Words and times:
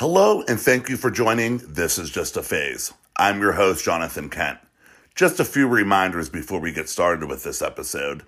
Hello, 0.00 0.42
and 0.48 0.58
thank 0.58 0.88
you 0.88 0.96
for 0.96 1.10
joining 1.10 1.58
This 1.58 1.98
is 1.98 2.08
Just 2.08 2.38
a 2.38 2.42
Phase. 2.42 2.90
I'm 3.18 3.38
your 3.38 3.52
host, 3.52 3.84
Jonathan 3.84 4.30
Kent. 4.30 4.58
Just 5.14 5.38
a 5.38 5.44
few 5.44 5.68
reminders 5.68 6.30
before 6.30 6.58
we 6.58 6.72
get 6.72 6.88
started 6.88 7.28
with 7.28 7.44
this 7.44 7.60
episode. 7.60 8.22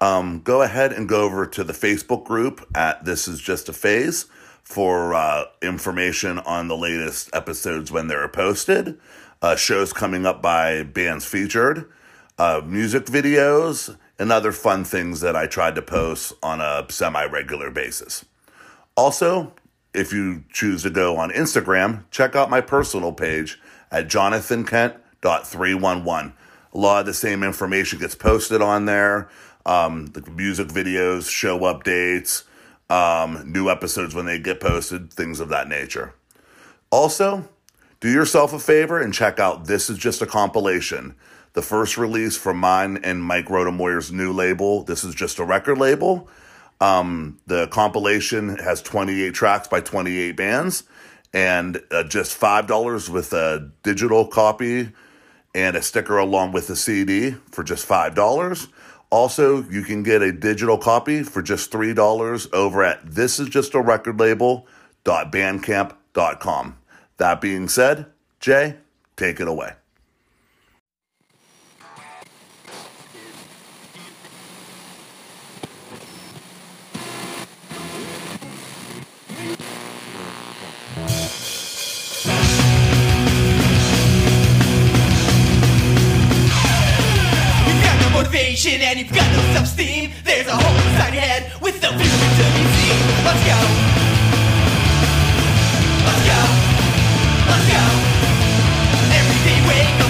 Um, 0.00 0.40
go 0.40 0.62
ahead 0.62 0.90
and 0.90 1.06
go 1.06 1.24
over 1.24 1.44
to 1.44 1.62
the 1.62 1.74
Facebook 1.74 2.24
group 2.24 2.66
at 2.74 3.04
This 3.04 3.28
is 3.28 3.42
Just 3.42 3.68
a 3.68 3.74
Phase 3.74 4.24
for 4.62 5.12
uh, 5.12 5.44
information 5.60 6.38
on 6.38 6.68
the 6.68 6.78
latest 6.78 7.28
episodes 7.34 7.92
when 7.92 8.08
they're 8.08 8.26
posted, 8.26 8.98
uh, 9.42 9.54
shows 9.54 9.92
coming 9.92 10.24
up 10.24 10.40
by 10.40 10.82
bands 10.82 11.26
featured, 11.26 11.92
uh, 12.38 12.62
music 12.64 13.04
videos, 13.04 13.94
and 14.18 14.32
other 14.32 14.50
fun 14.50 14.82
things 14.82 15.20
that 15.20 15.36
I 15.36 15.46
tried 15.46 15.74
to 15.74 15.82
post 15.82 16.32
on 16.42 16.62
a 16.62 16.86
semi 16.88 17.26
regular 17.26 17.70
basis. 17.70 18.24
Also, 18.96 19.52
if 19.94 20.12
you 20.12 20.44
choose 20.52 20.82
to 20.82 20.90
go 20.90 21.16
on 21.16 21.30
Instagram, 21.30 22.04
check 22.10 22.36
out 22.36 22.50
my 22.50 22.60
personal 22.60 23.12
page 23.12 23.58
at 23.90 24.08
jonathankent.311. 24.08 26.32
A 26.72 26.78
lot 26.78 27.00
of 27.00 27.06
the 27.06 27.14
same 27.14 27.42
information 27.42 27.98
gets 27.98 28.14
posted 28.14 28.60
on 28.60 28.84
there. 28.84 29.30
Um, 29.64 30.06
the 30.06 30.20
music 30.30 30.68
videos, 30.68 31.30
show 31.30 31.58
updates, 31.60 32.44
um, 32.90 33.50
new 33.50 33.68
episodes 33.68 34.14
when 34.14 34.26
they 34.26 34.38
get 34.38 34.60
posted, 34.60 35.12
things 35.12 35.40
of 35.40 35.48
that 35.48 35.68
nature. 35.68 36.14
Also, 36.90 37.48
do 38.00 38.10
yourself 38.10 38.52
a 38.52 38.58
favor 38.58 39.00
and 39.00 39.12
check 39.12 39.38
out 39.38 39.66
This 39.66 39.90
Is 39.90 39.98
Just 39.98 40.22
a 40.22 40.26
Compilation, 40.26 41.14
the 41.52 41.62
first 41.62 41.98
release 41.98 42.36
from 42.36 42.58
mine 42.58 42.98
and 43.02 43.22
Mike 43.22 43.50
Rodemoyer's 43.50 44.12
new 44.12 44.32
label. 44.32 44.84
This 44.84 45.04
is 45.04 45.14
just 45.14 45.38
a 45.38 45.44
record 45.44 45.78
label. 45.78 46.28
Um, 46.80 47.40
the 47.46 47.68
compilation 47.68 48.56
has 48.58 48.82
28 48.82 49.32
tracks 49.34 49.68
by 49.68 49.80
28 49.80 50.36
bands 50.36 50.82
and 51.32 51.82
uh, 51.90 52.04
just 52.04 52.38
$5 52.40 53.08
with 53.08 53.32
a 53.32 53.70
digital 53.82 54.26
copy 54.26 54.90
and 55.54 55.76
a 55.76 55.82
sticker 55.82 56.18
along 56.18 56.52
with 56.52 56.66
the 56.68 56.76
CD 56.76 57.32
for 57.50 57.64
just 57.64 57.88
$5. 57.88 58.68
Also, 59.10 59.62
you 59.64 59.82
can 59.82 60.02
get 60.02 60.22
a 60.22 60.32
digital 60.32 60.78
copy 60.78 61.22
for 61.22 61.42
just 61.42 61.70
$3 61.72 62.52
over 62.52 62.84
at 62.84 63.10
this 63.10 63.40
is 63.40 63.48
just 63.48 63.74
a 63.74 63.80
record 63.80 64.18
thisisjustarecordlabel.bandcamp.com. 64.18 66.78
That 67.16 67.40
being 67.40 67.68
said, 67.68 68.06
Jay, 68.38 68.76
take 69.16 69.40
it 69.40 69.48
away. 69.48 69.72
No 88.58 88.82
and 88.82 88.98
you've 88.98 89.12
got 89.14 89.30
no 89.30 89.40
self-esteem. 89.54 90.10
There's 90.24 90.48
a 90.48 90.56
hole 90.56 90.76
inside 90.90 91.14
your 91.14 91.22
head 91.22 91.52
with 91.62 91.80
no 91.80 91.90
feeling 91.90 92.32
to 92.38 92.44
be 92.58 92.64
seen. 92.74 92.98
Let's 93.22 93.42
go. 93.46 93.58
Let's 96.02 96.22
go. 96.26 96.40
Let's 97.50 97.66
go. 97.70 97.84
Every 99.14 99.38
day 99.46 99.58
wake 99.68 100.00
up 100.02 100.07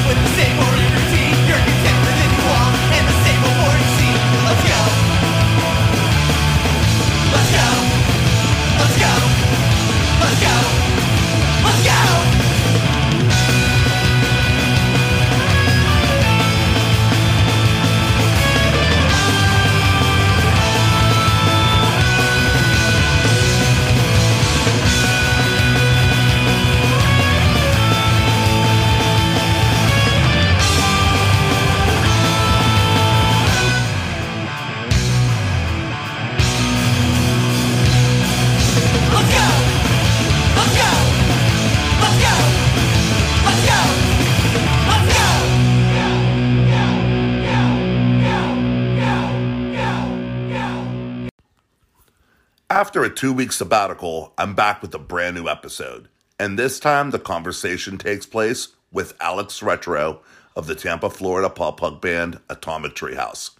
After 52.70 53.02
a 53.02 53.08
two 53.08 53.32
week 53.32 53.52
sabbatical, 53.52 54.34
I'm 54.36 54.54
back 54.54 54.82
with 54.82 54.94
a 54.94 54.98
brand 54.98 55.36
new 55.36 55.48
episode. 55.48 56.08
And 56.38 56.58
this 56.58 56.78
time, 56.78 57.12
the 57.12 57.18
conversation 57.18 57.96
takes 57.96 58.26
place 58.26 58.68
with 58.92 59.16
Alex 59.22 59.62
Retro 59.62 60.20
of 60.54 60.66
the 60.66 60.74
Tampa, 60.74 61.08
Florida 61.08 61.48
pop 61.48 61.80
punk 61.80 62.02
band 62.02 62.40
Atomic 62.50 62.94
Treehouse. 62.94 63.52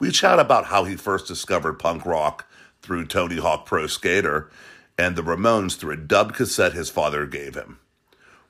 We 0.00 0.10
chat 0.10 0.40
about 0.40 0.64
how 0.64 0.82
he 0.82 0.96
first 0.96 1.28
discovered 1.28 1.74
punk 1.74 2.04
rock 2.04 2.50
through 2.82 3.06
Tony 3.06 3.36
Hawk 3.36 3.66
Pro 3.66 3.86
Skater 3.86 4.50
and 4.98 5.14
the 5.14 5.22
Ramones 5.22 5.76
through 5.76 5.92
a 5.92 5.96
dub 5.96 6.34
cassette 6.34 6.72
his 6.72 6.90
father 6.90 7.26
gave 7.26 7.54
him. 7.54 7.78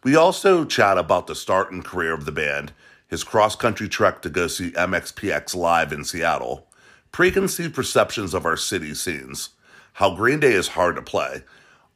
We 0.03 0.17
also 0.17 0.65
chat 0.65 0.97
about 0.97 1.27
the 1.27 1.35
start 1.35 1.73
and 1.73 1.85
career 1.85 2.15
of 2.15 2.25
the 2.25 2.33
band, 2.33 2.73
his 3.07 3.23
cross 3.23 3.55
country 3.55 3.87
trek 3.87 4.23
to 4.23 4.31
go 4.31 4.47
see 4.47 4.71
MXPX 4.71 5.55
live 5.55 5.93
in 5.93 6.05
Seattle, 6.05 6.69
preconceived 7.13 7.75
perceptions 7.75 8.33
of 8.33 8.47
our 8.47 8.57
city 8.57 8.95
scenes, 8.95 9.51
how 9.95 10.15
Green 10.15 10.41
Day 10.41 10.53
is 10.53 10.69
hard 10.69 10.97
to 10.97 11.03
play, 11.03 11.43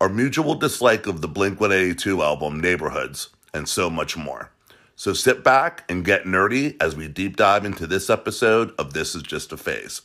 our 0.01 0.09
mutual 0.09 0.55
dislike 0.55 1.07
of 1.07 1.21
the 1.21 1.29
Blink 1.29 1.61
182 1.61 2.23
album 2.23 2.61
Neighborhoods, 2.61 3.31
and 3.53 3.69
so 3.69 3.89
much 3.89 4.17
more. 4.17 4.51
So 4.97 5.13
sit 5.13 5.43
back 5.43 5.85
and 5.89 6.05
get 6.05 6.25
nerdy 6.25 6.77
as 6.81 6.95
we 6.95 7.09
deep 7.09 7.37
dive 7.37 7.65
into 7.65 7.87
this 7.87 8.09
episode 8.09 8.73
of 8.79 8.93
This 8.93 9.15
Is 9.15 9.23
Just 9.23 9.53
a 9.53 9.57
Phase. 9.57 10.03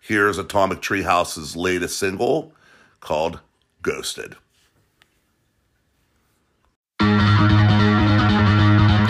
Here's 0.00 0.38
Atomic 0.38 0.80
Treehouse's 0.80 1.56
latest 1.56 1.98
single 1.98 2.52
called 3.00 3.40
Ghosted. 3.82 4.36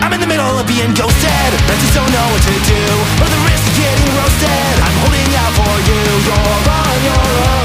I'm 0.09 0.13
in 0.13 0.21
the 0.21 0.27
middle 0.27 0.57
of 0.57 0.67
being 0.67 0.93
ghosted 0.93 1.29
I 1.29 1.75
just 1.81 1.93
don't 1.93 2.11
know 2.11 2.27
what 2.31 2.41
to 2.41 2.53
do 2.65 2.83
Or 3.21 3.29
the 3.29 3.41
risk 3.45 3.65
of 3.67 3.75
getting 3.77 4.09
roasted 4.15 4.75
I'm 4.81 4.97
holding 5.03 5.35
out 5.35 5.53
for 5.57 5.75
you 5.89 6.01
You're 6.25 6.69
on 6.69 6.97
your 7.03 7.53
own 7.53 7.58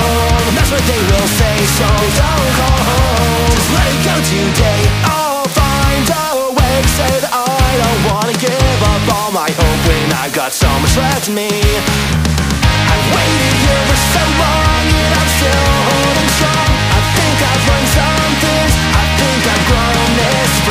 That's 0.65 0.81
what 0.81 0.89
they 0.89 1.03
will 1.13 1.29
say 1.29 1.57
So 1.77 1.85
don't 1.85 2.53
call 2.57 2.81
home. 2.89 3.53
Just 3.53 3.69
let 3.77 3.85
it 3.85 4.01
go 4.01 4.17
today. 4.25 4.81
I'll 5.05 5.45
find 5.53 6.09
a 6.09 6.57
way. 6.57 6.81
To 6.81 6.89
Say 6.89 7.13
that 7.21 7.29
I 7.37 7.69
don't 7.85 8.01
wanna 8.09 8.33
give 8.33 8.81
up 8.81 9.05
all 9.13 9.29
my 9.29 9.45
hope 9.45 9.81
When 9.85 10.09
I've 10.17 10.33
got 10.33 10.57
so 10.57 10.73
much 10.81 10.97
left 10.97 11.29
me. 11.29 11.53
I've 11.53 13.07
waited 13.13 13.55
here 13.61 13.85
for 13.93 13.99
so 14.09 14.25
long 14.41 14.85
And 14.89 15.13
I'm 15.21 15.31
still 15.37 15.69
holding 15.85 16.31
strong. 16.33 16.73
I 16.97 17.01
think 17.13 17.37
I've 17.45 17.65
learned 17.69 17.91
some 17.93 18.33
things. 18.41 18.73
I 18.73 19.05
think 19.21 19.41
I've 19.45 19.65
grown 19.69 20.09
this 20.17 20.64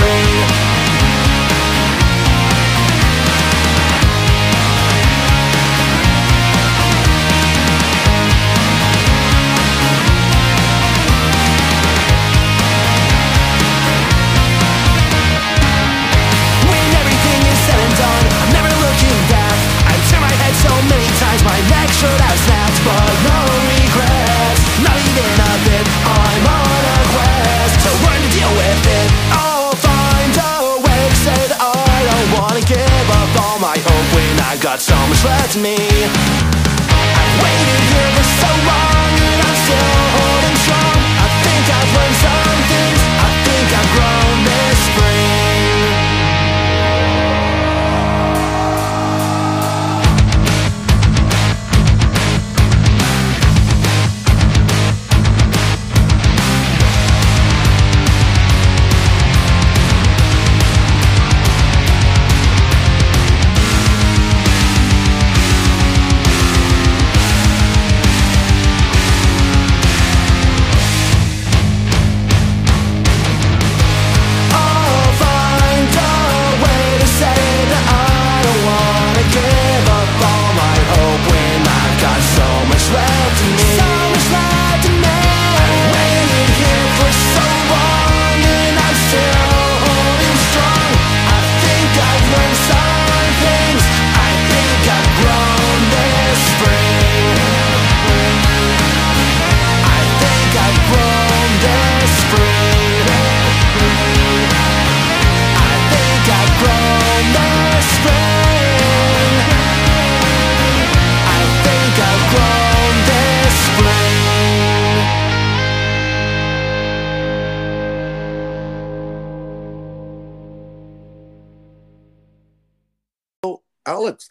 should 21.94 22.22
have 22.26 22.40
snapped, 22.46 22.80
but 22.84 23.14
no 23.30 23.40
regrets, 23.78 24.62
not 24.82 24.98
even 24.98 25.30
a 25.30 25.54
bit. 25.68 25.86
I'm 26.10 26.46
on 26.50 26.82
a 26.98 27.00
quest 27.14 27.76
to 27.86 27.90
learn 28.02 28.22
to 28.26 28.30
deal 28.34 28.54
with 28.58 28.82
it. 29.00 29.08
I'll 29.30 29.78
find 29.78 30.34
a 30.34 30.82
way 30.82 31.02
to 31.14 31.18
say 31.22 31.42
that 31.54 31.60
I 31.62 31.96
don't 32.10 32.30
wanna 32.38 32.64
give 32.66 33.08
up 33.22 33.30
all 33.46 33.60
my 33.60 33.78
hope 33.78 34.08
when 34.16 34.34
I've 34.50 34.62
got 34.62 34.82
so 34.82 34.98
much 35.08 35.24
left 35.24 35.56
in 35.56 35.62
me. 35.62 35.78
I've 35.78 37.36
waited 37.46 37.84
here 37.94 38.12
for 38.18 38.28
so 38.42 38.52
long, 38.66 39.12
and 39.30 39.40
I'm 39.46 39.58
still 39.66 40.03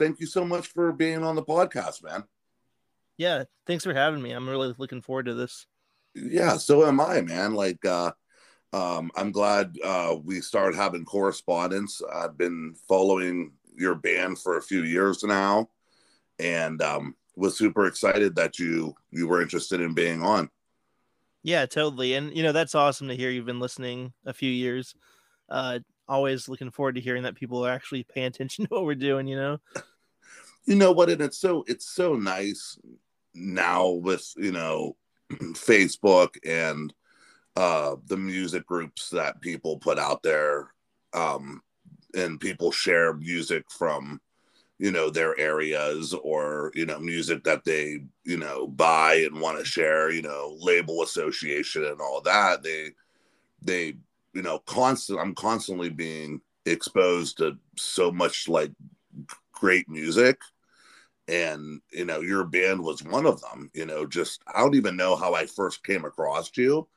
thank 0.03 0.19
you 0.19 0.27
so 0.27 0.45
much 0.45 0.67
for 0.67 0.93
being 0.93 1.23
on 1.23 1.37
the 1.37 1.45
podcast, 1.45 2.03
man. 2.03 2.25
Yeah, 3.19 3.45
thanks 3.67 3.85
for 3.85 3.95
having 3.95 4.21
me. 4.21 4.33
I'm 4.33 4.49
really 4.49 4.75
looking 4.77 5.01
forward 5.01 5.27
to 5.27 5.35
this. 5.35 5.67
Yeah, 6.15 6.57
so 6.57 6.85
am 6.85 7.01
I, 7.01 7.21
man. 7.21 7.55
Like, 7.55 7.85
uh, 7.85 8.11
um, 8.73 9.13
I'm 9.15 9.31
glad 9.31 9.77
uh, 9.85 10.17
we 10.23 10.41
started 10.41 10.77
having 10.77 11.05
correspondence. 11.05 12.03
I've 12.13 12.37
been 12.37 12.75
following 12.89 13.53
your 13.77 13.95
band 13.95 14.41
for 14.41 14.57
a 14.57 14.63
few 14.63 14.83
years 14.83 15.23
now, 15.23 15.69
and 16.41 16.83
um, 16.83 17.15
was 17.37 17.57
super 17.57 17.87
excited 17.87 18.35
that 18.37 18.59
you 18.59 18.95
you 19.13 19.29
were 19.29 19.41
interested 19.41 19.81
in 19.81 19.95
being 19.95 20.21
on. 20.23 20.51
Yeah, 21.45 21.67
totally. 21.67 22.15
And 22.15 22.37
you 22.37 22.43
know, 22.43 22.53
that's 22.53 22.75
awesome 22.75 23.09
to 23.09 23.17
hear 23.17 23.31
you've 23.31 23.47
been 23.47 23.61
listening 23.61 24.13
a 24.27 24.33
few 24.33 24.51
years. 24.51 24.95
Uh 25.49 25.81
always 26.09 26.49
looking 26.49 26.71
forward 26.71 26.95
to 26.95 27.01
hearing 27.01 27.23
that 27.23 27.35
people 27.35 27.65
are 27.65 27.73
actually 27.73 28.05
paying 28.05 28.27
attention 28.27 28.65
to 28.69 28.75
what 28.75 28.85
we're 28.85 28.95
doing, 28.95 29.27
you 29.27 29.37
know. 29.37 29.59
You 30.65 30.77
know 30.77 30.93
what, 30.93 31.11
and 31.11 31.21
it's 31.21 31.39
so 31.39 31.65
it's 31.67 31.91
so 31.91 32.15
nice 32.15 32.79
now 33.35 33.89
with, 33.89 34.33
you 34.37 34.53
know, 34.53 34.97
Facebook 35.33 36.37
and 36.45 36.93
uh 37.57 37.97
the 38.07 38.17
music 38.17 38.65
groups 38.67 39.11
that 39.11 39.41
people 39.43 39.77
put 39.79 39.99
out 39.99 40.23
there 40.23 40.73
um 41.13 41.61
and 42.15 42.41
people 42.41 42.73
share 42.73 43.13
music 43.13 43.71
from 43.71 44.19
you 44.79 44.91
know 44.91 45.11
their 45.11 45.39
areas 45.39 46.15
or 46.15 46.73
you 46.75 46.87
know 46.87 46.99
music 46.99 47.45
that 47.45 47.65
they 47.65 48.03
you 48.25 48.37
know 48.37 48.67
buy 48.67 49.15
and 49.15 49.41
want 49.41 49.59
to 49.59 49.65
share 49.65 50.11
you 50.11 50.23
know 50.23 50.57
label 50.61 51.03
association 51.03 51.85
and 51.85 52.01
all 52.01 52.21
that 52.21 52.63
they 52.63 52.89
they 53.61 53.95
you 54.33 54.43
know 54.43 54.59
constant 54.61 55.21
i'm 55.21 55.35
constantly 55.35 55.91
being 55.91 56.41
exposed 56.65 57.37
to 57.37 57.57
so 57.77 58.11
much 58.11 58.49
like 58.49 58.73
great 59.63 59.89
music 59.89 60.41
and 61.29 61.81
you 61.93 62.05
know 62.05 62.21
your 62.21 62.43
band 62.43 62.83
was 62.83 63.01
one 63.05 63.27
of 63.27 63.41
them 63.43 63.71
you 63.75 63.87
know 63.87 64.05
just 64.05 64.43
i 64.53 64.59
don't 64.59 64.75
even 64.75 64.97
know 64.97 65.15
how 65.15 65.35
i 65.35 65.47
first 65.47 65.85
came 65.85 66.05
across 66.05 66.51
you 66.57 66.89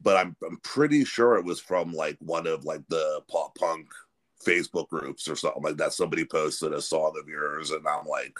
but 0.00 0.16
i'm 0.16 0.34
i'm 0.46 0.56
pretty 0.62 1.04
sure 1.04 1.36
it 1.36 1.44
was 1.44 1.60
from 1.60 1.92
like 1.92 2.16
one 2.20 2.46
of 2.46 2.64
like 2.64 2.80
the 2.88 3.20
pop 3.30 3.54
punk 3.58 3.86
Facebook 4.46 4.88
groups 4.88 5.26
or 5.28 5.34
something 5.34 5.64
like 5.64 5.76
that. 5.78 5.92
Somebody 5.92 6.24
posted 6.24 6.72
a 6.72 6.80
song 6.80 7.18
of 7.20 7.28
yours, 7.28 7.72
and 7.72 7.84
I'm 7.88 8.06
like, 8.06 8.38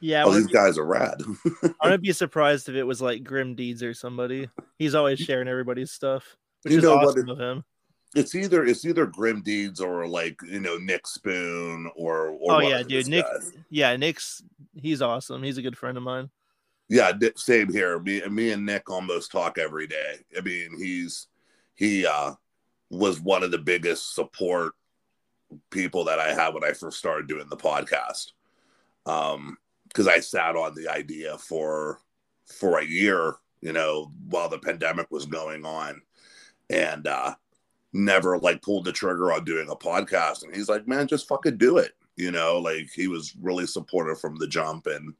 Yeah, 0.00 0.24
"Oh, 0.24 0.30
these 0.30 0.44
wouldn't, 0.46 0.52
guys 0.54 0.78
are 0.78 0.86
rad." 0.86 1.20
I 1.82 1.84
wouldn't 1.88 2.02
be 2.02 2.12
surprised 2.24 2.70
if 2.70 2.74
it 2.74 2.84
was 2.84 3.02
like 3.02 3.22
Grim 3.22 3.54
Deeds 3.54 3.82
or 3.82 3.92
somebody. 3.92 4.48
He's 4.78 4.94
always 4.94 5.18
sharing 5.18 5.46
everybody's 5.46 5.92
stuff, 5.92 6.24
which 6.62 6.72
You 6.72 6.78
is 6.78 6.84
know 6.84 6.96
what 6.96 7.08
awesome 7.08 7.28
it- 7.28 7.32
of 7.32 7.38
him. 7.38 7.64
It's 8.14 8.34
either 8.34 8.64
it's 8.64 8.84
either 8.84 9.06
Grim 9.06 9.42
Deeds 9.42 9.80
or 9.80 10.06
like 10.06 10.40
you 10.46 10.60
know 10.60 10.76
Nick 10.76 11.06
Spoon 11.06 11.90
or, 11.96 12.28
or 12.28 12.54
Oh 12.54 12.58
yeah, 12.60 12.82
dude. 12.82 13.08
Nick 13.08 13.24
guys. 13.24 13.52
yeah, 13.70 13.96
Nick's 13.96 14.42
he's 14.74 15.02
awesome. 15.02 15.42
He's 15.42 15.58
a 15.58 15.62
good 15.62 15.76
friend 15.76 15.96
of 15.96 16.02
mine. 16.02 16.30
Yeah, 16.88 17.12
same 17.36 17.72
here. 17.72 17.98
Me, 17.98 18.22
me 18.28 18.50
and 18.52 18.66
Nick 18.66 18.90
almost 18.90 19.32
talk 19.32 19.58
every 19.58 19.86
day. 19.86 20.16
I 20.36 20.40
mean, 20.42 20.76
he's 20.78 21.28
he 21.74 22.06
uh 22.06 22.34
was 22.90 23.20
one 23.20 23.42
of 23.42 23.50
the 23.50 23.58
biggest 23.58 24.14
support 24.14 24.74
people 25.70 26.04
that 26.04 26.18
I 26.18 26.34
had 26.34 26.54
when 26.54 26.64
I 26.64 26.72
first 26.72 26.98
started 26.98 27.26
doing 27.26 27.48
the 27.48 27.56
podcast. 27.56 28.32
Um, 29.06 29.58
because 29.88 30.08
I 30.08 30.20
sat 30.20 30.56
on 30.56 30.74
the 30.74 30.88
idea 30.88 31.38
for 31.38 32.00
for 32.46 32.78
a 32.78 32.84
year, 32.84 33.34
you 33.60 33.72
know, 33.72 34.12
while 34.28 34.48
the 34.48 34.58
pandemic 34.58 35.10
was 35.10 35.26
going 35.26 35.64
on, 35.64 36.02
and 36.70 37.06
uh 37.06 37.34
never 37.94 38.38
like 38.38 38.60
pulled 38.60 38.84
the 38.84 38.92
trigger 38.92 39.32
on 39.32 39.44
doing 39.44 39.70
a 39.70 39.76
podcast. 39.76 40.42
And 40.42 40.54
he's 40.54 40.68
like, 40.68 40.86
man, 40.86 41.06
just 41.06 41.28
fucking 41.28 41.56
do 41.56 41.78
it. 41.78 41.92
You 42.16 42.30
know, 42.30 42.58
like 42.58 42.90
he 42.94 43.08
was 43.08 43.34
really 43.40 43.66
supportive 43.66 44.20
from 44.20 44.36
the 44.36 44.46
jump, 44.46 44.86
and 44.86 45.14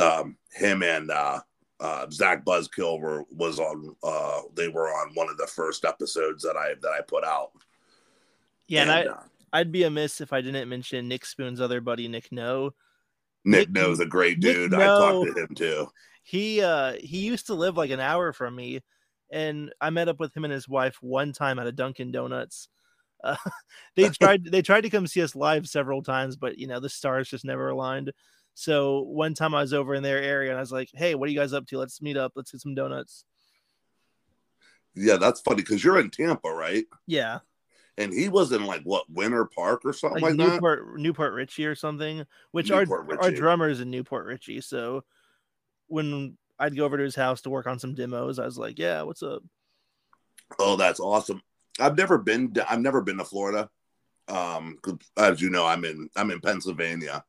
um, 0.00 0.36
him 0.52 0.82
and 0.82 1.10
uh, 1.10 1.40
uh, 1.80 2.06
Zach 2.12 2.44
Buzzkill 2.44 3.00
were 3.00 3.24
was 3.30 3.58
on. 3.58 3.96
Uh, 4.02 4.42
they 4.54 4.68
were 4.68 4.88
on 4.88 5.14
one 5.14 5.28
of 5.28 5.36
the 5.36 5.48
first 5.48 5.84
episodes 5.84 6.44
that 6.44 6.56
I 6.56 6.74
that 6.82 6.92
I 6.92 7.00
put 7.00 7.24
out. 7.24 7.50
Yeah, 8.68 8.82
and, 8.82 8.90
I 8.90 9.04
uh, 9.06 9.22
I'd 9.52 9.72
be 9.72 9.82
amiss 9.82 10.20
if 10.20 10.32
I 10.32 10.40
didn't 10.40 10.68
mention 10.68 11.08
Nick 11.08 11.24
Spoon's 11.24 11.60
other 11.60 11.80
buddy, 11.80 12.06
Nick 12.06 12.30
No. 12.30 12.74
Nick 13.44 13.68
Nick- 13.68 13.70
knows 13.70 13.98
a 13.98 14.06
great 14.06 14.38
Nick 14.38 14.54
dude. 14.54 14.74
I 14.74 14.86
talked 14.86 15.34
to 15.34 15.42
him 15.42 15.54
too. 15.54 15.88
He 16.22 16.60
uh 16.60 16.92
he 17.00 17.20
used 17.20 17.46
to 17.46 17.54
live 17.54 17.76
like 17.76 17.90
an 17.90 18.00
hour 18.00 18.32
from 18.32 18.54
me, 18.54 18.80
and 19.30 19.72
I 19.80 19.90
met 19.90 20.08
up 20.08 20.20
with 20.20 20.36
him 20.36 20.44
and 20.44 20.52
his 20.52 20.68
wife 20.68 20.96
one 21.00 21.32
time 21.32 21.58
at 21.58 21.66
a 21.66 21.72
Dunkin' 21.72 22.12
Donuts. 22.12 22.68
Uh, 23.22 23.36
they 23.96 24.08
tried 24.20 24.44
they 24.44 24.62
tried 24.62 24.82
to 24.82 24.90
come 24.90 25.06
see 25.06 25.22
us 25.22 25.34
live 25.34 25.68
several 25.68 26.02
times, 26.02 26.36
but 26.36 26.58
you 26.58 26.66
know 26.66 26.80
the 26.80 26.88
stars 26.88 27.28
just 27.28 27.44
never 27.44 27.68
aligned. 27.68 28.12
So 28.54 29.02
one 29.02 29.34
time 29.34 29.54
I 29.54 29.60
was 29.60 29.72
over 29.72 29.94
in 29.94 30.02
their 30.02 30.20
area 30.20 30.50
and 30.50 30.58
I 30.58 30.60
was 30.60 30.72
like, 30.72 30.90
"Hey, 30.94 31.14
what 31.14 31.28
are 31.28 31.32
you 31.32 31.38
guys 31.38 31.52
up 31.52 31.66
to? 31.66 31.78
Let's 31.78 32.02
meet 32.02 32.16
up. 32.16 32.32
Let's 32.34 32.50
get 32.50 32.60
some 32.60 32.74
donuts." 32.74 33.24
Yeah, 34.94 35.16
that's 35.16 35.40
funny 35.40 35.62
because 35.62 35.84
you're 35.84 36.00
in 36.00 36.10
Tampa, 36.10 36.50
right? 36.50 36.84
Yeah, 37.06 37.38
And 37.98 38.12
he 38.12 38.28
was 38.28 38.50
in 38.50 38.64
like 38.66 38.82
what 38.82 39.08
Winter 39.08 39.44
Park 39.44 39.82
or 39.84 39.92
something 39.92 40.22
like, 40.22 40.36
like, 40.36 40.38
that. 40.38 40.54
Newport 40.54 40.98
New 40.98 41.12
Port 41.12 41.34
Richey 41.34 41.66
or 41.66 41.76
something. 41.76 42.24
Which 42.50 42.70
Newport 42.70 42.88
our 42.88 43.18
our 43.18 43.28
Richie. 43.28 43.36
drummer's 43.36 43.80
in 43.80 43.90
New 43.90 44.02
Port 44.02 44.26
Richey. 44.26 44.60
So 44.60 45.04
when 45.86 46.36
I'd 46.58 46.76
go 46.76 46.84
over 46.84 46.96
to 46.96 47.04
his 47.04 47.14
house 47.14 47.40
to 47.42 47.50
work 47.50 47.66
on 47.66 47.78
some 47.78 47.94
demos, 47.94 48.38
I 48.38 48.44
was 48.44 48.58
like, 48.58 48.78
"Yeah, 48.78 49.02
what's 49.02 49.22
up?" 49.22 49.42
Oh, 50.58 50.76
that's 50.76 51.00
awesome. 51.00 51.42
I've 51.78 51.96
never 51.96 52.18
been. 52.18 52.52
to- 52.54 52.70
I've 52.70 52.80
never 52.80 53.00
been 53.00 53.18
to 53.18 53.24
Florida. 53.24 53.70
Um, 54.28 54.78
as 55.16 55.40
you 55.40 55.50
know, 55.50 55.66
I'm 55.66 55.84
in. 55.84 56.08
I'm 56.16 56.30
in 56.30 56.40
Pennsylvania, 56.40 57.24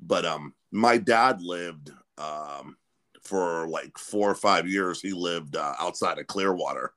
but 0.00 0.24
um, 0.24 0.54
my 0.70 0.96
dad 0.96 1.42
lived 1.42 1.90
um 2.18 2.76
for 3.22 3.68
like 3.68 3.98
four 3.98 4.30
or 4.30 4.34
five 4.34 4.66
years. 4.66 5.00
He 5.00 5.12
lived 5.12 5.56
uh, 5.56 5.74
outside 5.78 6.18
of 6.18 6.26
Clearwater. 6.26 6.92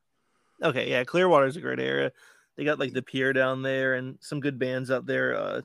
Okay, 0.61 0.89
yeah, 0.89 1.03
Clearwater's 1.03 1.57
a 1.57 1.61
great 1.61 1.79
area. 1.79 2.11
They 2.55 2.63
got 2.63 2.79
like 2.79 2.93
the 2.93 3.01
pier 3.01 3.33
down 3.33 3.61
there 3.63 3.95
and 3.95 4.17
some 4.21 4.39
good 4.39 4.57
bands 4.59 4.91
out 4.91 5.05
there. 5.05 5.35
Uh 5.35 5.61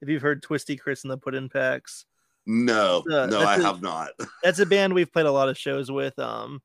if 0.00 0.08
you've 0.08 0.22
heard 0.22 0.42
Twisty 0.42 0.76
Chris 0.76 1.02
and 1.04 1.10
the 1.10 1.18
Put 1.18 1.34
In 1.34 1.50
Packs, 1.50 2.06
No, 2.50 3.04
Uh, 3.08 3.26
no, 3.26 3.40
I 3.42 3.60
have 3.60 3.80
not. 3.80 4.10
that's 4.42 4.58
a 4.58 4.66
band 4.66 4.92
we've 4.92 5.12
played 5.12 5.26
a 5.26 5.32
lot 5.32 5.48
of 5.48 5.56
shows 5.56 5.90
with. 5.90 6.18
Um 6.18 6.60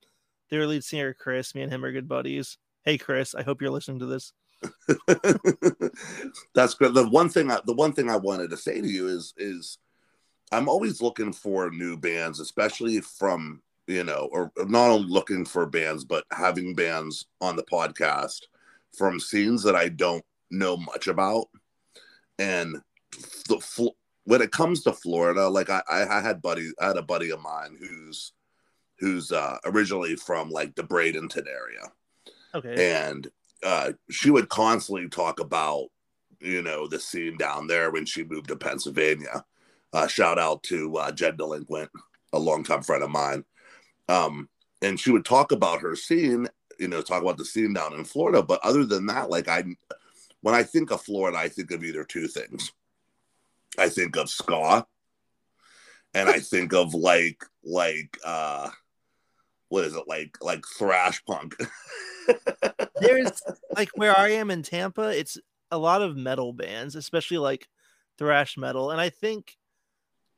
their 0.50 0.66
lead 0.66 0.84
singer 0.84 1.14
Chris, 1.14 1.54
me 1.54 1.62
and 1.62 1.72
him 1.72 1.86
are 1.86 1.92
good 1.92 2.08
buddies. 2.08 2.58
Hey 2.84 2.98
Chris, 2.98 3.36
I 3.36 3.44
hope 3.44 3.62
you're 3.62 3.70
listening 3.72 4.00
to 4.00 4.06
this. 4.08 4.34
That's 6.56 6.74
good. 6.74 6.94
The 6.96 7.08
one 7.08 7.30
thing 7.30 7.52
I, 7.52 7.60
the 7.66 7.74
one 7.74 7.94
thing 7.94 8.10
I 8.10 8.16
wanted 8.18 8.50
to 8.50 8.58
say 8.58 8.82
to 8.82 8.88
you 8.88 9.08
is 9.10 9.34
is 9.38 9.78
I'm 10.52 10.68
always 10.70 11.02
looking 11.02 11.34
for 11.34 11.70
new 11.70 11.98
bands, 11.98 12.40
especially 12.40 13.02
from 13.02 13.62
you 13.88 14.04
know, 14.04 14.28
or 14.32 14.52
not 14.58 14.90
only 14.90 15.08
looking 15.08 15.46
for 15.46 15.68
bands, 15.68 16.04
but 16.04 16.24
having 16.32 16.74
bands 16.74 17.28
on 17.42 17.56
the 17.56 17.64
podcast 17.64 18.42
from 18.98 19.20
scenes 19.20 19.62
that 19.64 19.76
I 19.76 19.90
don't 19.90 20.26
know 20.50 20.78
much 20.78 21.08
about. 21.08 21.50
And 22.40 22.82
the 23.48 23.60
when 24.26 24.42
it 24.42 24.52
comes 24.52 24.84
to 24.84 24.94
Florida, 24.94 25.48
like 25.48 25.70
I, 25.70 25.82
I 25.90 26.20
had 26.22 26.42
buddy, 26.42 26.72
I 26.80 26.88
had 26.88 26.98
a 26.98 27.02
buddy 27.02 27.32
of 27.32 27.42
mine 27.42 27.78
who's 27.80 28.34
who's 29.00 29.32
uh, 29.32 29.58
originally 29.66 30.16
from 30.16 30.50
like 30.50 30.76
the 30.76 30.84
Bradenton 30.84 31.48
area 31.48 31.92
Okay. 32.54 33.04
and 33.04 33.30
uh, 33.64 33.92
she 34.10 34.30
would 34.32 34.48
constantly 34.50 35.10
talk 35.10 35.40
about 35.40 35.88
you 36.40 36.62
know 36.62 36.88
the 36.88 37.00
scene 37.00 37.38
down 37.38 37.68
there 37.68 37.92
when 37.92 38.06
she 38.06 38.24
moved 38.24 38.48
to 38.50 38.56
Pennsylvania. 38.56 39.44
Uh, 39.94 40.08
shout 40.08 40.38
out 40.40 40.62
to 40.64 40.96
uh, 40.98 41.12
Jed 41.12 41.38
Delinquent, 41.38 41.90
a 42.34 42.40
longtime 42.40 42.84
friend 42.84 43.04
of 43.04 43.10
mine. 43.10 43.44
Um, 44.10 44.50
and 44.82 45.00
she 45.00 45.12
would 45.12 45.26
talk 45.26 45.52
about 45.52 45.82
her 45.82 45.96
scene, 45.96 46.48
you 46.80 46.88
know, 46.88 47.02
talk 47.02 47.22
about 47.22 47.38
the 47.38 47.46
scene 47.46 47.74
down 47.74 47.94
in 47.94 48.04
Florida. 48.04 48.44
But 48.44 48.60
other 48.64 48.86
than 48.86 49.06
that, 49.08 49.30
like 49.30 49.48
I, 49.48 49.64
when 50.42 50.54
I 50.54 50.64
think 50.64 50.92
of 50.92 51.02
Florida, 51.02 51.38
I 51.38 51.48
think 51.48 51.72
of 51.72 51.84
either 51.84 52.04
two 52.04 52.28
things. 52.28 52.72
I 53.78 53.90
think 53.90 54.16
of 54.16 54.30
ska, 54.30 54.86
and 56.14 56.30
I 56.30 56.40
think 56.40 56.74
of 56.74 56.94
like 56.94 57.44
like 57.64 58.18
uh, 58.26 58.70
what 59.70 59.86
is 59.86 59.96
it 59.96 60.08
like 60.08 60.38
like 60.42 60.64
thrash 60.78 61.24
punk. 61.26 61.56
There's 63.00 63.42
like 63.76 63.90
where 63.96 64.18
I 64.18 64.30
am 64.30 64.50
in 64.50 64.64
Tampa, 64.64 65.10
it's 65.10 65.38
a 65.72 65.78
lot 65.78 66.02
of 66.02 66.16
metal 66.16 66.54
bands, 66.54 66.96
especially 66.96 67.38
like 67.38 67.68
thrash 68.18 68.58
metal. 68.58 68.92
And 68.92 69.02
I 69.02 69.10
think 69.10 69.56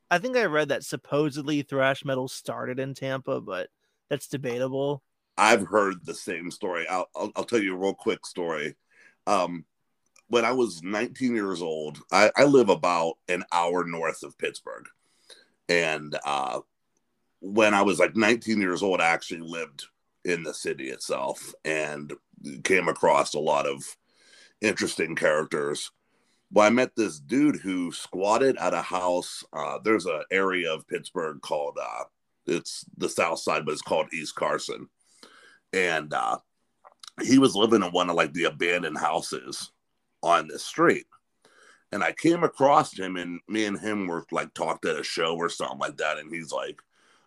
I 0.09 0.19
think 0.19 0.37
I 0.37 0.45
read 0.45 0.69
that 0.69 0.83
supposedly 0.83 1.61
thrash 1.61 2.05
metal 2.05 2.27
started 2.27 2.79
in 2.79 2.93
Tampa, 2.93 3.41
but 3.41 3.69
that's 4.09 4.27
debatable. 4.27 5.03
I've 5.37 5.67
heard 5.67 6.05
the 6.05 6.15
same 6.15 6.49
story. 6.49 6.87
I'll, 6.87 7.09
I'll, 7.15 7.31
I'll 7.35 7.43
tell 7.43 7.61
you 7.61 7.75
a 7.75 7.77
real 7.77 7.93
quick 7.93 8.25
story. 8.25 8.75
Um, 9.27 9.65
when 10.29 10.45
I 10.45 10.51
was 10.51 10.83
19 10.83 11.35
years 11.35 11.61
old, 11.61 11.99
I, 12.11 12.31
I 12.35 12.43
live 12.43 12.69
about 12.69 13.15
an 13.27 13.43
hour 13.51 13.85
north 13.85 14.23
of 14.23 14.37
Pittsburgh. 14.37 14.85
And 15.69 16.17
uh, 16.25 16.61
when 17.39 17.73
I 17.73 17.81
was 17.81 17.99
like 17.99 18.15
19 18.15 18.59
years 18.59 18.83
old, 18.83 19.01
I 19.01 19.07
actually 19.07 19.41
lived 19.41 19.85
in 20.25 20.43
the 20.43 20.53
city 20.53 20.89
itself 20.89 21.53
and 21.63 22.13
came 22.63 22.87
across 22.87 23.33
a 23.33 23.39
lot 23.39 23.65
of 23.65 23.83
interesting 24.61 25.15
characters. 25.15 25.91
Well, 26.51 26.65
I 26.65 26.69
met 26.69 26.95
this 26.95 27.19
dude 27.19 27.57
who 27.57 27.91
squatted 27.91 28.57
at 28.57 28.73
a 28.73 28.81
house. 28.81 29.43
Uh, 29.53 29.79
there's 29.83 30.05
an 30.05 30.23
area 30.31 30.73
of 30.73 30.87
Pittsburgh 30.87 31.41
called 31.41 31.77
uh, 31.81 32.03
it's 32.45 32.85
the 32.97 33.09
South 33.09 33.39
Side, 33.39 33.65
but 33.65 33.73
it's 33.73 33.81
called 33.81 34.13
East 34.13 34.35
Carson, 34.35 34.87
and 35.73 36.13
uh, 36.13 36.37
he 37.21 37.37
was 37.37 37.55
living 37.55 37.83
in 37.83 37.91
one 37.91 38.09
of 38.09 38.15
like 38.15 38.31
the 38.31 38.45
abandoned 38.45 38.97
houses 38.97 39.71
on 40.23 40.47
the 40.47 40.59
street. 40.59 41.05
And 41.91 42.03
I 42.03 42.11
came 42.11 42.43
across 42.43 42.97
him, 42.97 43.15
and 43.15 43.39
me 43.47 43.65
and 43.65 43.79
him 43.79 44.07
were 44.07 44.25
like 44.31 44.53
talked 44.53 44.85
at 44.85 44.99
a 44.99 45.03
show 45.03 45.35
or 45.35 45.49
something 45.49 45.79
like 45.79 45.97
that. 45.97 46.17
And 46.17 46.31
he's 46.31 46.51
like, 46.51 46.81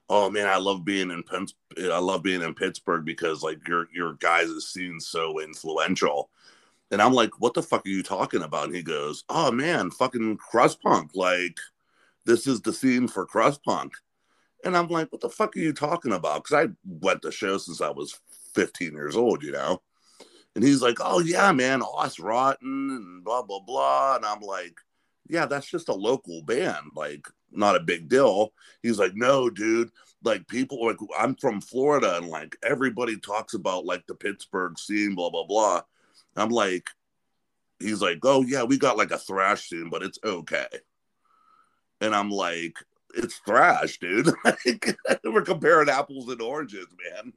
"Oh 0.08 0.30
man, 0.30 0.48
I 0.48 0.56
love 0.58 0.84
being 0.84 1.10
in 1.10 1.22
Penn- 1.22 1.46
I 1.78 1.98
love 1.98 2.22
being 2.22 2.42
in 2.42 2.54
Pittsburgh 2.54 3.04
because 3.04 3.42
like 3.42 3.66
your 3.66 3.88
your 3.92 4.14
guys' 4.14 4.68
scene's 4.68 5.06
so 5.06 5.40
influential." 5.40 6.30
And 6.90 7.00
I'm 7.00 7.14
like, 7.14 7.40
"What 7.40 7.54
the 7.54 7.62
fuck 7.62 7.86
are 7.86 7.90
you 7.90 8.02
talking 8.02 8.42
about?" 8.42 8.66
And 8.66 8.74
he 8.74 8.82
goes, 8.82 9.24
"Oh 9.28 9.50
man, 9.52 9.90
fucking 9.90 10.36
crust 10.38 10.82
punk! 10.82 11.12
Like, 11.14 11.58
this 12.26 12.46
is 12.46 12.60
the 12.60 12.72
scene 12.72 13.08
for 13.08 13.26
crust 13.26 13.62
punk." 13.64 13.94
And 14.64 14.76
I'm 14.76 14.88
like, 14.88 15.10
"What 15.12 15.22
the 15.22 15.30
fuck 15.30 15.56
are 15.56 15.60
you 15.60 15.72
talking 15.72 16.12
about?" 16.12 16.44
Because 16.44 16.68
I 16.68 16.72
went 16.84 17.22
to 17.22 17.32
shows 17.32 17.66
since 17.66 17.80
I 17.80 17.90
was 17.90 18.20
15 18.54 18.92
years 18.92 19.16
old, 19.16 19.42
you 19.42 19.52
know. 19.52 19.82
And 20.60 20.68
he's 20.68 20.82
like, 20.82 20.98
"Oh 21.00 21.20
yeah, 21.20 21.52
man, 21.52 21.80
Aus-Rotten 21.80 22.90
and 22.90 23.24
blah 23.24 23.40
blah 23.40 23.60
blah." 23.60 24.16
And 24.16 24.26
I'm 24.26 24.42
like, 24.42 24.78
"Yeah, 25.26 25.46
that's 25.46 25.66
just 25.66 25.88
a 25.88 25.94
local 25.94 26.42
band, 26.42 26.90
like 26.94 27.26
not 27.50 27.76
a 27.76 27.80
big 27.80 28.10
deal." 28.10 28.52
He's 28.82 28.98
like, 28.98 29.14
"No, 29.14 29.48
dude, 29.48 29.90
like 30.22 30.46
people 30.48 30.84
like 30.84 30.98
I'm 31.18 31.34
from 31.36 31.62
Florida 31.62 32.18
and 32.18 32.26
like 32.28 32.58
everybody 32.62 33.16
talks 33.16 33.54
about 33.54 33.86
like 33.86 34.06
the 34.06 34.14
Pittsburgh 34.14 34.78
scene, 34.78 35.14
blah 35.14 35.30
blah 35.30 35.46
blah." 35.46 35.80
I'm 36.36 36.50
like, 36.50 36.90
he's 37.78 38.02
like, 38.02 38.18
"Oh 38.22 38.42
yeah, 38.42 38.64
we 38.64 38.76
got 38.76 38.98
like 38.98 39.12
a 39.12 39.18
thrash 39.18 39.70
scene, 39.70 39.88
but 39.88 40.02
it's 40.02 40.18
okay." 40.22 40.68
And 42.02 42.14
I'm 42.14 42.30
like, 42.30 42.76
"It's 43.14 43.38
thrash, 43.46 43.98
dude. 43.98 44.28
we're 45.24 45.40
comparing 45.40 45.88
apples 45.88 46.28
and 46.28 46.42
oranges, 46.42 46.88
man." 47.14 47.32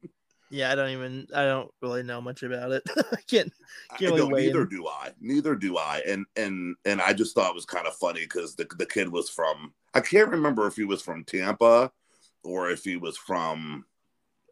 Yeah, 0.53 0.71
I 0.71 0.75
don't 0.75 0.91
even 0.91 1.27
I 1.33 1.45
don't 1.45 1.71
really 1.81 2.03
know 2.03 2.21
much 2.21 2.43
about 2.43 2.71
it. 2.71 2.83
I 3.11 3.17
can't 3.25 3.51
I 3.89 3.97
can't 3.97 4.13
really 4.13 4.29
don't, 4.29 4.33
neither 4.33 4.61
in. 4.61 4.69
do 4.69 4.87
I. 4.87 5.09
Neither 5.19 5.55
do 5.55 5.77
I. 5.77 6.03
And 6.07 6.27
and 6.35 6.75
and 6.85 7.01
I 7.01 7.13
just 7.13 7.33
thought 7.33 7.49
it 7.49 7.55
was 7.55 7.65
kind 7.65 7.87
of 7.87 7.95
funny 7.95 8.19
because 8.19 8.53
the 8.53 8.67
the 8.77 8.85
kid 8.85 9.11
was 9.11 9.31
from 9.31 9.73
I 9.95 9.99
can't 9.99 10.29
remember 10.29 10.67
if 10.67 10.75
he 10.75 10.83
was 10.83 11.01
from 11.01 11.23
Tampa 11.23 11.91
or 12.43 12.69
if 12.69 12.83
he 12.83 12.97
was 12.97 13.17
from 13.17 13.85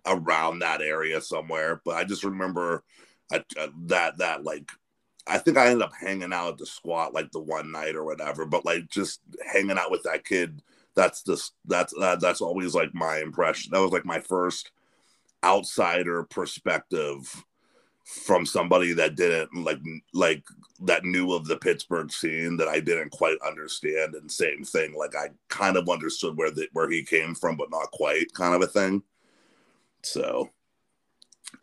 around 0.07 0.59
that 0.59 0.81
area 0.81 1.21
somewhere. 1.21 1.83
But 1.85 1.97
I 1.97 2.03
just 2.03 2.23
remember 2.23 2.83
I, 3.31 3.43
uh, 3.59 3.67
that 3.85 4.17
that 4.17 4.43
like 4.43 4.71
I 5.27 5.37
think 5.37 5.55
I 5.57 5.67
ended 5.67 5.83
up 5.83 5.93
hanging 5.93 6.33
out 6.33 6.53
at 6.53 6.57
the 6.57 6.65
squat 6.65 7.13
like 7.13 7.31
the 7.31 7.41
one 7.41 7.71
night 7.71 7.93
or 7.93 8.05
whatever. 8.05 8.47
But 8.47 8.65
like 8.65 8.89
just 8.89 9.19
hanging 9.53 9.77
out 9.77 9.91
with 9.91 10.01
that 10.03 10.25
kid. 10.25 10.63
That's 10.95 11.21
just 11.21 11.53
that's 11.65 11.93
that, 11.99 12.21
that's 12.21 12.41
always 12.41 12.73
like 12.73 12.95
my 12.95 13.19
impression. 13.19 13.69
That 13.71 13.81
was 13.81 13.91
like 13.91 14.03
my 14.03 14.19
first 14.19 14.71
outsider 15.43 16.23
perspective 16.23 17.43
from 18.11 18.45
somebody 18.45 18.93
that 18.93 19.15
didn't 19.15 19.53
like 19.63 19.79
like 20.13 20.43
that 20.81 21.05
knew 21.05 21.31
of 21.33 21.45
the 21.45 21.55
Pittsburgh 21.55 22.11
scene 22.11 22.57
that 22.57 22.67
I 22.67 22.79
didn't 22.79 23.11
quite 23.11 23.37
understand 23.45 24.15
and 24.15 24.29
same 24.29 24.63
thing 24.63 24.93
like 24.95 25.15
I 25.15 25.29
kind 25.47 25.77
of 25.77 25.87
understood 25.87 26.35
where 26.35 26.51
the 26.51 26.67
where 26.73 26.89
he 26.89 27.03
came 27.03 27.33
from 27.35 27.55
but 27.55 27.71
not 27.71 27.91
quite 27.91 28.33
kind 28.33 28.53
of 28.53 28.61
a 28.61 28.67
thing. 28.67 29.01
So 30.03 30.49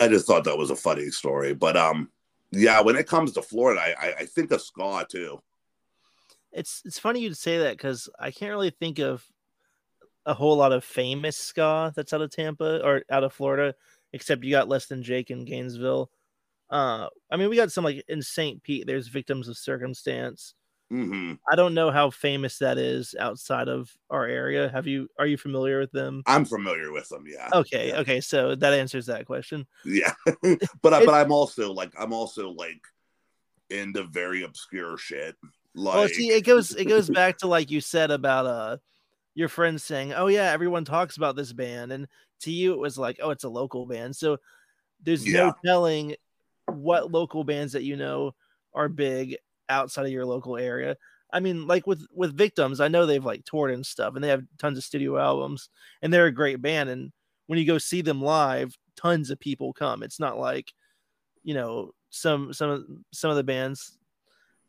I 0.01 0.09
just 0.09 0.27
thought 0.27 0.45
that 0.45 0.57
was 0.57 0.71
a 0.71 0.77
funny 0.77 1.11
story 1.11 1.55
but 1.55 1.77
um 1.77 2.09
yeah 2.51 2.81
when 2.81 2.97
it 2.97 3.07
comes 3.07 3.33
to 3.33 3.43
Florida 3.43 3.81
I 3.81 4.09
I, 4.09 4.15
I 4.21 4.25
think 4.25 4.51
of 4.51 4.63
ska 4.63 5.07
too. 5.11 5.43
It's 6.53 6.81
it's 6.87 6.99
funny 6.99 7.21
you'd 7.21 7.37
say 7.37 7.59
that 7.59 7.77
because 7.77 8.09
I 8.19 8.31
can't 8.31 8.53
really 8.53 8.71
think 8.71 9.01
of 9.01 9.23
a 10.29 10.35
whole 10.35 10.57
lot 10.57 10.73
of 10.73 10.85
famous 10.85 11.37
ska 11.37 11.93
that's 11.97 12.13
out 12.13 12.21
of 12.21 12.31
Tampa 12.31 12.85
or 12.85 13.03
out 13.11 13.25
of 13.25 13.33
Florida, 13.33 13.75
except 14.13 14.45
you 14.45 14.51
got 14.51 14.69
Less 14.69 14.87
Than 14.87 15.03
Jake 15.03 15.31
in 15.31 15.45
Gainesville. 15.45 16.11
Uh, 16.71 17.09
I 17.31 17.37
mean, 17.37 17.49
we 17.49 17.57
got 17.57 17.73
some 17.73 17.85
like 17.85 18.05
in 18.09 18.21
St. 18.23 18.63
Pete. 18.63 18.87
There's 18.87 19.09
Victims 19.09 19.49
of 19.49 19.57
Circumstance. 19.57 20.55
hmm 20.91 21.33
I 21.51 21.57
don't 21.57 21.73
know 21.73 21.91
how 21.91 22.11
famous 22.11 22.59
that 22.59 22.77
is 22.77 23.15
outside 23.19 23.69
of 23.69 23.91
our 24.11 24.27
area. 24.27 24.69
Have 24.69 24.87
you? 24.87 25.09
Are 25.19 25.27
you 25.27 25.39
familiar 25.39 25.81
with 25.81 25.93
them? 25.93 26.23
I'm 26.27 26.45
familiar 26.45 26.93
with 26.93 27.09
them 27.09 27.25
yeah 27.27 27.49
Okay, 27.55 27.89
yeah. 27.89 28.01
okay, 28.01 28.21
so 28.21 28.55
that 28.55 28.75
answers 28.75 29.07
that 29.07 29.25
question. 29.25 29.67
Yeah, 29.85 30.13
but 30.83 30.93
I, 30.93 31.03
It- 31.03 31.07
but 31.07 31.15
I'm 31.15 31.33
also 31.33 31.73
like 31.73 31.93
I'm 31.99 32.13
also 32.13 32.51
like 32.51 32.81
into 33.71 34.05
very 34.05 34.43
obscure 34.43 34.99
shit. 34.99 35.37
Like 35.75 35.95
well, 35.97 36.09
see, 36.09 36.29
it 36.31 36.45
goes 36.45 36.75
it 36.75 36.85
goes 36.87 37.09
back 37.09 37.39
to 37.39 37.47
like 37.47 37.71
you 37.71 37.81
said 37.81 38.11
about 38.11 38.45
uh 38.47 38.77
your 39.39 39.49
friends 39.49 39.85
saying, 39.85 40.13
"Oh 40.15 40.27
yeah, 40.29 40.53
everyone 40.53 40.85
talks 40.85 41.17
about 41.17 41.37
this 41.37 41.53
band," 41.55 41.93
and 41.93 42.09
to 42.41 42.53
you 42.53 42.73
it 42.75 42.81
was 42.81 42.99
like, 42.99 43.19
"Oh, 43.23 43.31
it's 43.31 43.45
a 43.45 43.49
local 43.51 43.87
band." 43.87 44.17
So 44.17 44.39
there's 45.01 45.27
Yeah. 45.27 45.29
no 45.29 45.53
telling 45.65 46.17
what 46.67 47.13
local 47.13 47.45
bands 47.45 47.73
that 47.75 47.85
you 47.85 47.97
know 47.97 48.35
are 48.75 48.89
big 48.89 49.37
outside 49.69 50.07
of 50.07 50.13
your 50.13 50.27
local 50.27 50.57
area. 50.59 50.97
I 51.33 51.41
mean, 51.41 51.67
like 51.67 51.87
with 51.87 52.07
with 52.13 52.37
Victims, 52.37 52.81
I 52.81 52.89
know 52.89 53.07
they've 53.07 53.25
like 53.25 53.45
toured 53.45 53.73
and 53.73 53.87
stuff, 53.87 54.15
and 54.15 54.25
they 54.25 54.29
have 54.29 54.45
tons 54.59 54.79
of 54.79 54.85
studio 54.85 55.19
albums, 55.19 55.71
and 56.03 56.13
they're 56.13 56.27
a 56.27 56.33
great 56.33 56.63
band. 56.63 56.91
And 56.91 57.13
when 57.47 57.59
you 57.59 57.67
go 57.67 57.79
see 57.79 58.03
them 58.03 58.23
live, 58.23 58.77
tons 58.97 59.31
of 59.31 59.41
people 59.41 59.73
come. 59.73 60.03
It's 60.03 60.21
not 60.21 60.39
like, 60.39 60.73
you 61.43 61.55
know, 61.55 61.93
some 62.11 62.53
some 62.53 62.71
of 62.71 62.85
some 63.13 63.31
of 63.31 63.37
the 63.37 63.45
bands 63.45 63.99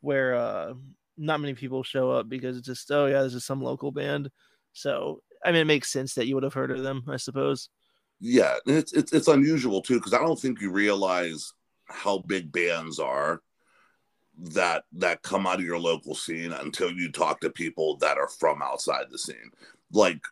where 0.00 0.34
uh 0.34 0.74
not 1.16 1.40
many 1.40 1.54
people 1.54 1.82
show 1.82 2.10
up 2.10 2.28
because 2.28 2.56
it's 2.56 2.66
just 2.66 2.90
oh 2.90 3.06
yeah, 3.06 3.22
this 3.22 3.34
is 3.34 3.44
some 3.44 3.62
local 3.62 3.92
band. 3.92 4.30
So 4.72 5.22
I 5.44 5.52
mean, 5.52 5.62
it 5.62 5.66
makes 5.66 5.90
sense 5.90 6.14
that 6.14 6.26
you 6.26 6.34
would 6.34 6.44
have 6.44 6.54
heard 6.54 6.70
of 6.70 6.82
them, 6.82 7.04
I 7.08 7.16
suppose. 7.16 7.70
yeah, 8.20 8.56
it's 8.66 8.92
it's 8.92 9.12
it's 9.12 9.28
unusual 9.28 9.80
too 9.82 9.94
because 9.96 10.14
I 10.14 10.18
don't 10.18 10.38
think 10.38 10.60
you 10.60 10.70
realize 10.70 11.52
how 11.86 12.18
big 12.18 12.52
bands 12.52 12.98
are 12.98 13.42
that 14.38 14.84
that 14.92 15.22
come 15.22 15.46
out 15.46 15.58
of 15.58 15.64
your 15.64 15.78
local 15.78 16.14
scene 16.14 16.52
until 16.52 16.90
you 16.90 17.10
talk 17.10 17.40
to 17.40 17.50
people 17.50 17.96
that 17.98 18.18
are 18.18 18.28
from 18.28 18.62
outside 18.62 19.06
the 19.10 19.18
scene. 19.18 19.50
Like 19.92 20.22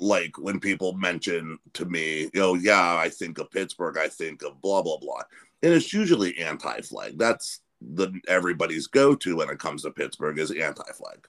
like 0.00 0.38
when 0.38 0.60
people 0.60 0.92
mention 0.94 1.58
to 1.74 1.84
me, 1.86 2.22
you 2.34 2.40
know, 2.40 2.54
yeah, 2.54 2.96
I 2.96 3.08
think 3.08 3.38
of 3.38 3.50
Pittsburgh, 3.50 3.98
I 3.98 4.08
think 4.08 4.42
of 4.42 4.60
blah 4.60 4.82
blah 4.82 4.98
blah, 4.98 5.22
and 5.62 5.72
it's 5.72 5.92
usually 5.92 6.36
anti-flag. 6.38 7.18
That's 7.18 7.60
the 7.80 8.12
everybody's 8.28 8.86
go-to 8.86 9.36
when 9.36 9.50
it 9.50 9.58
comes 9.58 9.82
to 9.82 9.90
Pittsburgh 9.90 10.38
is 10.38 10.50
anti-flag. 10.50 11.26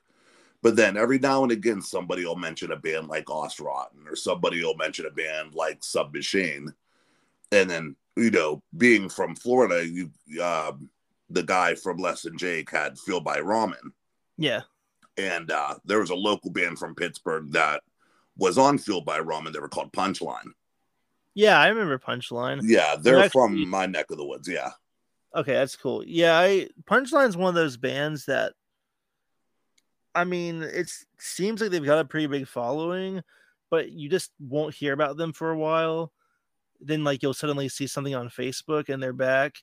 But 0.65 0.75
then 0.75 0.97
every 0.97 1.19
now 1.19 1.43
and 1.43 1.51
again, 1.51 1.79
somebody 1.79 2.25
will 2.25 2.37
mention 2.37 2.71
a 2.71 2.75
band 2.75 3.07
like 3.07 3.29
Aus-Rotten, 3.29 4.07
or 4.07 4.15
somebody 4.15 4.63
will 4.63 4.75
mention 4.75 5.05
a 5.05 5.11
band 5.11 5.53
like 5.53 5.83
Submachine, 5.83 6.73
and 7.51 7.69
then 7.69 7.95
you 8.17 8.31
know, 8.31 8.63
being 8.75 9.07
from 9.07 9.35
Florida, 9.35 9.85
you 9.85 10.09
um, 10.41 10.89
the 11.29 11.43
guy 11.43 11.75
from 11.75 11.97
Less 11.97 12.23
Than 12.23 12.35
Jake 12.35 12.71
had 12.71 12.97
Fueled 12.97 13.23
by 13.23 13.37
Ramen 13.41 13.91
Yeah. 14.39 14.61
and 15.17 15.51
uh, 15.51 15.75
there 15.85 15.99
was 15.99 16.09
a 16.09 16.15
local 16.15 16.49
band 16.49 16.79
from 16.79 16.95
Pittsburgh 16.95 17.51
that 17.51 17.83
was 18.35 18.57
on 18.57 18.79
Fueled 18.79 19.05
by 19.05 19.19
Ramen, 19.19 19.45
and 19.45 19.53
they 19.53 19.59
were 19.59 19.69
called 19.69 19.93
Punchline. 19.93 20.47
Yeah, 21.35 21.59
I 21.59 21.67
remember 21.67 21.99
Punchline. 21.99 22.61
Yeah, 22.63 22.95
they're 22.99 23.19
actually- 23.19 23.29
from 23.29 23.69
my 23.69 23.85
neck 23.85 24.09
of 24.09 24.17
the 24.17 24.25
woods. 24.25 24.47
Yeah, 24.47 24.71
Okay, 25.35 25.53
that's 25.53 25.75
cool. 25.75 26.03
Yeah, 26.07 26.39
I 26.39 26.69
Punchline's 26.85 27.37
one 27.37 27.49
of 27.49 27.55
those 27.55 27.77
bands 27.77 28.25
that 28.25 28.53
I 30.15 30.23
mean, 30.23 30.61
it 30.63 30.89
seems 31.19 31.61
like 31.61 31.71
they've 31.71 31.83
got 31.85 31.99
a 31.99 32.05
pretty 32.05 32.27
big 32.27 32.47
following, 32.47 33.21
but 33.69 33.91
you 33.91 34.09
just 34.09 34.31
won't 34.39 34.73
hear 34.73 34.93
about 34.93 35.17
them 35.17 35.33
for 35.33 35.51
a 35.51 35.57
while. 35.57 36.11
Then 36.81 37.03
like 37.03 37.21
you'll 37.21 37.33
suddenly 37.33 37.67
see 37.69 37.85
something 37.87 38.15
on 38.15 38.29
Facebook 38.29 38.89
and 38.89 39.01
they're 39.03 39.13
back 39.13 39.55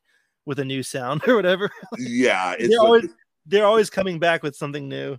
with 0.45 0.59
a 0.59 0.65
new 0.65 0.83
sound 0.83 1.23
or 1.29 1.37
whatever. 1.37 1.71
yeah, 1.99 2.53
it's 2.59 2.69
They're 2.69 2.79
like- 2.79 2.87
always 2.87 3.09
they're 3.47 3.67
always 3.67 3.91
coming 3.91 4.19
back 4.21 4.43
with 4.45 4.55
something 4.55 4.89
new. 4.89 5.19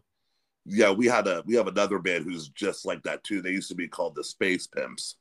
yeah. 0.66 0.92
We 0.92 1.08
had 1.08 1.28
a 1.28 1.44
we 1.46 1.56
have 1.56 1.68
another 1.68 2.00
band 2.00 2.24
who's 2.24 2.48
just 2.50 2.86
like 2.86 3.04
that 3.04 3.24
too. 3.24 3.42
They 3.42 3.52
used 3.52 3.68
to 3.70 3.76
be 3.76 3.88
called 3.88 4.16
the 4.16 4.24
Space 4.24 4.66
Pimps, 4.68 5.16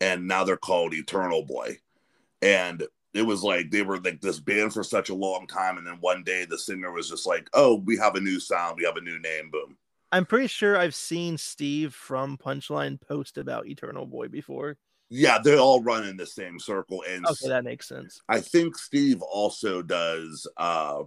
and 0.00 0.26
now 0.26 0.42
they're 0.44 0.56
called 0.56 0.94
Eternal 0.94 1.42
Boy. 1.42 1.78
And 2.40 2.82
it 3.14 3.22
was 3.22 3.42
like 3.42 3.70
they 3.70 3.82
were 3.82 3.98
like 3.98 4.20
this 4.20 4.40
band 4.40 4.72
for 4.72 4.82
such 4.82 5.10
a 5.10 5.14
long 5.14 5.46
time, 5.46 5.78
and 5.78 5.86
then 5.86 5.98
one 6.00 6.22
day 6.22 6.44
the 6.44 6.58
singer 6.58 6.92
was 6.92 7.08
just 7.08 7.26
like, 7.26 7.48
"Oh, 7.52 7.76
we 7.76 7.96
have 7.98 8.14
a 8.16 8.20
new 8.20 8.40
sound, 8.40 8.76
we 8.78 8.84
have 8.84 8.96
a 8.96 9.00
new 9.00 9.18
name." 9.18 9.50
Boom. 9.50 9.76
I'm 10.10 10.26
pretty 10.26 10.46
sure 10.46 10.76
I've 10.76 10.94
seen 10.94 11.38
Steve 11.38 11.94
from 11.94 12.36
Punchline 12.36 13.00
post 13.00 13.38
about 13.38 13.66
Eternal 13.66 14.06
Boy 14.06 14.28
before. 14.28 14.76
Yeah, 15.08 15.38
they 15.38 15.56
all 15.56 15.82
run 15.82 16.06
in 16.06 16.16
the 16.16 16.26
same 16.26 16.58
circle, 16.58 17.02
and 17.08 17.26
Okay, 17.26 17.48
that 17.48 17.64
makes 17.64 17.88
sense. 17.88 18.20
I 18.28 18.40
think 18.40 18.76
Steve 18.76 19.20
also 19.22 19.82
does 19.82 20.46
uh 20.56 21.02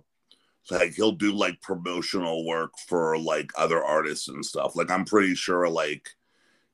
like 0.72 0.94
he'll 0.94 1.12
do 1.12 1.32
like 1.32 1.62
promotional 1.62 2.46
work 2.46 2.72
for 2.88 3.18
like 3.18 3.52
other 3.58 3.84
artists 3.84 4.28
and 4.28 4.46
stuff. 4.46 4.76
Like 4.76 4.90
I'm 4.90 5.06
pretty 5.06 5.36
sure 5.36 5.70
like 5.70 6.10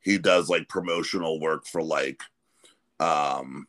he 0.01 0.17
does 0.17 0.49
like 0.49 0.69
promotional 0.69 1.39
work 1.39 1.67
for 1.67 1.83
like 1.83 2.21
um 2.99 3.67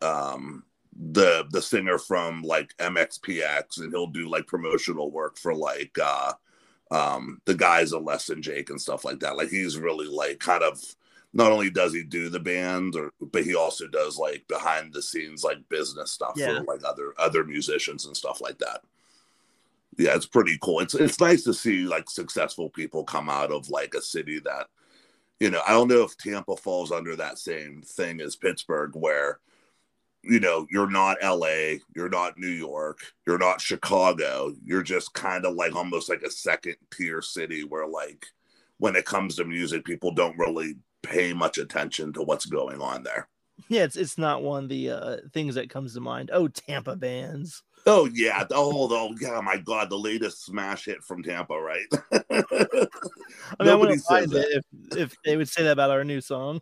um 0.00 0.64
the 0.98 1.46
the 1.50 1.62
singer 1.62 1.98
from 1.98 2.42
like 2.42 2.76
MXPX, 2.78 3.80
and 3.80 3.92
he'll 3.92 4.08
do 4.08 4.28
like 4.28 4.46
promotional 4.46 5.10
work 5.10 5.38
for 5.38 5.54
like 5.54 5.96
uh 6.02 6.32
um 6.90 7.40
the 7.44 7.54
guys 7.54 7.92
at 7.92 8.02
Less 8.02 8.26
Than 8.26 8.42
Jake 8.42 8.70
and 8.70 8.80
stuff 8.80 9.04
like 9.04 9.20
that. 9.20 9.36
Like 9.36 9.48
he's 9.50 9.78
really 9.78 10.06
like 10.06 10.38
kind 10.40 10.62
of 10.62 10.80
not 11.34 11.52
only 11.52 11.68
does 11.70 11.92
he 11.92 12.02
do 12.02 12.28
the 12.30 12.40
band, 12.40 12.96
or 12.96 13.12
but 13.20 13.44
he 13.44 13.54
also 13.54 13.86
does 13.86 14.18
like 14.18 14.46
behind 14.48 14.92
the 14.92 15.02
scenes 15.02 15.44
like 15.44 15.68
business 15.68 16.10
stuff 16.10 16.32
Yeah. 16.36 16.58
for 16.58 16.64
like 16.64 16.80
other 16.84 17.14
other 17.18 17.44
musicians 17.44 18.06
and 18.06 18.16
stuff 18.16 18.40
like 18.40 18.58
that. 18.58 18.80
Yeah, 19.98 20.14
it's 20.14 20.26
pretty 20.26 20.58
cool. 20.62 20.80
It's 20.80 20.94
it's 20.94 21.20
nice 21.20 21.42
to 21.44 21.52
see 21.54 21.84
like 21.84 22.08
successful 22.08 22.70
people 22.70 23.04
come 23.04 23.28
out 23.28 23.52
of 23.52 23.68
like 23.68 23.94
a 23.94 24.02
city 24.02 24.38
that, 24.40 24.68
you 25.40 25.50
know, 25.50 25.60
I 25.66 25.72
don't 25.72 25.88
know 25.88 26.02
if 26.02 26.16
Tampa 26.16 26.56
falls 26.56 26.92
under 26.92 27.14
that 27.16 27.38
same 27.38 27.82
thing 27.82 28.20
as 28.20 28.36
Pittsburgh, 28.36 28.92
where, 28.94 29.40
you 30.22 30.40
know, 30.40 30.66
you're 30.70 30.90
not 30.90 31.18
LA, 31.22 31.78
you're 31.94 32.08
not 32.08 32.38
New 32.38 32.48
York, 32.48 33.00
you're 33.26 33.38
not 33.38 33.60
Chicago, 33.60 34.52
you're 34.64 34.82
just 34.82 35.14
kind 35.14 35.44
of 35.44 35.54
like 35.54 35.74
almost 35.74 36.08
like 36.08 36.22
a 36.22 36.30
second 36.30 36.76
tier 36.94 37.22
city 37.22 37.64
where 37.64 37.86
like 37.86 38.26
when 38.78 38.96
it 38.96 39.04
comes 39.04 39.36
to 39.36 39.44
music, 39.44 39.84
people 39.84 40.12
don't 40.12 40.38
really 40.38 40.76
pay 41.02 41.32
much 41.32 41.58
attention 41.58 42.12
to 42.12 42.22
what's 42.22 42.46
going 42.46 42.80
on 42.80 43.02
there. 43.02 43.28
Yeah, 43.68 43.82
it's 43.82 43.96
it's 43.96 44.18
not 44.18 44.42
one 44.42 44.64
of 44.64 44.68
the 44.68 44.90
uh, 44.90 45.16
things 45.32 45.56
that 45.56 45.70
comes 45.70 45.94
to 45.94 46.00
mind. 46.00 46.30
Oh, 46.32 46.48
Tampa 46.48 46.94
bands. 46.94 47.62
Oh 47.88 48.08
yeah. 48.12 48.44
Oh, 48.50 48.88
oh 48.90 49.14
yeah. 49.18 49.40
My 49.40 49.56
God, 49.56 49.88
the 49.88 49.98
latest 49.98 50.44
smash 50.44 50.84
hit 50.84 51.02
from 51.02 51.22
Tampa, 51.22 51.58
right? 51.58 51.86
I 52.12 52.26
mean, 52.30 52.86
Nobody 53.60 53.76
wouldn't 53.78 54.02
says 54.02 54.30
that. 54.30 54.62
if 54.90 54.98
if 54.98 55.16
they 55.24 55.38
would 55.38 55.48
say 55.48 55.62
that 55.62 55.72
about 55.72 55.90
our 55.90 56.04
new 56.04 56.20
song. 56.20 56.60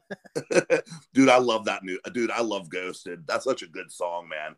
dude, 1.15 1.29
I 1.29 1.39
love 1.39 1.65
that 1.65 1.83
new. 1.83 1.99
Dude, 2.13 2.31
I 2.31 2.43
love 2.43 2.69
Ghosted. 2.69 3.27
That's 3.27 3.45
such 3.45 3.63
a 3.63 3.67
good 3.67 3.91
song, 3.91 4.29
man. 4.29 4.55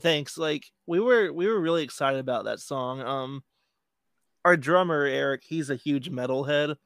Thanks. 0.00 0.36
Like 0.36 0.66
we 0.86 1.00
were 1.00 1.32
we 1.32 1.46
were 1.46 1.58
really 1.58 1.82
excited 1.82 2.20
about 2.20 2.44
that 2.44 2.60
song. 2.60 3.00
Um, 3.00 3.42
our 4.44 4.58
drummer 4.58 5.06
Eric, 5.06 5.42
he's 5.46 5.70
a 5.70 5.76
huge 5.76 6.10
metalhead, 6.10 6.76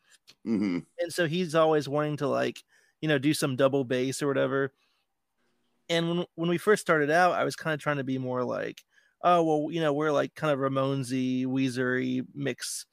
hmm 0.45 0.79
and 1.01 1.13
so 1.13 1.27
he's 1.27 1.57
always 1.57 1.89
wanting 1.89 2.19
to 2.19 2.29
like 2.29 2.63
you 3.01 3.09
know 3.09 3.19
do 3.19 3.35
some 3.35 3.57
double 3.57 3.83
bass 3.83 4.23
or 4.23 4.29
whatever. 4.29 4.73
And 5.89 6.09
when 6.09 6.27
when 6.37 6.51
we 6.51 6.59
first 6.59 6.83
started 6.83 7.11
out, 7.11 7.33
I 7.33 7.43
was 7.43 7.57
kind 7.57 7.75
of 7.75 7.81
trying 7.81 7.97
to 7.97 8.05
be 8.05 8.19
more 8.19 8.45
like, 8.45 8.85
oh 9.23 9.43
well, 9.43 9.73
you 9.73 9.81
know, 9.81 9.93
we're 9.93 10.13
like 10.13 10.35
kind 10.35 10.53
of 10.53 10.59
Ramonesy, 10.61 11.47
Weezery 11.47 12.27
mix. 12.35 12.87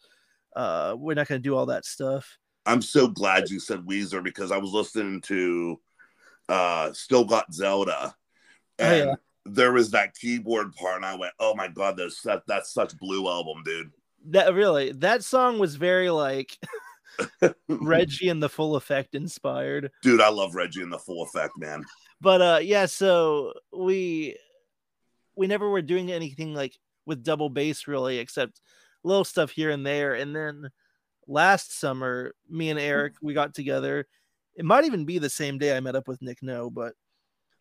Uh, 0.55 0.95
we're 0.97 1.13
not 1.15 1.27
going 1.27 1.41
to 1.41 1.43
do 1.49 1.55
all 1.55 1.65
that 1.67 1.85
stuff. 1.85 2.37
I'm 2.65 2.81
so 2.81 3.07
glad 3.07 3.49
you 3.49 3.59
said 3.59 3.81
Weezer 3.81 4.23
because 4.23 4.51
I 4.51 4.57
was 4.57 4.71
listening 4.71 5.21
to 5.21 5.79
uh 6.49 6.91
Still 6.93 7.25
Got 7.25 7.53
Zelda, 7.53 8.15
Oh, 8.79 8.83
and 8.85 9.09
yeah. 9.09 9.15
there 9.45 9.71
was 9.73 9.91
that 9.91 10.15
keyboard 10.15 10.73
part, 10.75 10.95
and 10.97 11.05
I 11.05 11.15
went, 11.15 11.33
"Oh 11.39 11.53
my 11.55 11.67
God, 11.67 11.97
that's 11.97 12.21
that, 12.23 12.43
that's 12.47 12.73
such 12.73 12.97
Blue 12.97 13.27
album, 13.27 13.63
dude." 13.63 13.91
That 14.29 14.53
really, 14.53 14.91
that 14.93 15.23
song 15.23 15.59
was 15.59 15.75
very 15.75 16.09
like 16.09 16.57
Reggie 17.69 18.29
and 18.29 18.41
the 18.41 18.49
Full 18.49 18.75
Effect 18.75 19.15
inspired. 19.15 19.91
dude, 20.01 20.21
I 20.21 20.29
love 20.29 20.55
Reggie 20.55 20.81
and 20.81 20.91
the 20.91 20.99
Full 20.99 21.23
Effect, 21.23 21.53
man. 21.57 21.83
but 22.21 22.41
uh 22.41 22.59
yeah 22.61 22.85
so 22.85 23.53
we 23.75 24.37
we 25.35 25.47
never 25.47 25.69
were 25.69 25.81
doing 25.81 26.11
anything 26.11 26.53
like 26.53 26.77
with 27.05 27.23
double 27.23 27.49
bass 27.49 27.87
really 27.87 28.17
except 28.17 28.61
little 29.03 29.23
stuff 29.23 29.51
here 29.51 29.69
and 29.69 29.85
there. 29.85 30.13
And 30.13 30.35
then 30.35 30.69
last 31.27 31.79
summer 31.79 32.33
me 32.49 32.69
and 32.69 32.79
eric 32.79 33.15
we 33.21 33.33
got 33.33 33.53
together. 33.53 34.07
It 34.55 34.65
might 34.65 34.85
even 34.85 35.05
be 35.05 35.19
the 35.19 35.29
same 35.29 35.57
day 35.57 35.75
i 35.75 35.79
met 35.79 35.95
up 35.95 36.07
with 36.07 36.21
nick 36.21 36.37
no 36.41 36.69
but 36.69 36.93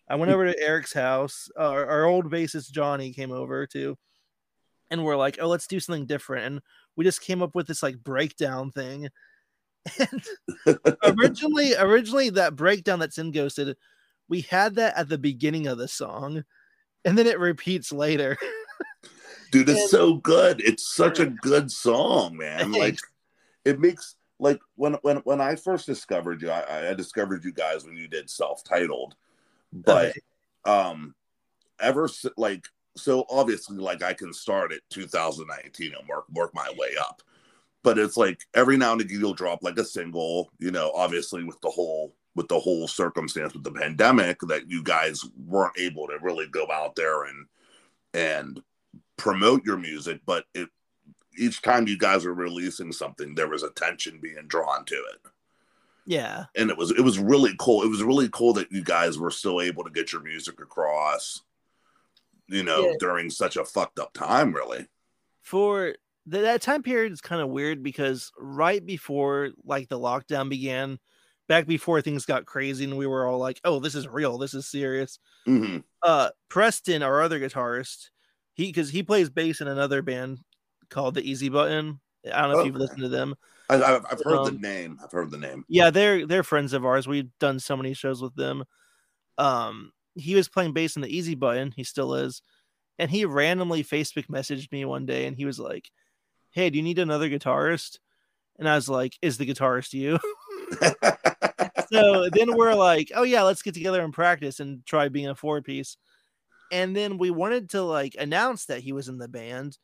i 0.08 0.14
went 0.14 0.30
hmm. 0.30 0.34
over 0.34 0.52
to 0.52 0.60
eric's 0.60 0.92
house. 0.92 1.48
Our, 1.56 1.86
our 1.86 2.04
old 2.04 2.30
bassist 2.30 2.70
johnny 2.70 3.12
came 3.12 3.32
over 3.32 3.66
too. 3.66 3.96
And 4.90 5.04
we're 5.04 5.16
like 5.16 5.38
oh 5.40 5.48
let's 5.48 5.66
do 5.66 5.80
something 5.80 6.06
different. 6.06 6.46
And 6.46 6.60
we 6.96 7.04
just 7.04 7.22
came 7.22 7.42
up 7.42 7.54
with 7.54 7.66
this 7.66 7.82
like 7.82 7.98
breakdown 8.02 8.70
thing. 8.70 9.08
And 9.98 10.96
originally 11.04 11.74
originally 11.76 12.30
that 12.30 12.56
breakdown 12.56 12.98
that's 12.98 13.18
in 13.18 13.32
ghosted 13.32 13.76
we 14.28 14.40
had 14.42 14.76
that 14.76 14.96
at 14.96 15.08
the 15.08 15.18
beginning 15.18 15.66
of 15.66 15.78
the 15.78 15.88
song 15.88 16.44
and 17.04 17.16
then 17.18 17.26
it 17.26 17.38
repeats 17.38 17.92
later. 17.92 18.36
Dude 19.50 19.68
it's 19.68 19.80
And- 19.82 19.90
so 19.90 20.14
good. 20.14 20.60
It's 20.60 20.94
such 20.94 21.20
a 21.20 21.26
good 21.26 21.70
song 21.70 22.36
man. 22.36 22.72
Like 22.72 22.98
it 23.64 23.78
makes 23.78 24.16
like 24.40 24.58
when 24.74 24.94
when 25.02 25.18
when 25.18 25.40
i 25.40 25.54
first 25.54 25.86
discovered 25.86 26.42
you 26.42 26.50
i, 26.50 26.90
I 26.90 26.94
discovered 26.94 27.44
you 27.44 27.52
guys 27.52 27.84
when 27.84 27.96
you 27.96 28.08
did 28.08 28.28
self-titled. 28.28 29.14
But 29.72 30.08
Okay. 30.10 30.20
um 30.64 31.14
ever 31.80 32.08
like 32.36 32.64
so 32.96 33.24
obviously 33.30 33.76
like 33.76 34.02
i 34.02 34.12
can 34.12 34.32
start 34.32 34.72
at 34.72 34.80
2019 34.90 35.94
and 35.98 36.08
work 36.08 36.24
work 36.32 36.52
my 36.54 36.68
way 36.76 36.90
up. 37.00 37.22
But 37.84 37.96
it's 37.98 38.16
like 38.16 38.40
every 38.54 38.76
now 38.76 38.92
and 38.92 39.00
again 39.00 39.20
you'll 39.20 39.34
drop 39.34 39.62
like 39.62 39.78
a 39.78 39.84
single 39.84 40.50
you 40.58 40.72
know 40.72 40.90
obviously 40.96 41.44
with 41.44 41.60
the 41.60 41.70
whole 41.70 42.14
with 42.34 42.48
the 42.48 42.58
whole 42.58 42.88
circumstance 42.88 43.52
with 43.52 43.62
the 43.64 43.70
pandemic 43.72 44.38
that 44.48 44.68
you 44.70 44.82
guys 44.82 45.24
weren't 45.46 45.78
able 45.78 46.06
to 46.08 46.18
really 46.20 46.46
go 46.48 46.66
out 46.70 46.96
there 46.96 47.24
and 47.24 47.46
and 48.12 48.62
promote 49.16 49.64
your 49.64 49.76
music 49.76 50.20
but 50.26 50.44
it 50.54 50.68
each 51.36 51.62
time 51.62 51.88
you 51.88 51.98
guys 51.98 52.24
were 52.24 52.34
releasing 52.34 52.92
something 52.92 53.34
there 53.34 53.48
was 53.48 53.62
attention 53.64 54.20
being 54.22 54.46
drawn 54.46 54.84
to 54.84 54.94
it. 54.94 55.30
Yeah. 56.06 56.44
And 56.54 56.70
it 56.70 56.76
was 56.76 56.92
it 56.92 57.00
was 57.00 57.18
really 57.18 57.54
cool. 57.58 57.82
It 57.82 57.88
was 57.88 58.02
really 58.04 58.28
cool 58.32 58.52
that 58.54 58.70
you 58.70 58.84
guys 58.84 59.18
were 59.18 59.30
still 59.32 59.60
able 59.60 59.82
to 59.84 59.90
get 59.90 60.12
your 60.12 60.22
music 60.22 60.60
across 60.60 61.42
you 62.46 62.62
know 62.62 62.86
Yeah. 62.88 62.92
during 63.00 63.30
such 63.30 63.56
a 63.56 63.64
fucked 63.64 63.98
up 63.98 64.12
time 64.12 64.52
really. 64.52 64.86
For 65.42 65.96
th- 66.30 66.42
that 66.44 66.62
time 66.62 66.82
period 66.82 67.12
is 67.12 67.20
kind 67.20 67.42
of 67.42 67.48
weird 67.48 67.82
because 67.82 68.30
right 68.38 68.84
before 68.84 69.50
like 69.64 69.88
the 69.88 69.98
lockdown 69.98 70.48
began 70.48 70.98
back 71.48 71.66
before 71.66 72.00
things 72.00 72.24
got 72.24 72.46
crazy 72.46 72.84
and 72.84 72.96
we 72.96 73.06
were 73.06 73.26
all 73.26 73.38
like 73.38 73.60
oh 73.64 73.78
this 73.80 73.94
is 73.94 74.08
real 74.08 74.38
this 74.38 74.54
is 74.54 74.66
serious. 74.66 75.18
Hmm 75.46 75.78
uh 76.02 76.30
preston 76.48 77.02
our 77.02 77.22
other 77.22 77.40
guitarist 77.40 78.10
he 78.54 78.66
because 78.66 78.90
he 78.90 79.02
plays 79.02 79.30
bass 79.30 79.60
in 79.60 79.68
another 79.68 80.02
band 80.02 80.38
called 80.90 81.14
the 81.14 81.28
easy 81.28 81.48
button. 81.48 82.00
I 82.32 82.42
don't 82.42 82.52
know 82.52 82.60
if 82.60 82.66
you've 82.66 82.76
listened 82.76 83.00
to 83.00 83.08
them. 83.08 83.34
I, 83.68 83.76
I've, 83.76 84.04
I've 84.10 84.20
heard 84.22 84.36
Um, 84.38 84.44
the 84.54 84.60
name 84.60 84.98
i've 85.02 85.10
heard 85.12 85.30
the 85.30 85.38
name. 85.38 85.64
yeah 85.68 85.90
they're 85.90 86.26
they're 86.26 86.42
friends 86.42 86.72
of 86.72 86.84
ours. 86.84 87.06
We've 87.08 87.30
done 87.40 87.58
so 87.60 87.76
many 87.76 87.94
shows 87.94 88.20
with 88.22 88.34
them. 88.34 88.64
Um 89.38 89.92
he 90.14 90.34
was 90.34 90.48
playing 90.48 90.72
bass 90.72 90.94
in 90.96 91.02
the 91.02 91.14
easy 91.16 91.34
button 91.34 91.72
he 91.74 91.82
still 91.82 92.14
is 92.14 92.40
and 93.00 93.10
he 93.10 93.24
randomly 93.24 93.82
facebook 93.82 94.26
messaged 94.28 94.70
me 94.70 94.84
one 94.84 95.04
day 95.06 95.26
and 95.26 95.36
he 95.36 95.44
was 95.44 95.58
like 95.58 95.90
hey 96.52 96.70
do 96.70 96.76
you 96.76 96.84
need 96.84 97.00
another 97.00 97.28
guitarist? 97.28 97.98
And 98.58 98.68
i 98.68 98.76
was 98.76 98.88
like 98.88 99.18
is 99.22 99.38
the 99.38 99.46
guitarist 99.46 99.92
you 99.92 100.18
so 101.92 102.28
then 102.32 102.56
we're 102.56 102.74
like 102.74 103.10
oh 103.14 103.22
yeah 103.22 103.42
let's 103.42 103.62
get 103.62 103.74
together 103.74 104.02
and 104.02 104.12
practice 104.12 104.60
and 104.60 104.84
try 104.86 105.08
being 105.08 105.28
a 105.28 105.34
four 105.34 105.62
piece. 105.62 105.96
And 106.72 106.96
then 106.96 107.18
we 107.18 107.30
wanted 107.30 107.70
to 107.70 107.82
like 107.82 108.16
announce 108.18 108.66
that 108.66 108.80
he 108.80 108.92
was 108.92 109.08
in 109.08 109.18
the 109.18 109.28
band 109.28 109.78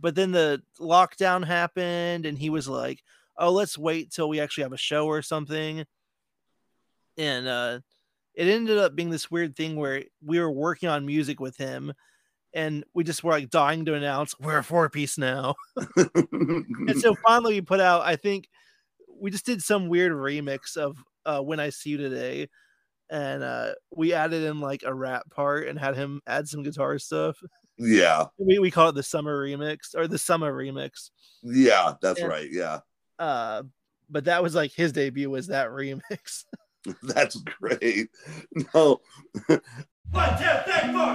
but 0.00 0.14
then 0.14 0.32
the 0.32 0.62
lockdown 0.80 1.46
happened 1.46 2.26
and 2.26 2.38
he 2.38 2.50
was 2.50 2.68
like 2.68 3.02
oh 3.36 3.50
let's 3.50 3.78
wait 3.78 4.10
till 4.10 4.28
we 4.28 4.40
actually 4.40 4.62
have 4.62 4.72
a 4.72 4.78
show 4.78 5.06
or 5.06 5.22
something. 5.22 5.84
And 7.16 7.46
uh 7.46 7.80
it 8.34 8.48
ended 8.48 8.78
up 8.78 8.96
being 8.96 9.10
this 9.10 9.30
weird 9.30 9.56
thing 9.56 9.76
where 9.76 10.04
we 10.24 10.40
were 10.40 10.50
working 10.50 10.88
on 10.88 11.04
music 11.04 11.38
with 11.38 11.56
him 11.58 11.92
and 12.54 12.84
we 12.94 13.04
just 13.04 13.22
were 13.22 13.32
like 13.32 13.50
dying 13.50 13.84
to 13.84 13.94
announce 13.94 14.38
we're 14.38 14.58
a 14.58 14.64
four 14.64 14.88
piece 14.88 15.18
now. 15.18 15.54
And 16.32 16.98
so 16.98 17.14
finally 17.26 17.54
we 17.54 17.60
put 17.60 17.80
out 17.80 18.02
i 18.02 18.16
think 18.16 18.48
we 19.20 19.30
just 19.30 19.46
did 19.46 19.62
some 19.62 19.88
weird 19.88 20.12
remix 20.12 20.76
of 20.76 20.96
uh 21.26 21.40
when 21.40 21.60
i 21.60 21.70
see 21.70 21.90
you 21.90 21.96
today. 21.98 22.48
And 23.10 23.42
uh 23.42 23.72
we 23.94 24.12
added 24.14 24.42
in 24.44 24.60
like 24.60 24.82
a 24.86 24.94
rap 24.94 25.24
part 25.30 25.68
and 25.68 25.78
had 25.78 25.96
him 25.96 26.20
add 26.26 26.48
some 26.48 26.62
guitar 26.62 26.98
stuff. 26.98 27.36
Yeah. 27.78 28.26
We, 28.38 28.58
we 28.58 28.70
call 28.70 28.88
it 28.88 28.94
the 28.94 29.02
summer 29.02 29.36
remix 29.44 29.94
or 29.94 30.06
the 30.08 30.18
summer 30.18 30.52
remix. 30.52 31.10
Yeah 31.42 31.94
that's 32.00 32.20
Yeah. 32.20 32.26
right 32.26 32.48
yeah. 32.50 32.78
Uh 33.18 33.62
but 34.10 34.24
that 34.26 34.42
was 34.42 34.54
like 34.54 34.72
his 34.72 34.92
debut 34.92 35.28
was 35.30 35.48
that 35.48 35.68
remix. 35.68 36.44
That's 37.04 37.36
great. 37.36 38.08
No. 38.74 39.00
One, 39.46 40.36
two, 40.36 40.44
three, 40.66 40.92
four. 40.92 41.12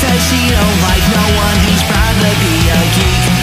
Says 0.00 0.22
she 0.30 0.48
don't 0.48 0.80
like 0.80 1.04
no 1.12 1.24
one 1.36 1.56
who's 1.68 1.82
proud 1.84 2.14
to 2.24 2.30
be 2.40 2.56
a 2.72 2.80
geek 2.96 3.39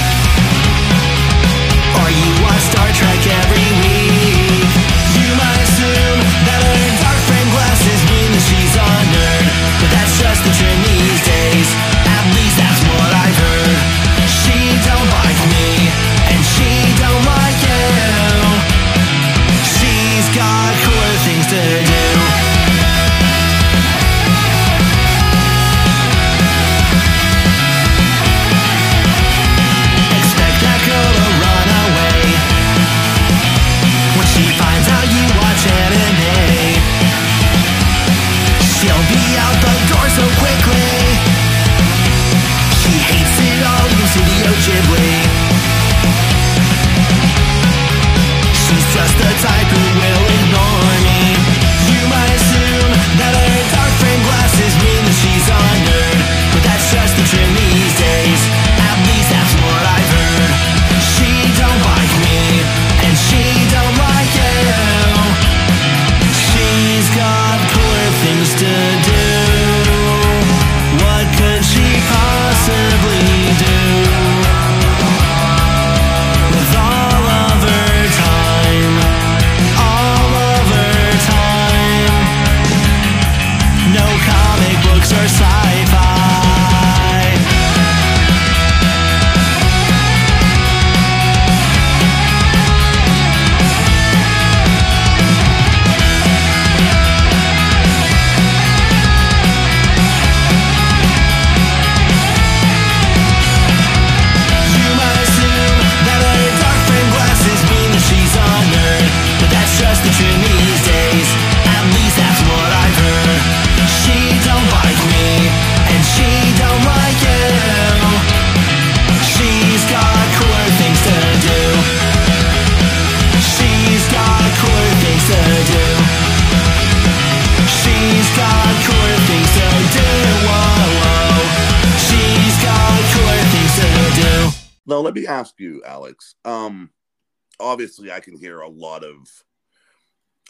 obviously, 137.68 138.12
I 138.12 138.20
can 138.20 138.38
hear 138.38 138.62
a 138.62 138.70
lot 138.70 139.04
of 139.04 139.28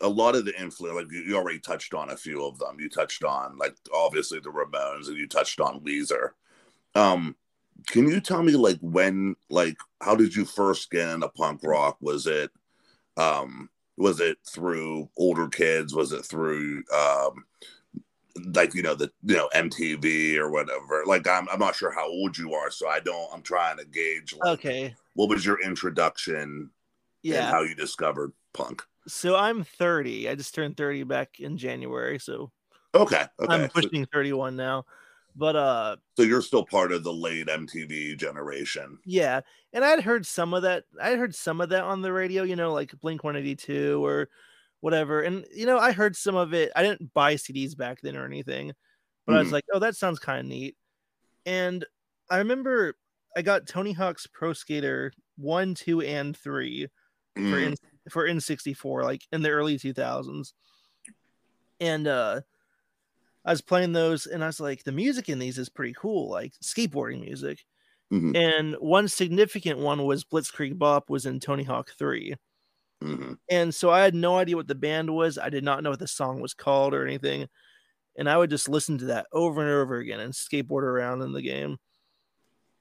a 0.01 0.08
lot 0.08 0.36
of 0.36 0.45
the 0.45 0.60
influence. 0.60 0.95
Like 0.95 1.12
you, 1.12 1.21
you 1.21 1.36
already 1.36 1.60
touched 1.60 1.93
on 1.93 2.10
a 2.10 2.17
few 2.17 2.45
of 2.45 2.60
them. 2.60 2.80
You 2.80 2.89
touched 2.89 3.23
on 3.23 3.58
like 3.58 3.75
obviously 3.93 4.39
the 4.39 4.49
Ramones, 4.49 5.08
and 5.08 5.17
you 5.17 5.27
touched 5.27 5.60
on 5.60 5.82
Weezer. 5.82 6.32
Um, 6.95 7.36
can 7.88 8.08
you 8.08 8.19
tell 8.19 8.43
me 8.43 8.53
like 8.53 8.80
when, 8.82 9.36
like, 9.49 9.77
how 10.01 10.15
did 10.15 10.36
you 10.36 10.45
first 10.45 10.89
get 10.89 11.10
into 11.10 11.30
punk 11.30 11.62
rock? 11.63 11.97
Was 12.01 12.25
it, 12.25 12.49
um, 13.17 13.69
was 13.97 14.19
it 14.19 14.38
through 14.47 15.10
older 15.17 15.47
kids? 15.47 15.93
Was 15.93 16.12
it 16.12 16.25
through, 16.25 16.84
um, 16.93 17.45
like 18.53 18.75
you 18.75 18.84
know 18.84 18.95
the 18.95 19.12
you 19.23 19.36
know 19.36 19.49
MTV 19.56 20.38
or 20.38 20.49
whatever. 20.49 21.03
Like 21.06 21.27
I'm 21.27 21.47
I'm 21.49 21.60
not 21.60 21.75
sure 21.75 21.91
how 21.91 22.08
old 22.08 22.38
you 22.38 22.53
are, 22.53 22.71
so 22.71 22.88
I 22.88 22.99
don't. 22.99 23.30
I'm 23.34 23.41
trying 23.41 23.77
to 23.77 23.86
gauge. 23.86 24.34
Like, 24.34 24.60
Okay. 24.60 24.95
What 25.15 25.30
was 25.30 25.43
your 25.43 25.60
introduction 25.63 26.69
Yeah. 27.30 27.52
how 27.52 27.62
you 27.62 27.76
discovered 27.76 28.34
punk? 28.54 28.84
So 29.08 29.36
I'm 29.36 29.63
30. 29.63 30.28
I 30.30 30.36
just 30.36 30.54
turned 30.54 30.76
30 30.78 31.04
back 31.04 31.40
in 31.40 31.58
January, 31.58 32.20
so 32.20 32.52
Okay, 32.94 33.26
okay. 33.40 33.48
I'm 33.48 33.70
So, 33.74 33.90
pushing 33.90 34.06
31 34.13 34.56
now. 34.58 34.86
But 35.36 35.56
uh 35.56 35.98
so 36.18 36.24
you're 36.24 36.42
still 36.42 36.66
part 36.66 36.92
of 36.92 37.04
the 37.06 37.13
late 37.13 37.48
MTV 37.48 38.16
generation. 38.16 39.00
yeah, 39.06 39.42
and 39.74 39.86
I'd 39.86 40.02
heard 40.04 40.26
some 40.26 40.54
of 40.54 40.63
that. 40.63 40.86
I 41.02 41.16
heard 41.16 41.34
some 41.36 41.62
of 41.62 41.70
that 41.70 41.84
on 41.84 42.02
the 42.02 42.12
radio, 42.13 42.44
you 42.44 42.56
know, 42.56 42.74
like 42.74 43.00
Blink 43.00 43.24
182 43.24 44.06
or 44.06 44.30
whatever. 44.82 45.22
And 45.22 45.46
you 45.54 45.66
know, 45.66 45.78
I 45.80 45.92
heard 45.94 46.16
some 46.16 46.36
of 46.36 46.54
it. 46.54 46.72
I 46.76 46.84
didn't 46.84 47.13
buy 47.13 47.36
CDs 47.36 47.76
back 47.76 48.02
then 48.02 48.18
or 48.18 48.26
anything, 48.26 48.74
but 49.28 49.36
I 49.36 49.40
was 49.40 49.52
Mhm. 49.52 49.54
like, 49.54 49.66
"Oh, 49.74 49.80
that 49.80 49.96
sounds 49.98 50.20
kind 50.20 50.40
of 50.42 50.48
neat." 50.48 50.78
And 51.46 51.86
I 52.32 52.40
remember 52.40 52.98
I 53.38 53.42
got 53.44 53.68
Tony 53.68 53.94
Hawk's 53.94 54.28
Pro 54.28 54.54
Skater 54.54 55.13
1, 55.38 55.76
2 55.76 56.02
and 56.02 56.38
3 57.38 57.52
for 57.52 57.58
Mm, 57.60 57.65
N- 57.71 57.76
for 58.10 58.28
N64 58.28 59.04
like 59.04 59.23
in 59.32 59.41
the 59.41 59.50
early 59.50 59.78
2000s. 59.78 60.54
And 61.80 62.08
uh 62.08 62.41
I 63.45 63.52
was 63.52 63.62
playing 63.62 63.93
those 63.93 64.26
and 64.26 64.43
I 64.43 64.47
was 64.47 64.60
like 64.60 64.84
the 64.84 64.91
music 64.91 65.30
in 65.30 65.39
these 65.39 65.58
is 65.58 65.69
pretty 65.69 65.93
cool, 65.97 66.30
like 66.30 66.54
skateboarding 66.63 67.21
music. 67.21 67.65
mhm, 68.12 68.36
And 68.36 68.76
one 68.76 69.08
significant 69.08 69.80
one 69.80 70.06
was 70.06 70.23
Blitzkrieg 70.26 70.78
Bop 70.78 71.10
was 71.10 71.26
in 71.26 71.39
Tony 71.39 71.63
Hawk 71.63 71.91
3. 71.97 72.36
mhm. 73.04 73.38
And 73.50 73.73
so 73.73 73.89
I 73.89 74.02
had 74.02 74.15
no 74.15 74.38
idea 74.38 74.58
what 74.58 74.67
the 74.67 74.76
band 74.76 75.13
was. 75.15 75.38
I 75.38 75.50
did 75.50 75.63
not 75.63 75.84
know 75.84 75.91
what 75.91 76.00
the 76.00 76.08
song 76.08 76.41
was 76.41 76.54
called 76.54 76.93
or 76.93 77.06
anything. 77.06 77.47
And 78.17 78.30
I 78.30 78.38
would 78.38 78.50
just 78.50 78.67
listen 78.69 78.97
to 79.00 79.06
that 79.06 79.28
over 79.32 79.62
and 79.62 79.69
over 79.69 79.97
again 79.97 80.19
and 80.19 80.34
skateboard 80.34 80.84
around 80.84 81.21
in 81.21 81.32
the 81.34 81.41
game. 81.41 81.78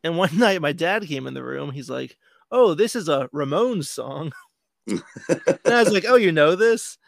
And 0.02 0.16
one 0.16 0.30
night 0.38 0.60
my 0.62 0.72
dad 0.72 1.04
came 1.06 1.26
in 1.26 1.34
the 1.34 1.44
room. 1.44 1.70
He's 1.70 1.90
like, 1.90 2.16
Oh, 2.50 2.74
this 2.74 2.94
is 2.96 3.08
a 3.08 3.28
Ramones 3.34 3.86
song. 3.86 4.32
and 4.86 5.02
I 5.66 5.82
was 5.82 5.92
like, 5.92 6.04
Oh, 6.06 6.16
you 6.16 6.32
know 6.32 6.54
this? 6.54 6.98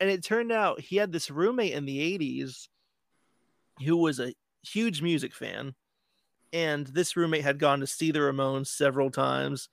And 0.00 0.10
it 0.10 0.22
turned 0.22 0.52
out 0.52 0.80
he 0.80 0.96
had 0.96 1.12
this 1.12 1.30
roommate 1.30 1.72
in 1.72 1.84
the 1.84 2.18
80s 2.18 2.68
who 3.84 3.96
was 3.96 4.20
a 4.20 4.34
huge 4.62 5.02
music 5.02 5.34
fan. 5.34 5.74
And 6.52 6.86
this 6.86 7.16
roommate 7.16 7.44
had 7.44 7.58
gone 7.58 7.80
to 7.80 7.86
see 7.86 8.10
the 8.10 8.20
Ramones 8.20 8.68
several 8.68 9.10
times. 9.10 9.68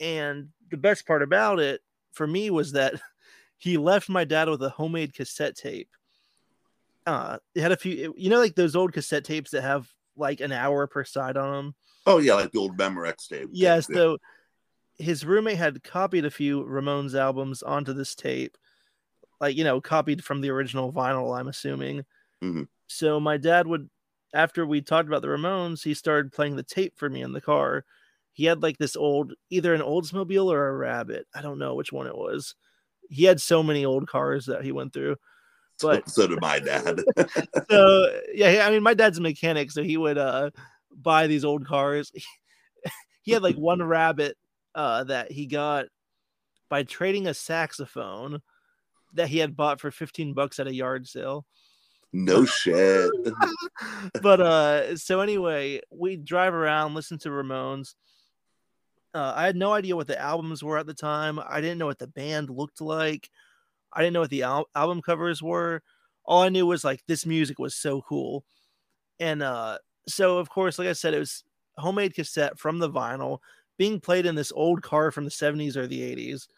And 0.00 0.48
the 0.70 0.76
best 0.76 1.06
part 1.06 1.22
about 1.22 1.58
it 1.58 1.80
for 2.12 2.26
me 2.26 2.50
was 2.50 2.72
that 2.72 2.94
he 3.58 3.76
left 3.76 4.08
my 4.08 4.24
dad 4.24 4.48
with 4.48 4.62
a 4.62 4.68
homemade 4.68 5.14
cassette 5.14 5.56
tape. 5.56 5.88
Uh, 7.06 7.38
it 7.54 7.62
had 7.62 7.72
a 7.72 7.76
few, 7.76 8.14
you 8.16 8.30
know, 8.30 8.40
like 8.40 8.56
those 8.56 8.74
old 8.74 8.92
cassette 8.92 9.24
tapes 9.24 9.52
that 9.52 9.62
have 9.62 9.88
like 10.16 10.40
an 10.40 10.52
hour 10.52 10.86
per 10.86 11.04
side 11.04 11.36
on 11.36 11.52
them. 11.52 11.74
Oh 12.04 12.18
yeah, 12.18 12.34
like 12.34 12.52
the 12.52 12.58
old 12.58 12.76
Memorex 12.76 13.28
tape. 13.28 13.48
Yeah, 13.52 13.80
so 13.80 14.18
his 14.98 15.24
roommate 15.24 15.58
had 15.58 15.82
copied 15.82 16.24
a 16.24 16.30
few 16.30 16.64
Ramones 16.64 17.14
albums 17.18 17.62
onto 17.62 17.92
this 17.92 18.14
tape, 18.14 18.56
like 19.40 19.56
you 19.56 19.64
know, 19.64 19.80
copied 19.80 20.24
from 20.24 20.40
the 20.40 20.50
original 20.50 20.92
vinyl. 20.92 21.38
I'm 21.38 21.48
assuming. 21.48 22.04
Mhm. 22.42 22.68
So 22.86 23.18
my 23.20 23.36
dad 23.36 23.66
would, 23.66 23.88
after 24.34 24.64
we 24.66 24.80
talked 24.80 25.08
about 25.08 25.22
the 25.22 25.28
Ramones, 25.28 25.82
he 25.82 25.94
started 25.94 26.32
playing 26.32 26.56
the 26.56 26.62
tape 26.62 26.94
for 26.96 27.08
me 27.10 27.22
in 27.22 27.32
the 27.32 27.40
car. 27.40 27.84
He 28.32 28.44
had 28.44 28.62
like 28.62 28.78
this 28.78 28.96
old, 28.96 29.32
either 29.50 29.74
an 29.74 29.80
Oldsmobile 29.80 30.46
or 30.52 30.68
a 30.68 30.76
Rabbit. 30.76 31.26
I 31.34 31.40
don't 31.42 31.58
know 31.58 31.74
which 31.74 31.90
one 31.92 32.06
it 32.06 32.16
was. 32.16 32.54
He 33.08 33.24
had 33.24 33.40
so 33.40 33.62
many 33.62 33.84
old 33.84 34.08
cars 34.08 34.46
that 34.46 34.62
he 34.64 34.72
went 34.72 34.92
through. 34.92 35.16
so, 35.78 35.88
but- 35.88 36.08
so 36.08 36.26
did 36.26 36.40
my 36.40 36.58
dad. 36.58 37.00
so 37.70 38.20
yeah, 38.34 38.64
I 38.66 38.70
mean, 38.70 38.82
my 38.82 38.94
dad's 38.94 39.18
a 39.18 39.22
mechanic, 39.22 39.70
so 39.70 39.82
he 39.82 39.96
would 39.96 40.18
uh 40.18 40.50
buy 41.02 41.26
these 41.26 41.44
old 41.44 41.66
cars. 41.66 42.10
he 43.22 43.32
had 43.32 43.42
like 43.42 43.56
one 43.56 43.82
rabbit 43.82 44.36
uh 44.76 45.02
that 45.04 45.32
he 45.32 45.46
got 45.46 45.86
by 46.68 46.84
trading 46.84 47.26
a 47.26 47.34
saxophone 47.34 48.40
that 49.14 49.28
he 49.28 49.38
had 49.38 49.56
bought 49.56 49.80
for 49.80 49.90
15 49.90 50.34
bucks 50.34 50.60
at 50.60 50.66
a 50.66 50.74
yard 50.74 51.08
sale. 51.08 51.46
no 52.12 52.44
shit. 52.44 53.10
But 54.22 54.40
uh 54.40 54.96
so 54.96 55.20
anyway, 55.20 55.80
we 55.90 56.16
drive 56.16 56.54
around, 56.54 56.94
listen 56.94 57.18
to 57.20 57.30
Ramones. 57.30 57.94
Uh, 59.14 59.32
I 59.34 59.46
had 59.46 59.56
no 59.56 59.72
idea 59.72 59.96
what 59.96 60.08
the 60.08 60.20
albums 60.20 60.62
were 60.62 60.76
at 60.76 60.86
the 60.86 60.92
time. 60.92 61.38
I 61.38 61.62
didn't 61.62 61.78
know 61.78 61.86
what 61.86 61.98
the 61.98 62.06
band 62.06 62.50
looked 62.50 62.82
like. 62.82 63.30
I 63.90 64.00
didn't 64.02 64.12
know 64.12 64.20
what 64.20 64.28
the 64.30 64.42
al- 64.42 64.68
album 64.74 65.00
covers 65.00 65.42
were. 65.42 65.80
All 66.26 66.42
I 66.42 66.50
knew 66.50 66.66
was 66.66 66.84
like 66.84 67.00
this 67.06 67.24
music 67.24 67.58
was 67.58 67.74
so 67.74 68.02
cool. 68.02 68.44
And 69.18 69.42
uh 69.42 69.78
so 70.08 70.38
of 70.38 70.50
course, 70.50 70.78
like 70.78 70.88
I 70.88 70.92
said, 70.92 71.14
it 71.14 71.18
was 71.18 71.44
homemade 71.78 72.14
cassette 72.14 72.58
from 72.58 72.78
the 72.78 72.90
vinyl 72.90 73.38
being 73.78 74.00
played 74.00 74.26
in 74.26 74.34
this 74.34 74.52
old 74.54 74.82
car 74.82 75.10
from 75.10 75.24
the 75.24 75.30
70s 75.30 75.76
or 75.76 75.86
the 75.86 76.00
80s. 76.00 76.48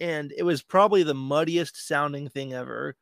And 0.00 0.32
it 0.36 0.42
was 0.42 0.62
probably 0.62 1.02
the 1.02 1.14
muddiest 1.14 1.86
sounding 1.86 2.28
thing 2.28 2.52
ever. 2.52 2.96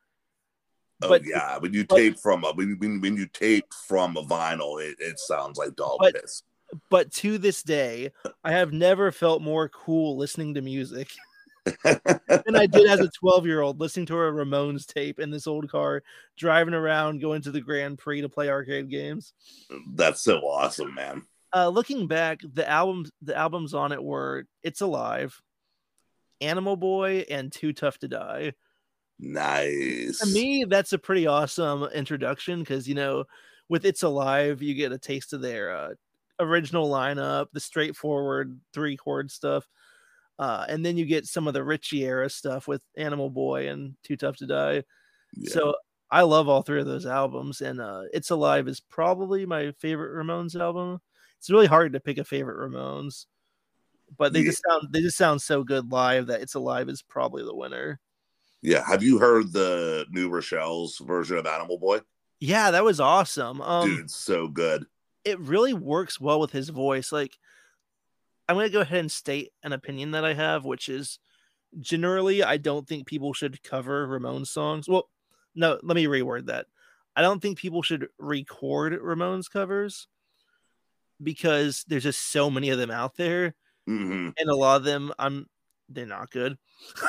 Oh 1.02 1.08
But- 1.08 1.24
yeah, 1.24 1.58
when 1.58 1.72
you 1.72 1.84
but- 1.86 1.96
tape 1.96 2.18
from 2.18 2.44
a 2.44 2.52
when, 2.52 2.76
when, 2.78 3.00
when 3.00 3.16
you 3.16 3.26
tape 3.26 3.72
from 3.86 4.16
a 4.16 4.22
vinyl, 4.22 4.82
it, 4.82 4.96
it 5.00 5.18
sounds 5.18 5.58
like 5.58 5.74
dog 5.76 5.98
But- 6.00 6.14
piss. 6.14 6.42
But 6.88 7.12
to 7.16 7.36
this 7.36 7.62
day, 7.62 8.12
I 8.42 8.52
have 8.52 8.72
never 8.72 9.12
felt 9.12 9.42
more 9.42 9.68
cool 9.68 10.16
listening 10.16 10.54
to 10.54 10.62
music 10.62 11.08
than 11.84 12.56
I 12.56 12.66
did 12.66 12.86
as 12.86 13.00
a 13.00 13.10
12 13.10 13.44
year 13.46 13.60
old 13.60 13.78
listening 13.78 14.06
to 14.06 14.14
a 14.16 14.32
Ramones 14.32 14.86
tape 14.86 15.20
in 15.20 15.30
this 15.30 15.46
old 15.46 15.70
car, 15.70 16.02
driving 16.38 16.72
around, 16.72 17.20
going 17.20 17.42
to 17.42 17.50
the 17.50 17.60
Grand 17.60 17.98
Prix 17.98 18.22
to 18.22 18.28
play 18.30 18.48
arcade 18.48 18.88
games. 18.88 19.34
That's 19.94 20.22
so 20.22 20.38
awesome, 20.38 20.94
man. 20.94 21.26
Uh, 21.54 21.68
looking 21.68 22.06
back, 22.06 22.40
the 22.54 22.68
albums 22.68 23.10
the 23.20 23.36
albums 23.36 23.74
on 23.74 23.92
it 23.92 24.02
were 24.02 24.46
"It's 24.62 24.80
Alive," 24.80 25.40
"Animal 26.40 26.76
Boy," 26.76 27.24
and 27.28 27.52
"Too 27.52 27.72
Tough 27.72 27.98
to 27.98 28.08
Die." 28.08 28.52
Nice. 29.18 30.18
To 30.18 30.26
me, 30.26 30.64
that's 30.64 30.92
a 30.92 30.98
pretty 30.98 31.26
awesome 31.26 31.84
introduction 31.94 32.60
because 32.60 32.88
you 32.88 32.94
know, 32.94 33.24
with 33.68 33.84
"It's 33.84 34.02
Alive," 34.02 34.62
you 34.62 34.74
get 34.74 34.92
a 34.92 34.98
taste 34.98 35.32
of 35.32 35.42
their 35.42 35.74
uh, 35.74 35.94
original 36.40 36.88
lineup, 36.88 37.46
the 37.52 37.60
straightforward 37.60 38.58
three 38.72 38.96
chord 38.96 39.30
stuff. 39.30 39.68
Uh, 40.38 40.64
and 40.68 40.84
then 40.84 40.96
you 40.96 41.04
get 41.04 41.26
some 41.26 41.46
of 41.46 41.54
the 41.54 41.62
Richie 41.62 42.04
era 42.04 42.28
stuff 42.30 42.66
with 42.66 42.82
Animal 42.96 43.30
Boy 43.30 43.68
and 43.68 43.94
Too 44.02 44.16
Tough 44.16 44.38
to 44.38 44.46
Die. 44.46 44.82
Yeah. 45.34 45.50
So 45.52 45.74
I 46.10 46.22
love 46.22 46.48
all 46.48 46.62
three 46.62 46.80
of 46.80 46.86
those 46.86 47.06
albums, 47.06 47.60
and 47.60 47.80
uh, 47.80 48.04
"It's 48.12 48.30
Alive" 48.30 48.68
is 48.68 48.80
probably 48.80 49.44
my 49.44 49.72
favorite 49.72 50.14
Ramones 50.14 50.58
album. 50.58 51.00
It's 51.42 51.50
really 51.50 51.66
hard 51.66 51.92
to 51.94 52.00
pick 52.00 52.18
a 52.18 52.24
favorite 52.24 52.56
Ramones, 52.70 53.26
but 54.16 54.32
they 54.32 54.40
Yeah. 54.40 54.46
just 54.52 54.62
sound 54.68 54.92
they 54.92 55.00
just 55.00 55.16
sound 55.18 55.42
so 55.42 55.64
good 55.64 55.90
live 55.90 56.28
that 56.28 56.40
"It's 56.40 56.54
Alive" 56.54 56.88
is 56.88 57.02
probably 57.02 57.42
the 57.42 57.54
winner. 57.54 58.00
yeah. 58.62 58.86
Have 58.86 59.02
you 59.02 59.18
heard 59.18 59.52
the 59.52 60.06
New 60.10 60.28
Rochelle's 60.30 60.98
version 60.98 61.36
of 61.38 61.46
Animal 61.48 61.78
Boy? 61.78 62.00
Yeah, 62.38 62.70
that 62.70 62.84
was 62.84 63.00
awesome. 63.00 63.60
Um, 63.60 63.88
Dude, 63.88 64.10
so 64.10 64.46
good. 64.46 64.86
it 65.24 65.38
really 65.40 65.74
works 65.74 66.20
well 66.20 66.38
with 66.38 66.52
his 66.52 66.68
voice. 66.68 67.10
Like, 67.10 67.38
I'm 68.48 68.54
gonna 68.56 68.68
go 68.70 68.80
ahead 68.82 69.00
and 69.00 69.10
state 69.10 69.52
an 69.64 69.72
opinion 69.72 70.12
that 70.12 70.24
I 70.24 70.34
have, 70.34 70.64
which 70.64 70.88
is 70.88 71.18
generally 71.80 72.44
I 72.44 72.56
don't 72.56 72.86
think 72.88 73.06
people 73.08 73.32
should 73.34 73.62
cover 73.64 74.06
Ramones 74.06 74.48
songs. 74.48 74.88
Well, 74.88 75.10
no, 75.56 75.80
let 75.82 75.96
me 75.96 76.04
reword 76.06 76.46
that. 76.46 76.66
I 77.16 77.22
don't 77.22 77.40
think 77.42 77.58
people 77.58 77.82
should 77.82 78.08
record 78.18 78.92
Ramones 78.94 79.50
covers 79.50 80.08
because 81.22 81.84
there's 81.88 82.02
just 82.04 82.30
so 82.32 82.50
many 82.50 82.70
of 82.70 82.78
them 82.78 82.90
out 82.90 83.16
there, 83.16 83.54
hmm 83.86 84.30
and 84.38 84.48
a 84.50 84.54
lot 84.56 84.76
of 84.76 84.84
them 84.84 85.12
I'm 85.18 85.46
they're 85.88 86.06
not 86.06 86.30
good. 86.30 86.56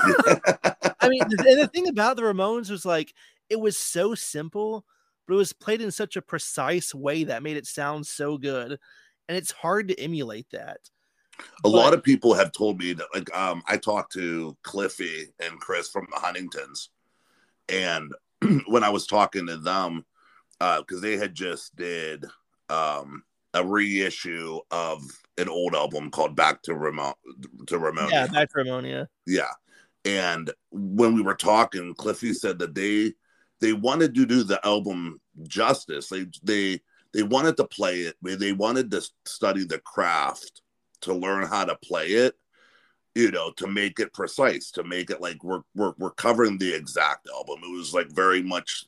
I 1.01 1.09
mean, 1.09 1.21
and 1.23 1.59
the 1.59 1.69
thing 1.73 1.87
about 1.87 2.15
the 2.17 2.23
Ramones 2.23 2.69
was 2.69 2.85
like 2.85 3.13
it 3.49 3.59
was 3.59 3.77
so 3.77 4.15
simple, 4.15 4.85
but 5.27 5.33
it 5.35 5.37
was 5.37 5.53
played 5.53 5.81
in 5.81 5.91
such 5.91 6.15
a 6.15 6.21
precise 6.21 6.93
way 6.93 7.25
that 7.25 7.43
made 7.43 7.57
it 7.57 7.67
sound 7.67 8.05
so 8.07 8.37
good, 8.37 8.77
and 9.27 9.37
it's 9.37 9.51
hard 9.51 9.87
to 9.89 9.99
emulate 9.99 10.47
that. 10.51 10.79
a 11.63 11.69
lot 11.69 11.93
of 11.93 12.03
people 12.03 12.33
have 12.33 12.51
told 12.51 12.79
me 12.79 12.93
that 12.93 13.07
like 13.13 13.33
um 13.35 13.63
i 13.67 13.75
talked 13.77 14.13
to 14.13 14.55
cliffy 14.63 15.27
and 15.39 15.59
chris 15.59 15.89
from 15.89 16.07
the 16.11 16.19
huntingtons 16.19 16.89
and 17.69 18.11
when 18.67 18.83
i 18.83 18.89
was 18.89 19.07
talking 19.07 19.47
to 19.47 19.57
them 19.57 20.05
uh 20.61 20.79
because 20.81 21.01
they 21.01 21.17
had 21.17 21.33
just 21.33 21.75
did 21.75 22.25
um 22.69 23.23
a 23.53 23.63
reissue 23.63 24.59
of 24.71 25.01
an 25.37 25.49
old 25.49 25.75
album 25.75 26.09
called 26.11 26.35
Back 26.35 26.61
to 26.63 26.75
Ramon 26.75 27.13
to 27.67 27.79
Ramon. 27.79 28.09
Yeah, 28.09 28.27
back 28.27 28.49
to 28.51 28.59
Ramonia. 28.59 29.07
Yeah. 29.25 29.51
And 30.05 30.51
when 30.71 31.15
we 31.15 31.21
were 31.21 31.35
talking, 31.35 31.93
Cliffy 31.95 32.33
said 32.33 32.59
that 32.59 32.75
they 32.75 33.13
they 33.61 33.73
wanted 33.73 34.13
to 34.15 34.25
do 34.25 34.43
the 34.43 34.65
album 34.65 35.21
justice. 35.43 36.09
They 36.09 36.25
they 36.43 36.81
they 37.13 37.23
wanted 37.23 37.57
to 37.57 37.65
play 37.65 38.01
it. 38.01 38.15
They 38.21 38.51
wanted 38.51 38.91
to 38.91 39.01
study 39.25 39.65
the 39.65 39.79
craft 39.79 40.61
to 41.01 41.13
learn 41.13 41.47
how 41.47 41.65
to 41.65 41.75
play 41.77 42.07
it. 42.07 42.35
You 43.15 43.29
know, 43.29 43.51
to 43.57 43.67
make 43.67 43.99
it 43.99 44.11
precise, 44.11 44.71
to 44.71 44.83
make 44.83 45.11
it 45.11 45.21
like 45.21 45.43
we're 45.43 45.61
we're 45.75 45.93
we're 45.99 46.11
covering 46.11 46.57
the 46.57 46.73
exact 46.73 47.27
album. 47.29 47.59
It 47.63 47.77
was 47.77 47.93
like 47.93 48.09
very 48.09 48.41
much 48.41 48.85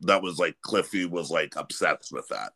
that 0.00 0.22
was 0.22 0.38
like 0.38 0.56
Cliffy 0.62 1.04
was 1.04 1.30
like 1.30 1.54
obsessed 1.56 2.12
with 2.12 2.26
that. 2.28 2.52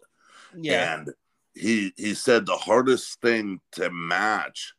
Yeah. 0.57 0.95
And 0.95 1.11
he 1.55 1.93
he 1.97 2.15
said 2.15 2.47
the 2.47 2.57
hardest 2.57 3.21
thing 3.21 3.61
to 3.73 3.91
match 3.91 4.73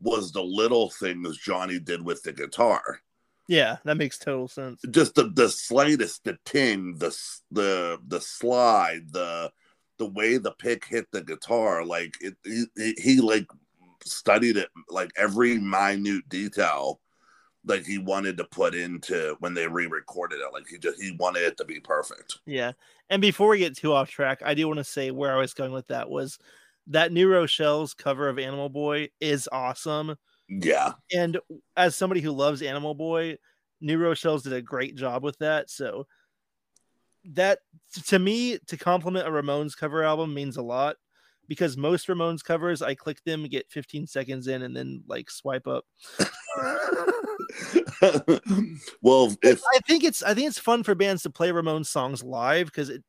was 0.00 0.32
the 0.32 0.42
little 0.42 0.90
things 0.90 1.38
Johnny 1.38 1.78
did 1.78 2.04
with 2.04 2.22
the 2.22 2.32
guitar. 2.32 3.00
Yeah, 3.48 3.76
that 3.84 3.96
makes 3.96 4.18
total 4.18 4.48
sense. 4.48 4.82
Just 4.90 5.14
the 5.14 5.30
the 5.30 5.48
slightest, 5.48 6.24
the 6.24 6.36
ting, 6.44 6.96
the 6.98 7.16
the 7.50 7.98
the 8.06 8.20
slide, 8.20 9.12
the 9.12 9.52
the 9.98 10.06
way 10.06 10.36
the 10.36 10.52
pick 10.52 10.84
hit 10.84 11.06
the 11.12 11.22
guitar, 11.22 11.84
like 11.84 12.16
it, 12.20 12.34
he, 12.44 12.64
he 12.76 12.94
he, 12.98 13.20
like 13.20 13.46
studied 14.04 14.56
it, 14.56 14.68
like 14.90 15.10
every 15.16 15.58
minute 15.58 16.28
detail, 16.28 17.00
like 17.66 17.84
he 17.84 17.98
wanted 17.98 18.36
to 18.38 18.44
put 18.44 18.74
into 18.74 19.36
when 19.40 19.52
they 19.52 19.66
re-recorded 19.66 20.40
it. 20.40 20.52
Like 20.52 20.66
he 20.68 20.78
just 20.78 21.00
he 21.02 21.16
wanted 21.18 21.42
it 21.42 21.56
to 21.58 21.64
be 21.64 21.80
perfect. 21.80 22.38
Yeah. 22.46 22.72
And 23.10 23.20
before 23.20 23.48
we 23.48 23.58
get 23.58 23.76
too 23.76 23.92
off 23.92 24.08
track, 24.08 24.40
I 24.44 24.54
do 24.54 24.66
want 24.66 24.78
to 24.78 24.84
say 24.84 25.10
where 25.10 25.34
I 25.34 25.38
was 25.38 25.54
going 25.54 25.72
with 25.72 25.88
that 25.88 26.08
was 26.08 26.38
that 26.88 27.12
New 27.12 27.28
Rochelle's 27.28 27.94
cover 27.94 28.28
of 28.28 28.38
Animal 28.38 28.68
Boy 28.68 29.08
is 29.20 29.48
awesome. 29.50 30.16
Yeah, 30.48 30.92
And 31.12 31.38
as 31.76 31.96
somebody 31.96 32.20
who 32.20 32.30
loves 32.30 32.62
Animal 32.62 32.94
Boy, 32.94 33.38
New 33.80 33.98
Rochelle's 33.98 34.44
did 34.44 34.52
a 34.52 34.62
great 34.62 34.94
job 34.94 35.24
with 35.24 35.36
that. 35.38 35.70
So 35.70 36.06
that 37.32 37.58
to 38.06 38.18
me, 38.20 38.58
to 38.68 38.76
compliment 38.76 39.26
a 39.26 39.30
Ramones 39.30 39.76
cover 39.76 40.04
album 40.04 40.32
means 40.32 40.56
a 40.56 40.62
lot 40.62 40.96
because 41.48 41.76
most 41.76 42.08
Ramones 42.08 42.42
covers, 42.42 42.82
I 42.82 42.94
click 42.94 43.22
them, 43.24 43.46
get 43.46 43.70
15 43.70 44.06
seconds 44.06 44.46
in, 44.48 44.62
and 44.62 44.76
then 44.76 45.02
like 45.06 45.30
swipe 45.30 45.66
up. 45.66 45.84
well, 49.02 49.34
if 49.42 49.62
I 49.74 49.78
think 49.86 50.04
it's 50.04 50.22
I 50.22 50.34
think 50.34 50.48
it's 50.48 50.58
fun 50.58 50.82
for 50.82 50.94
bands 50.94 51.22
to 51.22 51.30
play 51.30 51.50
Ramones 51.50 51.86
songs 51.86 52.22
live 52.22 52.66
because 52.66 52.88
it 52.90 53.02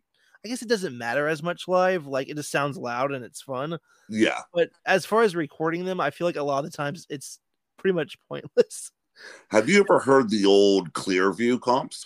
I 0.45 0.49
guess 0.49 0.61
it 0.61 0.69
doesn't 0.69 0.97
matter 0.97 1.27
as 1.27 1.43
much 1.43 1.67
live. 1.67 2.05
Like 2.05 2.29
it 2.29 2.37
just 2.37 2.51
sounds 2.51 2.77
loud 2.77 3.11
and 3.11 3.25
it's 3.25 3.41
fun. 3.41 3.77
yeah, 4.09 4.41
But 4.53 4.69
as 4.85 5.05
far 5.05 5.23
as 5.23 5.35
recording 5.35 5.85
them, 5.85 5.99
I 5.99 6.11
feel 6.11 6.27
like 6.27 6.35
a 6.35 6.43
lot 6.43 6.63
of 6.63 6.71
the 6.71 6.77
times 6.77 7.05
it's 7.09 7.39
pretty 7.77 7.95
much 7.95 8.17
pointless. 8.29 8.91
have 9.49 9.69
you 9.69 9.81
ever 9.81 9.99
heard 9.99 10.29
the 10.29 10.45
old 10.45 10.93
Clearview 10.93 11.59
comps? 11.59 12.05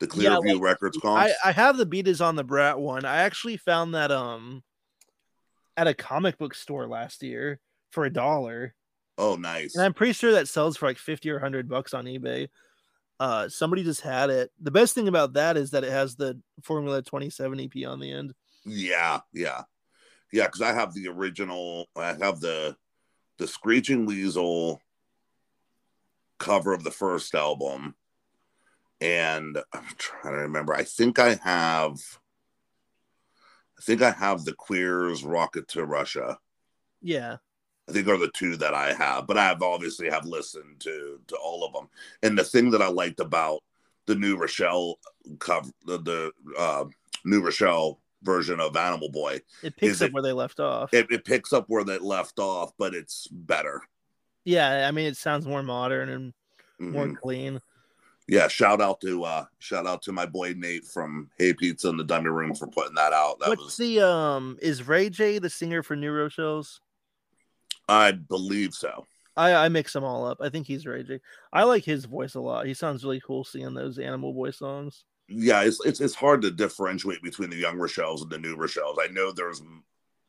The 0.00 0.06
Yeah, 0.06 0.30
Clearview 0.30 0.54
like, 0.54 0.62
Records 0.62 0.98
comps. 0.98 1.32
I, 1.44 1.50
I 1.50 1.52
have 1.52 1.76
the 1.76 1.86
beat 1.86 2.08
is 2.08 2.20
on 2.20 2.36
the 2.36 2.44
Brat 2.44 2.78
one. 2.78 3.04
I 3.04 3.18
actually 3.18 3.56
found 3.56 3.94
that 3.94 4.10
um 4.10 4.62
at 5.76 5.86
a 5.86 5.94
comic 5.94 6.38
book 6.38 6.54
store 6.54 6.86
last 6.86 7.22
year 7.22 7.60
for 7.90 8.04
a 8.04 8.12
dollar. 8.12 8.74
oh, 9.18 9.36
nice. 9.36 9.74
And 9.74 9.84
I'm 9.84 9.94
pretty 9.94 10.12
sure 10.12 10.32
that 10.32 10.48
sells 10.48 10.76
for 10.76 10.86
like 10.86 10.98
50 10.98 11.30
or 11.30 11.34
100 11.34 11.68
bucks 11.68 11.94
on 11.94 12.04
eBay. 12.06 12.48
Uh 13.18 13.48
somebody 13.48 13.82
just 13.82 14.02
had 14.02 14.28
it. 14.28 14.50
The 14.60 14.70
best 14.70 14.94
thing 14.94 15.08
about 15.08 15.32
that 15.34 15.56
is 15.56 15.70
that 15.70 15.84
it 15.84 15.90
has 15.90 16.16
the 16.16 16.38
Formula 16.62 17.00
27 17.00 17.60
EP 17.60 17.86
on 17.88 17.98
the 17.98 18.12
end. 18.12 18.34
Yeah, 18.66 19.20
yeah, 19.32 19.62
yeah. 20.32 20.44
Because 20.46 20.60
I 20.60 20.74
have 20.74 20.92
the 20.92 21.08
original. 21.08 21.88
I 21.96 22.08
have 22.08 22.40
the 22.40 22.76
the 23.38 23.46
Screeching 23.46 24.04
Weasel 24.04 24.82
cover 26.38 26.74
of 26.74 26.84
the 26.84 26.90
first 26.90 27.34
album, 27.34 27.94
and 29.00 29.56
I'm 29.72 29.84
trying 29.96 30.34
to 30.34 30.40
remember. 30.40 30.74
I 30.74 30.82
think 30.82 31.18
I 31.18 31.36
have. 31.42 31.98
I 33.78 33.82
think 33.82 34.02
I 34.02 34.10
have 34.10 34.44
the 34.44 34.54
Queers 34.54 35.24
Rocket 35.24 35.68
to 35.68 35.84
Russia. 35.84 36.38
Yeah. 37.02 37.36
I 37.88 37.92
think 37.92 38.08
are 38.08 38.16
the 38.18 38.30
two 38.34 38.56
that 38.56 38.74
I 38.74 38.92
have, 38.94 39.26
but 39.26 39.38
I 39.38 39.44
have 39.46 39.62
obviously 39.62 40.10
have 40.10 40.24
listened 40.26 40.80
to 40.80 41.20
to 41.28 41.36
all 41.36 41.64
of 41.64 41.72
them. 41.72 41.88
And 42.22 42.36
the 42.36 42.42
thing 42.44 42.70
that 42.72 42.82
I 42.82 42.88
liked 42.88 43.20
about 43.20 43.62
the 44.06 44.14
New 44.16 44.36
Rochelle 44.36 44.98
cover, 45.38 45.70
the, 45.84 45.98
the 45.98 46.32
uh, 46.58 46.84
New 47.24 47.42
Rochelle 47.44 48.00
version 48.22 48.58
of 48.60 48.76
Animal 48.76 49.10
Boy, 49.10 49.40
It 49.62 49.76
picks 49.76 50.00
up 50.02 50.08
it- 50.08 50.12
where 50.14 50.22
they 50.22 50.32
left 50.32 50.58
off. 50.58 50.92
it, 50.92 51.06
it 51.12 51.24
picks 51.24 51.52
up 51.52 51.66
where 51.68 51.84
they 51.84 51.98
left 51.98 52.38
off, 52.40 52.72
but 52.78 52.94
it's 52.94 53.28
better. 53.30 53.82
yeah, 54.44 54.86
I 54.88 54.90
mean 54.90 55.06
it 55.06 55.16
sounds 55.16 55.46
more 55.46 55.62
modern 55.62 56.08
and 56.08 56.32
more 56.80 57.06
Mhm. 57.06 57.16
clean. 57.18 57.60
Yeah, 58.28 58.48
shout 58.48 58.80
out 58.80 59.00
to 59.02 59.24
uh 59.24 59.44
shout 59.58 59.86
out 59.86 60.02
to 60.02 60.12
my 60.12 60.26
boy 60.26 60.54
Nate 60.56 60.84
from 60.84 61.30
Hey 61.38 61.52
Pizza 61.52 61.88
in 61.88 61.96
the 61.96 62.04
Dummy 62.04 62.28
Room 62.28 62.54
for 62.54 62.66
putting 62.66 62.94
that 62.96 63.12
out. 63.12 63.38
That 63.38 63.50
What's 63.50 63.62
was 63.62 63.76
the 63.76 64.00
um 64.00 64.58
is 64.60 64.86
Ray 64.86 65.10
J 65.10 65.38
the 65.38 65.50
singer 65.50 65.82
for 65.82 65.94
New 65.94 66.12
Rochelle's? 66.12 66.80
I 67.88 68.12
believe 68.12 68.74
so. 68.74 69.06
I, 69.36 69.52
I 69.52 69.68
mix 69.68 69.92
them 69.92 70.02
all 70.02 70.26
up. 70.26 70.38
I 70.40 70.48
think 70.48 70.66
he's 70.66 70.86
Ray 70.86 71.02
J. 71.02 71.20
I 71.52 71.64
like 71.64 71.84
his 71.84 72.06
voice 72.06 72.34
a 72.34 72.40
lot. 72.40 72.66
He 72.66 72.74
sounds 72.74 73.04
really 73.04 73.20
cool 73.20 73.44
singing 73.44 73.74
those 73.74 73.98
Animal 73.98 74.32
Boy 74.32 74.50
songs. 74.50 75.04
Yeah, 75.28 75.62
it's 75.62 75.84
it's 75.84 76.00
it's 76.00 76.14
hard 76.14 76.42
to 76.42 76.50
differentiate 76.50 77.22
between 77.22 77.50
the 77.50 77.56
young 77.56 77.76
Rochelles 77.76 78.22
and 78.22 78.30
the 78.30 78.38
new 78.38 78.56
Rochelles. 78.56 78.96
I 79.00 79.08
know 79.08 79.32
there's 79.32 79.62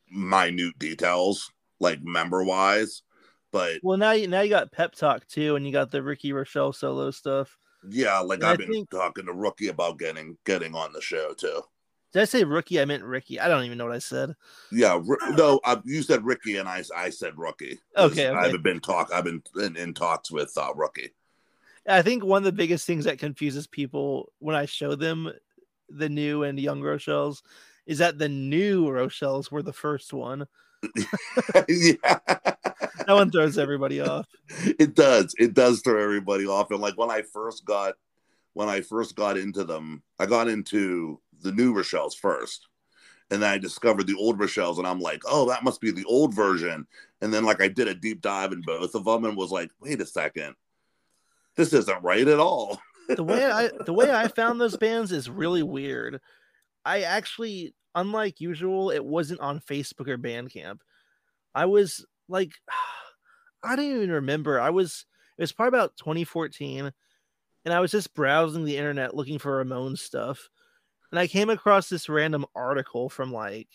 minute 0.10 0.78
details 0.78 1.52
like 1.80 2.00
member 2.04 2.44
wise, 2.44 3.04
but 3.52 3.80
Well, 3.82 3.98
now 3.98 4.12
you 4.12 4.28
now 4.28 4.42
you 4.42 4.50
got 4.50 4.72
Pep 4.72 4.94
Talk 4.94 5.28
too, 5.28 5.56
and 5.56 5.66
you 5.66 5.72
got 5.72 5.92
the 5.92 6.04
Ricky 6.04 6.34
Rochelle 6.34 6.74
solo 6.74 7.12
stuff. 7.12 7.58
Yeah, 7.90 8.20
like 8.20 8.40
And 8.40 8.48
I 8.48 8.52
I've 8.52 8.58
been 8.58 8.72
think- 8.72 8.90
talking 8.90 9.26
to 9.26 9.34
Rookie 9.34 9.68
about 9.70 10.00
getting 10.00 10.38
getting 10.46 10.76
on 10.76 10.94
the 10.94 11.02
show 11.02 11.34
too. 11.34 11.62
Did 12.14 12.22
I 12.22 12.26
say 12.26 12.44
Rookie? 12.46 12.80
I 12.80 12.86
meant 12.86 13.04
Ricky. 13.04 13.40
I 13.40 13.48
don't 13.50 13.66
even 13.66 13.78
know 13.78 13.86
what 13.86 13.96
I 13.96 14.00
said. 14.00 14.34
Yeah, 14.72 14.94
R- 14.94 15.32
no, 15.36 15.60
I, 15.66 15.80
you 15.84 16.02
said 16.02 16.24
Ricky 16.26 16.56
and 16.58 16.68
I 16.68 16.82
I 16.96 17.10
said 17.10 17.38
rookie. 17.38 17.80
Okay, 17.98 18.28
I 18.28 18.46
haven't 18.46 18.64
been 18.64 18.80
talk. 18.80 19.12
I've 19.14 19.26
been 19.26 19.44
in, 19.62 19.76
in 19.76 19.94
talks 19.94 20.32
with 20.32 20.52
uh, 20.58 20.74
Rookie. 20.74 21.12
I 21.88 22.02
think 22.02 22.24
one 22.24 22.40
of 22.40 22.44
the 22.46 22.52
biggest 22.54 22.88
things 22.88 23.06
that 23.06 23.20
confuses 23.20 23.68
people 23.68 24.32
when 24.40 24.56
I 24.56 24.66
show 24.66 24.96
them 24.96 25.32
the 25.90 26.10
new 26.10 26.44
and 26.44 26.60
young 26.60 26.82
Rochelle's 26.82 27.44
is 27.86 27.98
that 28.00 28.18
the 28.18 28.28
new 28.30 28.90
Rochelle's 28.90 29.52
were 29.52 29.62
the 29.64 29.72
first 29.74 30.12
one. 30.14 30.48
Yeah, 31.68 31.94
That 33.08 33.14
one 33.14 33.32
throws 33.32 33.58
everybody 33.58 34.02
off. 34.02 34.28
it 34.50 34.96
does. 34.96 35.34
It 35.38 35.54
does 35.54 35.82
throw 35.82 36.02
everybody 36.02 36.46
off. 36.46 36.72
And 36.72 36.82
like 36.82 36.98
when 36.98 37.10
I 37.10 37.22
first 37.22 37.64
got 37.64 37.96
when 38.54 38.68
I 38.70 38.82
first 38.82 39.16
got 39.16 39.38
into 39.38 39.64
them, 39.64 40.02
I 40.20 40.26
got 40.26 40.48
into 40.48 41.22
the 41.42 41.52
new 41.52 41.74
Rochelle's 41.74 42.16
first. 42.16 42.68
And 43.30 43.42
then 43.42 43.50
I 43.50 43.58
discovered 43.58 44.08
the 44.08 44.16
old 44.16 44.40
Rochelle's, 44.40 44.78
and 44.78 44.88
I'm 44.88 45.00
like, 45.00 45.22
oh, 45.26 45.48
that 45.50 45.64
must 45.64 45.80
be 45.82 45.92
the 45.92 46.06
old 46.06 46.34
version. 46.34 46.88
And 47.22 47.34
then 47.34 47.46
like 47.46 47.62
I 47.62 47.68
did 47.68 47.88
a 47.88 47.94
deep 47.94 48.22
dive 48.22 48.52
in 48.52 48.62
both 48.62 48.96
of 48.96 49.06
them 49.06 49.26
and 49.26 49.38
was 49.38 49.52
like, 49.52 49.70
wait 49.80 50.02
a 50.02 50.06
second, 50.06 50.56
this 51.56 51.72
isn't 51.74 52.04
right 52.04 52.28
at 52.28 52.40
all. 52.40 52.80
the 53.10 53.24
way 53.24 53.46
I 53.46 53.70
the 53.86 53.94
way 53.94 54.12
I 54.12 54.28
found 54.28 54.60
those 54.60 54.76
bands 54.78 55.12
is 55.12 55.30
really 55.30 55.64
weird. 55.64 56.20
I 56.88 57.02
actually, 57.02 57.76
unlike 57.96 58.40
usual, 58.40 58.92
it 58.92 59.04
wasn't 59.04 59.42
on 59.42 59.60
Facebook 59.60 60.08
or 60.08 60.18
Bandcamp. 60.18 60.80
I 61.54 61.66
was 61.66 62.06
like, 62.30 62.54
I 63.64 63.76
don't 63.76 63.86
even 63.86 64.12
remember. 64.12 64.62
I 64.62 64.70
was 64.70 65.06
it 65.38 65.42
was 65.42 65.52
probably 65.52 65.78
about 65.78 65.98
2014, 65.98 66.92
and 67.66 67.74
I 67.74 67.80
was 67.82 67.92
just 67.92 68.14
browsing 68.14 68.64
the 68.64 68.78
internet 68.78 69.16
looking 69.16 69.38
for 69.38 69.64
Ramones 69.64 70.00
stuff, 70.00 70.50
and 71.12 71.20
I 71.20 71.28
came 71.28 71.50
across 71.50 71.90
this 71.90 72.08
random 72.08 72.46
article 72.56 73.10
from 73.10 73.34
like, 73.34 73.68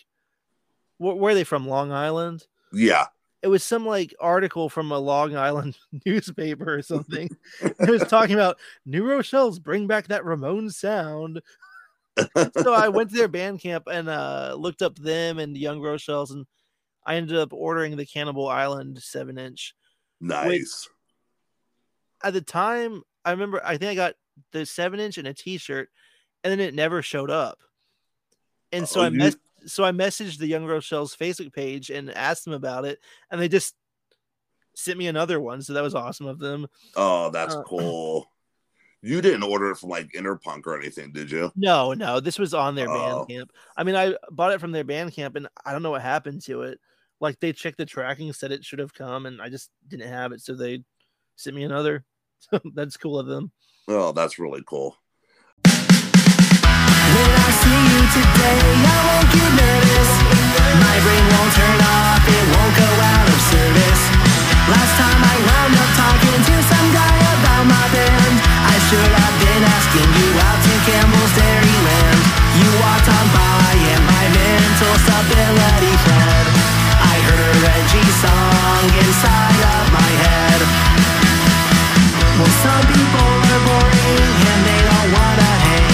wh- 0.96 1.18
where 1.18 1.32
are 1.32 1.34
they 1.34 1.44
from? 1.44 1.68
Long 1.68 1.92
Island. 1.92 2.46
Yeah. 2.72 3.06
It 3.42 3.48
was 3.48 3.62
some 3.62 3.84
like 3.84 4.14
article 4.20 4.70
from 4.70 4.90
a 4.90 4.98
Long 4.98 5.36
Island 5.36 5.76
newspaper 6.06 6.76
or 6.76 6.80
something. 6.82 7.28
it 7.60 7.90
was 7.90 8.04
talking 8.04 8.34
about 8.34 8.58
New 8.86 9.04
Rochelle's 9.04 9.58
bring 9.58 9.86
back 9.86 10.08
that 10.08 10.24
Ramon 10.24 10.70
sound. 10.70 11.42
So 12.58 12.72
I 12.74 12.88
went 12.88 13.10
to 13.10 13.16
their 13.16 13.28
band 13.40 13.60
camp 13.60 13.84
and 13.90 14.08
uh, 14.08 14.54
looked 14.58 14.82
up 14.82 14.96
them 14.96 15.38
and 15.38 15.56
Young 15.56 15.80
Rochelle's, 15.80 16.30
and 16.30 16.46
I 17.04 17.16
ended 17.16 17.36
up 17.36 17.52
ordering 17.52 17.96
the 17.96 18.06
Cannibal 18.06 18.48
Island 18.48 18.98
seven 19.02 19.38
inch. 19.38 19.74
Nice. 20.20 20.88
At 22.22 22.32
the 22.34 22.40
time, 22.40 23.02
I 23.24 23.30
remember 23.32 23.60
I 23.64 23.76
think 23.76 23.90
I 23.90 23.94
got 23.94 24.14
the 24.52 24.64
seven 24.66 25.00
inch 25.00 25.18
and 25.18 25.26
a 25.28 25.34
t 25.34 25.58
shirt, 25.58 25.88
and 26.44 26.50
then 26.50 26.60
it 26.60 26.74
never 26.74 27.02
showed 27.02 27.30
up. 27.30 27.58
And 28.72 28.88
so 28.88 29.00
Oh, 29.00 29.04
I 29.04 29.08
you- 29.08 29.18
mess- 29.18 29.36
so 29.66 29.84
I 29.84 29.92
messaged 29.92 30.38
the 30.38 30.46
Young 30.48 30.64
Rochelle's 30.66 31.14
Facebook 31.16 31.52
page 31.52 31.88
and 31.90 32.10
asked 32.10 32.44
them 32.44 32.52
about 32.54 32.84
it, 32.84 32.98
and 33.30 33.40
they 33.40 33.48
just 33.48 33.74
sent 34.74 34.98
me 34.98 35.06
another 35.06 35.38
one. 35.40 35.62
So 35.62 35.72
that 35.74 35.82
was 35.82 35.94
awesome 35.94 36.26
of 36.26 36.38
them. 36.40 36.66
Oh, 36.96 37.30
that's 37.30 37.54
Uh, 37.54 37.62
cool. 37.66 38.26
You 39.04 39.20
didn't 39.20 39.42
order 39.42 39.70
it 39.72 39.76
from 39.78 39.88
like 39.88 40.12
Interpunk 40.12 40.64
or 40.66 40.78
anything, 40.78 41.10
did 41.12 41.28
you? 41.30 41.50
No, 41.56 41.92
no, 41.92 42.20
this 42.20 42.38
was 42.38 42.54
on 42.54 42.76
their 42.76 42.88
Oh. 42.88 43.26
Bandcamp. 43.28 43.48
I 43.76 43.82
mean, 43.82 43.96
I 43.96 44.14
bought 44.30 44.52
it 44.52 44.60
from 44.60 44.70
their 44.70 44.84
Bandcamp, 44.84 45.34
and 45.36 45.48
I 45.66 45.72
don't 45.72 45.82
know 45.82 45.90
what 45.90 46.02
happened 46.02 46.42
to 46.42 46.62
it. 46.62 46.78
Like 47.20 47.40
they 47.40 47.52
checked 47.52 47.78
the 47.78 47.86
tracking, 47.86 48.32
said 48.32 48.52
it 48.52 48.64
should 48.64 48.78
have 48.78 48.94
come, 48.94 49.26
and 49.26 49.42
I 49.42 49.48
just 49.48 49.70
didn't 49.88 50.08
have 50.08 50.30
it, 50.32 50.40
so 50.40 50.54
they 50.54 50.84
sent 51.36 51.56
me 51.56 51.64
another. 51.64 52.04
So 52.50 52.58
that's 52.74 52.96
cool 52.96 53.20
of 53.20 53.28
them. 53.28 53.52
Oh, 53.86 54.10
that's 54.10 54.36
really 54.40 54.64
cool. 54.66 54.96
When 55.62 57.30
I 57.38 57.50
see 57.62 57.80
you 57.94 58.02
today, 58.18 58.66
I 58.82 58.98
won't 59.06 59.30
get 59.30 59.50
nervous. 59.62 60.10
My 60.74 60.96
brain 61.06 61.22
won't 61.30 61.52
turn 61.54 61.78
off, 61.86 62.18
it 62.26 62.44
won't 62.50 62.74
go 62.82 62.88
out 62.98 63.26
of 63.30 63.38
service. 63.46 64.02
Last 64.74 64.94
time 64.98 65.22
I 65.22 65.34
wound 65.38 65.74
up 65.78 65.90
talking 66.02 66.34
to 66.50 66.54
some 66.66 66.88
guy 66.90 67.14
about 67.30 67.62
my 67.70 67.84
band. 67.94 68.51
Should 68.92 69.08
have 69.08 69.36
been 69.40 69.64
asking 69.64 70.04
you 70.20 70.28
out 70.36 70.60
to 70.60 70.74
Campbell's 70.84 71.32
Dairyland. 71.32 72.20
You 72.60 72.68
walked 72.76 73.08
on 73.08 73.26
by 73.32 73.72
and 73.88 74.04
my 74.04 74.24
mental 74.36 74.94
stability 75.00 75.96
fled. 76.04 76.46
I 77.00 77.16
heard 77.24 77.40
a 77.40 77.52
Reggie 77.64 78.12
song 78.20 78.84
inside 78.92 79.60
of 79.80 79.84
my 79.96 80.10
head. 80.28 80.60
Well, 82.36 82.52
some 82.60 82.84
people 82.92 83.32
are 83.48 83.62
boring 83.64 84.28
and 84.52 84.60
they 84.60 84.80
don't 84.84 85.08
wanna 85.16 85.52
hang. 85.64 85.91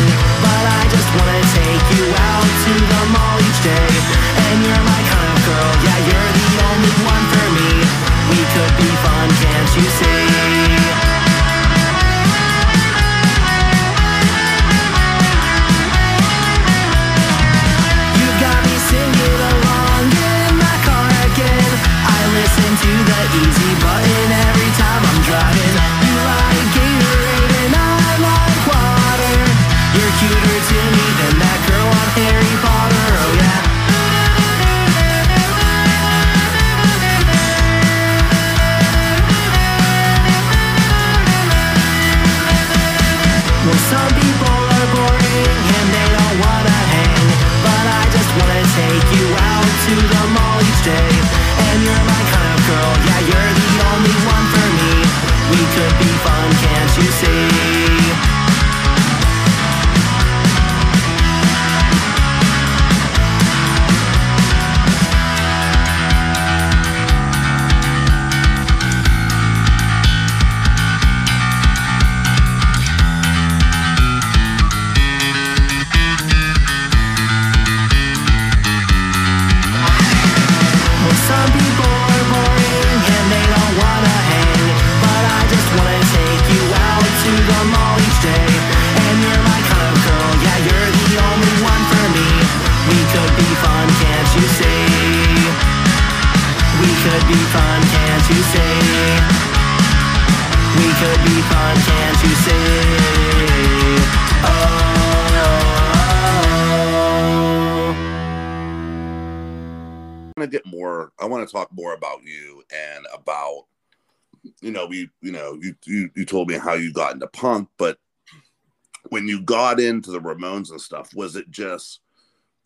When 119.29 119.37
you 119.37 119.43
got 119.43 119.79
into 119.79 120.11
the 120.11 120.21
Ramones 120.21 120.71
and 120.71 120.81
stuff, 120.81 121.15
was 121.15 121.37
it 121.37 121.51
just, 121.51 122.01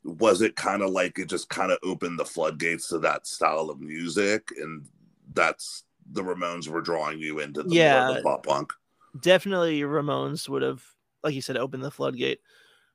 was 0.04 0.42
it 0.42 0.56
kind 0.56 0.82
of 0.82 0.90
like 0.90 1.18
it 1.18 1.28
just 1.28 1.48
kind 1.48 1.72
of 1.72 1.78
opened 1.82 2.18
the 2.18 2.24
floodgates 2.24 2.88
to 2.88 2.98
that 3.00 3.26
style 3.26 3.68
of 3.70 3.80
music, 3.80 4.48
and 4.56 4.86
that's 5.34 5.84
the 6.12 6.22
Ramones 6.22 6.68
were 6.68 6.80
drawing 6.80 7.18
you 7.18 7.40
into 7.40 7.62
the, 7.62 7.74
Yeah. 7.74 8.12
the 8.12 8.22
pop 8.22 8.46
punk. 8.46 8.72
Definitely, 9.20 9.80
Ramones 9.80 10.48
would 10.48 10.62
have, 10.62 10.82
like 11.22 11.34
you 11.34 11.42
said, 11.42 11.56
opened 11.56 11.84
the 11.84 11.90
floodgate. 11.90 12.40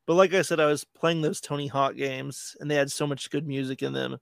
But 0.05 0.15
like 0.15 0.33
I 0.33 0.41
said, 0.41 0.59
I 0.59 0.65
was 0.65 0.85
playing 0.85 1.21
those 1.21 1.41
Tony 1.41 1.67
Hawk 1.67 1.95
games, 1.95 2.55
and 2.59 2.71
they 2.71 2.75
had 2.75 2.91
so 2.91 3.05
much 3.05 3.29
good 3.29 3.45
music 3.45 3.81
in 3.81 3.91
them. 3.93 4.17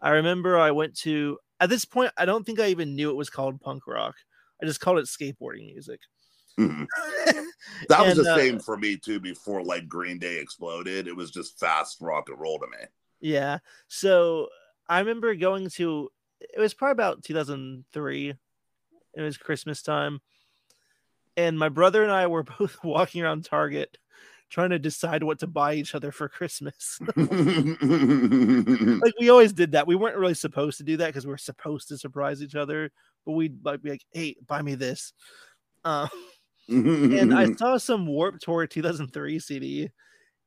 I 0.00 0.10
remember 0.10 0.58
I 0.58 0.72
went 0.72 0.96
to 0.98 1.38
at 1.60 1.70
this 1.70 1.84
point. 1.84 2.12
I 2.16 2.24
don't 2.24 2.44
think 2.44 2.58
I 2.60 2.66
even 2.68 2.96
knew 2.96 3.10
it 3.10 3.16
was 3.16 3.30
called 3.30 3.60
punk 3.60 3.86
rock. 3.86 4.16
I 4.60 4.66
just 4.66 4.80
called 4.80 4.98
it 4.98 5.06
skateboarding 5.06 5.66
music. 5.66 6.00
Mhm. 6.58 6.86
That 7.88 8.06
was 8.06 8.16
the 8.16 8.32
uh, 8.32 8.36
same 8.36 8.58
for 8.58 8.76
me 8.76 8.96
too. 8.96 9.20
Before 9.20 9.62
like 9.62 9.88
Green 9.88 10.18
Day 10.18 10.38
exploded, 10.38 11.06
it 11.06 11.14
was 11.14 11.30
just 11.30 11.58
fast 11.60 11.98
rock 12.00 12.28
and 12.28 12.40
roll 12.40 12.58
to 12.58 12.66
me. 12.66 12.86
Yeah. 13.20 13.58
So 13.88 14.48
I 14.88 15.00
remember 15.00 15.34
going 15.34 15.68
to 15.70 16.10
it 16.40 16.58
was 16.58 16.74
probably 16.74 16.92
about 16.92 17.22
2003. 17.22 18.34
It 19.14 19.20
was 19.20 19.36
Christmas 19.36 19.82
time. 19.82 20.20
And 21.36 21.58
my 21.58 21.68
brother 21.68 22.02
and 22.02 22.12
I 22.12 22.26
were 22.28 22.42
both 22.58 22.82
walking 22.82 23.22
around 23.22 23.44
Target 23.44 23.98
trying 24.48 24.70
to 24.70 24.78
decide 24.78 25.22
what 25.24 25.40
to 25.40 25.46
buy 25.46 25.74
each 25.74 25.94
other 25.94 26.12
for 26.12 26.28
Christmas. 26.28 27.00
like 27.16 29.14
we 29.20 29.28
always 29.28 29.52
did 29.52 29.72
that. 29.72 29.86
We 29.86 29.96
weren't 29.96 30.16
really 30.16 30.34
supposed 30.34 30.78
to 30.78 30.84
do 30.84 30.96
that 30.98 31.08
because 31.08 31.26
we 31.26 31.32
are 31.32 31.38
supposed 31.38 31.88
to 31.88 31.98
surprise 31.98 32.42
each 32.42 32.54
other, 32.54 32.92
but 33.24 33.32
we'd 33.32 33.64
like 33.64 33.82
be 33.82 33.90
like, 33.90 34.04
"Hey, 34.12 34.36
buy 34.46 34.62
me 34.62 34.76
this." 34.76 35.12
Uh, 35.84 36.06
and 36.68 37.34
I 37.34 37.52
saw 37.56 37.76
some 37.76 38.06
Warped 38.06 38.42
Tour 38.42 38.66
2003 38.66 39.38
CD, 39.38 39.90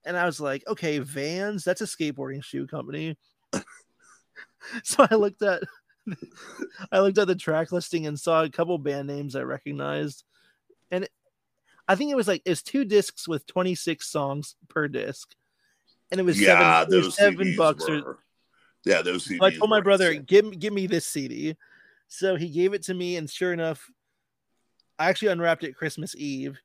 and 0.05 0.17
I 0.17 0.25
was 0.25 0.39
like, 0.39 0.63
"Okay, 0.67 0.99
Vans, 0.99 1.63
that's 1.63 1.81
a 1.81 1.85
skateboarding 1.85 2.43
shoe 2.43 2.67
company." 2.67 3.17
so 4.83 5.07
I 5.09 5.15
looked 5.15 5.41
at, 5.41 5.61
I 6.91 6.99
looked 6.99 7.17
at 7.17 7.27
the 7.27 7.35
track 7.35 7.71
listing 7.71 8.07
and 8.07 8.19
saw 8.19 8.43
a 8.43 8.49
couple 8.49 8.77
band 8.77 9.07
names 9.07 9.35
I 9.35 9.41
recognized, 9.41 10.23
and 10.91 11.07
I 11.87 11.95
think 11.95 12.11
it 12.11 12.15
was 12.15 12.27
like 12.27 12.41
it's 12.45 12.61
two 12.61 12.85
discs 12.85 13.27
with 13.27 13.47
26 13.47 14.05
songs 14.09 14.55
per 14.67 14.87
disc, 14.87 15.33
and 16.11 16.19
it 16.19 16.23
was 16.23 16.39
yeah, 16.39 16.83
seven, 16.85 16.95
was 16.95 17.05
those 17.05 17.15
seven 17.15 17.55
bucks 17.55 17.87
or 17.87 18.19
yeah, 18.85 19.01
those 19.01 19.25
so 19.25 19.43
I 19.43 19.51
told 19.51 19.69
my 19.69 19.81
brother, 19.81 20.09
insane. 20.09 20.23
give 20.25 20.59
give 20.59 20.73
me 20.73 20.87
this 20.87 21.05
CD. 21.05 21.55
So 22.07 22.35
he 22.35 22.49
gave 22.49 22.73
it 22.73 22.83
to 22.83 22.93
me, 22.93 23.17
and 23.17 23.29
sure 23.29 23.53
enough, 23.53 23.89
I 24.99 25.09
actually 25.09 25.29
unwrapped 25.29 25.63
it 25.63 25.75
Christmas 25.75 26.15
Eve 26.15 26.59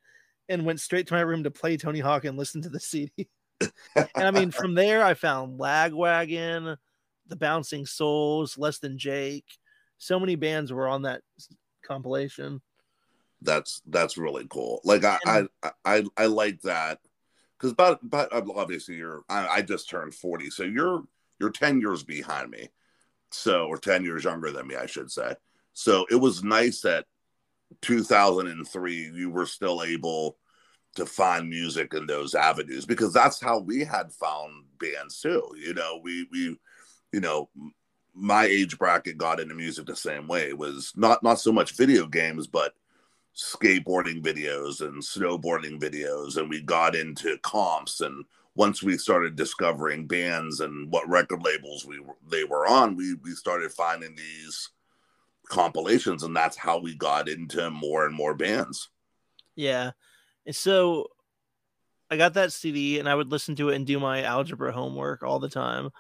and 0.49 0.67
went 0.67 0.81
straight 0.81 1.07
to 1.07 1.15
my 1.15 1.21
room 1.21 1.45
to 1.45 1.51
play 1.51 1.77
Tony 1.77 2.01
Hawk 2.01 2.25
and 2.25 2.37
listen 2.37 2.61
to 2.63 2.69
the 2.69 2.81
CD. 2.81 3.29
and 3.97 4.09
I 4.17 4.31
mean, 4.31 4.51
from 4.51 4.75
there 4.75 5.03
I 5.03 5.15
found 5.15 5.59
Lagwagon, 5.59 6.77
The 7.29 7.37
Bouncing 7.37 7.87
Souls, 7.87 8.59
Less 8.59 8.79
Than 8.79 8.99
Jake. 8.99 9.47
So 9.99 10.19
many 10.21 10.35
bands 10.35 10.73
were 10.73 10.89
on 10.89 11.03
that 11.03 11.23
compilation. 11.87 12.61
that's 13.41 13.81
that's 13.87 14.19
really 14.19 14.47
cool. 14.51 14.81
Like 14.85 15.05
I 15.05 15.19
I 15.25 15.45
I, 15.85 16.05
I 16.17 16.27
like 16.27 16.61
that 16.63 16.99
because 17.59 17.73
but 17.73 18.01
but 18.03 18.35
um, 18.35 18.51
obviously 18.55 18.97
you're 18.97 19.23
I, 19.29 19.47
I 19.47 19.63
just 19.63 19.89
turned 19.89 20.15
forty, 20.15 20.51
so 20.51 20.65
you're 20.65 21.05
you're 21.39 21.51
ten 21.51 21.81
years 21.81 22.03
behind 22.03 22.51
me, 22.51 22.69
so 23.31 23.67
or 23.67 23.79
ten 23.79 24.05
years 24.05 24.25
younger 24.25 24.51
than 24.51 24.67
me, 24.67 24.77
I 24.77 24.87
should 24.87 25.11
say. 25.11 25.35
So 25.73 26.07
it 26.11 26.17
was 26.17 26.45
nice 26.45 26.81
that 26.83 27.07
2003 27.83 29.11
you 29.15 29.31
were 29.31 29.47
still 29.47 29.83
able 29.83 30.37
to 30.95 31.07
find 31.07 31.49
music 31.49 31.93
in 31.95 32.07
those 32.07 32.35
avenues 32.35 32.87
because 32.87 33.13
that's 33.13 33.41
how 33.41 33.59
we 33.59 33.85
had 33.85 34.13
found 34.13 34.65
bands 34.79 35.21
too. 35.21 35.43
You 35.57 35.75
know, 35.75 36.01
we 36.03 36.27
we 36.31 36.57
you 37.13 37.21
know 37.21 37.49
my 38.15 38.45
age 38.45 38.79
bracket 38.79 39.19
got 39.19 39.41
into 39.41 39.55
music 39.55 39.87
the 39.87 39.97
same 39.97 40.29
way. 40.29 40.49
It 40.49 40.59
was 40.59 40.93
not 40.97 41.23
not 41.23 41.41
so 41.41 41.53
much 41.53 41.77
video 41.77 42.07
games, 42.07 42.47
but 42.47 42.75
skateboarding 43.37 44.23
videos 44.23 44.81
and 44.81 45.03
snowboarding 45.03 45.81
videos 45.81 46.37
and 46.37 46.49
we 46.49 46.63
got 46.63 46.95
into 46.95 47.37
comps 47.39 48.01
and 48.01 48.25
once 48.55 48.81
we 48.81 48.97
started 48.97 49.35
discovering 49.35 50.07
bands 50.07 50.61
and 50.61 50.89
what 50.93 51.09
record 51.09 51.43
labels 51.43 51.85
we 51.85 52.01
they 52.31 52.45
were 52.45 52.65
on 52.65 52.95
we 52.95 53.15
we 53.25 53.33
started 53.33 53.73
finding 53.73 54.15
these 54.15 54.71
compilations 55.49 56.23
and 56.23 56.35
that's 56.37 56.57
how 56.57 56.79
we 56.79 56.95
got 56.95 57.29
into 57.29 57.71
more 57.71 58.07
and 58.07 58.15
more 58.15 58.35
bands 58.35 58.91
Yeah. 59.57 59.93
And 60.47 60.55
so 60.55 61.09
I 62.11 62.17
got 62.17 62.35
that 62.35 62.53
CD 62.53 62.99
and 62.99 63.09
I 63.09 63.15
would 63.15 63.31
listen 63.31 63.57
to 63.57 63.71
it 63.71 63.77
and 63.77 63.87
do 63.87 63.99
my 63.99 64.23
algebra 64.23 64.73
homework 64.73 65.23
all 65.23 65.39
the 65.39 65.49
time. 65.49 65.91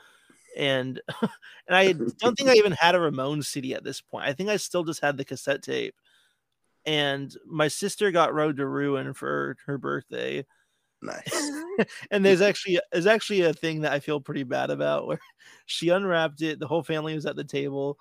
And 0.56 1.00
and 1.22 1.76
I 1.76 1.92
don't 1.92 2.36
think 2.36 2.50
I 2.50 2.54
even 2.54 2.72
had 2.72 2.94
a 2.94 2.98
Ramones 2.98 3.46
CD 3.46 3.74
at 3.74 3.84
this 3.84 4.00
point. 4.00 4.26
I 4.26 4.32
think 4.32 4.48
I 4.48 4.56
still 4.56 4.84
just 4.84 5.00
had 5.00 5.16
the 5.16 5.24
cassette 5.24 5.62
tape. 5.62 5.94
And 6.86 7.34
my 7.46 7.68
sister 7.68 8.10
got 8.10 8.34
Road 8.34 8.58
to 8.58 8.66
Ruin 8.66 9.14
for 9.14 9.56
her 9.66 9.78
birthday. 9.78 10.44
nice 11.02 11.52
and 12.10 12.24
there's 12.24 12.42
actually 12.42 12.78
there's 12.92 13.06
actually 13.06 13.42
a 13.42 13.54
thing 13.54 13.82
that 13.82 13.92
I 13.92 14.00
feel 14.00 14.20
pretty 14.20 14.44
bad 14.44 14.70
about 14.70 15.06
where 15.06 15.20
she 15.66 15.88
unwrapped 15.90 16.42
it, 16.42 16.60
the 16.60 16.68
whole 16.68 16.82
family 16.82 17.14
was 17.14 17.26
at 17.26 17.36
the 17.36 17.44
table, 17.44 17.98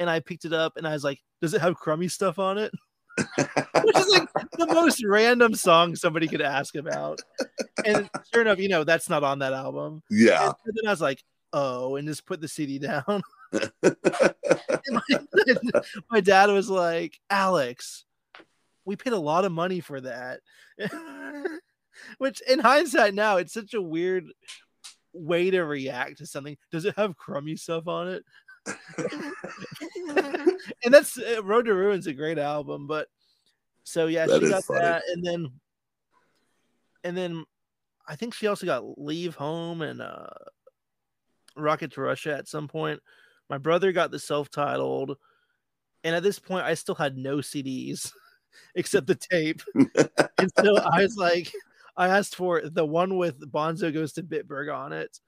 and 0.00 0.10
I 0.10 0.18
picked 0.18 0.46
it 0.46 0.52
up 0.52 0.76
and 0.76 0.88
I 0.88 0.92
was 0.92 1.04
like, 1.04 1.20
"Does 1.40 1.54
it 1.54 1.60
have 1.60 1.76
crummy 1.76 2.08
stuff 2.08 2.40
on 2.40 2.58
it?" 2.58 2.72
Which 3.36 3.96
is 3.96 4.08
like 4.08 4.28
the 4.58 4.66
most 4.66 5.04
random 5.04 5.54
song 5.54 5.94
somebody 5.94 6.26
could 6.26 6.40
ask 6.40 6.74
about. 6.74 7.20
And 7.84 8.08
sure 8.32 8.42
enough, 8.42 8.58
you 8.58 8.68
know 8.68 8.82
that's 8.82 9.08
not 9.10 9.22
on 9.22 9.38
that 9.40 9.52
album. 9.52 10.02
yeah 10.10 10.46
And 10.64 10.74
then 10.74 10.88
I 10.88 10.90
was 10.90 11.02
like, 11.02 11.22
"Oh," 11.52 11.96
and 11.96 12.08
just 12.08 12.26
put 12.26 12.40
the 12.40 12.48
CD 12.48 12.80
down. 12.80 13.22
My, 14.88 15.02
my 16.10 16.20
dad 16.20 16.50
was 16.50 16.70
like, 16.70 17.18
"Alex, 17.28 18.04
we 18.84 18.96
paid 18.96 19.12
a 19.12 19.18
lot 19.18 19.44
of 19.44 19.52
money 19.52 19.80
for 19.80 20.00
that." 20.00 20.40
Which, 22.18 22.40
in 22.48 22.60
hindsight, 22.60 23.14
now 23.14 23.36
it's 23.36 23.52
such 23.52 23.74
a 23.74 23.82
weird 23.82 24.24
way 25.12 25.50
to 25.50 25.62
react 25.64 26.18
to 26.18 26.26
something. 26.26 26.56
Does 26.70 26.84
it 26.84 26.96
have 26.96 27.16
crummy 27.16 27.56
stuff 27.56 27.88
on 27.88 28.08
it? 28.08 28.24
and 30.84 30.92
that's 30.92 31.18
uh, 31.18 31.42
Road 31.42 31.66
to 31.66 31.74
Ruin's 31.74 32.06
a 32.06 32.12
great 32.12 32.38
album, 32.38 32.86
but 32.86 33.08
so 33.84 34.06
yeah, 34.06 34.26
That 34.26 34.40
she 34.42 34.48
got 34.48 34.64
funny. 34.64 34.80
that, 34.80 35.02
and 35.12 35.24
then 35.24 35.50
and 37.04 37.16
then 37.16 37.44
I 38.06 38.16
think 38.16 38.34
she 38.34 38.46
also 38.46 38.66
got 38.66 38.98
Leave 38.98 39.34
Home 39.36 39.82
and 39.82 40.00
uh 40.02 40.26
Rocket 41.56 41.92
to 41.92 42.00
Russia 42.00 42.36
at 42.36 42.48
some 42.48 42.68
point. 42.68 43.00
My 43.48 43.58
brother 43.58 43.92
got 43.92 44.10
the 44.10 44.18
self-titled, 44.18 45.16
and 46.04 46.14
at 46.14 46.22
this 46.22 46.38
point, 46.38 46.64
I 46.64 46.74
still 46.74 46.94
had 46.94 47.16
no 47.16 47.38
CDs 47.38 48.12
except 48.74 49.06
the 49.06 49.16
tape, 49.16 49.62
and 49.74 50.50
so 50.58 50.76
I 50.78 51.02
was 51.02 51.16
like, 51.16 51.52
I 51.96 52.08
asked 52.08 52.36
for 52.36 52.62
the 52.62 52.86
one 52.86 53.16
with 53.16 53.40
Bonzo 53.50 53.92
goes 53.92 54.12
to 54.14 54.22
Bitburg 54.22 54.72
on 54.74 54.92
it, 54.92 55.18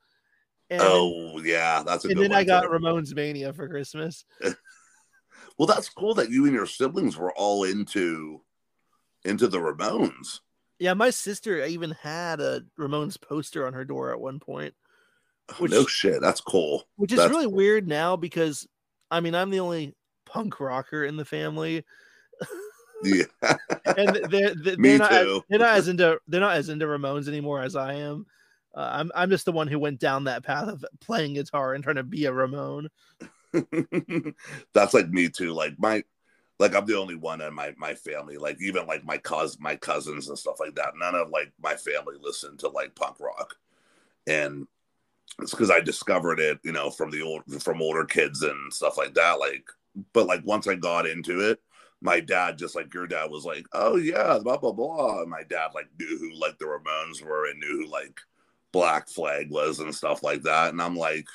and, 0.72 0.82
oh 0.84 1.40
yeah 1.44 1.82
that's 1.84 2.04
a 2.04 2.08
and 2.08 2.20
then 2.20 2.32
I 2.32 2.44
got. 2.44 2.64
Ramones 2.64 3.14
Mania 3.14 3.52
for 3.52 3.68
Christmas. 3.68 4.24
well 5.58 5.66
that's 5.66 5.88
cool 5.88 6.14
that 6.14 6.30
you 6.30 6.44
and 6.46 6.54
your 6.54 6.66
siblings 6.66 7.16
were 7.16 7.32
all 7.32 7.64
into 7.64 8.40
into 9.24 9.46
the 9.48 9.58
ramones 9.58 10.40
Yeah, 10.78 10.94
my 10.94 11.10
sister 11.10 11.64
even 11.64 11.92
had 11.92 12.40
a 12.40 12.62
Ramones 12.78 13.20
poster 13.20 13.66
on 13.66 13.72
her 13.74 13.84
door 13.84 14.12
at 14.12 14.20
one 14.20 14.40
point, 14.40 14.74
oh, 15.50 15.54
Which- 15.58 15.70
no 15.72 15.86
shit 15.86 16.20
that's 16.20 16.40
cool 16.40 16.84
which 16.96 17.12
is 17.12 17.18
That's 17.18 17.30
really 17.30 17.44
cool. 17.46 17.54
weird 17.54 17.86
now 17.86 18.16
because 18.16 18.66
I 19.10 19.20
mean 19.20 19.34
I'm 19.34 19.50
the 19.50 19.60
only 19.60 19.94
punk 20.26 20.58
rocker 20.60 21.04
in 21.04 21.16
the 21.16 21.24
family, 21.26 21.84
yeah 23.04 23.24
and 23.96 24.16
they're 24.30 24.54
they're, 24.54 24.76
Me 24.78 24.90
they're 24.90 24.98
not 24.98 25.12
as, 25.12 25.24
too. 25.26 25.44
they're 25.50 25.58
not 25.58 25.76
as 25.76 25.88
into 25.88 26.18
they're 26.28 26.40
not 26.40 26.56
as 26.56 26.68
into 26.70 26.86
Ramones 26.86 27.28
anymore 27.28 27.60
as 27.60 27.76
I 27.76 27.94
am. 27.94 28.26
Uh, 28.74 28.88
I'm 28.92 29.12
I'm 29.14 29.30
just 29.30 29.44
the 29.44 29.52
one 29.52 29.68
who 29.68 29.78
went 29.78 30.00
down 30.00 30.24
that 30.24 30.44
path 30.44 30.68
of 30.68 30.84
playing 31.00 31.34
guitar 31.34 31.74
and 31.74 31.82
trying 31.84 31.96
to 31.96 32.02
be 32.02 32.24
a 32.24 32.32
Ramone. 32.32 32.88
that's 34.74 34.94
like 34.94 35.08
me 35.10 35.28
too. 35.28 35.52
Like 35.52 35.74
my 35.78 36.02
like 36.58 36.74
i'm 36.76 36.86
the 36.86 36.96
only 36.96 37.16
one 37.16 37.40
in 37.40 37.52
my 37.52 37.74
my 37.76 37.92
family 37.92 38.36
like 38.36 38.56
even 38.62 38.86
like 38.86 39.04
my 39.04 39.18
cousin 39.18 39.58
my 39.60 39.74
cousins 39.74 40.28
and 40.28 40.38
stuff 40.38 40.60
like 40.60 40.74
that. 40.76 40.92
None 40.96 41.14
of 41.14 41.30
like 41.30 41.52
my 41.62 41.74
family 41.74 42.16
listened 42.20 42.60
to 42.60 42.68
like 42.68 42.94
punk 42.94 43.18
rock. 43.20 43.56
And 44.26 44.66
it's 45.40 45.52
because 45.52 45.70
i 45.70 45.80
discovered 45.80 46.38
it 46.38 46.58
you 46.62 46.72
know 46.72 46.90
from 46.90 47.10
the 47.10 47.22
old 47.22 47.42
from 47.62 47.80
older 47.80 48.04
kids 48.04 48.42
and 48.42 48.72
stuff 48.72 48.98
like 48.98 49.14
that 49.14 49.38
like 49.38 49.64
but 50.12 50.26
like 50.26 50.44
once 50.44 50.68
i 50.68 50.74
got 50.74 51.06
into 51.06 51.40
it 51.40 51.58
my 52.02 52.20
dad 52.20 52.58
just 52.58 52.74
like 52.74 52.92
your 52.92 53.06
dad 53.06 53.30
was 53.30 53.44
like 53.44 53.64
oh 53.72 53.96
yeah 53.96 54.38
blah 54.42 54.56
blah 54.56 54.72
blah. 54.72 55.20
And 55.20 55.30
my 55.30 55.42
dad 55.48 55.68
like 55.74 55.88
knew 55.98 56.18
who 56.18 56.38
like 56.38 56.58
the 56.58 56.64
ramones 56.64 57.22
were 57.22 57.48
and 57.48 57.58
knew 57.60 57.84
who 57.84 57.90
like 57.90 58.20
black 58.72 59.08
flag 59.08 59.50
was 59.50 59.80
and 59.80 59.94
stuff 59.94 60.22
like 60.22 60.42
that 60.42 60.70
and 60.70 60.80
i'm 60.80 60.96
like 60.96 61.26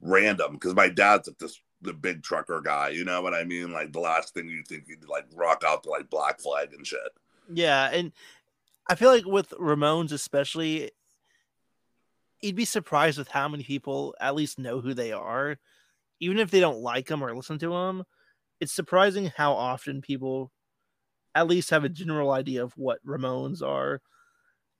random 0.00 0.54
because 0.54 0.74
my 0.74 0.88
dad's 0.88 1.28
like 1.28 1.38
this 1.38 1.60
the 1.82 1.92
big 1.92 2.22
trucker 2.22 2.60
guy 2.60 2.88
you 2.88 3.04
know 3.04 3.20
what 3.20 3.34
i 3.34 3.42
mean 3.42 3.72
like 3.72 3.92
the 3.92 4.00
last 4.00 4.34
thing 4.34 4.48
you 4.48 4.62
think 4.68 4.84
you'd 4.86 5.08
like 5.08 5.26
rock 5.34 5.62
out 5.66 5.82
to 5.82 5.90
like 5.90 6.08
black 6.10 6.40
flag 6.40 6.72
and 6.72 6.86
shit 6.86 7.12
Yeah, 7.50 7.90
and 7.92 8.12
I 8.88 8.94
feel 8.94 9.10
like 9.10 9.26
with 9.26 9.50
Ramones 9.50 10.12
especially, 10.12 10.90
you'd 12.40 12.56
be 12.56 12.64
surprised 12.64 13.18
with 13.18 13.28
how 13.28 13.48
many 13.48 13.62
people 13.62 14.14
at 14.20 14.34
least 14.34 14.58
know 14.58 14.80
who 14.80 14.94
they 14.94 15.12
are, 15.12 15.58
even 16.20 16.38
if 16.38 16.50
they 16.50 16.60
don't 16.60 16.80
like 16.80 17.06
them 17.06 17.22
or 17.22 17.34
listen 17.34 17.58
to 17.58 17.70
them. 17.70 18.04
It's 18.60 18.72
surprising 18.72 19.32
how 19.36 19.52
often 19.54 20.02
people 20.02 20.52
at 21.34 21.48
least 21.48 21.70
have 21.70 21.84
a 21.84 21.88
general 21.88 22.30
idea 22.30 22.62
of 22.62 22.72
what 22.76 23.04
Ramones 23.06 23.62
are. 23.62 24.00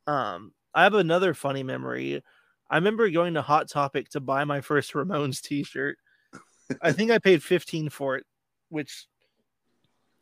Um, 0.06 0.52
I 0.74 0.84
have 0.84 0.94
another 0.94 1.34
funny 1.34 1.62
memory. 1.62 2.22
I 2.70 2.76
remember 2.76 3.08
going 3.10 3.34
to 3.34 3.42
Hot 3.42 3.68
Topic 3.68 4.08
to 4.10 4.20
buy 4.20 4.44
my 4.44 4.60
first 4.60 4.92
Ramones 4.94 5.40
T-shirt. 5.42 5.98
I 6.80 6.92
think 6.92 7.10
I 7.10 7.18
paid 7.18 7.42
15 7.42 7.90
for 7.90 8.16
it, 8.16 8.24
which 8.70 9.06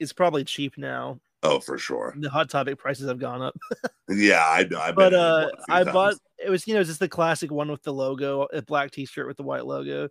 is 0.01 0.12
probably 0.12 0.44
cheap 0.44 0.76
now. 0.76 1.20
oh 1.42 1.61
for 1.61 1.78
sure 1.78 2.14
The 2.18 2.30
Hot 2.30 2.48
Topic 2.51 2.78
prices 2.78 3.09
have 3.09 3.18
gone 3.18 3.42
up 3.42 3.55
yeah 4.09 4.44
i 4.48 4.64
know 4.64 4.80
i've 4.80 4.96
but 4.96 5.11
been 5.11 5.20
in 5.20 5.20
it 5.20 5.24
uh 5.24 5.48
i 5.68 5.84
times. 5.84 5.94
bought 5.94 6.14
it 6.44 6.51
was 6.51 6.66
you 6.66 6.74
know 6.74 6.82
just 6.82 6.98
the 6.98 7.09
classic 7.09 7.53
one 7.53 7.70
with 7.70 7.82
the 7.84 7.92
logo 7.92 8.48
a 8.53 8.61
black 8.62 8.90
t-shirt 8.90 9.26
with 9.28 9.36
the 9.36 9.42
white 9.44 9.64
logo 9.64 10.09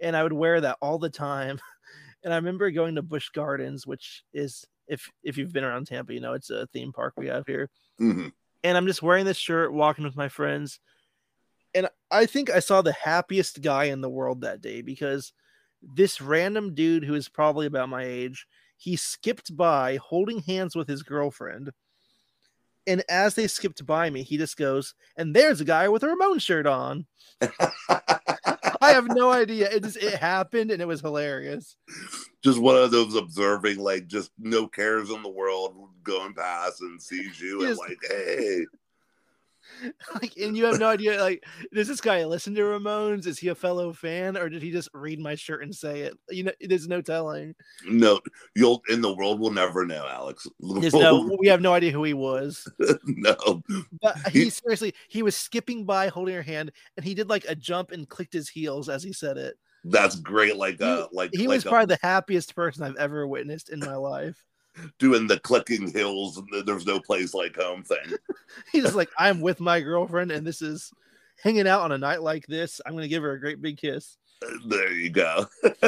and 0.00 0.16
i 0.16 0.22
would 0.22 0.32
wear 0.32 0.60
that 0.60 0.76
all 0.80 0.96
the 0.98 1.10
time 1.10 1.58
and 2.22 2.32
i 2.32 2.36
remember 2.36 2.70
going 2.70 2.94
to 2.94 3.02
bush 3.02 3.30
gardens 3.30 3.84
which 3.86 4.22
is 4.32 4.64
if 4.86 5.10
if 5.24 5.36
you've 5.36 5.52
been 5.52 5.64
around 5.64 5.86
tampa 5.88 6.14
you 6.14 6.20
know 6.20 6.34
it's 6.34 6.50
a 6.50 6.66
theme 6.68 6.92
park 6.92 7.14
we 7.16 7.26
have 7.26 7.46
here 7.46 7.68
Mhm. 8.00 8.32
And 8.64 8.76
i'm 8.76 8.86
just 8.86 9.02
wearing 9.02 9.24
this 9.24 9.36
shirt 9.36 9.72
walking 9.72 10.04
with 10.04 10.16
my 10.16 10.28
friends. 10.28 10.80
And 11.74 11.88
i 12.10 12.26
think 12.26 12.50
i 12.50 12.60
saw 12.60 12.82
the 12.82 12.92
happiest 12.92 13.62
guy 13.62 13.84
in 13.84 14.00
the 14.00 14.10
world 14.10 14.42
that 14.42 14.60
day 14.60 14.82
because 14.82 15.32
this 15.82 16.20
random 16.20 16.74
dude 16.74 17.04
who 17.04 17.14
is 17.14 17.28
probably 17.28 17.66
about 17.66 17.88
my 17.88 18.04
age 18.04 18.46
he 18.76 18.96
skipped 18.96 19.56
by 19.56 19.96
holding 19.96 20.40
hands 20.40 20.76
with 20.76 20.88
his 20.88 21.02
girlfriend 21.02 21.70
and 22.86 23.02
as 23.08 23.34
they 23.34 23.46
skipped 23.46 23.84
by 23.86 24.10
me 24.10 24.22
he 24.22 24.36
just 24.36 24.56
goes 24.56 24.94
and 25.16 25.34
there's 25.34 25.60
a 25.60 25.64
guy 25.64 25.88
with 25.88 26.02
a 26.02 26.08
ramon 26.08 26.38
shirt 26.38 26.66
on. 26.66 27.06
I 28.80 28.92
have 28.92 29.06
no 29.08 29.30
idea. 29.32 29.70
It 29.70 29.82
just 29.82 29.96
it 29.96 30.14
happened 30.14 30.70
and 30.70 30.82
it 30.82 30.88
was 30.88 31.00
hilarious. 31.00 31.76
Just 32.42 32.60
one 32.60 32.76
of 32.76 32.90
those 32.90 33.14
observing 33.14 33.78
like 33.78 34.06
just 34.06 34.30
no 34.38 34.66
cares 34.66 35.10
in 35.10 35.22
the 35.22 35.28
world 35.28 35.76
going 36.02 36.34
past 36.34 36.80
and 36.80 37.00
sees 37.00 37.40
you 37.40 37.64
and 37.64 37.76
like 37.76 37.98
hey 38.08 38.64
like 40.14 40.36
and 40.36 40.56
you 40.56 40.64
have 40.64 40.78
no 40.78 40.88
idea 40.88 41.20
like 41.22 41.44
does 41.72 41.88
this 41.88 42.00
guy 42.00 42.24
listen 42.24 42.54
to 42.54 42.60
ramones? 42.62 43.26
Is 43.26 43.38
he 43.38 43.48
a 43.48 43.54
fellow 43.54 43.92
fan 43.92 44.36
or 44.36 44.48
did 44.48 44.62
he 44.62 44.70
just 44.70 44.88
read 44.94 45.18
my 45.20 45.34
shirt 45.34 45.62
and 45.62 45.74
say 45.74 46.00
it? 46.00 46.18
You 46.30 46.44
know 46.44 46.52
there's 46.60 46.88
no 46.88 47.00
telling. 47.00 47.54
No 47.86 48.20
you'll 48.54 48.82
in 48.88 49.00
the 49.00 49.14
world 49.14 49.40
will 49.40 49.50
never 49.52 49.84
know 49.84 50.06
alex. 50.08 50.46
There's 50.60 50.94
no 50.94 51.36
we 51.38 51.48
have 51.48 51.60
no 51.60 51.72
idea 51.74 51.90
who 51.92 52.04
he 52.04 52.14
was. 52.14 52.66
No. 53.04 53.62
But 54.00 54.16
he 54.30 54.44
He- 54.44 54.50
seriously 54.50 54.94
he 55.08 55.22
was 55.22 55.36
skipping 55.36 55.84
by 55.84 56.08
holding 56.08 56.34
her 56.34 56.42
hand 56.42 56.72
and 56.96 57.04
he 57.04 57.14
did 57.14 57.28
like 57.28 57.44
a 57.48 57.54
jump 57.54 57.90
and 57.92 58.08
clicked 58.08 58.32
his 58.32 58.48
heels 58.48 58.88
as 58.88 59.02
he 59.02 59.12
said 59.12 59.36
it. 59.36 59.56
That's 59.84 60.16
great 60.16 60.56
like 60.56 60.80
uh 60.80 61.08
like 61.12 61.30
he 61.32 61.46
like 61.48 61.56
was 61.56 61.66
a- 61.66 61.68
probably 61.68 61.94
the 61.96 62.06
happiest 62.06 62.54
person 62.54 62.84
i've 62.84 62.96
ever 62.96 63.26
witnessed 63.26 63.68
in 63.70 63.80
my 63.80 63.96
life 63.96 64.42
doing 64.98 65.26
the 65.26 65.38
clicking 65.40 65.90
hills 65.90 66.38
and 66.38 66.48
the 66.50 66.62
there's 66.62 66.86
no 66.86 67.00
place 67.00 67.34
like 67.34 67.56
home 67.56 67.82
thing. 67.82 68.16
He's 68.72 68.94
like 68.94 69.10
i'm 69.18 69.40
with 69.40 69.60
my 69.60 69.80
girlfriend 69.80 70.30
and 70.30 70.46
this 70.46 70.62
is 70.62 70.92
hanging 71.42 71.66
out 71.66 71.82
on 71.82 71.92
a 71.92 71.98
night 71.98 72.22
like 72.22 72.46
this. 72.46 72.80
I'm 72.84 72.94
gonna 72.94 73.08
give 73.08 73.22
her 73.22 73.32
a 73.32 73.40
great 73.40 73.60
big 73.60 73.78
kiss. 73.78 74.16
Uh, 74.44 74.50
there 74.66 74.92
you 74.92 75.10
go. 75.10 75.46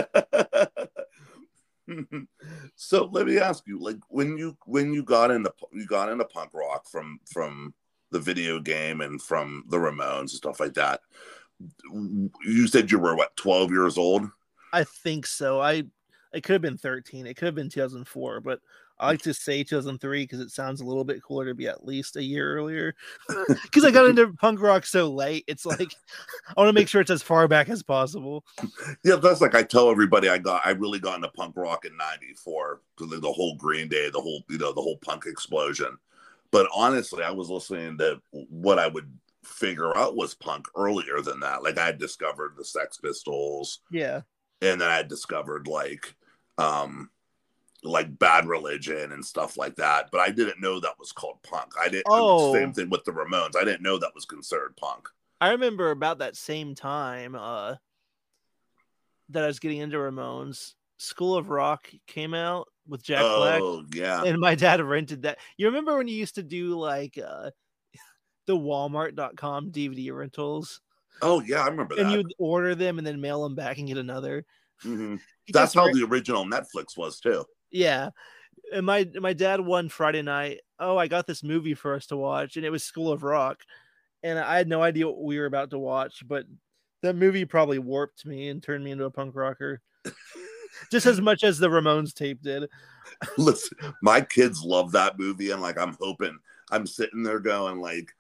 So 2.77 3.11
let 3.13 3.27
me 3.27 3.39
ask 3.39 3.65
you 3.67 3.79
like 3.79 3.99
when 4.09 4.39
you 4.39 4.57
when 4.65 4.95
you 4.95 5.03
got 5.03 5.31
into 5.31 5.53
you 5.71 5.87
got 5.87 6.11
into 6.11 6.25
punk 6.25 6.55
rock 6.55 6.89
from 6.89 7.21
from 7.31 7.75
the 8.11 8.19
video 8.19 8.59
game 8.59 9.03
and 9.03 9.21
from 9.21 9.65
the 9.69 9.77
ramones 9.77 10.21
and 10.21 10.31
stuff 10.31 10.61
like 10.61 10.73
that 10.75 11.01
you 11.93 12.67
said 12.67 12.91
you 12.91 12.99
were 12.99 13.17
what 13.17 13.37
12 13.37 13.71
years 13.71 13.99
old? 13.99 14.29
I 14.73 14.85
think 14.85 15.27
so. 15.27 15.61
I 15.61 15.85
it 16.35 16.43
could 16.43 16.53
have 16.55 16.63
been 16.63 16.77
13 16.79 17.27
it 17.27 17.35
could 17.37 17.47
have 17.47 17.55
been 17.55 17.69
2004 17.71 18.41
but 18.41 18.61
I 18.99 19.09
like 19.09 19.23
to 19.23 19.35
say 19.35 19.65
2003 19.65 20.23
because 20.23 20.39
it 20.39 20.53
sounds 20.53 20.81
a 20.81 20.85
little 20.85 21.03
bit 21.03 21.21
cooler 21.21 21.47
to 21.47 21.55
be 21.55 21.67
at 21.67 21.85
least 21.85 22.15
a 22.15 22.23
year 22.23 22.55
earlier. 22.57 22.95
Because 23.65 23.85
I 23.85 23.91
got 23.91 24.09
into 24.09 24.33
punk 24.35 24.61
rock 24.63 24.87
so 24.87 25.11
late, 25.13 25.43
it's 25.49 25.67
like 25.67 25.93
I 26.49 26.53
want 26.57 26.69
to 26.69 26.73
make 26.73 26.87
sure 26.87 27.01
it's 27.01 27.11
as 27.11 27.21
far 27.21 27.49
back 27.49 27.69
as 27.69 27.83
possible. 27.83 28.45
Yeah, 29.05 29.17
that's 29.17 29.41
like 29.41 29.57
I 29.57 29.65
tell 29.65 29.91
everybody 29.91 30.29
I 30.29 30.39
got 30.39 30.65
I 30.65 30.71
really 30.71 31.01
got 31.01 31.17
into 31.17 31.27
punk 31.29 31.57
rock 31.57 31.85
in 31.85 31.97
'94 31.97 32.83
because 32.97 33.21
the 33.21 33.33
whole 33.33 33.57
Green 33.57 33.89
Day, 33.89 34.11
the 34.11 34.21
whole 34.21 34.45
you 34.49 34.59
know 34.59 34.73
the 34.73 34.81
whole 34.81 34.99
punk 34.99 35.27
explosion. 35.27 35.99
But 36.53 36.69
honestly, 36.73 37.25
I 37.25 37.33
was 37.33 37.51
listening 37.51 37.99
to 37.99 38.23
what 38.31 38.79
I 38.79 38.87
would 38.87 39.11
figure 39.43 39.95
out 39.97 40.15
was 40.17 40.35
punk 40.35 40.67
earlier 40.77 41.21
than 41.21 41.41
that. 41.41 41.65
Like 41.65 41.79
I 41.79 41.87
had 41.87 41.99
discovered 41.99 42.55
the 42.57 42.65
Sex 42.65 42.99
Pistols, 42.99 43.81
Yeah. 43.91 44.21
and 44.63 44.81
then 44.81 44.89
I 44.89 44.95
had 44.95 45.09
discovered 45.09 45.67
like 45.67 46.15
um 46.59 47.11
like 47.83 48.19
Bad 48.19 48.47
Religion 48.47 49.13
and 49.13 49.25
stuff 49.25 49.57
like 49.59 49.77
that. 49.77 50.09
But 50.11 50.21
I 50.21 50.31
didn't 50.31 50.61
know 50.61 50.81
that 50.81 50.99
was 50.99 51.13
called 51.13 51.43
punk. 51.43 51.73
I 51.79 51.89
didn't. 51.89 52.07
Oh. 52.09 52.55
Same 52.55 52.73
thing 52.73 52.89
with 52.89 53.05
the 53.05 53.13
Ramones. 53.13 53.57
I 53.57 53.65
didn't 53.65 53.83
know 53.83 53.99
that 53.99 54.15
was 54.15 54.25
considered 54.25 54.75
punk. 54.77 55.09
I 55.41 55.51
remember 55.51 55.91
about 55.91 56.19
that 56.19 56.37
same 56.37 56.75
time 56.75 57.35
uh 57.35 57.75
that 59.31 59.45
I 59.45 59.47
was 59.47 59.59
getting 59.59 59.79
into 59.79 59.97
Ramones. 59.99 60.75
School 60.97 61.37
of 61.37 61.51
Rock 61.51 61.91
came 62.07 62.35
out 62.35 62.69
with 62.87 63.03
Jack 63.03 63.21
Black. 63.21 63.61
oh 63.63 63.85
yeah. 63.93 64.23
and 64.23 64.39
my 64.39 64.55
dad 64.55 64.81
rented 64.81 65.23
that. 65.23 65.39
You 65.57 65.67
remember 65.67 65.97
when 65.97 66.09
you 66.09 66.15
used 66.17 66.37
to 66.37 66.43
do 66.43 66.79
like 66.79 67.19
uh 67.19 67.51
the 68.47 68.57
Walmart.com 68.57 69.73
DVD 69.73 70.13
rentals, 70.15 70.81
Oh 71.23 71.41
yeah, 71.41 71.63
I 71.63 71.69
remember 71.69 71.95
that. 71.97 72.03
and 72.07 72.13
you'd 72.13 72.35
order 72.39 72.75
them 72.75 72.99
and 72.99 73.07
then 73.07 73.21
mail 73.21 73.43
them 73.43 73.55
back 73.55 73.79
and 73.79 73.89
get 73.89 73.99
another. 73.99 74.45
Mhm. 74.85 75.21
That's 75.53 75.75
how 75.75 75.91
the 75.93 76.05
original 76.05 76.45
Netflix 76.45 76.97
was 76.97 77.21
too. 77.21 77.45
yeah. 77.71 78.11
And 78.73 78.87
my 78.87 79.09
my 79.21 79.33
dad 79.35 79.61
one 79.61 79.89
Friday 79.89 80.23
night, 80.23 80.61
oh, 80.79 80.97
I 80.97 81.07
got 81.07 81.27
this 81.27 81.43
movie 81.43 81.75
for 81.75 81.95
us 81.95 82.07
to 82.07 82.17
watch, 82.17 82.57
and 82.57 82.65
it 82.65 82.71
was 82.71 82.83
School 82.85 83.13
of 83.13 83.23
Rock, 83.23 83.61
and 84.23 84.39
I 84.39 84.57
had 84.57 84.69
no 84.69 84.83
idea 84.83 85.07
what 85.07 85.23
we 85.23 85.39
were 85.39 85.47
about 85.47 85.71
to 85.71 85.79
watch, 85.79 86.23
but 86.27 86.47
that 87.03 87.15
movie 87.17 87.45
probably 87.45 87.79
warped 87.79 88.25
me 88.25 88.49
and 88.49 88.63
turned 88.63 88.83
me 88.85 88.91
into 88.91 89.05
a 89.05 89.11
punk 89.11 89.35
rocker, 89.35 89.83
just 90.91 91.05
as 91.07 91.21
much 91.21 91.45
as 91.45 91.59
the 91.59 91.69
Ramones 91.69 92.15
tape 92.15 92.41
did. 92.43 92.69
Listen, 93.39 93.77
my 94.03 94.21
kids 94.23 94.63
love 94.63 94.93
that 94.93 95.19
movie, 95.19 95.51
and 95.51 95.61
like 95.61 95.79
I'm 95.79 95.97
hoping 96.01 96.39
I'm 96.71 96.87
sitting 96.87 97.23
there 97.23 97.41
going 97.41 97.81
like, 97.81 98.11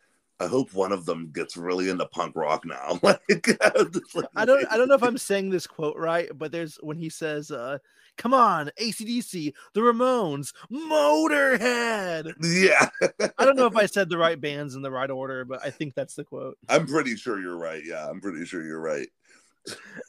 I 0.45 0.49
hope 0.49 0.75
one 0.75 0.93
of 0.93 1.07
them 1.07 1.31
gets 1.33 1.57
really 1.57 1.89
into 1.89 2.05
punk 2.07 2.37
rock 2.37 2.67
now. 2.67 2.99
like, 3.03 3.23
I 4.37 4.45
don't 4.45 4.67
I 4.71 4.77
don't 4.77 4.89
know 4.89 4.95
if 4.95 5.03
I'm 5.03 5.17
saying 5.17 5.49
this 5.49 5.67
quote 5.67 5.97
right, 5.97 6.29
but 6.35 6.53
there's 6.53 6.77
when 6.83 6.99
he 6.99 7.09
says, 7.09 7.51
uh, 7.51 7.79
come 8.19 8.35
on, 8.35 8.71
ACDC, 8.79 9.55
the 9.73 9.81
Ramones, 9.81 10.53
Motorhead. 10.71 12.35
Yeah, 12.43 12.89
I 13.39 13.45
don't 13.47 13.57
know 13.57 13.67
if 13.67 13.77
I 13.77 13.87
said 13.87 14.11
the 14.11 14.19
right 14.19 14.39
bands 14.39 14.75
in 14.75 14.83
the 14.83 14.91
right 14.91 15.11
order, 15.11 15.47
but 15.47 15.65
I 15.65 15.71
think 15.71 15.95
that's 15.95 16.15
the 16.15 16.25
quote. 16.25 16.59
I'm 16.69 16.87
pretty 16.87 17.17
sure 17.17 17.41
you're 17.41 17.59
right. 17.59 17.83
Yeah, 17.83 18.07
I'm 18.07 18.21
pretty 18.21 18.45
sure 18.45 18.63
you're 18.63 18.81
right. 18.81 19.09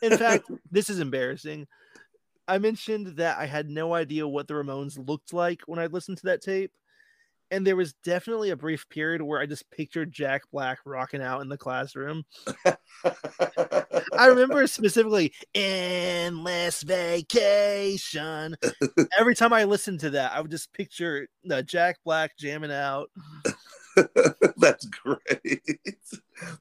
In 0.02 0.18
fact, 0.18 0.52
this 0.70 0.90
is 0.90 1.00
embarrassing. 1.00 1.66
I 2.46 2.58
mentioned 2.58 3.16
that 3.18 3.38
I 3.38 3.46
had 3.46 3.70
no 3.70 3.94
idea 3.94 4.28
what 4.28 4.50
the 4.50 4.54
Ramones 4.54 5.00
looked 5.08 5.32
like 5.32 5.62
when 5.66 5.80
I 5.80 5.86
listened 5.86 6.18
to 6.18 6.26
that 6.26 6.42
tape. 6.42 6.74
And 7.56 7.66
there 7.66 7.78
was 7.78 7.94
definitely 8.04 8.50
a 8.50 8.58
brief 8.58 8.90
period 8.90 9.22
where 9.22 9.40
I 9.40 9.46
just 9.46 9.72
pictured 9.72 10.12
Jack 10.12 10.42
Black 10.52 10.80
rocking 10.84 11.22
out 11.22 11.42
in 11.42 11.48
the 11.48 11.58
classroom. 11.58 12.26
I 12.66 14.26
remember 14.28 14.68
specifically 14.68 15.34
endless 15.54 16.84
vacation. 16.84 18.58
Every 19.18 19.36
time 19.36 19.54
I 19.54 19.64
listened 19.64 20.02
to 20.02 20.10
that, 20.10 20.34
I 20.34 20.42
would 20.42 20.52
just 20.52 20.74
picture 20.74 21.30
uh, 21.50 21.62
Jack 21.62 22.00
Black 22.04 22.38
jamming 22.38 22.74
out. 22.74 23.10
That's 24.58 24.86
great. 24.88 25.62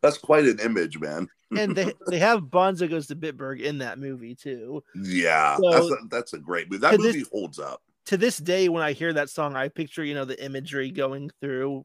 That's 0.01 0.19
quite 0.19 0.45
an 0.45 0.61
image, 0.61 1.01
man. 1.01 1.27
And 1.57 1.75
they, 1.75 1.93
they 2.07 2.21
have 2.21 2.43
Bonzo 2.43 2.89
goes 2.89 3.09
to 3.09 3.17
Bitburg 3.17 3.61
in 3.61 3.79
that 3.79 3.99
movie 3.99 4.37
too. 4.37 4.85
Yeah, 4.95 5.57
So- 5.57 5.71
that's 5.73 5.87
a, 5.91 5.97
that's 6.09 6.33
a 6.35 6.39
great 6.39 6.71
movie. 6.71 6.83
That 6.83 6.93
To 6.93 6.99
this- 6.99 7.17
movie 7.17 7.27
holds 7.33 7.59
up. 7.59 7.83
To 8.07 8.17
this 8.17 8.37
day, 8.37 8.69
when 8.69 8.83
I 8.83 8.93
hear 8.93 9.13
that 9.13 9.31
song, 9.31 9.57
I 9.57 9.69
picture, 9.69 10.05
you 10.05 10.15
know, 10.15 10.25
the 10.25 10.43
imagery 10.45 10.91
going 10.91 11.31
through. 11.41 11.85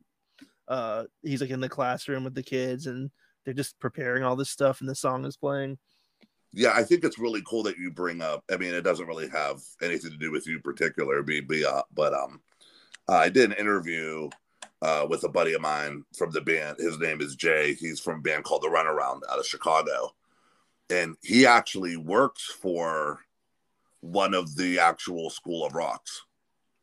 Uh, 0.67 1.05
he's 1.23 1.41
like 1.41 1.49
in 1.49 1.61
the 1.61 1.69
classroom 1.69 2.23
with 2.23 2.35
the 2.35 2.43
kids 2.43 2.85
and 2.85 3.09
they're 3.43 3.53
just 3.53 3.79
preparing 3.79 4.23
all 4.23 4.35
this 4.35 4.51
stuff 4.51 4.81
and 4.81 4.89
the 4.89 4.93
song 4.93 5.25
is 5.25 5.37
playing. 5.37 5.77
Yeah, 6.53 6.73
I 6.75 6.83
think 6.83 7.03
it's 7.03 7.19
really 7.19 7.41
cool 7.45 7.63
that 7.63 7.77
you 7.77 7.91
bring 7.91 8.21
up. 8.21 8.43
I 8.51 8.57
mean, 8.57 8.73
it 8.73 8.81
doesn't 8.81 9.07
really 9.07 9.29
have 9.29 9.59
anything 9.81 10.11
to 10.11 10.17
do 10.17 10.31
with 10.31 10.47
you 10.47 10.55
in 10.55 10.61
particular, 10.61 11.19
uh, 11.19 11.81
but 11.93 12.13
um, 12.13 12.41
I 13.07 13.29
did 13.29 13.51
an 13.51 13.57
interview 13.57 14.29
uh, 14.81 15.05
with 15.09 15.23
a 15.23 15.29
buddy 15.29 15.53
of 15.53 15.61
mine 15.61 16.03
from 16.17 16.31
the 16.31 16.41
band. 16.41 16.77
His 16.79 16.99
name 16.99 17.21
is 17.21 17.35
Jay. 17.35 17.73
He's 17.73 17.99
from 17.99 18.19
a 18.19 18.21
band 18.21 18.43
called 18.43 18.63
The 18.63 18.67
Runaround 18.67 19.21
out 19.29 19.39
of 19.39 19.45
Chicago, 19.45 20.15
and 20.89 21.15
he 21.21 21.45
actually 21.45 21.97
works 21.97 22.45
for 22.45 23.19
one 24.01 24.33
of 24.33 24.55
the 24.55 24.79
actual 24.79 25.29
School 25.29 25.65
of 25.65 25.73
Rocks. 25.73 26.21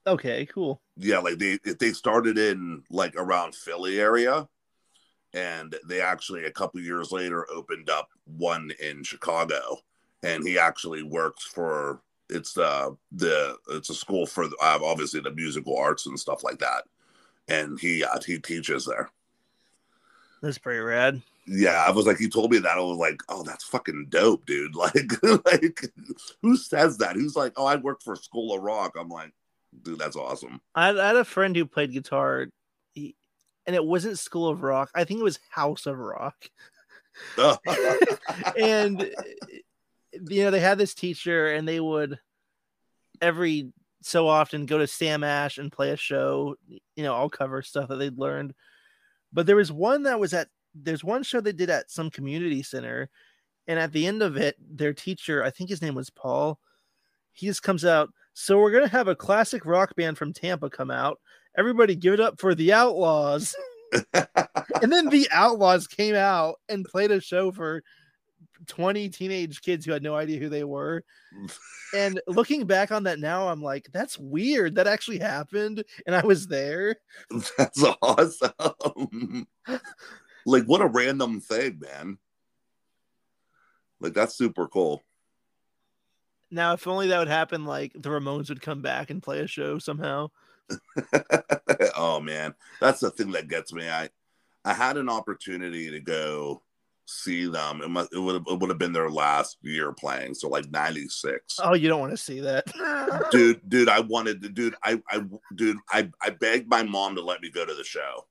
Okay, 0.07 0.47
cool. 0.47 0.81
Yeah, 0.97 1.19
like 1.19 1.39
they 1.39 1.59
they 1.81 1.91
started 1.93 2.39
in 2.39 2.83
like 2.91 3.15
around 3.17 3.55
Philly 3.55 3.99
area, 3.99 4.49
and 5.35 5.75
they 5.87 6.01
actually 6.01 6.45
a 6.45 6.53
couple 6.53 6.81
years 6.81 7.11
later 7.11 7.47
opened 7.51 7.91
up 7.91 8.09
one 8.25 8.71
in 8.81 9.03
Chicago, 9.03 9.79
and 10.23 10.47
he 10.47 10.59
actually 10.59 11.03
works 11.03 11.45
for 11.45 12.01
it's 12.29 12.53
the 12.53 12.97
the 13.13 13.57
it's 13.71 13.91
a 13.91 13.95
school 13.95 14.27
for 14.27 14.45
uh, 14.45 14.79
obviously 14.83 15.21
the 15.21 15.33
musical 15.33 15.77
arts 15.77 16.07
and 16.07 16.19
stuff 16.19 16.45
like 16.45 16.59
that, 16.59 16.85
and 17.49 17.79
he 17.81 18.05
uh, 18.05 18.21
he 18.25 18.39
teaches 18.39 18.87
there. 18.87 19.11
That's 20.41 20.59
pretty 20.59 20.81
rad. 20.81 21.21
Yeah, 21.47 21.85
I 21.87 21.91
was 21.91 22.07
like, 22.07 22.19
he 22.19 22.29
told 22.29 22.51
me 22.51 22.59
that 22.59 22.77
I 22.77 22.81
was 22.81 22.99
like, 22.99 23.21
oh, 23.29 23.43
that's 23.43 23.65
fucking 23.65 24.07
dope, 24.09 24.47
dude. 24.47 24.75
Like, 24.77 25.23
like 25.23 25.93
who 26.43 26.57
says 26.57 26.99
that? 26.99 27.15
Who's 27.15 27.37
like, 27.37 27.53
oh, 27.57 27.67
I 27.67 27.77
work 27.77 28.03
for 28.03 28.17
School 28.17 28.55
of 28.55 28.63
Rock. 28.63 28.95
I'm 28.99 29.09
like, 29.09 29.33
dude, 29.83 29.99
that's 29.99 30.17
awesome. 30.17 30.61
I 30.75 30.87
had, 30.87 30.99
I 30.99 31.07
had 31.09 31.17
a 31.17 31.25
friend 31.25 31.55
who 31.55 31.67
played 31.67 31.93
guitar, 31.93 32.47
he, 32.95 33.15
and 33.67 33.77
it 33.77 33.85
wasn't 33.85 34.19
School 34.19 34.49
of 34.49 34.63
Rock. 34.63 34.91
I 34.95 35.05
think 35.05 35.21
it 35.21 35.25
was 35.25 35.39
House 35.51 35.87
of 35.87 35.99
Rock. 35.99 36.37
and 38.59 39.11
you 40.31 40.45
know 40.45 40.51
they 40.51 40.61
had 40.61 40.79
this 40.79 40.95
teacher 40.95 41.53
and 41.53 41.67
they 41.67 41.81
would 41.81 42.19
every 43.21 43.73
so 44.03 44.29
often 44.29 44.67
go 44.67 44.79
to 44.79 44.87
sam 44.87 45.25
ash 45.25 45.59
and 45.59 45.73
play 45.73 45.91
a 45.91 45.97
show 45.97 46.57
you 46.69 47.03
know 47.03 47.15
all 47.15 47.29
cover 47.29 47.63
stuff 47.63 47.89
that 47.89 47.97
they'd 47.97 48.19
learned 48.19 48.55
but 49.33 49.47
there 49.47 49.57
was 49.57 49.73
one 49.73 50.05
that 50.05 50.21
was 50.21 50.33
at 50.35 50.49
there's 50.83 51.05
one 51.05 51.23
show 51.23 51.41
they 51.41 51.53
did 51.53 51.71
at 51.71 51.91
some 51.91 52.11
community 52.11 52.63
center 52.63 53.09
and 53.67 53.79
at 53.79 53.93
the 53.93 54.07
end 54.07 54.23
of 54.23 54.37
it 54.37 54.57
their 54.61 54.93
teacher 54.93 55.43
i 55.43 55.51
think 55.51 55.71
his 55.71 55.83
name 55.83 55.95
was 55.95 56.11
paul 56.11 56.59
he 57.33 57.47
just 57.47 57.63
comes 57.63 57.85
out 57.85 58.11
so 58.39 58.59
we're 58.59 58.71
gonna 58.71 58.87
have 58.87 59.09
a 59.09 59.17
classic 59.17 59.65
rock 59.65 59.97
band 59.97 60.19
from 60.19 60.35
tampa 60.35 60.69
come 60.69 60.91
out. 60.91 61.19
Everybody 61.57 61.97
give 61.97 62.13
it 62.13 62.21
up 62.21 62.39
for 62.39 62.55
the 62.55 62.73
outlaws. 62.73 63.57
And 64.83 64.93
then 64.93 65.09
the 65.09 65.27
outlaws 65.31 65.87
came 65.87 66.15
out 66.15 66.57
and 66.69 66.85
played 66.85 67.11
a 67.11 67.21
show 67.21 67.51
for 67.51 67.83
20 68.67 69.09
teenage 69.09 69.63
kids 69.63 69.87
who 69.87 69.93
had 69.93 70.03
no 70.03 70.15
idea 70.15 70.39
who 70.39 70.51
they 70.51 70.65
were. 70.65 71.03
And 71.95 72.21
looking 72.27 72.67
back 72.67 72.93
on 72.93 73.05
that 73.05 73.21
now 73.21 73.49
i'm 73.49 73.63
like 73.63 73.89
that's 73.93 74.19
weird. 74.19 74.75
That 74.75 74.87
actually 74.87 75.19
happened 75.19 75.83
and 76.07 76.15
i 76.15 76.27
was 76.27 76.47
there. 76.47 76.97
That's 77.57 77.83
awesome. 78.03 79.47
like, 80.47 80.65
what 80.65 80.81
a 80.81 80.87
random 80.87 81.41
thing, 81.41 81.81
man. 81.81 82.19
Like, 84.01 84.15
that's 84.15 84.35
super 84.35 84.67
cool. 84.69 85.03
now 86.51 86.73
if 86.73 86.87
only 86.87 87.09
that 87.09 87.19
would 87.19 87.29
happen 87.29 87.65
like 87.65 87.93
the 87.95 88.09
ramones 88.09 88.49
would 88.49 88.63
come 88.63 88.81
back 88.81 89.11
and 89.11 89.23
play 89.23 89.41
a 89.41 89.47
show 89.47 89.79
somehow 89.79 90.29
oh 91.97 92.21
man, 92.21 92.55
that's 92.81 93.01
the 93.01 93.11
thing 93.11 93.33
that 93.33 93.49
gets 93.49 93.73
me. 93.73 93.89
I 93.89 94.09
I 94.65 94.75
had 94.75 94.97
an 94.97 95.09
opportunity 95.09 95.91
to 95.91 96.01
go 96.01 96.63
see 97.07 97.47
them. 97.47 97.83
It 97.83 97.89
must 97.89 98.13
it 98.13 98.19
would 98.19 98.35
have, 98.35 98.45
it 98.49 98.59
would 98.59 98.71
have 98.71 98.79
been 98.79 98.93
their 98.93 99.11
last 99.11 99.59
year 99.63 99.93
playing, 99.93 100.35
so 100.35 100.49
like 100.49 100.71
'96. 100.71 101.59
oh 101.63 101.75
you 101.75 101.89
don't 101.89 102.01
want 102.01 102.13
to 102.13 102.17
see 102.17 102.41
that 102.41 102.67
Dude, 103.31 103.61
dude, 103.69 103.89
I 103.89 104.01
wanted 104.01 104.43
to, 104.43 104.49
dude, 104.49 104.75
I, 104.83 105.01
I, 105.11 105.23
dude, 105.55 105.79
I, 105.91 106.11
I 106.21 106.31
begged 106.31 106.69
my 106.69 106.83
mom 106.83 107.15
to 107.17 107.23
let 107.23 107.41
me 107.41 107.51
go 107.51 107.65
to 107.65 107.75
the 107.75 107.85
show. 107.85 108.27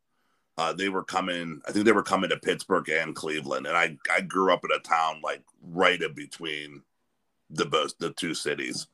Uh, 0.57 0.71
they 0.73 0.89
were 0.89 1.03
coming. 1.03 1.61
I 1.67 1.71
think 1.71 1.85
they 1.85 1.91
were 1.91 2.03
coming 2.03 2.29
to 2.29 2.37
Pittsburgh 2.37 2.87
and 2.89 3.15
Cleveland, 3.15 3.67
and 3.67 3.75
I, 3.75 3.97
I 4.11 4.21
grew 4.21 4.53
up 4.53 4.63
in 4.63 4.71
a 4.71 4.79
town 4.79 5.19
like 5.23 5.43
right 5.61 6.01
in 6.01 6.13
between 6.13 6.81
the 7.49 7.65
both 7.65 7.97
the 7.97 8.11
two 8.11 8.33
cities, 8.33 8.87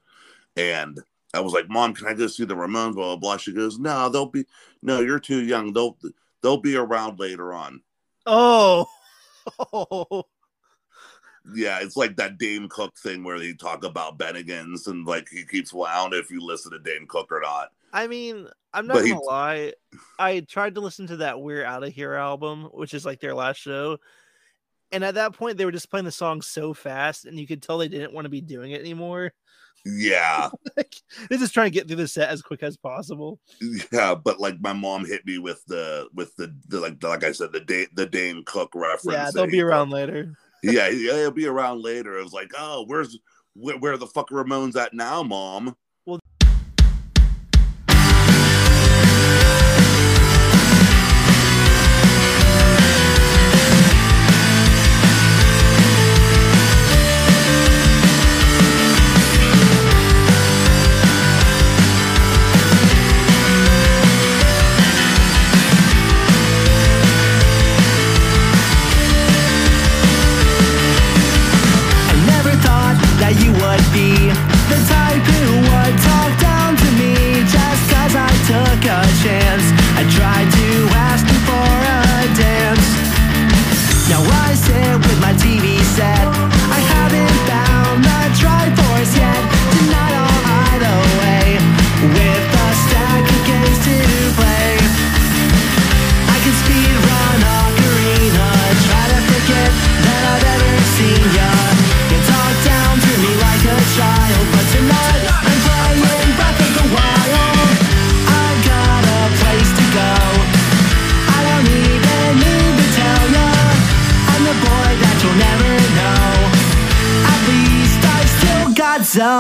and 0.57 0.99
I 1.34 1.39
was 1.39 1.53
like, 1.53 1.70
"Mom, 1.70 1.93
can 1.93 2.07
I 2.07 2.14
go 2.14 2.28
see 2.28 2.45
the 2.45 2.55
Ramones?" 2.55 2.95
Blah 2.95 3.05
blah 3.05 3.16
blah. 3.18 3.38
She 3.38 3.53
goes, 3.53 3.78
"No, 3.78 4.09
they'll 4.09 4.26
be 4.26 4.45
no, 4.82 5.01
you're 5.01 5.20
too 5.20 5.43
young. 5.43 5.72
They'll 5.72 5.97
they'll 6.41 6.57
be 6.57 6.76
around 6.76 7.20
later 7.20 7.53
on." 7.53 7.82
oh 8.26 8.88
oh 9.74 10.24
Yeah, 11.55 11.80
it's 11.82 11.97
like 11.97 12.18
that 12.18 12.38
Dane 12.38 12.70
Cook 12.70 12.97
thing 12.99 13.24
where 13.24 13.39
they 13.39 13.53
talk 13.53 13.84
about 13.84 14.20
Bennigan's 14.20 14.86
and 14.88 15.07
like 15.07 15.28
he 15.30 15.43
keeps 15.43 15.74
well, 15.74 15.88
I 15.88 15.95
don't 15.95 16.12
know 16.12 16.18
if 16.18 16.30
you 16.30 16.39
listen 16.39 16.72
to 16.72 16.80
Dane 16.80 17.07
Cook 17.07 17.32
or 17.32 17.41
not, 17.41 17.72
I 17.93 18.07
mean, 18.07 18.47
I'm 18.74 18.88
not 18.88 18.95
But 18.95 19.07
gonna 19.07 19.22
lie. 19.22 19.74
I 20.17 20.41
tried 20.41 20.76
to 20.76 20.82
listen 20.82 21.07
to 21.07 21.17
that 21.17 21.41
"We're 21.41 21.65
Out 21.65 21.84
of 21.84 21.93
Here" 21.93 22.13
album, 22.13 22.69
which 22.72 22.93
is 22.93 23.05
like 23.05 23.19
their 23.19 23.36
last 23.36 23.57
show, 23.57 23.97
and 24.91 25.03
at 25.03 25.15
that 25.15 25.34
point, 25.34 25.57
they 25.57 25.65
were 25.65 25.72
just 25.72 25.89
playing 25.89 26.05
the 26.05 26.11
song 26.11 26.41
so 26.41 26.74
fast, 26.74 27.26
and 27.26 27.39
you 27.39 27.47
could 27.47 27.61
tell 27.61 27.78
they 27.78 27.88
didn't 27.88 28.13
want 28.13 28.26
to 28.26 28.30
be 28.30 28.41
doing 28.41 28.72
it 28.72 28.82
anymore. 28.82 29.34
Yeah, 29.86 30.49
like, 30.78 30.93
they're 31.30 31.39
just 31.39 31.53
trying 31.53 31.67
to 31.67 31.74
get 31.74 31.88
through 31.88 31.97
the 31.97 32.07
set 32.07 32.30
as 32.30 32.41
quick 32.41 32.63
as 32.63 32.78
possible. 32.78 33.39
yeah. 33.91 34.15
But 34.15 34.39
like 34.39 34.61
my 34.61 34.74
mom 34.74 35.05
hit 35.05 35.26
me 35.26 35.38
with 35.38 35.63
the 35.65 36.07
with 36.13 36.36
the, 36.36 36.55
the 36.67 36.80
like 36.80 37.01
like 37.03 37.24
I 37.24 37.32
said 37.32 37.51
the 37.51 37.61
Dane 37.61 37.88
the 37.93 38.05
Dane 38.05 38.43
Cook 38.45 38.72
reference. 38.76 39.17
Yeah, 39.17 39.32
they'll 39.34 39.51
be 39.51 39.61
around 39.61 39.89
later. 39.89 40.34
Yeah, 40.63 40.89
yeah, 40.89 41.15
he'll 41.15 41.32
be 41.32 41.47
around 41.47 41.82
later. 41.82 42.19
It 42.19 42.24
was 42.24 42.34
like, 42.34 42.51
oh, 42.55 42.84
where's 42.86 43.17
where, 43.55 43.80
where 43.80 43.97
the 43.97 44.05
fuck 44.05 44.30
Ramones 44.30 44.76
at 44.76 44.93
now, 44.93 45.24
mom? 45.24 45.76
I 46.07 46.19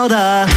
got 0.07 0.09
Zelda. 0.09 0.50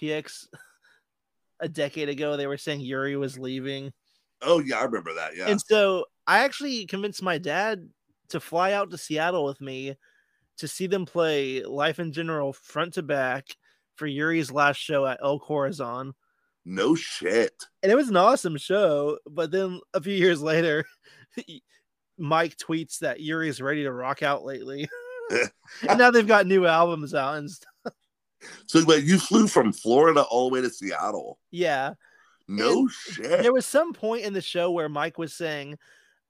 MXPX 0.00 0.46
a 1.60 1.68
decade 1.68 2.08
ago 2.08 2.36
they 2.36 2.46
were 2.46 2.56
saying 2.56 2.80
Yuri 2.80 3.16
was 3.16 3.38
leaving? 3.38 3.92
Oh 4.42 4.60
yeah, 4.60 4.78
I 4.78 4.84
remember 4.84 5.14
that. 5.14 5.36
Yeah, 5.36 5.48
And 5.48 5.60
so 5.60 6.06
I 6.26 6.40
actually 6.40 6.86
convinced 6.86 7.22
my 7.22 7.38
dad 7.38 7.88
to 8.30 8.40
fly 8.40 8.72
out 8.72 8.90
to 8.90 8.98
Seattle 8.98 9.44
with 9.44 9.60
me 9.60 9.96
to 10.58 10.68
see 10.68 10.86
them 10.86 11.06
play 11.06 11.62
Life 11.62 11.98
in 11.98 12.12
General 12.12 12.52
front 12.52 12.94
to 12.94 13.02
back 13.02 13.46
for 13.96 14.06
Yuri's 14.06 14.50
last 14.50 14.78
show 14.78 15.06
at 15.06 15.20
El 15.22 15.38
Corazon. 15.38 16.14
no 16.64 16.94
shit. 16.94 17.52
And 17.82 17.92
it 17.92 17.96
was 17.96 18.08
an 18.08 18.16
awesome 18.16 18.56
show, 18.56 19.18
but 19.26 19.50
then 19.50 19.80
a 19.92 20.00
few 20.00 20.14
years 20.14 20.40
later 20.40 20.86
Mike 22.18 22.56
tweets 22.56 22.98
that 22.98 23.20
Yuri's 23.20 23.60
ready 23.60 23.82
to 23.82 23.92
rock 23.92 24.22
out 24.22 24.44
lately. 24.44 24.88
and 25.88 25.98
now 25.98 26.10
they've 26.10 26.26
got 26.26 26.46
new 26.46 26.66
albums 26.66 27.14
out 27.14 27.36
and 27.36 27.50
stuff. 27.50 27.69
So, 28.66 28.84
but 28.84 29.02
you 29.02 29.18
flew 29.18 29.46
from 29.46 29.72
Florida 29.72 30.22
all 30.22 30.48
the 30.48 30.54
way 30.54 30.60
to 30.62 30.70
Seattle. 30.70 31.38
Yeah. 31.50 31.94
No 32.48 32.80
And 32.80 32.90
shit. 32.90 33.42
there 33.42 33.52
was 33.52 33.66
some 33.66 33.92
point 33.92 34.24
in 34.24 34.32
the 34.32 34.40
show 34.40 34.70
where 34.70 34.88
Mike 34.88 35.18
was 35.18 35.32
saying, 35.34 35.78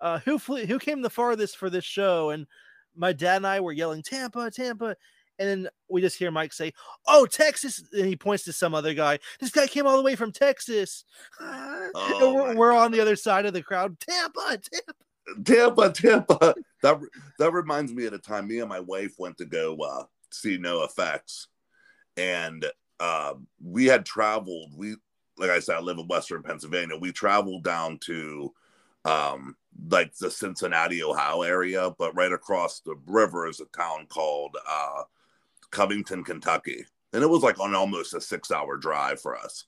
uh, 0.01 0.19
"Who 0.21 0.39
flew? 0.39 0.67
Who 0.67 0.79
came 0.79 1.01
the 1.03 1.09
farthest 1.11 1.57
for 1.57 1.71
this 1.71 1.85
show?" 1.85 2.31
And 2.31 2.47
my 2.95 3.13
dad 3.13 3.37
and 3.37 3.47
I 3.47 3.61
were 3.61 3.73
yelling, 3.73 4.03
"Tampa, 4.03 4.51
Tampa!" 4.51 4.97
And 5.39 5.49
then 5.49 5.69
we 5.89 6.03
just 6.03 6.19
hear 6.19 6.31
Mike 6.31 6.53
say, 6.53 6.75
"Oh, 7.07 7.25
Texas!" 7.25 7.83
And 7.93 8.07
he 8.07 8.17
points 8.17 8.45
to 8.45 8.53
some 8.53 8.75
other 8.75 8.93
guy. 8.93 9.19
This 9.41 9.51
guy 9.51 9.67
came 9.67 9.87
all 9.87 9.97
the 9.97 10.03
way 10.03 10.15
from 10.17 10.33
Texas. 10.33 11.05
Oh 11.95 12.35
we're, 12.35 12.55
we're 12.57 12.73
on 12.73 12.93
the 12.93 13.01
other 13.01 13.17
side 13.17 13.47
of 13.47 13.53
the 13.55 13.63
crowd. 13.63 13.99
Tampa, 14.01 14.59
Tampa. 14.59 15.43
Tampa, 15.45 15.91
Tampa. 15.91 16.55
That 16.83 16.99
that 17.39 17.53
reminds 17.53 17.93
me 17.93 18.05
of 18.07 18.13
the 18.13 18.19
time 18.19 18.47
me 18.49 18.59
and 18.61 18.69
my 18.69 18.81
wife 18.81 19.15
went 19.19 19.39
to 19.39 19.45
go 19.47 19.77
uh, 19.77 20.05
see 20.31 20.59
NOFX, 20.59 21.47
and 22.17 22.67
uh, 22.99 23.35
we 23.63 23.87
had 23.87 24.05
traveled. 24.05 24.73
We 24.77 24.97
like 25.37 25.51
I 25.51 25.61
said, 25.61 25.77
I 25.77 25.81
live 25.81 25.99
in 25.99 26.07
Western 26.07 26.43
Pennsylvania. 26.43 26.97
We 26.97 27.13
traveled 27.13 27.65
down 27.65 27.99
to 28.01 28.53
um, 29.07 29.57
like 29.89 30.15
the 30.17 30.31
Cincinnati, 30.31 31.03
Ohio 31.03 31.43
area, 31.43 31.91
but 31.99 32.15
right 32.15 32.33
across 32.33 32.81
the 32.81 32.95
river 33.07 33.49
is 33.49 33.61
a 33.61 33.65
town 33.77 34.07
called 34.09 34.57
uh, 34.69 35.03
Covington, 35.71 36.25
Kentucky, 36.25 36.85
and 37.13 37.23
it 37.23 37.31
was 37.31 37.43
like 37.43 37.59
on 37.59 37.75
almost 37.75 38.15
a 38.15 38.21
six-hour 38.21 38.77
drive 38.77 39.21
for 39.21 39.37
us. 39.37 39.65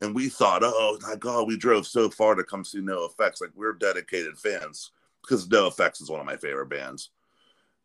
And 0.00 0.14
we 0.14 0.28
thought, 0.28 0.62
oh 0.64 0.98
my 1.02 1.14
god, 1.16 1.46
we 1.46 1.56
drove 1.56 1.86
so 1.86 2.10
far 2.10 2.34
to 2.34 2.42
come 2.42 2.64
see 2.64 2.80
NOFX. 2.80 3.40
Like 3.40 3.50
we're 3.54 3.74
dedicated 3.74 4.38
fans 4.38 4.90
because 5.20 5.46
NOFX 5.46 6.00
is 6.02 6.10
one 6.10 6.20
of 6.20 6.26
my 6.26 6.36
favorite 6.36 6.70
bands, 6.70 7.10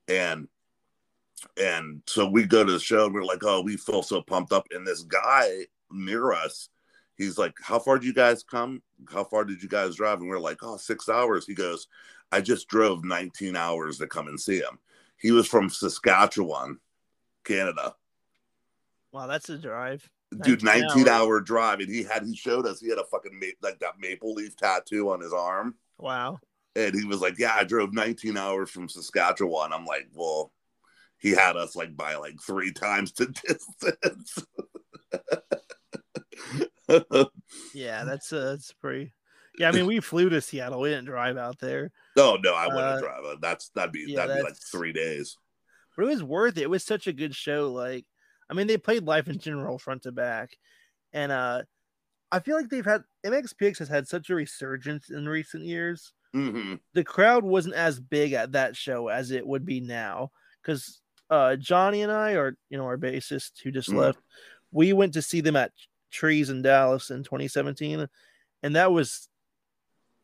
and 0.07 0.47
and 1.57 2.01
so 2.05 2.29
we 2.29 2.45
go 2.45 2.63
to 2.63 2.71
the 2.71 2.79
show 2.79 3.05
and 3.05 3.13
we're 3.13 3.23
like, 3.23 3.43
oh, 3.43 3.61
we 3.61 3.77
feel 3.77 4.03
so 4.03 4.21
pumped 4.21 4.51
up. 4.51 4.67
And 4.71 4.85
this 4.85 5.03
guy 5.03 5.65
near 5.91 6.33
us, 6.33 6.69
he's 7.15 7.37
like, 7.37 7.53
how 7.61 7.79
far 7.79 7.97
did 7.99 8.05
you 8.05 8.13
guys 8.13 8.43
come? 8.43 8.81
How 9.11 9.23
far 9.23 9.45
did 9.45 9.61
you 9.61 9.69
guys 9.69 9.95
drive? 9.95 10.19
And 10.19 10.29
we're 10.29 10.39
like, 10.39 10.63
oh, 10.63 10.77
six 10.77 11.09
hours. 11.09 11.45
He 11.45 11.53
goes, 11.53 11.87
I 12.31 12.41
just 12.41 12.67
drove 12.67 13.03
19 13.03 13.55
hours 13.55 13.97
to 13.99 14.07
come 14.07 14.27
and 14.27 14.39
see 14.39 14.57
him. 14.57 14.79
He 15.17 15.31
was 15.31 15.47
from 15.47 15.69
Saskatchewan, 15.69 16.79
Canada. 17.43 17.95
Wow, 19.11 19.27
that's 19.27 19.49
a 19.49 19.57
drive. 19.57 20.07
Dude, 20.43 20.63
19 20.63 20.87
19 20.87 21.07
hours. 21.07 21.07
hour 21.07 21.39
drive. 21.39 21.79
And 21.79 21.89
he 21.89 22.03
had, 22.03 22.23
he 22.25 22.35
showed 22.35 22.65
us, 22.65 22.81
he 22.81 22.89
had 22.89 22.99
a 22.99 23.05
fucking, 23.05 23.39
ma- 23.39 23.47
like 23.61 23.79
that 23.79 23.99
maple 23.99 24.33
leaf 24.33 24.55
tattoo 24.57 25.09
on 25.09 25.21
his 25.21 25.33
arm. 25.33 25.75
Wow. 25.97 26.39
And 26.75 26.93
he 26.93 27.05
was 27.05 27.21
like, 27.21 27.39
yeah, 27.39 27.55
I 27.55 27.63
drove 27.63 27.93
19 27.93 28.37
hours 28.37 28.69
from 28.69 28.89
Saskatchewan. 28.89 29.73
I'm 29.73 29.85
like, 29.85 30.07
well, 30.13 30.51
he 31.19 31.31
had 31.31 31.55
us 31.57 31.75
like 31.75 31.95
by 31.97 32.15
like 32.15 32.35
three 32.45 32.71
times 32.71 33.11
the 33.13 33.27
distance. 33.27 34.45
Yeah, 37.73 38.03
that's 38.05 38.31
uh, 38.31 38.45
that's 38.51 38.71
pretty. 38.73 39.13
Yeah, 39.59 39.69
I 39.69 39.71
mean, 39.71 39.87
we 39.87 39.99
flew 39.99 40.29
to 40.29 40.39
Seattle. 40.41 40.79
We 40.81 40.89
didn't 40.89 41.05
drive 41.05 41.35
out 41.37 41.59
there, 41.59 41.91
no, 42.15 42.35
no, 42.37 42.53
I 42.53 42.67
wouldn't 42.67 42.83
Uh, 42.83 42.99
drive. 43.01 43.23
That's 43.41 43.69
that'd 43.69 43.91
be 43.91 44.05
yeah, 44.07 44.25
that'd 44.27 44.37
be 44.37 44.43
like 44.43 44.55
three 44.71 44.93
days. 44.93 45.35
but 45.95 46.03
it 46.05 46.09
was 46.09 46.23
worth 46.23 46.57
it. 46.57 46.63
It 46.63 46.69
was 46.69 46.83
such 46.85 47.07
a 47.07 47.13
good 47.13 47.35
show. 47.35 47.71
Like, 47.73 48.05
I 48.49 48.53
mean, 48.53 48.67
they 48.67 48.77
played 48.77 49.03
Life 49.03 49.27
in 49.27 49.39
General 49.39 49.77
front 49.79 50.03
to 50.03 50.11
back, 50.11 50.51
and 51.11 51.31
uh, 51.31 51.63
I 52.31 52.39
feel 52.39 52.55
like 52.55 52.69
they've 52.69 52.85
had 52.85 53.01
MXPX 53.25 53.79
has 53.79 53.89
had 53.89 54.07
such 54.07 54.29
a 54.29 54.35
resurgence 54.35 55.09
in 55.09 55.27
recent 55.27 55.63
years. 55.63 56.13
hmm 56.33 56.75
the 56.93 57.03
crowd 57.03 57.43
wasn't 57.43 57.75
as 57.75 57.99
big 57.99 58.33
at 58.33 58.51
that 58.53 58.75
show 58.75 59.07
as 59.07 59.31
it 59.31 59.45
would 59.45 59.65
be 59.65 59.79
now 59.81 60.31
because 60.61 61.01
uh 61.29 61.55
johnny 61.55 62.01
and 62.01 62.11
i 62.11 62.33
are 62.33 62.55
you 62.69 62.77
know 62.77 62.85
our 62.85 62.97
bassist 62.97 63.51
who 63.63 63.71
just 63.71 63.89
Mm. 63.89 63.97
left 63.97 64.19
we 64.71 64.93
went 64.93 65.13
to 65.13 65.21
see 65.21 65.41
them 65.41 65.55
at 65.55 65.71
trees 66.11 66.49
in 66.49 66.61
dallas 66.61 67.09
in 67.09 67.23
2017 67.23 68.07
and 68.63 68.75
that 68.75 68.91
was 68.91 69.27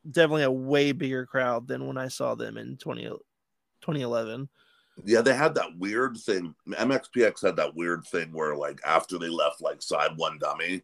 definitely 0.10 0.43
a 0.43 0.51
way 0.51 0.91
bigger 0.91 1.26
crowd 1.26 1.68
than 1.68 1.88
when 1.88 1.97
i 1.97 2.08
saw 2.08 2.36
them 2.36 2.58
in 2.58 2.78
20, 2.78 3.04
2011 3.82 4.47
Yeah, 5.06 5.22
they 5.22 5.34
had 5.34 5.56
that 5.56 5.76
weird 5.78 6.18
thing. 6.18 6.54
MXPX 6.70 7.41
had 7.41 7.56
that 7.58 7.74
weird 7.76 8.06
thing 8.06 8.32
where 8.32 8.56
like 8.56 8.80
after 8.86 9.18
they 9.18 9.28
left 9.30 9.60
like 9.60 9.80
SideOneDummy, 9.80 10.84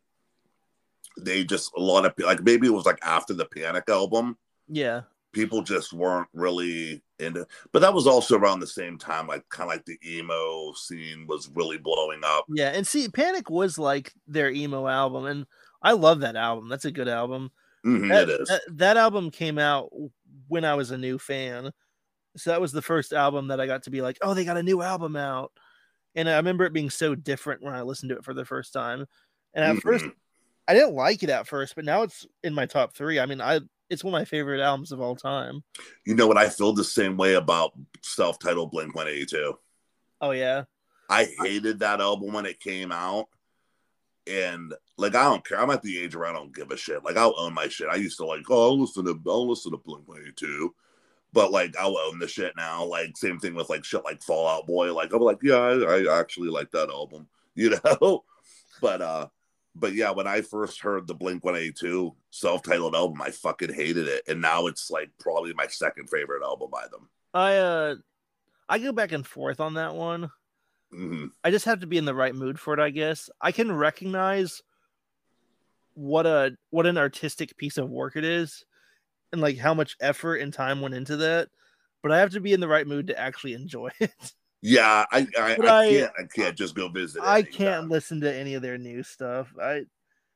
they 1.20 1.44
just 1.44 1.72
a 1.78 1.80
lot 1.80 2.06
of 2.06 2.14
like 2.18 2.42
maybe 2.42 2.66
it 2.68 2.72
was 2.74 2.86
like 2.88 2.98
after 3.04 3.34
the 3.36 3.46
Panic 3.46 3.84
album, 3.88 4.36
yeah 4.68 5.02
people 5.32 5.62
just 5.62 5.94
weren't 5.94 6.28
really 6.34 7.02
into 7.20 7.46
but 7.72 7.80
that 7.80 7.94
was 7.94 8.08
also 8.08 8.38
around 8.38 8.60
the 8.60 8.68
same 8.68 8.98
time 8.98 9.28
like 9.28 9.48
kind 9.50 9.70
of 9.70 9.76
like 9.76 9.86
the 9.86 10.00
emo 10.06 10.74
scene 10.74 11.28
was 11.28 11.50
really 11.54 11.78
blowing 11.78 12.22
up 12.24 12.46
yeah 12.50 12.70
and 12.70 12.88
see 12.88 13.08
panic 13.10 13.50
was 13.50 13.78
like 13.78 14.14
their 14.28 14.50
emo 14.50 14.88
album 14.88 15.26
and 15.26 15.46
i 15.82 15.92
love 15.92 16.22
that 16.22 16.36
album 16.36 16.70
that's 16.70 16.86
a 16.86 16.92
good 16.92 17.08
album 17.08 17.52
Mhm, 17.86 18.10
that, 18.10 18.30
it 18.30 18.42
is 18.42 18.50
that, 18.50 18.62
that 18.72 18.98
album 18.98 19.32
came 19.32 19.58
out 19.58 19.90
when 20.48 20.66
I 20.66 20.76
was 20.76 20.92
a 20.92 20.98
new 20.98 21.18
fan. 21.18 21.72
So 22.38 22.52
that 22.52 22.62
was 22.62 22.72
the 22.72 22.82
first 22.82 23.14
album 23.14 23.48
that 23.48 23.60
I 23.60 23.66
got 23.66 23.84
to 23.84 23.90
be 23.92 24.02
like, 24.02 24.18
oh, 24.22 24.34
they 24.34 24.46
got 24.46 24.58
a 24.58 24.64
new 24.64 24.82
album 24.82 25.16
out. 25.16 25.52
And 26.16 26.30
I 26.30 26.38
remember 26.38 26.66
it 26.66 26.74
being 26.74 26.90
so 26.90 27.16
different 27.16 27.64
when 27.64 27.74
I 27.76 27.82
listened 27.82 28.10
to 28.10 28.18
it 28.18 28.26
for 28.26 28.34
the 28.34 28.46
first 28.46 28.74
time. 28.74 29.06
And 29.54 29.66
at 29.66 29.78
first, 29.80 30.06
Mhm. 30.06 30.14
I 30.68 30.74
didn't 30.74 30.96
like 30.96 31.24
it 31.24 31.30
at 31.30 31.48
first, 31.48 31.76
but 31.76 31.86
now 31.86 32.04
it's 32.04 32.28
in 32.44 32.54
my 32.54 32.66
top 32.66 32.94
three. 32.94 33.20
I 33.20 33.26
mean, 33.26 33.42
I 33.42 33.62
it's 33.90 34.04
one 34.04 34.14
of 34.14 34.20
my 34.20 34.26
favorite 34.26 34.62
albums 34.62 34.92
of 34.92 35.02
all 35.02 35.16
time. 35.16 35.64
you 36.06 36.16
know 36.16 36.28
what 36.28 36.38
i 36.38 36.50
feel 36.50 36.74
the 36.74 36.84
same 36.84 37.18
way 37.18 37.34
about 37.36 37.72
self-titled 38.02 38.72
blink 38.72 38.96
182 38.96 39.58
Oh 40.22 40.32
yeah, 40.32 40.64
i 41.10 41.28
hated 41.42 41.80
that 41.80 42.02
album 42.02 42.34
when 42.34 42.46
it 42.46 42.60
came 42.60 42.92
out 42.92 43.28
and 44.28 44.74
like 44.98 45.16
i 45.16 45.24
don't 45.24 45.46
care 45.46 45.60
i'm 45.60 45.72
at 45.72 45.82
the 45.82 46.00
age 46.00 46.16
where 46.16 46.28
i 46.28 46.34
don't 46.34 46.54
give 46.54 46.72
a 46.72 46.78
shit 46.78 47.04
like 47.04 47.18
i'll 47.18 47.40
own 47.40 47.54
my 47.54 47.68
shit 47.68 47.88
i 47.90 47.96
used 47.96 48.18
to 48.18 48.26
like 48.26 48.44
oh 48.50 48.70
i'll 48.70 48.80
listen 48.80 49.06
to 49.06 49.20
i'll 49.28 49.48
listen 49.48 49.72
to 49.72 49.78
blink 49.78 50.08
182 50.08 50.74
but 51.34 51.52
like 51.52 51.76
I'll 51.78 51.98
own 51.98 52.20
the 52.20 52.28
shit 52.28 52.54
now. 52.58 52.84
Like 52.86 53.16
same 53.16 53.40
thing 53.40 53.56
with 53.56 53.70
like 53.70 53.84
shit 53.84 54.04
like 54.04 54.22
Fall 54.22 54.48
Out 54.48 54.68
Boy. 54.68 54.94
Like 54.94 55.14
I'm 55.14 55.22
like, 55.22 55.40
yeah, 55.44 55.58
I, 55.58 56.04
I 56.06 56.20
actually 56.20 56.50
like 56.50 56.72
that 56.72 56.90
album, 56.90 57.28
you 57.56 57.76
know. 57.84 58.24
but 58.82 59.02
uh, 59.02 59.28
but 59.80 59.94
yeah, 59.94 60.12
when 60.12 60.28
I 60.28 60.42
first 60.42 60.82
heard 60.82 61.08
the 61.08 61.14
Blink 61.16 61.44
182 61.44 62.16
self-titled 62.32 62.96
album, 62.96 63.22
I 63.22 63.32
fucking 63.32 63.74
hated 63.74 64.08
it, 64.08 64.24
and 64.28 64.42
now 64.42 64.68
it's 64.68 64.90
like 64.92 65.10
probably 65.20 65.54
my 65.54 65.68
second 65.68 66.10
favorite 66.10 66.44
album 66.44 66.70
by 66.72 66.88
them. 66.92 67.10
I 67.34 67.58
uh, 67.58 67.96
I 68.68 68.80
go 68.80 68.92
back 68.92 69.12
and 69.12 69.26
forth 69.26 69.60
on 69.60 69.76
that 69.76 69.96
one. 69.96 70.30
hmm 70.92 71.28
I 71.44 71.52
just 71.52 71.66
have 71.66 71.80
to 71.82 71.88
be 71.88 71.98
in 71.98 72.06
the 72.06 72.16
right 72.16 72.36
mood 72.36 72.60
for 72.60 72.74
it, 72.74 72.80
I 72.80 72.90
guess. 72.90 73.30
I 73.42 73.52
can 73.52 73.72
recognize 73.72 74.62
what 75.94 76.26
a 76.26 76.56
what 76.70 76.86
an 76.86 76.98
artistic 76.98 77.58
piece 77.58 77.78
of 77.78 77.90
work 77.90 78.16
it 78.16 78.24
is 78.24 78.66
and 79.32 79.42
like 79.42 79.58
how 79.58 79.74
much 79.74 79.98
effort 80.00 80.38
and 80.38 80.54
time 80.54 80.82
went 80.82 80.96
into 80.96 81.18
that, 81.18 81.50
but 82.02 82.12
I 82.12 82.20
have 82.20 82.32
to 82.32 82.40
be 82.40 82.54
in 82.54 82.60
the 82.60 82.68
right 82.68 82.88
mood 82.88 83.08
to 83.08 83.20
actually 83.20 83.54
enjoy 83.54 83.90
it. 84.00 84.34
Yeah, 84.62 85.06
I 85.12 85.28
I, 85.38 85.42
I 85.42 85.52
I- 85.54 85.90
can't 85.90 86.12
I 86.20 86.24
can't 86.34 86.58
just 86.58 86.76
go 86.76 86.90
visit. 86.90 87.22
I 87.24 87.42
can't 87.42 87.90
listen 87.90 88.22
to 88.22 88.34
any 88.34 88.56
of 88.56 88.62
their 88.62 88.78
new 88.78 89.04
stuff. 89.04 89.54
I 89.62 89.84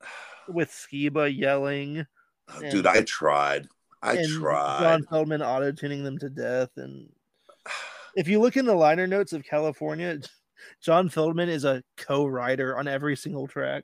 with 0.48 0.70
Skiba 0.70 1.36
yelling 1.36 2.06
oh, 2.54 2.70
Dude, 2.70 2.88
I 2.88 3.02
tried. 3.02 3.68
I 4.02 4.18
and 4.18 4.30
tried. 4.30 4.82
John 4.82 5.04
Feldmann 5.04 5.46
auto 5.46 5.72
tuning 5.72 6.04
them 6.04 6.18
to 6.20 6.30
death. 6.30 6.70
And 6.78 7.10
if 8.16 8.28
you 8.28 8.40
look 8.40 8.58
in 8.58 8.66
the 8.66 8.76
liner 8.76 9.08
notes 9.08 9.34
of 9.34 9.44
California, 9.44 10.20
John 10.82 11.10
Feldmann 11.10 11.50
is 11.50 11.66
a 11.66 11.84
co-writer 11.98 12.78
on 12.78 12.88
every 12.88 13.16
single 13.18 13.48
track. 13.48 13.84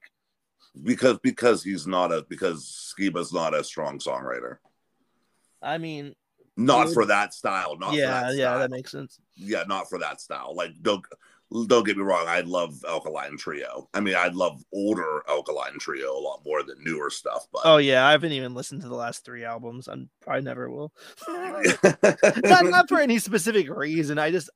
because 0.84 1.20
because 1.20 1.64
he's 1.64 1.88
not 1.88 2.12
a 2.12 2.26
because 2.30 2.94
Skiba's 2.98 3.34
not 3.34 3.54
a 3.54 3.64
strong 3.64 4.00
songwriter. 4.00 4.58
I 5.62 5.78
mean, 5.78 6.16
Not 6.60 6.94
for 6.94 7.06
that 7.06 7.34
style. 7.34 7.78
Not 7.78 7.94
yeah, 7.94 8.22
for 8.22 8.28
that 8.28 8.38
yeah, 8.38 8.50
style. 8.50 8.60
that 8.60 8.72
makes 8.72 8.92
sense. 8.92 9.20
yeah, 9.36 9.64
not 9.68 9.90
for 9.90 9.98
that 10.00 10.20
style. 10.20 10.54
Like 10.56 10.72
don't 10.82 11.04
don't 11.68 11.86
get 11.86 11.98
me 11.98 12.04
wrong, 12.04 12.26
I 12.28 12.42
love 12.42 12.84
Alkaline 12.88 13.38
Trio. 13.38 13.90
I 13.94 14.02
mean, 14.02 14.16
I 14.16 14.28
love 14.28 14.64
older 14.72 15.24
Alkaline 15.28 15.80
Trio 15.80 16.16
a 16.16 16.20
lot 16.20 16.42
more 16.46 16.62
than 16.62 16.84
newer 16.84 17.10
stuff, 17.10 17.48
but 17.52 17.62
Oh 17.66 17.78
yeah, 17.78 18.06
I 18.06 18.12
haven't 18.12 18.34
even 18.34 18.54
listened 18.54 18.82
to 18.82 18.90
the 18.90 18.96
last 18.96 19.26
three 19.26 19.44
albums. 19.44 19.88
I'm 19.88 20.10
probably 20.22 20.44
never 20.44 20.70
will. 20.70 20.94
not 21.28 21.66
not 22.66 22.90
for 22.90 23.00
any 23.00 23.20
specific 23.20 23.70
reason. 23.70 24.20
I 24.20 24.30
just 24.30 24.50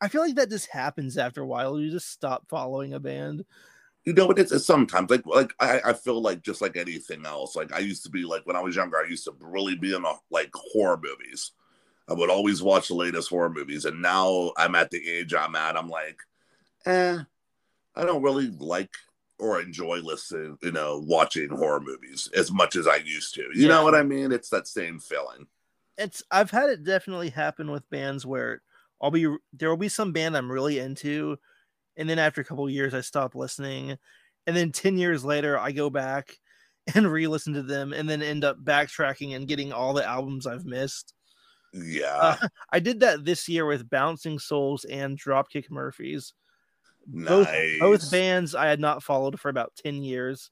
I 0.00 0.08
feel 0.08 0.22
like 0.22 0.34
that 0.34 0.50
just 0.50 0.70
happens 0.70 1.16
after 1.16 1.42
a 1.42 1.46
while. 1.46 1.78
You 1.78 1.90
just 1.90 2.10
stop 2.10 2.48
following 2.48 2.94
a 2.94 3.00
band. 3.00 3.44
You 4.06 4.12
know 4.12 4.26
what? 4.28 4.38
It's, 4.38 4.52
it's 4.52 4.64
sometimes 4.64 5.10
like 5.10 5.26
like 5.26 5.52
I, 5.60 5.80
I 5.86 5.92
feel 5.92 6.22
like 6.22 6.42
just 6.42 6.62
like 6.62 6.76
anything 6.76 7.26
else 7.26 7.56
like 7.56 7.74
i 7.74 7.80
used 7.80 8.04
to 8.04 8.10
be 8.10 8.24
like 8.24 8.46
when 8.46 8.56
i 8.56 8.60
was 8.60 8.76
younger 8.76 8.96
i 8.96 9.08
used 9.08 9.24
to 9.24 9.34
really 9.40 9.74
be 9.74 9.94
in 9.94 10.04
a, 10.04 10.12
like 10.30 10.50
horror 10.54 10.98
movies. 11.02 11.50
I 12.08 12.14
would 12.14 12.30
always 12.30 12.62
watch 12.62 12.86
the 12.88 12.94
latest 12.94 13.28
horror 13.28 13.50
movies 13.50 13.84
and 13.84 14.00
now 14.00 14.52
i'm 14.56 14.76
at 14.76 14.90
the 14.90 15.06
age 15.08 15.34
i'm 15.34 15.56
at 15.56 15.76
i'm 15.76 15.88
like 15.88 16.20
eh 16.86 17.18
i 17.96 18.04
don't 18.04 18.22
really 18.22 18.48
like 18.58 18.94
or 19.40 19.60
enjoy 19.60 19.96
listening 19.96 20.56
you 20.62 20.70
know 20.70 21.02
watching 21.04 21.48
horror 21.48 21.80
movies 21.80 22.30
as 22.34 22.52
much 22.52 22.76
as 22.76 22.86
i 22.86 22.96
used 22.96 23.34
to. 23.34 23.42
You 23.42 23.62
Yeah. 23.62 23.68
know 23.68 23.84
what 23.84 23.94
i 23.96 24.02
mean? 24.04 24.30
It's 24.30 24.50
that 24.50 24.68
same 24.68 25.00
feeling. 25.00 25.46
It's 25.98 26.22
I've 26.30 26.50
had 26.50 26.70
it 26.70 26.84
definitely 26.84 27.30
happen 27.30 27.70
with 27.70 27.90
bands 27.90 28.24
where 28.24 28.62
I'll 29.00 29.10
be 29.10 29.26
there 29.52 29.68
will 29.68 29.76
be 29.76 29.88
some 29.88 30.12
band 30.12 30.36
I'm 30.36 30.50
really 30.50 30.78
into, 30.78 31.38
and 31.96 32.08
then 32.08 32.18
after 32.18 32.40
a 32.40 32.44
couple 32.44 32.64
of 32.64 32.72
years 32.72 32.94
I 32.94 33.00
stop 33.00 33.34
listening, 33.34 33.96
and 34.46 34.56
then 34.56 34.72
ten 34.72 34.98
years 34.98 35.24
later 35.24 35.58
I 35.58 35.72
go 35.72 35.90
back 35.90 36.36
and 36.94 37.10
re-listen 37.10 37.54
to 37.54 37.62
them, 37.62 37.92
and 37.92 38.08
then 38.08 38.22
end 38.22 38.44
up 38.44 38.62
backtracking 38.62 39.34
and 39.34 39.48
getting 39.48 39.72
all 39.72 39.92
the 39.92 40.06
albums 40.06 40.46
I've 40.46 40.64
missed. 40.64 41.14
yeah 41.72 42.36
Uh, 42.42 42.48
I 42.72 42.80
did 42.80 43.00
that 43.00 43.24
this 43.24 43.48
year 43.48 43.66
with 43.66 43.90
Bouncing 43.90 44.38
Souls 44.38 44.84
and 44.84 45.18
Dropkick 45.18 45.70
Murphys. 45.70 46.32
Both 47.06 47.46
nice 47.46 47.78
both 47.80 48.10
bands 48.10 48.54
I 48.54 48.66
had 48.66 48.80
not 48.80 49.02
followed 49.02 49.38
for 49.38 49.48
about 49.48 49.72
10 49.76 50.02
years, 50.02 50.50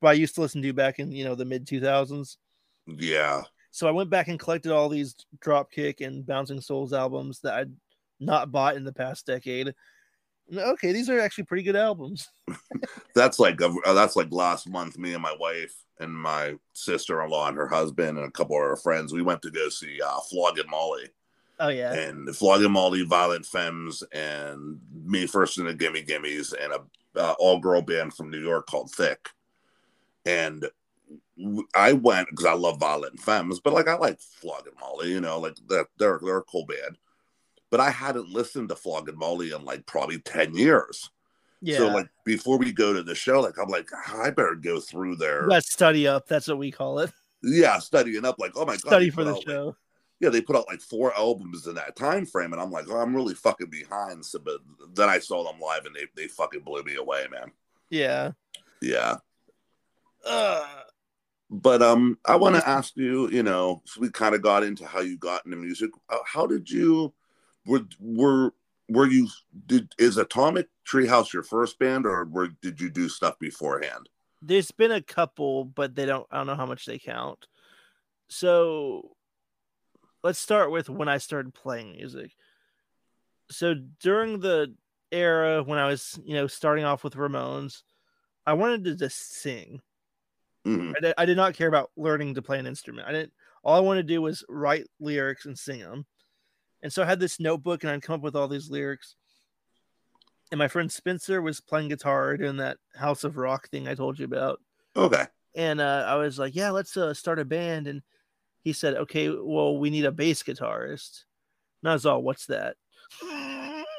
but 0.00 0.08
I 0.08 0.12
used 0.14 0.34
to 0.34 0.40
listen 0.40 0.60
to 0.62 0.72
back 0.72 0.98
in, 0.98 1.12
you 1.12 1.24
know, 1.24 1.34
the 1.36 1.44
mid 1.44 1.66
2000s. 1.66 2.36
yeah 2.86 3.42
So 3.70 3.86
I 3.86 3.92
went 3.92 4.10
back 4.10 4.28
and 4.28 4.38
collected 4.38 4.72
all 4.72 4.88
these 4.88 5.14
Dropkick 5.38 6.04
and 6.04 6.26
Bouncing 6.26 6.60
Souls 6.60 6.92
albums 6.92 7.40
that 7.40 7.54
I'd 7.54 7.72
not 8.20 8.50
bought 8.50 8.76
in 8.76 8.84
the 8.84 8.92
past 8.92 9.26
decade. 9.26 9.74
Okay, 10.54 10.92
these 10.92 11.08
are 11.08 11.18
actually 11.18 11.44
pretty 11.44 11.62
good 11.62 11.76
albums. 11.76 12.28
That's 13.14 13.38
like 13.38 13.60
a, 13.60 13.74
uh, 13.86 13.94
that's 13.94 14.16
like 14.16 14.30
last 14.32 14.68
month. 14.68 14.98
Me 14.98 15.14
and 15.14 15.22
my 15.22 15.34
wife 15.38 15.74
and 16.00 16.14
my 16.14 16.54
sister-in-law 16.72 17.48
and 17.48 17.56
her 17.56 17.68
husband 17.68 18.18
and 18.18 18.26
a 18.26 18.30
couple 18.30 18.56
of 18.56 18.62
our 18.62 18.76
friends. 18.76 19.12
We 19.12 19.22
went 19.22 19.40
to 19.42 19.50
go 19.50 19.68
see 19.68 20.00
uh, 20.00 20.20
Flogging 20.30 20.68
Molly 20.68 21.08
Oh 21.60 21.68
yeah. 21.68 21.92
and 21.92 22.34
Flogging 22.34 22.72
Molly, 22.72 23.02
Violent 23.04 23.46
Femmes, 23.46 24.02
and 24.12 24.80
Me 25.04 25.26
First 25.26 25.58
and 25.58 25.68
the 25.68 25.74
Gimme 25.74 26.02
Gimmes, 26.02 26.52
and 26.52 26.72
a 26.72 26.80
uh, 27.20 27.34
all-girl 27.38 27.82
band 27.82 28.14
from 28.14 28.30
New 28.30 28.40
York 28.40 28.66
called 28.66 28.90
Thick. 28.90 29.28
And 30.26 30.66
I 31.74 31.92
went 31.92 32.28
because 32.30 32.46
I 32.46 32.54
love 32.54 32.80
Violent 32.80 33.20
Femmes, 33.20 33.60
but 33.60 33.72
like 33.72 33.88
I 33.88 33.96
like 33.96 34.20
Flogging 34.20 34.74
Molly, 34.80 35.10
you 35.10 35.20
know, 35.20 35.38
like 35.38 35.56
that 35.68 35.86
they're 35.98 36.20
they're 36.22 36.38
a 36.38 36.44
cool 36.44 36.66
band. 36.66 36.98
But 37.72 37.80
I 37.80 37.90
hadn't 37.90 38.28
listened 38.28 38.68
to 38.68 38.76
Flogging 38.76 39.16
Molly 39.18 39.50
in 39.50 39.64
like 39.64 39.86
probably 39.86 40.18
ten 40.20 40.54
years. 40.54 41.10
yeah. 41.62 41.78
So 41.78 41.88
like 41.88 42.08
before 42.24 42.58
we 42.58 42.70
go 42.70 42.92
to 42.92 43.02
the 43.02 43.14
show, 43.14 43.40
like 43.40 43.58
I'm 43.58 43.68
like 43.68 43.88
I 44.14 44.30
better 44.30 44.54
go 44.54 44.78
through 44.78 45.16
there. 45.16 45.46
Let's 45.48 45.72
study 45.72 46.06
up. 46.06 46.28
That's 46.28 46.46
what 46.48 46.58
we 46.58 46.70
call 46.70 46.98
it. 47.00 47.10
yeah 47.42 47.78
studying 47.78 48.24
up. 48.26 48.36
Like 48.38 48.52
oh 48.56 48.66
my 48.66 48.74
god, 48.74 48.86
Study 48.88 49.08
for 49.10 49.24
the 49.24 49.30
out, 49.30 49.36
like, 49.38 49.46
show. 49.46 49.76
yeah, 50.20 50.28
they 50.28 50.42
put 50.42 50.54
out 50.54 50.68
like 50.68 50.82
four 50.82 51.16
albums 51.16 51.66
in 51.66 51.74
that 51.76 51.96
time 51.96 52.26
frame, 52.26 52.52
and 52.52 52.60
I'm 52.60 52.70
like, 52.70 52.84
oh, 52.90 52.98
I'm 52.98 53.16
really 53.16 53.34
fucking 53.34 53.70
behind. 53.70 54.22
So, 54.24 54.38
but 54.38 54.58
then 54.94 55.08
I 55.08 55.18
saw 55.18 55.42
them 55.42 55.58
live, 55.58 55.86
and 55.86 55.96
they 55.96 56.04
they 56.14 56.28
fucking 56.28 56.60
blew 56.60 56.82
me 56.84 56.96
away, 56.96 57.24
man. 57.30 57.50
Yeah. 57.88 58.32
Yeah, 58.82 59.16
Uh, 60.26 60.66
but 61.50 61.80
um, 61.82 62.18
I 62.26 62.36
want 62.36 62.56
to 62.56 62.68
ask 62.68 62.96
you, 62.96 63.30
you 63.30 63.42
know, 63.42 63.80
so 63.86 64.00
we 64.00 64.10
kind 64.10 64.34
of 64.34 64.42
got 64.42 64.62
into 64.62 64.84
how 64.86 65.00
you 65.00 65.16
got 65.16 65.44
into 65.46 65.56
music. 65.56 65.90
Uh, 66.10 66.18
how 66.26 66.46
did 66.46 66.68
you 66.68 67.14
were 67.66 67.82
were 68.00 68.52
were 68.88 69.06
you 69.06 69.28
did 69.66 69.94
is 69.98 70.16
Atomic 70.16 70.68
Treehouse 70.86 71.32
your 71.32 71.42
first 71.42 71.78
band, 71.78 72.06
or 72.06 72.24
were 72.24 72.48
did 72.48 72.80
you 72.80 72.90
do 72.90 73.08
stuff 73.08 73.38
beforehand? 73.38 74.08
there's 74.44 74.72
been 74.72 74.90
a 74.90 75.00
couple, 75.00 75.64
but 75.64 75.94
they 75.94 76.04
don't. 76.04 76.26
I 76.30 76.38
don't 76.38 76.48
know 76.48 76.56
how 76.56 76.66
much 76.66 76.84
they 76.84 76.98
count. 76.98 77.46
So, 78.28 79.14
let's 80.24 80.38
start 80.38 80.70
with 80.72 80.88
when 80.88 81.08
I 81.08 81.18
started 81.18 81.54
playing 81.54 81.92
music. 81.92 82.32
So 83.50 83.74
during 84.00 84.40
the 84.40 84.74
era 85.10 85.62
when 85.62 85.78
I 85.78 85.86
was, 85.86 86.18
you 86.24 86.34
know, 86.34 86.46
starting 86.46 86.84
off 86.84 87.04
with 87.04 87.14
Ramones, 87.14 87.82
I 88.46 88.54
wanted 88.54 88.84
to 88.84 88.96
just 88.96 89.34
sing. 89.34 89.80
Mhm. 90.66 90.94
I 90.96 91.00
did, 91.00 91.14
I 91.18 91.24
did 91.26 91.36
not 91.36 91.54
care 91.54 91.68
about 91.68 91.90
learning 91.96 92.34
to 92.34 92.42
play 92.42 92.58
an 92.58 92.66
instrument. 92.66 93.06
I 93.08 93.12
didn't. 93.12 93.32
All 93.62 93.76
I 93.76 93.80
wanted 93.80 94.08
to 94.08 94.14
do 94.14 94.22
was 94.22 94.44
write 94.48 94.86
lyrics 95.00 95.44
and 95.44 95.58
sing 95.58 95.80
them. 95.80 96.06
And 96.82 96.92
so 96.92 97.02
I 97.02 97.06
had 97.06 97.20
this 97.20 97.38
notebook, 97.38 97.82
and 97.82 97.92
I'd 97.92 98.02
come 98.02 98.16
up 98.16 98.22
with 98.22 98.36
all 98.36 98.48
these 98.48 98.70
lyrics. 98.70 99.14
And 100.50 100.58
my 100.58 100.68
friend 100.68 100.90
Spencer 100.90 101.40
was 101.40 101.60
playing 101.60 101.88
guitar 101.88 102.36
doing 102.36 102.58
that 102.58 102.78
House 102.94 103.24
of 103.24 103.36
Rock 103.36 103.68
thing 103.70 103.88
I 103.88 103.94
told 103.94 104.18
you 104.18 104.24
about. 104.24 104.60
Okay. 104.96 105.24
And 105.54 105.80
uh, 105.80 106.04
I 106.06 106.16
was 106.16 106.38
like, 106.38 106.54
"Yeah, 106.54 106.70
let's 106.70 106.96
uh, 106.96 107.14
start 107.14 107.38
a 107.38 107.44
band." 107.44 107.86
And 107.86 108.02
he 108.62 108.72
said, 108.72 108.94
"Okay, 108.94 109.28
well, 109.30 109.78
we 109.78 109.90
need 109.90 110.04
a 110.04 110.12
bass 110.12 110.42
guitarist." 110.42 111.24
And 111.82 111.90
I 111.90 111.94
was 111.94 112.04
all, 112.04 112.22
"What's 112.22 112.46
that?" 112.46 112.76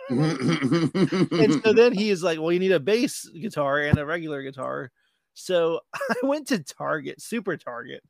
and 0.09 1.61
so 1.63 1.73
then 1.73 1.93
he 1.93 2.09
is 2.09 2.23
like, 2.23 2.39
"Well, 2.39 2.51
you 2.51 2.59
need 2.59 2.71
a 2.71 2.79
bass 2.79 3.27
guitar 3.29 3.79
and 3.79 3.97
a 3.97 4.05
regular 4.05 4.43
guitar." 4.43 4.91
So 5.33 5.81
I 5.93 6.15
went 6.23 6.47
to 6.47 6.63
Target, 6.63 7.21
Super 7.21 7.57
Target, 7.57 8.03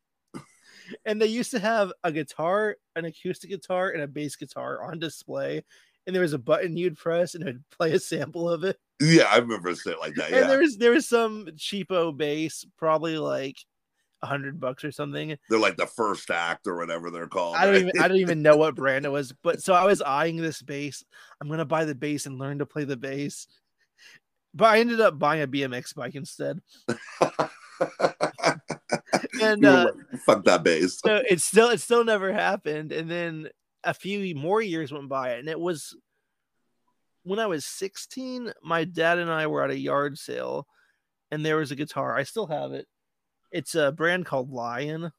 and 1.06 1.22
they 1.22 1.28
used 1.28 1.52
to 1.52 1.60
have 1.60 1.92
a 2.04 2.12
guitar, 2.12 2.78
an 2.96 3.06
acoustic 3.06 3.50
guitar, 3.50 3.90
and 3.90 4.02
a 4.02 4.08
bass 4.08 4.36
guitar 4.36 4.84
on 4.84 5.00
display. 5.00 5.64
And 6.06 6.16
there 6.16 6.22
was 6.22 6.34
a 6.34 6.38
button 6.40 6.76
you'd 6.76 6.98
press, 6.98 7.34
and 7.34 7.44
it 7.44 7.48
would 7.48 7.70
play 7.70 7.94
a 7.94 8.00
sample 8.00 8.50
of 8.50 8.64
it. 8.64 8.78
yeah, 9.02 9.24
I 9.24 9.38
remember 9.38 9.74
saying 9.76 9.98
like 10.00 10.16
that. 10.16 10.28
And 10.28 10.36
Yeah, 10.36 10.48
there 10.48 10.60
was 10.60 10.78
there 10.78 10.92
was 10.92 11.08
some 11.08 11.46
cheapo 11.56 12.16
bass, 12.16 12.66
probably 12.78 13.18
like 13.18 13.58
a 14.22 14.26
hundred 14.26 14.60
bucks 14.60 14.86
or 14.86 14.92
something. 14.92 15.38
they're 15.50 15.60
like 15.60 15.76
the 15.76 15.86
first 15.86 16.32
act 16.32 16.66
or 16.66 16.78
whatever 16.78 17.12
they're 17.12 17.28
called. 17.28 17.58
I 17.58 17.66
don't 17.66 17.76
even 17.76 18.00
I 18.02 18.08
don't 18.08 18.18
even 18.18 18.42
know 18.42 18.56
what 18.58 18.76
brand 18.84 19.06
it 19.06 19.10
was, 19.10 19.34
but 19.44 19.62
so 19.62 19.74
I 19.74 19.86
was 19.86 20.02
eyeing 20.02 20.38
this 20.38 20.62
bass. 20.62 21.04
I'm 21.42 21.50
gonna 21.50 21.66
buy 21.66 21.86
the 21.86 21.96
bass 21.96 22.26
and 22.26 22.40
learn 22.40 22.60
to 22.60 22.66
play 22.66 22.86
the 22.86 22.98
bass. 22.98 23.48
But 24.54 24.66
I 24.66 24.80
ended 24.80 25.02
up 25.02 25.18
buying 25.18 25.42
a 25.42 25.48
BMX 25.48 25.96
bike 25.96 26.16
instead. 26.16 26.60
And 29.42 29.66
uh, 29.66 29.92
fuck 30.26 30.44
that 30.46 30.64
bass. 30.64 31.00
so 31.00 31.22
it 31.30 31.42
still 31.42 31.70
it 31.70 31.82
still 31.82 32.04
never 32.04 32.32
happened. 32.34 32.92
And 32.92 33.10
then 33.10 33.50
a 33.84 33.94
few 33.94 34.36
more 34.36 34.62
years 34.62 34.92
went 34.92 35.10
by, 35.10 35.34
and 35.34 35.48
it 35.50 35.60
was 35.60 35.96
when 37.24 37.40
I 37.40 37.48
was 37.48 37.66
16. 37.66 38.54
My 38.64 38.84
dad 38.84 39.18
and 39.18 39.32
I 39.32 39.48
were 39.48 39.64
at 39.64 39.72
a 39.72 39.78
yard 39.78 40.18
sale, 40.18 40.68
and 41.32 41.46
there 41.46 41.58
was 41.58 41.72
a 41.72 41.76
guitar. 41.76 42.16
I 42.16 42.24
still 42.24 42.48
have 42.48 42.74
it. 42.74 42.88
It's 43.52 43.76
a 43.76 43.92
brand 43.92 44.26
called 44.26 44.52
Lion. 44.52 45.12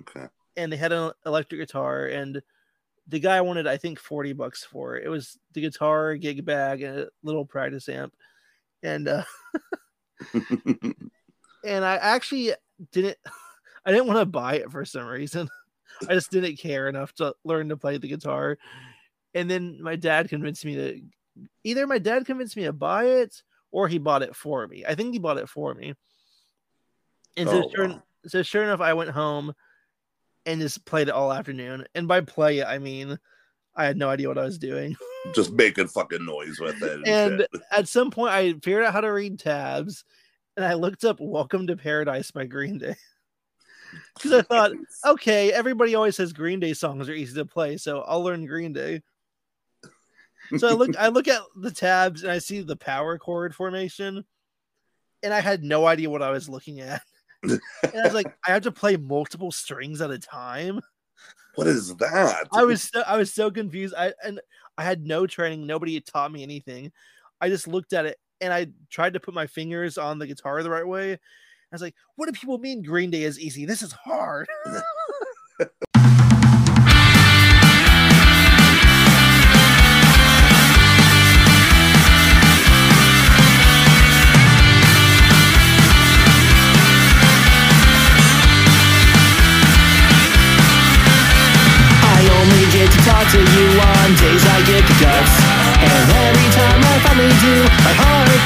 Okay. 0.00 0.26
and 0.56 0.72
they 0.72 0.76
had 0.76 0.90
an 0.92 1.12
electric 1.26 1.60
guitar 1.60 2.06
and 2.06 2.42
the 3.08 3.20
guy 3.20 3.40
wanted 3.40 3.66
i 3.66 3.76
think 3.76 3.98
40 4.00 4.32
bucks 4.32 4.64
for 4.64 4.96
it 4.96 5.04
it 5.04 5.08
was 5.10 5.38
the 5.52 5.60
guitar 5.60 6.16
gig 6.16 6.44
bag 6.44 6.82
and 6.82 6.98
a 7.00 7.08
little 7.22 7.44
practice 7.44 7.88
amp 7.88 8.14
and 8.82 9.06
uh 9.06 9.22
and 10.34 11.84
i 11.84 11.96
actually 11.96 12.52
didn't 12.90 13.18
i 13.86 13.90
didn't 13.92 14.06
want 14.06 14.18
to 14.18 14.26
buy 14.26 14.54
it 14.56 14.70
for 14.70 14.84
some 14.84 15.06
reason 15.06 15.48
i 16.08 16.14
just 16.14 16.30
didn't 16.30 16.56
care 16.56 16.88
enough 16.88 17.12
to 17.12 17.34
learn 17.44 17.68
to 17.68 17.76
play 17.76 17.98
the 17.98 18.08
guitar 18.08 18.58
and 19.34 19.50
then 19.50 19.80
my 19.82 19.96
dad 19.96 20.28
convinced 20.28 20.64
me 20.64 20.74
to 20.74 21.00
either 21.64 21.86
my 21.86 21.98
dad 21.98 22.26
convinced 22.26 22.56
me 22.56 22.64
to 22.64 22.72
buy 22.72 23.04
it 23.04 23.42
or 23.70 23.88
he 23.88 23.98
bought 23.98 24.22
it 24.22 24.34
for 24.34 24.66
me 24.66 24.84
i 24.86 24.94
think 24.94 25.12
he 25.12 25.18
bought 25.18 25.38
it 25.38 25.48
for 25.48 25.74
me 25.74 25.94
and 27.36 27.48
so 27.48 27.62
Oh, 27.64 27.70
sure, 27.74 27.88
wow. 27.88 28.02
so 28.26 28.42
sure 28.42 28.62
enough 28.62 28.80
i 28.80 28.92
went 28.94 29.10
home 29.10 29.52
and 30.44 30.60
just 30.60 30.84
played 30.84 31.06
it 31.06 31.14
all 31.14 31.32
afternoon. 31.32 31.84
And 31.94 32.08
by 32.08 32.20
play 32.20 32.58
it, 32.58 32.66
I 32.66 32.78
mean 32.78 33.16
I 33.76 33.84
had 33.84 33.96
no 33.96 34.08
idea 34.08 34.26
what 34.26 34.38
I 34.38 34.42
was 34.44 34.58
doing. 34.58 34.96
Just 35.36 35.52
making 35.52 35.86
fucking 35.86 36.26
noise 36.26 36.58
with 36.58 36.82
it. 36.82 37.06
And, 37.06 37.06
And 37.42 37.46
at 37.70 37.86
some 37.86 38.10
point, 38.10 38.32
I 38.34 38.52
figured 38.54 38.82
out 38.82 38.92
how 38.92 39.02
to 39.02 39.12
read 39.12 39.38
tabs, 39.38 40.04
and 40.56 40.64
I 40.64 40.74
looked 40.74 41.04
up 41.04 41.18
"Welcome 41.20 41.66
to 41.68 41.76
Paradise" 41.76 42.30
by 42.30 42.44
Green 42.44 42.78
Day 42.78 42.94
because 44.14 44.32
I 44.32 44.42
thought, 44.42 44.72
okay, 45.06 45.52
everybody 45.52 45.94
always 45.94 46.16
says 46.16 46.32
Green 46.32 46.60
Day 46.60 46.74
songs 46.74 47.08
are 47.08 47.14
easy 47.14 47.34
to 47.34 47.46
play, 47.46 47.76
so 47.76 48.00
I'll 48.02 48.22
learn 48.22 48.46
Green 48.46 48.72
Day. 48.72 49.02
So 50.58 50.68
I 50.68 50.72
look, 50.72 50.96
I 50.98 51.08
look 51.08 51.28
at 51.28 51.40
the 51.56 51.70
tabs, 51.70 52.22
and 52.22 52.32
I 52.32 52.38
see 52.38 52.60
the 52.60 52.76
power 52.76 53.18
chord 53.18 53.54
formation, 53.54 54.24
and 55.22 55.32
I 55.32 55.40
had 55.40 55.62
no 55.62 55.86
idea 55.86 56.10
what 56.10 56.22
I 56.22 56.30
was 56.30 56.48
looking 56.48 56.80
at. 56.80 57.02
and 57.42 57.60
I 57.82 58.02
was 58.02 58.14
like, 58.14 58.32
I 58.46 58.52
have 58.52 58.62
to 58.62 58.72
play 58.72 58.96
multiple 58.96 59.50
strings 59.50 60.00
at 60.00 60.10
a 60.10 60.18
time. 60.18 60.80
what 61.54 61.66
is 61.66 61.96
that? 61.96 62.48
I 62.52 62.64
was 62.64 62.82
so, 62.82 63.02
I 63.06 63.16
was 63.16 63.32
so 63.32 63.50
confused. 63.50 63.94
I 63.96 64.12
and 64.22 64.40
I 64.76 64.84
had 64.84 65.06
no 65.06 65.26
training. 65.26 65.66
Nobody 65.66 65.94
had 65.94 66.06
taught 66.06 66.32
me 66.32 66.42
anything. 66.42 66.92
I 67.40 67.48
just 67.48 67.66
looked 67.66 67.92
at 67.92 68.06
it 68.06 68.18
and 68.42 68.52
I 68.52 68.66
tried 68.90 69.14
to 69.14 69.20
put 69.20 69.34
my 69.34 69.46
fingers 69.46 69.96
on 69.96 70.18
the 70.18 70.26
guitar 70.26 70.62
the 70.62 70.70
right 70.70 70.86
way. 70.86 71.12
I 71.12 71.18
was 71.70 71.80
like, 71.80 71.94
"What 72.16 72.26
do 72.26 72.32
people 72.32 72.58
mean 72.58 72.82
Green 72.82 73.10
Day 73.10 73.22
is 73.22 73.40
easy? 73.40 73.64
This 73.64 73.82
is 73.82 73.92
hard." 73.92 74.48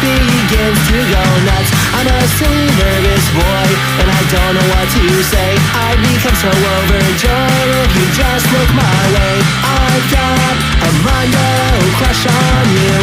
begins 0.00 0.80
to 0.90 0.98
go 1.08 1.24
nuts. 1.48 1.70
I'm 1.96 2.08
a 2.08 2.20
silly 2.36 2.68
nervous 2.76 3.26
boy, 3.32 3.66
and 4.00 4.08
I 4.10 4.22
don't 4.28 4.52
know 4.56 4.68
what 4.72 4.86
to 4.92 5.04
say. 5.22 5.50
I've 5.72 6.00
become 6.00 6.36
so 6.36 6.52
overjoyed 6.52 7.70
if 7.86 7.90
you 7.96 8.06
just 8.12 8.46
look 8.52 8.70
my 8.76 9.00
way. 9.16 9.34
I've 9.64 10.06
got 10.12 10.54
a 10.84 10.90
Mondo 11.04 11.50
crush 11.98 12.24
on 12.28 12.64
you. 12.76 12.96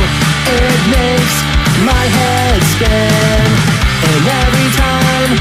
It 0.53 0.79
makes 0.93 1.35
my 1.81 2.03
head 2.17 2.59
spin. 2.73 3.47
And 4.03 4.23
every 4.27 4.69
time 4.77 5.31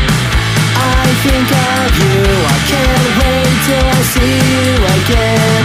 I 0.79 1.05
think 1.21 1.49
of 1.51 1.91
you 2.01 2.23
I 2.47 2.59
can't 2.71 3.11
wait 3.21 3.55
till 3.67 3.87
I 3.87 4.01
see 4.15 4.37
you 4.55 4.71
again. 4.97 5.65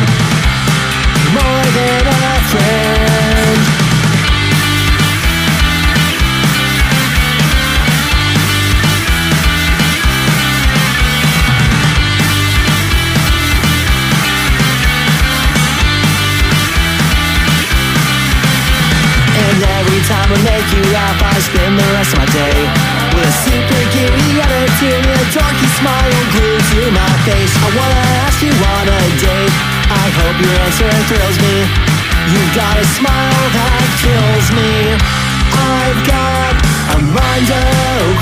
More 1.38 1.66
than 1.78 2.04
a 2.08 2.36
friend 2.52 3.87
And 20.28 20.44
off, 20.44 21.24
I 21.24 21.40
spend 21.40 21.80
the 21.80 21.88
rest 21.96 22.12
of 22.12 22.20
my 22.20 22.28
day 22.36 22.60
with 23.16 23.32
a 23.32 23.36
super 23.48 23.84
giddy 23.96 24.44
attitude 24.44 25.00
and 25.08 25.24
a 25.24 25.28
dorky 25.32 25.70
smile 25.80 26.20
glued 26.36 26.64
to 26.68 26.82
my 26.92 27.14
face. 27.24 27.56
I 27.64 27.72
wanna 27.72 28.04
ask 28.28 28.44
you 28.44 28.52
on 28.52 28.86
a 28.92 29.02
date. 29.24 29.56
I 29.88 30.06
hope 30.20 30.36
your 30.44 30.52
answer 30.68 30.92
thrills 31.08 31.38
me. 31.40 31.56
You've 32.28 32.54
got 32.60 32.76
a 32.76 32.84
smile 33.00 33.44
that 33.56 33.88
kills 34.04 34.48
me. 34.52 35.00
I've 35.56 36.02
got 36.04 36.54
a 36.92 36.98
Mondo 37.08 37.64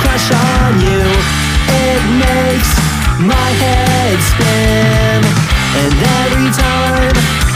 crush 0.05 0.29
on 0.29 0.77
you. 0.85 1.09
It 1.09 2.01
makes 2.21 2.69
my 3.17 3.49
head 3.65 4.17
spin, 4.21 5.21
and 5.81 5.93
every 6.21 6.53
time. 6.53 7.54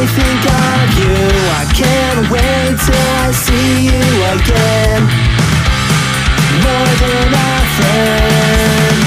I 0.00 0.06
think 0.06 0.42
of 0.46 0.94
you. 1.00 1.10
I 1.58 1.64
can't 1.74 2.30
wait 2.30 2.78
till 2.86 3.08
I 3.18 3.32
see 3.32 3.90
you 3.90 4.04
again. 4.30 5.02
More 6.62 6.92
than 7.02 7.34
a 7.34 7.50
friend. 7.74 8.98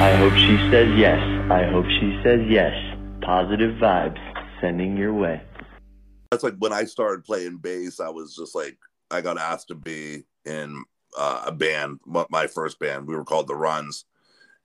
I 0.00 0.14
hope 0.14 0.34
she 0.36 0.56
says 0.70 0.88
yes. 0.96 1.20
I 1.50 1.64
hope 1.64 1.86
she 1.98 2.16
says 2.22 2.46
yes. 2.48 2.91
Positive 3.22 3.76
vibes 3.76 4.18
sending 4.60 4.96
your 4.96 5.14
way. 5.14 5.40
That's 6.30 6.42
like 6.42 6.56
when 6.58 6.72
I 6.72 6.84
started 6.84 7.24
playing 7.24 7.58
bass, 7.58 8.00
I 8.00 8.08
was 8.08 8.34
just 8.34 8.54
like, 8.54 8.76
I 9.10 9.20
got 9.20 9.38
asked 9.38 9.68
to 9.68 9.74
be 9.74 10.24
in 10.44 10.82
uh, 11.16 11.44
a 11.46 11.52
band, 11.52 12.00
my, 12.04 12.46
first 12.46 12.78
band. 12.80 13.06
We 13.06 13.14
were 13.14 13.24
called 13.24 13.46
The 13.46 13.54
Runs. 13.54 14.06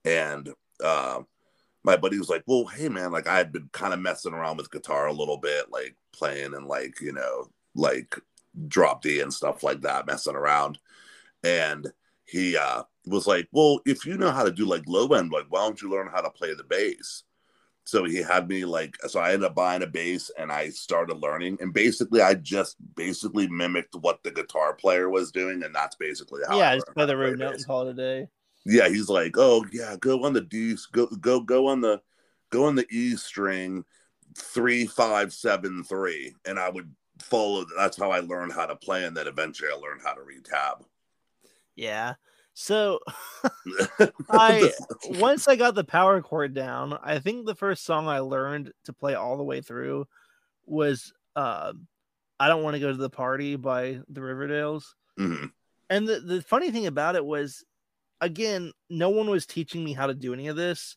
And 0.04 0.52
uh, 0.82 1.20
my 1.84 1.96
buddy 1.96 2.18
was 2.18 2.30
like, 2.30 2.42
Well, 2.46 2.66
hey, 2.66 2.88
man, 2.88 3.12
like 3.12 3.28
I 3.28 3.36
had 3.36 3.52
been 3.52 3.68
kind 3.72 3.94
of 3.94 4.00
messing 4.00 4.32
around 4.32 4.56
with 4.56 4.72
guitar 4.72 5.06
a 5.06 5.12
little 5.12 5.38
bit, 5.38 5.66
like 5.70 5.96
playing 6.12 6.54
and 6.54 6.66
like, 6.66 7.00
you 7.00 7.12
know, 7.12 7.48
like 7.74 8.16
drop 8.66 9.02
D 9.02 9.20
and 9.20 9.32
stuff 9.32 9.62
like 9.62 9.82
that, 9.82 10.06
messing 10.06 10.34
around. 10.34 10.78
And 11.44 11.86
he 12.24 12.56
uh, 12.56 12.82
was 13.06 13.26
like, 13.26 13.48
Well, 13.52 13.80
if 13.86 14.04
you 14.04 14.16
know 14.16 14.30
how 14.30 14.44
to 14.44 14.50
do 14.50 14.64
like 14.64 14.82
low 14.86 15.06
end, 15.08 15.30
like, 15.30 15.46
why 15.48 15.60
don't 15.60 15.80
you 15.80 15.90
learn 15.90 16.10
how 16.12 16.22
to 16.22 16.30
play 16.30 16.54
the 16.54 16.64
bass? 16.64 17.22
So 17.88 18.04
he 18.04 18.16
had 18.16 18.50
me 18.50 18.66
like, 18.66 18.98
so 19.06 19.18
I 19.18 19.32
ended 19.32 19.44
up 19.44 19.54
buying 19.54 19.82
a 19.82 19.86
bass 19.86 20.30
and 20.36 20.52
I 20.52 20.68
started 20.68 21.22
learning. 21.22 21.56
And 21.62 21.72
basically, 21.72 22.20
I 22.20 22.34
just 22.34 22.76
basically 22.94 23.48
mimicked 23.48 23.94
what 23.94 24.22
the 24.22 24.30
guitar 24.30 24.74
player 24.74 25.08
was 25.08 25.32
doing. 25.32 25.62
And 25.62 25.74
that's 25.74 25.96
basically 25.96 26.42
how 26.46 26.58
yeah, 26.58 26.72
I 26.72 26.74
just 26.74 26.88
play 26.88 27.06
the 27.06 27.16
root 27.16 27.38
note 27.38 27.54
and 27.54 27.66
call 27.66 27.88
it 27.88 27.92
a 27.92 27.94
day. 27.94 28.28
Yeah, 28.66 28.90
he's 28.90 29.08
like, 29.08 29.38
oh 29.38 29.64
yeah, 29.72 29.96
go 30.00 30.22
on 30.24 30.34
the 30.34 30.42
D, 30.42 30.76
go 30.92 31.06
go 31.06 31.40
go 31.40 31.66
on 31.66 31.80
the 31.80 32.02
go 32.50 32.66
on 32.66 32.74
the 32.74 32.86
E 32.90 33.16
string, 33.16 33.86
three 34.36 34.84
five 34.84 35.32
seven 35.32 35.82
three, 35.82 36.34
and 36.44 36.58
I 36.58 36.68
would 36.68 36.94
follow. 37.22 37.64
That's 37.74 37.96
how 37.96 38.10
I 38.10 38.20
learned 38.20 38.52
how 38.52 38.66
to 38.66 38.76
play, 38.76 39.06
and 39.06 39.16
then 39.16 39.26
eventually 39.26 39.70
I 39.72 39.76
learned 39.76 40.02
how 40.04 40.12
to 40.12 40.22
read 40.22 40.44
tab. 40.44 40.84
Yeah. 41.74 42.16
So 42.60 42.98
I 44.28 44.72
once 45.10 45.46
I 45.46 45.54
got 45.54 45.76
the 45.76 45.84
power 45.84 46.20
chord 46.20 46.54
down, 46.54 46.98
I 47.04 47.20
think 47.20 47.46
the 47.46 47.54
first 47.54 47.84
song 47.84 48.08
I 48.08 48.18
learned 48.18 48.72
to 48.86 48.92
play 48.92 49.14
all 49.14 49.36
the 49.36 49.44
way 49.44 49.60
through 49.60 50.08
was 50.66 51.12
uh, 51.36 51.72
I 52.40 52.48
Don't 52.48 52.64
Want 52.64 52.74
to 52.74 52.80
Go 52.80 52.90
to 52.90 52.96
the 52.96 53.08
Party 53.08 53.54
by 53.54 54.00
the 54.08 54.20
Riverdales. 54.20 54.86
Mhm. 55.16 55.52
And 55.88 56.08
the, 56.08 56.18
the 56.18 56.42
funny 56.42 56.72
thing 56.72 56.86
about 56.86 57.14
it 57.14 57.24
was 57.24 57.64
again, 58.20 58.72
no 58.90 59.10
one 59.10 59.30
was 59.30 59.46
teaching 59.46 59.84
me 59.84 59.92
how 59.92 60.08
to 60.08 60.14
do 60.14 60.34
any 60.34 60.48
of 60.48 60.56
this. 60.56 60.96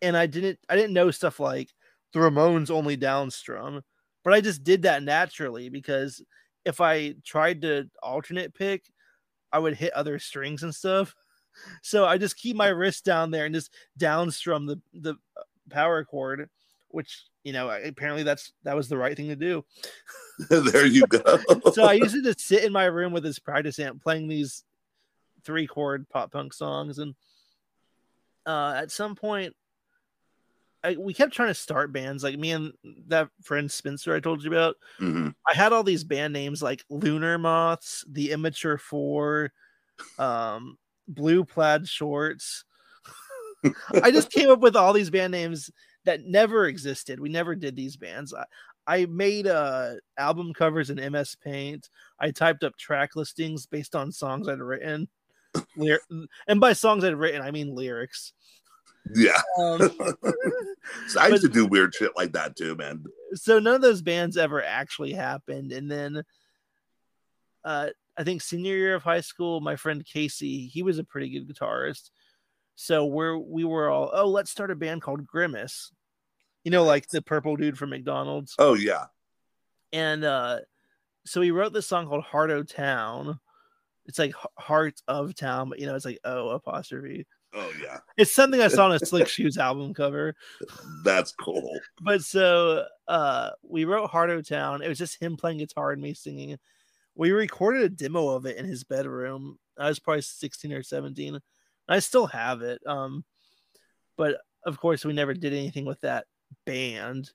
And 0.00 0.16
I 0.16 0.26
didn't 0.26 0.60
I 0.68 0.76
didn't 0.76 0.94
know 0.94 1.10
stuff 1.10 1.40
like 1.40 1.74
the 2.12 2.20
Ramones 2.20 2.70
only 2.70 2.96
downstrum, 2.96 3.82
but 4.22 4.34
I 4.34 4.40
just 4.40 4.62
did 4.62 4.82
that 4.82 5.02
naturally 5.02 5.68
because 5.68 6.22
if 6.64 6.80
I 6.80 7.16
tried 7.24 7.62
to 7.62 7.90
alternate 8.04 8.54
pick, 8.54 8.84
I 9.52 9.58
would 9.58 9.74
hit 9.74 9.92
other 9.92 10.18
strings 10.18 10.62
and 10.62 10.74
stuff. 10.74 11.14
So 11.82 12.04
I 12.06 12.18
just 12.18 12.36
keep 12.36 12.56
my 12.56 12.68
wrist 12.68 13.04
down 13.04 13.30
there 13.30 13.44
and 13.44 13.54
just 13.54 13.72
downstrum 13.98 14.66
the 14.66 14.80
the 14.92 15.16
power 15.70 16.04
chord, 16.04 16.48
which 16.88 17.24
you 17.42 17.52
know 17.52 17.70
apparently 17.70 18.22
that's 18.22 18.52
that 18.64 18.76
was 18.76 18.88
the 18.88 18.96
right 18.96 19.16
thing 19.16 19.28
to 19.28 19.36
do. 19.36 19.64
there 20.50 20.86
you 20.86 21.06
go. 21.06 21.38
So 21.72 21.84
I 21.84 21.94
used 21.94 22.14
to 22.14 22.22
just 22.22 22.40
sit 22.40 22.64
in 22.64 22.72
my 22.72 22.84
room 22.84 23.12
with 23.12 23.22
this 23.22 23.38
practice 23.38 23.78
amp 23.78 24.02
playing 24.02 24.28
these 24.28 24.64
three 25.44 25.66
chord 25.66 26.08
pop 26.08 26.32
punk 26.32 26.52
songs, 26.52 26.98
and 26.98 27.14
uh, 28.46 28.74
at 28.76 28.90
some 28.90 29.14
point. 29.14 29.54
I, 30.82 30.96
we 30.96 31.12
kept 31.12 31.32
trying 31.32 31.48
to 31.48 31.54
start 31.54 31.92
bands 31.92 32.22
like 32.24 32.38
me 32.38 32.52
and 32.52 32.72
that 33.08 33.28
friend 33.42 33.70
Spencer 33.70 34.14
I 34.14 34.20
told 34.20 34.42
you 34.42 34.50
about. 34.50 34.76
Mhm. 34.98 35.34
I 35.50 35.54
had 35.54 35.72
all 35.72 35.82
these 35.82 36.04
band 36.04 36.32
names 36.32 36.62
like 36.62 36.84
Lunar 36.88 37.36
Moths, 37.38 38.04
The 38.10 38.32
Immature 38.32 38.78
Four, 38.78 39.52
um, 40.18 40.78
Blue 41.08 41.44
Plaid 41.44 41.86
Shorts. 41.86 42.64
I 44.02 44.10
just 44.10 44.30
came 44.30 44.50
up 44.50 44.60
with 44.60 44.76
all 44.76 44.92
these 44.92 45.10
band 45.10 45.32
names 45.32 45.70
that 46.04 46.24
never 46.24 46.66
existed. 46.66 47.20
We 47.20 47.28
never 47.28 47.54
did 47.54 47.76
these 47.76 47.96
bands. 47.96 48.32
I, 48.32 48.44
I 48.86 49.06
made 49.06 49.46
uh, 49.46 49.92
album 50.18 50.54
covers 50.54 50.88
in 50.88 51.12
MS 51.12 51.36
Paint. 51.44 51.90
I 52.18 52.30
typed 52.30 52.64
up 52.64 52.76
track 52.78 53.16
listings 53.16 53.66
based 53.66 53.94
on 53.94 54.10
songs 54.10 54.48
I'd 54.48 54.60
written. 54.60 55.08
Lyr- 55.76 56.00
and 56.48 56.60
by 56.60 56.72
songs 56.72 57.04
I'd 57.04 57.14
written, 57.14 57.42
I 57.42 57.50
mean 57.50 57.74
lyrics. 57.74 58.32
Yeah, 59.14 59.40
Um, 59.58 59.78
so 61.08 61.20
I 61.20 61.28
used 61.28 61.42
to 61.42 61.48
do 61.48 61.66
weird 61.66 61.94
shit 61.94 62.12
like 62.16 62.32
that 62.32 62.54
too, 62.56 62.76
man. 62.76 63.02
so 63.34 63.58
none 63.58 63.74
of 63.74 63.82
those 63.82 64.02
bands 64.02 64.36
ever 64.36 64.62
actually 64.62 65.12
happened 65.12 65.72
and 65.72 65.90
then 65.90 66.22
uh 67.64 67.88
i 68.16 68.24
think 68.24 68.40
senior 68.42 68.74
year 68.76 68.94
of 68.94 69.02
high 69.02 69.20
school 69.20 69.60
my 69.60 69.76
friend 69.76 70.04
casey 70.06 70.66
he 70.66 70.82
was 70.82 70.98
a 70.98 71.04
pretty 71.04 71.28
good 71.30 71.48
guitarist. 71.48 72.10
So 72.76 73.04
we're 73.06 73.36
we 73.36 73.64
were 73.64 73.90
all 73.90 74.10
oh 74.14 74.28
let's 74.28 74.50
start 74.50 74.70
a 74.70 74.74
band 74.76 75.02
called 75.02 75.26
grimace. 75.26 75.92
You 76.64 76.70
know 76.70 76.84
like 76.84 77.08
the 77.08 77.20
purple 77.22 77.56
dude 77.56 77.76
from 77.78 77.90
mcdonald's? 77.90 78.54
Oh 78.58 78.74
yeah, 78.74 79.06
and 79.92 80.24
uh 80.24 80.60
so 81.26 81.40
he 81.40 81.50
wrote 81.50 81.72
this 81.72 81.86
song 81.86 82.06
called 82.06 82.24
heart 82.24 82.50
o 82.50 82.62
town. 82.62 83.38
It's 84.06 84.18
like 84.18 84.34
heart 84.58 85.00
of 85.06 85.34
town 85.34 85.68
but 85.68 85.78
you 85.78 85.86
know 85.86 85.94
it's 85.94 86.04
like 86.06 86.20
oh 86.24 86.50
apostrophe 86.50 87.26
oh 87.54 87.72
yeah, 87.82 87.98
it's 88.16 88.32
something 88.32 88.60
i 88.60 88.68
saw 88.68 88.84
on 88.86 88.92
a 88.92 88.98
slick 88.98 89.26
shoes 89.36 89.58
album 89.58 89.92
cover 89.92 90.34
that's 91.04 91.32
cool. 91.32 91.78
but 92.00 92.22
so 92.22 92.84
uh 93.08 93.50
we 93.62 93.84
wrote 93.84 94.10
Heart 94.10 94.30
O 94.30 94.42
Town. 94.42 94.82
It 94.82 94.88
was 94.88 94.98
just 94.98 95.20
him 95.20 95.36
playing 95.36 95.58
guitar 95.58 95.92
and 95.92 96.00
me 96.00 96.14
singing. 96.14 96.56
We 97.16 97.32
recorded 97.32 97.82
a 97.82 97.88
demo 97.88 98.28
of 98.28 98.46
it 98.46 98.56
in 98.56 98.64
his 98.64 98.84
bedroom. 98.84 99.58
I 99.78 99.88
was 99.88 99.98
probably 99.98 100.22
16 100.22 100.72
or 100.72 100.82
17. 100.82 101.40
I 101.88 101.98
still 101.98 102.26
have 102.26 102.62
it. 102.62 102.80
Um 102.86 103.24
but 104.16 104.36
of 104.64 104.78
course 104.78 105.04
we 105.04 105.12
never 105.12 105.34
did 105.34 105.52
anything 105.52 105.84
with 105.86 106.00
that 106.02 106.26
band. 106.66 107.30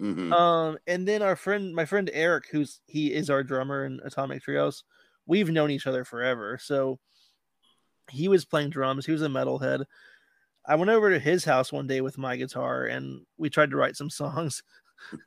Mhm. 0.00 0.32
Um 0.32 0.78
and 0.86 1.08
then 1.08 1.22
our 1.22 1.34
friend 1.34 1.74
my 1.74 1.84
friend 1.84 2.10
Eric 2.12 2.44
who's 2.52 2.80
he 2.86 3.12
is 3.12 3.30
our 3.30 3.42
drummer 3.42 3.84
in 3.86 4.00
Atomic 4.04 4.44
Treehouse. 4.44 4.82
We've 5.26 5.50
known 5.50 5.70
each 5.70 5.86
other 5.86 6.04
forever. 6.04 6.58
So 6.62 7.00
he 8.10 8.28
was 8.28 8.44
playing 8.44 8.70
drums. 8.70 9.06
He 9.06 9.12
was 9.12 9.22
a 9.22 9.28
metalhead. 9.28 9.84
I 10.66 10.74
went 10.74 10.90
over 10.90 11.10
to 11.10 11.18
his 11.18 11.44
house 11.44 11.72
one 11.72 11.86
day 11.86 12.00
with 12.00 12.18
my 12.18 12.36
guitar 12.36 12.84
and 12.84 13.22
we 13.38 13.48
tried 13.48 13.70
to 13.70 13.76
write 13.76 13.96
some 13.96 14.10
songs. 14.10 14.62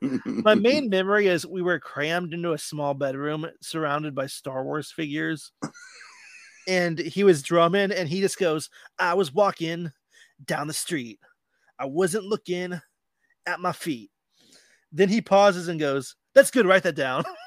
My 0.26 0.54
main 0.54 0.88
memory 0.88 1.26
is 1.26 1.46
we 1.46 1.62
were 1.62 1.80
crammed 1.80 2.34
into 2.34 2.52
a 2.52 2.58
small 2.58 2.94
bedroom 2.94 3.46
surrounded 3.60 4.14
by 4.14 4.26
Star 4.26 4.62
Wars 4.64 4.92
figures. 4.92 5.50
And 6.68 6.98
he 6.98 7.24
was 7.24 7.42
drumming 7.42 7.90
and 7.90 8.08
he 8.08 8.20
just 8.20 8.38
goes, 8.38 8.70
I 8.98 9.14
was 9.14 9.32
walking 9.32 9.90
down 10.44 10.68
the 10.68 10.72
street. 10.72 11.18
I 11.78 11.86
wasn't 11.86 12.24
looking 12.24 12.80
at 13.46 13.60
my 13.60 13.72
feet. 13.72 14.10
Then 14.92 15.08
he 15.08 15.20
pauses 15.20 15.68
and 15.68 15.80
goes, 15.80 16.14
That's 16.34 16.50
good, 16.50 16.66
write 16.66 16.84
that 16.84 16.94
down. 16.94 17.24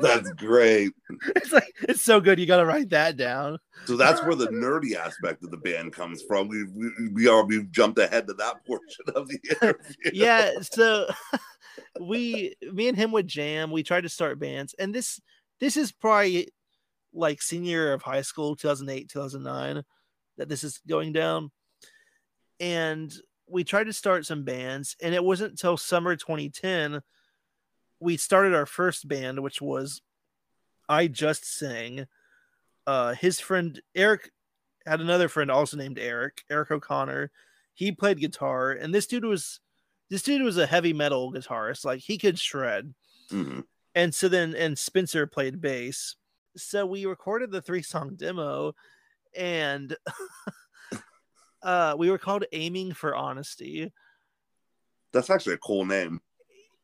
that's 0.00 0.30
great. 0.32 0.92
it's 1.36 1.52
like 1.52 1.72
it's 1.82 2.02
so 2.02 2.20
good, 2.20 2.38
you 2.38 2.46
gotta 2.46 2.66
write 2.66 2.90
that 2.90 3.16
down. 3.16 3.58
So 3.86 3.96
that's 3.96 4.22
where 4.24 4.34
the 4.34 4.48
nerdy 4.48 4.94
aspect 4.94 5.42
of 5.44 5.50
the 5.50 5.56
band 5.56 5.92
comes 5.92 6.22
from. 6.22 6.48
We 6.48 6.64
we, 6.64 7.08
we 7.12 7.28
are 7.28 7.44
we've 7.44 7.70
jumped 7.70 7.98
ahead 7.98 8.26
to 8.28 8.34
that 8.34 8.64
portion 8.66 9.04
of 9.14 9.28
the 9.28 9.38
interview. 9.50 9.94
yeah 10.12 10.50
so 10.62 11.06
we 12.00 12.54
me 12.72 12.88
and 12.88 12.96
him 12.96 13.12
would 13.12 13.26
jam 13.26 13.70
we 13.70 13.82
tried 13.82 14.02
to 14.02 14.08
start 14.08 14.38
bands 14.38 14.74
and 14.78 14.94
this 14.94 15.20
this 15.60 15.76
is 15.76 15.92
probably 15.92 16.48
like 17.12 17.40
senior 17.40 17.70
year 17.70 17.92
of 17.92 18.02
high 18.02 18.22
school 18.22 18.56
2008 18.56 19.08
2009 19.08 19.82
that 20.36 20.48
this 20.48 20.64
is 20.64 20.80
going 20.88 21.12
down 21.12 21.50
and 22.60 23.14
we 23.48 23.64
tried 23.64 23.84
to 23.84 23.92
start 23.92 24.26
some 24.26 24.44
bands 24.44 24.96
and 25.02 25.14
it 25.14 25.24
wasn't 25.24 25.50
until 25.50 25.76
summer 25.76 26.14
2010 26.16 27.00
we 28.00 28.16
started 28.16 28.54
our 28.54 28.66
first 28.66 29.08
band, 29.08 29.40
which 29.42 29.60
was 29.60 30.02
I 30.88 31.06
Just 31.08 31.44
Sang. 31.44 32.06
Uh, 32.86 33.14
his 33.14 33.40
friend 33.40 33.80
Eric 33.94 34.30
had 34.86 35.00
another 35.00 35.28
friend 35.28 35.50
also 35.50 35.76
named 35.76 35.98
Eric, 35.98 36.42
Eric 36.50 36.70
O'Connor. 36.70 37.30
He 37.74 37.92
played 37.92 38.18
guitar, 38.20 38.72
and 38.72 38.94
this 38.94 39.06
dude 39.06 39.24
was 39.24 39.60
this 40.10 40.22
dude 40.22 40.42
was 40.42 40.56
a 40.56 40.66
heavy 40.66 40.92
metal 40.92 41.32
guitarist. 41.32 41.84
Like 41.84 42.00
he 42.00 42.18
could 42.18 42.38
shred. 42.38 42.94
Mhm. 43.30 43.64
And 43.94 44.14
so 44.14 44.28
then 44.28 44.54
and 44.54 44.78
Spencer 44.78 45.26
played 45.26 45.60
bass. 45.60 46.16
So 46.56 46.86
we 46.86 47.04
recorded 47.04 47.50
the 47.50 47.62
three 47.62 47.82
song 47.82 48.14
demo 48.16 48.74
and 49.36 49.94
uh 51.62 51.94
we 51.98 52.10
were 52.10 52.18
called 52.18 52.44
Aiming 52.52 52.94
for 52.94 53.14
Honesty. 53.14 53.92
That's 55.12 55.30
actually 55.30 55.54
a 55.54 55.58
cool 55.58 55.84
name. 55.84 56.20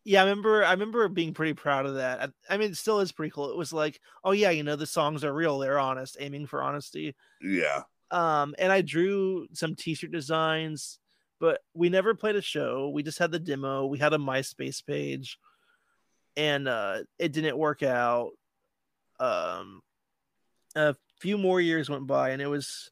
Yeah, 0.04 0.20
I 0.20 0.24
remember 0.24 0.64
I 0.64 0.72
remember 0.72 1.08
being 1.08 1.32
pretty 1.32 1.54
proud 1.54 1.86
of 1.86 1.94
that. 1.94 2.20
I, 2.20 2.54
I 2.54 2.58
mean 2.58 2.70
it 2.70 2.76
still 2.76 3.00
is 3.00 3.10
pretty 3.10 3.30
cool. 3.30 3.50
It 3.50 3.56
was 3.56 3.72
like, 3.72 4.00
oh 4.22 4.32
yeah, 4.32 4.50
you 4.50 4.62
know, 4.62 4.76
the 4.76 4.86
songs 4.86 5.24
are 5.24 5.32
real, 5.32 5.58
they're 5.58 5.78
honest, 5.78 6.18
aiming 6.20 6.46
for 6.46 6.62
honesty. 6.62 7.16
Yeah. 7.40 7.82
Um 8.10 8.54
and 8.58 8.70
I 8.70 8.82
drew 8.82 9.46
some 9.54 9.74
t-shirt 9.74 10.12
designs, 10.12 10.98
but 11.40 11.62
we 11.72 11.88
never 11.88 12.14
played 12.14 12.36
a 12.36 12.42
show. 12.42 12.90
We 12.90 13.02
just 13.02 13.18
had 13.18 13.32
the 13.32 13.38
demo. 13.38 13.86
We 13.86 13.98
had 13.98 14.12
a 14.12 14.18
MySpace 14.18 14.86
page 14.86 15.38
and 16.36 16.68
uh 16.68 17.04
it 17.18 17.32
didn't 17.32 17.56
work 17.56 17.82
out. 17.82 18.32
Um 19.18 19.80
a 20.76 20.94
few 21.18 21.38
more 21.38 21.62
years 21.62 21.88
went 21.88 22.06
by 22.06 22.30
and 22.30 22.42
it 22.42 22.48
was 22.48 22.90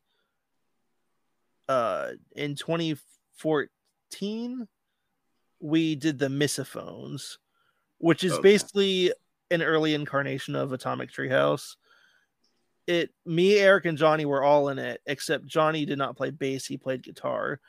uh 1.69 2.13
in 2.35 2.55
2014 2.55 4.67
we 5.63 5.95
did 5.95 6.19
the 6.19 6.29
misophones 6.29 7.39
which 7.99 8.25
is 8.25 8.33
Okay. 8.33 8.43
basically 8.43 9.13
an 9.51 9.63
early 9.63 9.95
incarnation 9.95 10.55
of 10.57 10.73
atomic 10.73 11.11
treehouse 11.11 11.77
it 12.89 13.11
me 13.25 13.57
eric 13.59 13.85
and 13.85 13.97
johnny 13.97 14.25
were 14.25 14.43
all 14.43 14.69
in 14.71 14.79
it 14.79 15.01
except 15.07 15.47
johnny 15.47 15.85
did 15.85 15.99
not 15.99 16.17
play 16.17 16.31
bass 16.31 16.67
he 16.67 16.77
played 16.77 17.03
guitar 17.03 17.61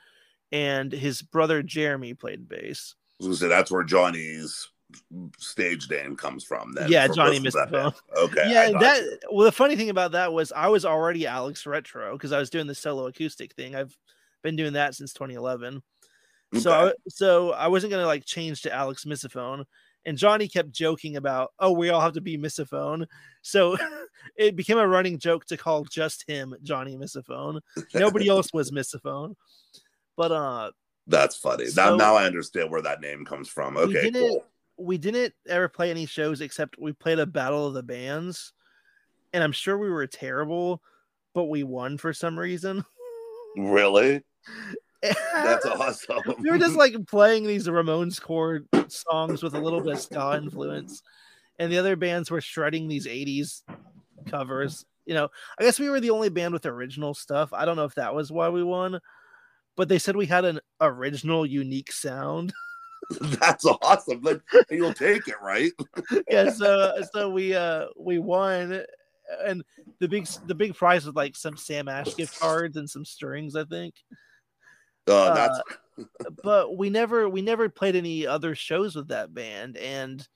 and 0.52 0.92
his 0.92 1.22
brother 1.22 1.62
jeremy 1.62 2.14
played 2.16 2.50
bass 2.50 2.96
So 3.22 3.32
say 3.34 3.48
that's 3.48 3.70
where 3.72 3.84
Johnny's 3.84 4.68
stage 5.40 5.90
name 5.90 6.16
comes 6.16 6.44
from. 6.44 6.74
Then 6.74 6.92
Yeah, 6.92 7.08
Johnny 7.08 7.40
most 7.40 7.56
of 7.56 7.72
that 7.72 7.72
Mistletoe. 7.72 7.90
band. 7.90 7.96
Okay. 8.16 8.52
yeah 8.52 8.62
I 8.62 8.64
and 8.66 8.74
got 8.74 8.80
that 8.82 9.02
you. 9.04 9.18
well 9.32 9.46
the 9.46 9.52
funny 9.52 9.76
thing 9.76 9.90
about 9.90 10.12
that 10.12 10.32
was 10.34 10.52
i 10.52 10.68
was 10.68 10.86
already 10.86 11.26
alex 11.26 11.66
retro 11.66 12.14
because 12.14 12.32
i 12.32 12.38
was 12.40 12.50
doing 12.52 12.68
the 12.68 12.76
solo 12.76 13.08
acoustic 13.08 13.54
thing 13.56 13.76
i've 13.76 13.96
been 14.44 14.56
doing 14.56 14.74
that 14.74 14.94
since 14.94 15.14
2011 15.14 15.82
so 16.60 16.72
Okay. 16.74 16.90
I, 16.90 16.94
so 17.10 17.52
i 17.54 17.68
wasn't 17.68 17.92
gonna 17.92 18.06
like 18.06 18.26
change 18.26 18.62
to 18.64 18.74
alex 18.74 19.06
Misophone, 19.06 19.66
and 20.06 20.18
johnny 20.18 20.48
kept 20.48 20.72
joking 20.72 21.18
about 21.18 21.52
oh 21.60 21.72
we 21.72 21.90
all 21.90 22.02
have 22.02 22.14
to 22.14 22.22
be 22.22 22.38
Misophone. 22.38 23.06
so 23.42 23.78
it 24.38 24.56
became 24.56 24.78
a 24.78 24.88
running 24.88 25.18
joke 25.20 25.46
to 25.46 25.58
call 25.58 25.84
just 25.86 26.24
him 26.28 26.54
johnny 26.64 26.96
Misophone. 26.98 27.60
nobody 27.94 28.28
else 28.30 28.52
was 28.54 28.72
Misophone. 28.80 29.36
but 30.18 30.32
uh 30.32 30.72
That's 31.08 31.36
funny. 31.36 31.68
So- 31.68 31.92
now, 31.92 31.96
now 31.96 32.16
I 32.16 32.26
understand 32.26 32.70
where 32.72 32.82
that 32.84 33.02
name 33.02 33.26
comes 33.26 33.50
from. 33.50 33.76
we 33.76 33.82
Okay, 33.82 34.02
didn't 34.04 34.30
cool. 34.30 34.46
we 34.78 34.98
didn't 34.98 35.34
ever 35.48 35.68
play 35.70 35.90
any 35.92 36.06
shows 36.06 36.42
except 36.42 36.76
we 36.80 36.94
played 36.94 37.20
a 37.20 37.26
battle 37.26 37.68
of 37.68 37.74
the 37.74 37.84
bands 37.84 38.54
and 39.34 39.44
i'm 39.44 39.52
sure 39.52 39.78
we 39.78 39.90
were 39.90 40.08
terrible 40.08 40.82
but 41.34 41.46
we 41.46 41.64
won 41.64 41.98
for 41.98 42.14
some 42.14 42.38
reason 42.38 42.84
Really? 43.58 44.22
That's 45.34 45.66
awesome. 45.66 46.22
we 46.40 46.50
were 46.50 46.58
just 46.58 46.76
like 46.76 46.96
playing 47.08 47.46
these 47.46 47.68
ramones 47.68 48.22
chord 48.22 48.68
songs 48.88 49.44
with 49.44 49.54
a 49.54 49.60
little 49.60 49.82
bit 49.82 49.94
of 49.94 50.02
ska 50.02 50.40
influence 50.42 51.02
and 51.60 51.72
the 51.72 51.78
other 51.78 51.96
bands 51.96 52.32
were 52.32 52.42
shredding 52.42 52.88
these 52.88 53.08
80s 53.08 53.64
covers 54.28 54.86
you 55.06 55.14
know 55.14 55.28
i 55.60 55.64
guess 55.64 55.80
we 55.80 55.90
were 55.90 56.00
the 56.00 56.10
only 56.10 56.30
band 56.30 56.54
with 56.54 56.66
original 56.66 57.14
stuff 57.14 57.52
i 57.54 57.66
don't 57.66 57.76
know 57.76 57.84
if 57.84 57.96
that 57.96 58.16
was 58.16 58.32
why 58.32 58.50
we 58.50 58.64
won 58.64 59.00
but 59.76 59.90
they 59.90 60.00
said 60.00 60.16
we 60.16 60.26
had 60.26 60.46
an 60.46 60.60
original 60.82 61.46
unique 61.46 61.92
sound 61.92 62.54
That's 63.20 63.66
awesome. 63.66 64.22
Like, 64.22 64.42
you'll 64.72 64.94
take 64.94 65.28
it, 65.28 65.36
right? 65.42 65.72
yeah 66.30 66.50
so 66.50 67.02
so 67.14 67.30
we 67.30 67.54
uh 67.54 67.88
we 67.98 68.18
won 68.18 68.82
and 69.46 69.64
the 70.00 70.08
big 70.08 70.28
the 70.48 70.56
big 70.56 70.74
prize 70.76 71.06
was 71.06 71.16
like 71.16 71.36
some 71.36 71.58
sam 71.58 71.88
ash 71.88 72.16
gift 72.16 72.40
cards 72.40 72.78
and 72.78 72.90
some 72.90 73.06
strings 73.06 73.56
i 73.56 73.64
think 73.66 73.96
Uh, 75.08 75.14
Uh, 75.14 75.34
that's 75.34 75.62
but 76.44 76.76
we 76.78 76.90
never 76.90 77.30
we 77.30 77.42
never 77.42 77.70
played 77.70 77.96
any 77.96 78.26
other 78.26 78.56
shows 78.56 78.96
with 78.96 79.10
that 79.10 79.34
band 79.34 79.78
and 79.78 80.28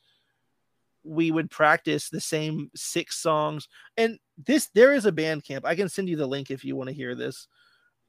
we 1.04 1.32
would 1.32 1.50
practice 1.50 2.10
the 2.10 2.22
same 2.22 2.70
six 2.76 3.18
songs 3.18 3.68
and 3.96 4.20
this 4.46 4.68
there 4.76 4.94
is 4.94 5.06
a 5.06 5.12
band 5.12 5.44
camp 5.44 5.66
i 5.66 5.74
can 5.74 5.90
send 5.90 6.08
you 6.10 6.16
the 6.16 6.28
link 6.28 6.52
if 6.52 6.64
you 6.64 6.76
want 6.76 6.90
to 6.90 6.96
hear 6.96 7.16
this 7.16 7.48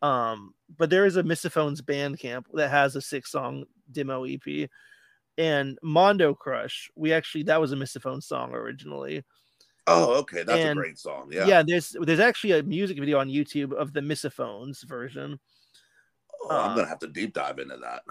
um 0.02 0.52
but 0.76 0.90
there 0.90 1.06
is 1.06 1.16
a 1.16 1.22
misophones 1.22 1.80
band 1.80 2.18
camp 2.18 2.47
that 2.52 2.70
has 2.70 2.97
a 2.97 3.01
six 3.01 3.30
song 3.30 3.64
demo 3.93 4.24
ep 4.24 4.68
and 5.39 5.78
mondo 5.82 6.35
crush 6.35 6.90
we 6.97 7.12
actually 7.12 7.44
that 7.44 7.60
was 7.60 7.72
a 7.72 7.76
misophone 7.76 8.22
song 8.22 8.52
originally 8.52 9.24
oh, 9.86 10.18
okay. 10.18 10.43
That's 10.43 10.60
and- 10.64 10.78
a 10.78 10.82
great 10.82 10.98
song. 10.98 11.30
yeah. 11.32 11.47
Yeah. 11.47 11.62
there's 11.66 11.97
there's 12.01 12.20
actually 12.20 12.59
a 12.59 12.62
music 12.62 12.98
video 12.98 13.18
on 13.20 13.28
youtube 13.28 13.72
of 13.72 13.94
the 13.94 14.02
misophones 14.02 14.82
version 14.82 15.39
Oh, 16.43 16.56
I'm 16.56 16.77
gonna 16.77 16.89
have 16.89 17.01
to 17.01 17.09
deep 17.09 17.35
dive 17.35 17.59
into 17.59 17.77
that. 17.78 18.02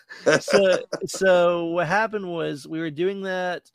so 0.42 0.78
so 1.06 1.66
what 1.66 1.86
happened 1.86 2.30
was 2.30 2.66
we 2.66 2.80
were 2.80 2.90
doing 2.90 3.22
that 3.22 3.70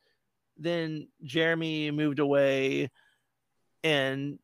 then 0.57 1.07
jeremy 1.23 1.91
moved 1.91 2.19
away 2.19 2.89
and 3.83 4.39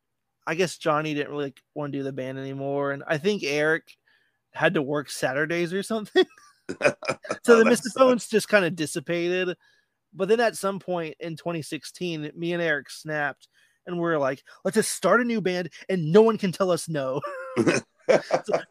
i 0.46 0.54
guess 0.54 0.78
johnny 0.78 1.14
didn't 1.14 1.32
really 1.32 1.54
want 1.74 1.92
to 1.92 1.98
do 1.98 2.04
the 2.04 2.12
band 2.12 2.38
anymore 2.38 2.92
and 2.92 3.02
i 3.06 3.18
think 3.18 3.42
eric 3.42 3.96
had 4.52 4.74
to 4.74 4.82
work 4.82 5.10
saturdays 5.10 5.72
or 5.72 5.82
something. 5.82 6.24
So 6.68 6.84
Oh, 7.48 7.58
the 7.58 7.64
that 7.64 7.70
misophones 7.70 8.26
just 8.26 8.48
kind 8.48 8.64
of 8.64 8.74
dissipated 8.74 9.56
but 10.12 10.26
then 10.26 10.40
at 10.40 10.56
some 10.56 10.80
point 10.80 11.14
in 11.20 11.36
2016 11.36 12.32
me 12.34 12.52
and 12.52 12.60
eric 12.60 12.90
snapped 12.90 13.46
and 13.86 14.00
we 14.00 14.08
are 14.08 14.18
like 14.18 14.42
let's 14.64 14.74
just 14.74 14.90
start 14.90 15.20
a 15.20 15.24
new 15.24 15.40
band 15.40 15.70
and 15.88 16.10
no 16.10 16.22
one 16.22 16.38
can 16.38 16.50
tell 16.50 16.72
us 16.72 16.88
no 16.88 17.20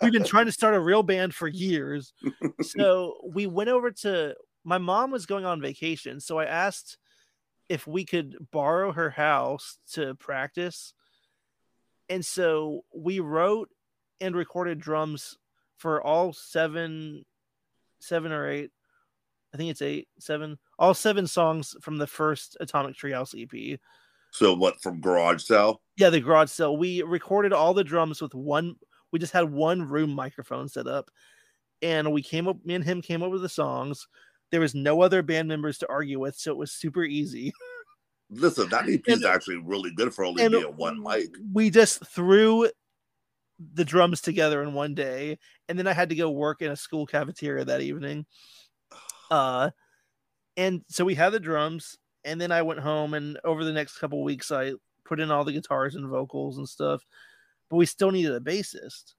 we've 0.01 0.11
been 0.11 0.23
trying 0.23 0.45
to 0.45 0.51
start 0.51 0.75
a 0.75 0.79
real 0.79 1.03
band 1.03 1.33
for 1.33 1.47
years. 1.47 2.13
So 2.61 3.17
we 3.33 3.47
went 3.47 3.69
over 3.69 3.91
to 3.91 4.35
my 4.63 4.77
mom 4.77 5.11
was 5.11 5.25
going 5.25 5.45
on 5.45 5.61
vacation, 5.61 6.19
so 6.19 6.39
I 6.39 6.45
asked 6.45 6.97
if 7.69 7.87
we 7.87 8.05
could 8.05 8.35
borrow 8.51 8.91
her 8.91 9.09
house 9.09 9.77
to 9.93 10.15
practice. 10.15 10.93
And 12.09 12.25
so 12.25 12.83
we 12.95 13.19
wrote 13.19 13.69
and 14.21 14.35
recorded 14.35 14.79
drums 14.79 15.37
for 15.77 16.01
all 16.01 16.33
seven 16.33 17.25
seven 17.99 18.31
or 18.31 18.49
eight 18.49 18.71
I 19.55 19.57
think 19.57 19.71
it's 19.71 19.81
eight, 19.81 20.09
seven, 20.19 20.59
all 20.77 20.93
seven 20.93 21.27
songs 21.27 21.77
from 21.81 21.97
the 21.97 22.07
first 22.07 22.57
Atomic 22.59 22.97
Treehouse 22.97 23.33
EP. 23.41 23.79
So 24.31 24.53
what 24.53 24.81
from 24.81 24.99
Garage 24.99 25.43
Sale? 25.43 25.81
Yeah, 25.95 26.09
the 26.09 26.19
garage 26.19 26.49
sale. 26.49 26.75
We 26.75 27.03
recorded 27.03 27.53
all 27.53 27.73
the 27.73 27.85
drums 27.85 28.21
with 28.21 28.35
one. 28.35 28.75
We 29.15 29.19
just 29.19 29.31
had 29.31 29.49
one 29.49 29.87
room 29.87 30.09
microphone 30.09 30.67
set 30.67 30.87
up, 30.87 31.09
and 31.81 32.11
we 32.11 32.21
came 32.21 32.49
up. 32.49 32.57
Me 32.65 32.75
and 32.75 32.83
him 32.83 33.01
came 33.01 33.23
up 33.23 33.31
with 33.31 33.43
the 33.43 33.47
songs. 33.47 34.09
There 34.51 34.59
was 34.59 34.75
no 34.75 35.01
other 35.01 35.23
band 35.23 35.47
members 35.47 35.77
to 35.77 35.89
argue 35.89 36.19
with, 36.19 36.35
so 36.35 36.51
it 36.51 36.57
was 36.57 36.73
super 36.73 37.01
easy. 37.05 37.53
Listen, 38.29 38.67
that 38.71 38.89
EP 38.89 39.07
is 39.07 39.23
actually 39.23 39.55
really 39.55 39.91
good 39.95 40.13
for 40.13 40.25
only 40.25 40.45
being 40.49 40.63
one 40.75 41.01
mic. 41.01 41.29
We 41.53 41.69
just 41.69 42.05
threw 42.05 42.69
the 43.73 43.85
drums 43.85 44.19
together 44.19 44.61
in 44.61 44.73
one 44.73 44.95
day, 44.95 45.39
and 45.69 45.79
then 45.79 45.87
I 45.87 45.93
had 45.93 46.09
to 46.09 46.15
go 46.15 46.29
work 46.29 46.61
in 46.61 46.71
a 46.71 46.75
school 46.75 47.05
cafeteria 47.05 47.63
that 47.63 47.79
evening. 47.79 48.25
Uh, 49.31 49.71
and 50.55 50.83
so 50.87 51.05
we 51.05 51.15
had 51.15 51.31
the 51.31 51.39
drums, 51.39 51.97
and 52.25 52.39
then 52.39 52.51
I 52.51 52.63
went 52.63 52.81
home, 52.81 53.13
and 53.13 53.39
over 53.45 53.63
the 53.63 53.71
next 53.71 53.97
couple 53.97 54.21
weeks, 54.25 54.51
I 54.51 54.73
put 55.05 55.21
in 55.21 55.31
all 55.31 55.45
the 55.45 55.53
guitars 55.53 55.95
and 55.95 56.09
vocals 56.09 56.57
and 56.57 56.67
stuff. 56.67 57.01
But 57.69 57.77
we 57.77 57.85
still 57.85 58.11
needed 58.11 58.33
a 58.33 58.39
bassist, 58.39 59.13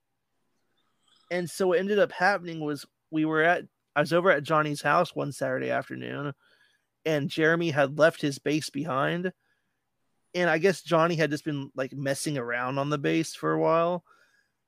and 1.30 1.48
so 1.50 1.68
what 1.68 1.78
ended 1.78 1.98
up 1.98 2.12
happening 2.12 2.60
was 2.60 2.86
we 3.10 3.24
were 3.24 3.42
at 3.42 3.64
I 3.94 4.00
was 4.00 4.12
over 4.12 4.30
at 4.30 4.42
Johnny's 4.42 4.82
house 4.82 5.14
one 5.14 5.32
Saturday 5.32 5.70
afternoon, 5.70 6.32
and 7.04 7.28
Jeremy 7.28 7.70
had 7.70 7.98
left 7.98 8.20
his 8.20 8.38
bass 8.38 8.70
behind 8.70 9.32
and 10.36 10.50
I 10.50 10.58
guess 10.58 10.82
Johnny 10.82 11.16
had 11.16 11.30
just 11.30 11.44
been 11.44 11.70
like 11.74 11.94
messing 11.94 12.36
around 12.36 12.78
on 12.78 12.90
the 12.90 12.98
bass 12.98 13.34
for 13.34 13.52
a 13.52 13.58
while, 13.58 14.04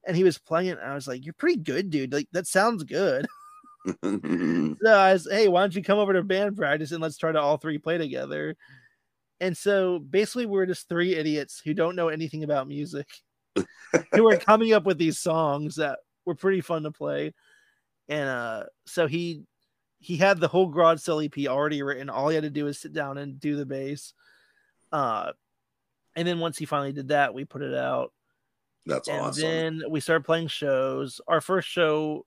and 0.06 0.16
he 0.16 0.24
was 0.24 0.38
playing 0.38 0.68
it. 0.68 0.78
And 0.82 0.90
I 0.90 0.94
was 0.94 1.06
like, 1.06 1.24
"You're 1.24 1.34
pretty 1.34 1.59
good, 1.59 1.90
dude. 1.90 2.12
Like 2.12 2.28
that 2.32 2.46
sounds 2.46 2.84
good." 2.84 3.26
so 4.02 4.76
I 4.86 5.12
was, 5.12 5.28
"Hey, 5.30 5.48
why 5.48 5.60
don't 5.60 5.74
you 5.74 5.82
come 5.82 5.98
over 5.98 6.14
to 6.14 6.22
band 6.22 6.56
practice 6.56 6.90
and 6.92 7.02
let's 7.02 7.18
try 7.18 7.32
to 7.32 7.40
all 7.40 7.59
three 7.59 7.78
play 7.78 7.98
together?" 7.98 8.56
And 9.40 9.56
so 9.56 9.98
basically, 9.98 10.46
we're 10.46 10.66
just 10.66 10.88
three 10.88 11.14
idiots 11.14 11.60
who 11.62 11.74
don't 11.74 11.96
know 11.96 12.09
anything 12.09 12.44
about 12.44 12.66
music, 12.66 13.06
who 14.12 14.24
were 14.24 14.36
coming 14.36 14.72
up 14.72 14.85
with 14.85 14.98
these 14.98 15.18
songs 15.18 15.76
that 15.76 15.98
were 16.24 16.35
pretty 16.35 16.60
fun 16.60 16.82
to 16.82 16.90
play. 16.90 17.35
And 18.09 18.28
uh, 18.28 18.64
so 18.86 19.06
he 19.06 19.43
he 20.01 20.16
had 20.16 20.39
the 20.39 20.48
whole 20.48 20.66
Garage 20.66 21.01
Sale 21.01 21.20
EP 21.20 21.47
already 21.48 21.82
written. 21.82 22.09
All 22.09 22.28
he 22.28 22.35
had 22.35 22.44
to 22.44 22.51
do 22.51 22.64
was 22.64 22.78
sit 22.78 22.93
down 22.93 23.18
and 23.18 23.40
do 23.40 23.56
the 23.56 23.66
bass. 23.66 24.14
Uh, 24.93 25.32
and 26.14 26.26
then 26.26 26.39
once 26.39 26.56
he 26.59 26.64
finally 26.64 26.93
did 26.93 27.09
that, 27.09 27.35
we 27.35 27.44
put 27.44 27.62
it 27.62 27.74
out. 27.74 28.12
That's 28.86 29.09
and 29.09 29.20
awesome. 29.20 29.43
then 29.43 29.82
we 29.90 30.01
started 30.01 30.24
playing 30.24 30.48
shows. 30.48 31.20
Our 31.28 31.40
first 31.40 31.68
show, 31.68 32.26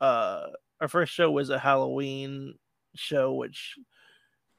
uh, 0.00 0.48
our 0.80 0.88
first 0.88 1.12
show 1.12 1.30
was 1.30 1.50
a 1.50 1.58
Halloween 1.58 2.54
show, 2.94 3.32
which 3.32 3.76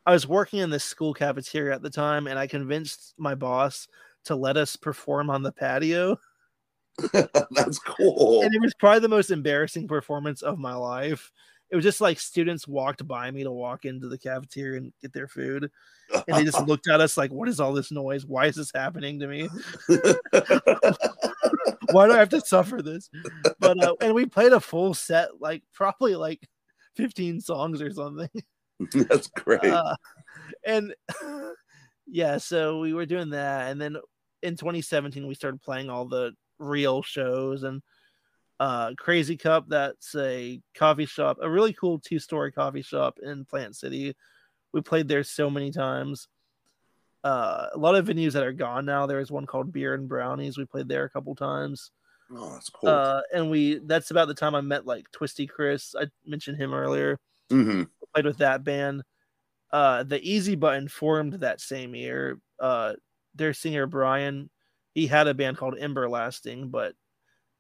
I 0.06 0.14
was 0.14 0.28
working 0.28 0.60
in 0.60 0.70
the 0.70 0.80
school 0.80 1.14
cafeteria 1.14 1.76
at 1.76 1.82
the 1.82 1.90
time, 1.90 2.28
and 2.28 2.40
I 2.40 2.48
convinced 2.48 3.14
my 3.18 3.36
boss 3.36 3.88
to 4.26 4.36
let 4.36 4.58
us 4.58 4.76
perform 4.76 5.30
on 5.30 5.44
the 5.44 5.52
patio. 5.52 6.18
That's 7.52 7.80
cool. 7.80 8.44
And 8.44 8.54
it 8.54 8.62
was 8.62 8.74
probably 8.74 9.00
the 9.00 9.10
most 9.10 9.32
embarrassing 9.32 9.88
performance 9.88 10.42
of 10.42 10.58
my 10.58 10.74
life. 10.74 11.32
It 11.70 11.76
was 11.76 11.84
just 11.84 12.00
like 12.00 12.20
students 12.20 12.68
walked 12.68 13.06
by 13.08 13.32
me 13.32 13.44
to 13.44 13.52
walk 13.52 13.86
into 13.86 14.08
the 14.08 14.18
cafeteria 14.18 14.78
and 14.78 14.94
get 15.02 15.12
their 15.12 15.28
food. 15.28 15.70
And 16.14 16.38
they 16.38 16.44
just 16.44 16.62
looked 16.68 16.88
at 16.88 17.02
us 17.02 17.18
like, 17.18 17.32
what 17.32 17.50
is 17.50 17.60
all 17.60 17.74
this 17.74 17.92
noise? 17.92 18.26
Why 18.26 18.46
is 18.46 18.56
this 18.56 18.72
happening 18.74 19.20
to 19.20 19.28
me? 19.28 19.50
Why 21.92 22.08
do 22.08 22.14
I 22.14 22.18
have 22.18 22.30
to 22.30 22.42
suffer 22.42 22.82
this? 22.82 23.10
But 23.60 23.84
uh, 23.84 23.96
and 24.02 24.14
we 24.14 24.26
played 24.26 24.54
a 24.54 24.60
full 24.60 24.94
set, 24.94 25.42
like 25.42 25.64
probably 25.74 26.16
like 26.16 26.48
15 26.96 27.42
songs 27.42 27.82
or 27.82 27.92
something. 27.92 28.30
That's 28.94 29.28
great. 29.28 29.66
Uh, 29.66 29.96
and 30.66 30.94
yeah, 32.08 32.38
so 32.38 32.80
we 32.80 32.94
were 32.94 33.06
doing 33.06 33.32
that, 33.32 33.72
and 33.72 33.82
then 33.82 33.98
in 34.44 34.56
2017 34.56 35.28
we 35.28 35.36
started 35.36 35.62
playing 35.62 35.90
all 35.90 36.06
the 36.06 36.34
real 36.60 37.02
shows 37.02 37.64
and 37.64 37.82
uh 38.60 38.92
Krazy 38.92 39.40
Kup. 39.40 39.66
That's 39.68 40.16
a 40.16 40.62
coffee 40.74 41.06
shop, 41.06 41.38
a 41.42 41.50
really 41.50 41.74
cool 41.74 42.00
two-story 42.00 42.52
coffee 42.52 42.82
shop 42.82 43.20
in 43.22 43.46
Plant 43.46 43.76
City. 43.76 44.16
We 44.72 44.82
played 44.82 45.08
there 45.08 45.24
so 45.24 45.50
many 45.50 45.72
times. 45.72 46.28
Uh, 47.24 47.70
a 47.74 47.78
lot 47.78 47.96
of 47.96 48.06
venues 48.06 48.34
that 48.34 48.44
are 48.44 48.54
gone 48.54 48.86
now. 48.86 49.08
There 49.08 49.18
was 49.18 49.32
one 49.32 49.48
called 49.48 49.72
Beer 49.74 49.96
and 49.96 50.08
Brownies. 50.08 50.58
We 50.60 50.66
played 50.66 50.88
there 50.88 51.06
a 51.06 51.10
couple 51.10 51.34
times. 51.34 51.92
oh, 52.32 52.52
that's 52.52 52.70
cool. 52.70 52.88
Uh, 52.90 53.22
and 53.34 53.50
we 53.50 53.80
that's 53.80 54.12
about 54.12 54.28
the 54.28 54.36
time 54.36 54.54
I 54.54 54.62
met 54.62 54.86
like 54.86 55.12
Twisty 55.12 55.48
Chris. 55.48 55.96
I 56.00 56.06
mentioned 56.26 56.62
him 56.62 56.74
earlier. 56.74 57.20
hmm 57.50 57.84
Played 58.14 58.26
with 58.26 58.38
that 58.38 58.64
band. 58.64 59.04
Uh, 59.72 60.04
the 60.04 60.22
Easy 60.22 60.56
Button 60.56 60.88
formed 60.88 61.34
that 61.34 61.60
same 61.60 61.96
year. 61.96 62.40
Uh, 62.60 62.94
their 63.36 63.54
singer 63.54 63.86
Brian, 63.88 64.50
he 64.94 65.08
had 65.08 65.28
a 65.28 65.34
band 65.34 65.58
called 65.58 65.76
Emberlasting, 65.78 66.72
but 66.72 66.94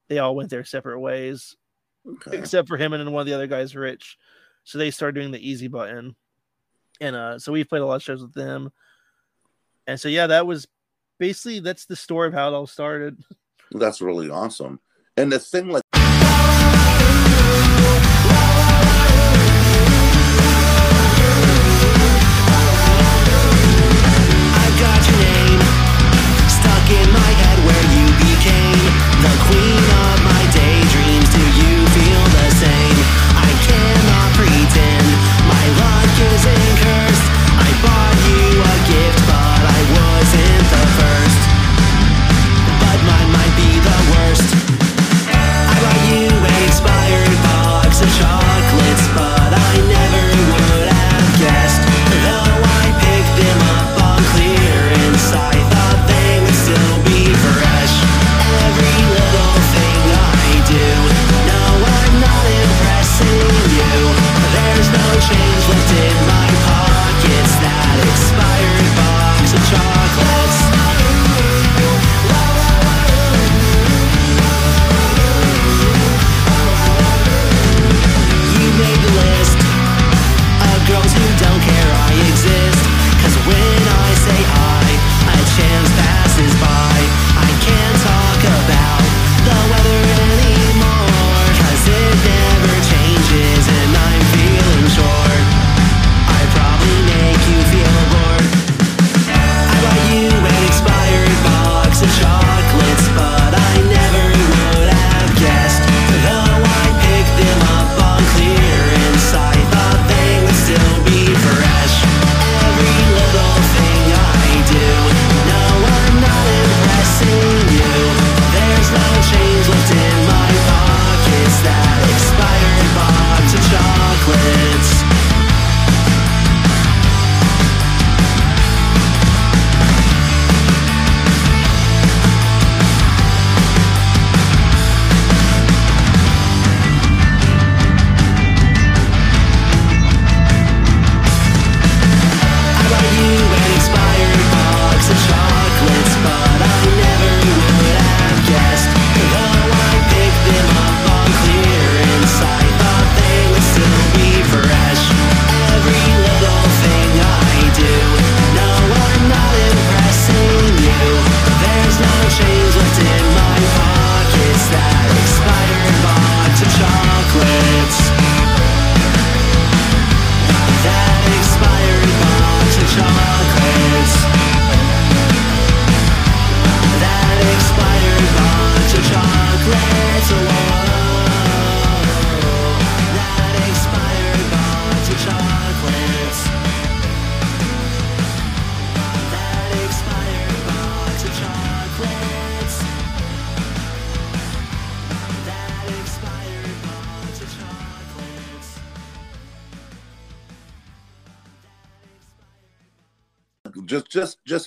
they 0.07 0.19
all 0.19 0.35
went 0.35 0.49
their 0.49 0.63
separate 0.63 0.99
ways, 0.99 1.55
Okay. 2.07 2.37
except 2.37 2.67
for 2.67 2.77
him 2.77 2.93
and 2.93 3.01
then 3.05 3.11
one 3.13 3.21
of 3.21 3.27
the 3.27 3.33
other 3.33 3.47
guys, 3.47 3.75
Rich. 3.75 4.17
So 4.63 4.77
they 4.77 4.91
started 4.91 5.19
doing 5.19 5.31
the 5.31 5.49
Easy 5.49 5.67
Button, 5.67 6.15
and 7.01 7.15
uh, 7.15 7.39
so 7.39 7.51
we've 7.51 7.67
played 7.69 7.81
a 7.81 7.85
lot 7.85 7.95
of 7.95 8.03
shows 8.03 8.21
with 8.21 8.33
them. 8.33 8.71
And 9.87 9.99
so 9.99 10.07
yeah, 10.09 10.27
that 10.27 10.47
was 10.47 10.67
basically 11.19 11.59
that's 11.59 11.85
the 11.85 11.95
story 11.95 12.27
of 12.27 12.33
how 12.33 12.47
it 12.47 12.53
all 12.53 12.67
started. 12.67 13.21
That's 13.71 14.01
really 14.01 14.29
awesome. 14.29 14.79
And 15.17 15.31
the 15.31 15.39
thing 15.39 15.69
like 15.69 15.83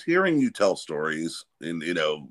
hearing 0.09 0.39
you 0.39 0.49
tell 0.49 0.75
stories 0.75 1.45
and 1.61 1.81
you 1.83 1.93
know 1.93 2.27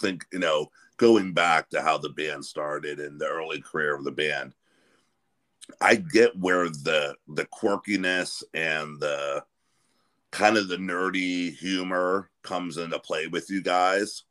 think 0.00 0.24
you 0.32 0.38
know 0.38 0.66
going 0.96 1.32
back 1.32 1.68
to 1.68 1.82
how 1.82 1.98
the 1.98 2.10
band 2.10 2.44
started 2.44 3.00
and 3.00 3.20
the 3.20 3.26
early 3.26 3.60
career 3.60 3.96
of 3.96 4.04
the 4.04 4.12
band 4.12 4.54
I 5.80 5.96
get 5.96 6.38
where 6.38 6.68
the 6.68 7.14
the 7.28 7.46
quirkiness 7.46 8.42
and 8.54 9.00
the 9.00 9.44
kind 10.30 10.56
of 10.56 10.68
the 10.68 10.76
nerdy 10.76 11.54
humor 11.54 12.30
comes 12.42 12.78
into 12.78 12.98
play 12.98 13.26
with 13.26 13.50
you 13.50 13.62
guys. 13.62 14.24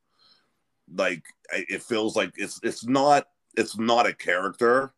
Like 0.94 1.24
it 1.52 1.84
feels 1.84 2.16
like 2.16 2.34
it's 2.36 2.60
it's 2.64 2.86
not 2.86 3.28
it's 3.56 3.78
not 3.78 4.08
a 4.08 4.14
character. 4.14 4.94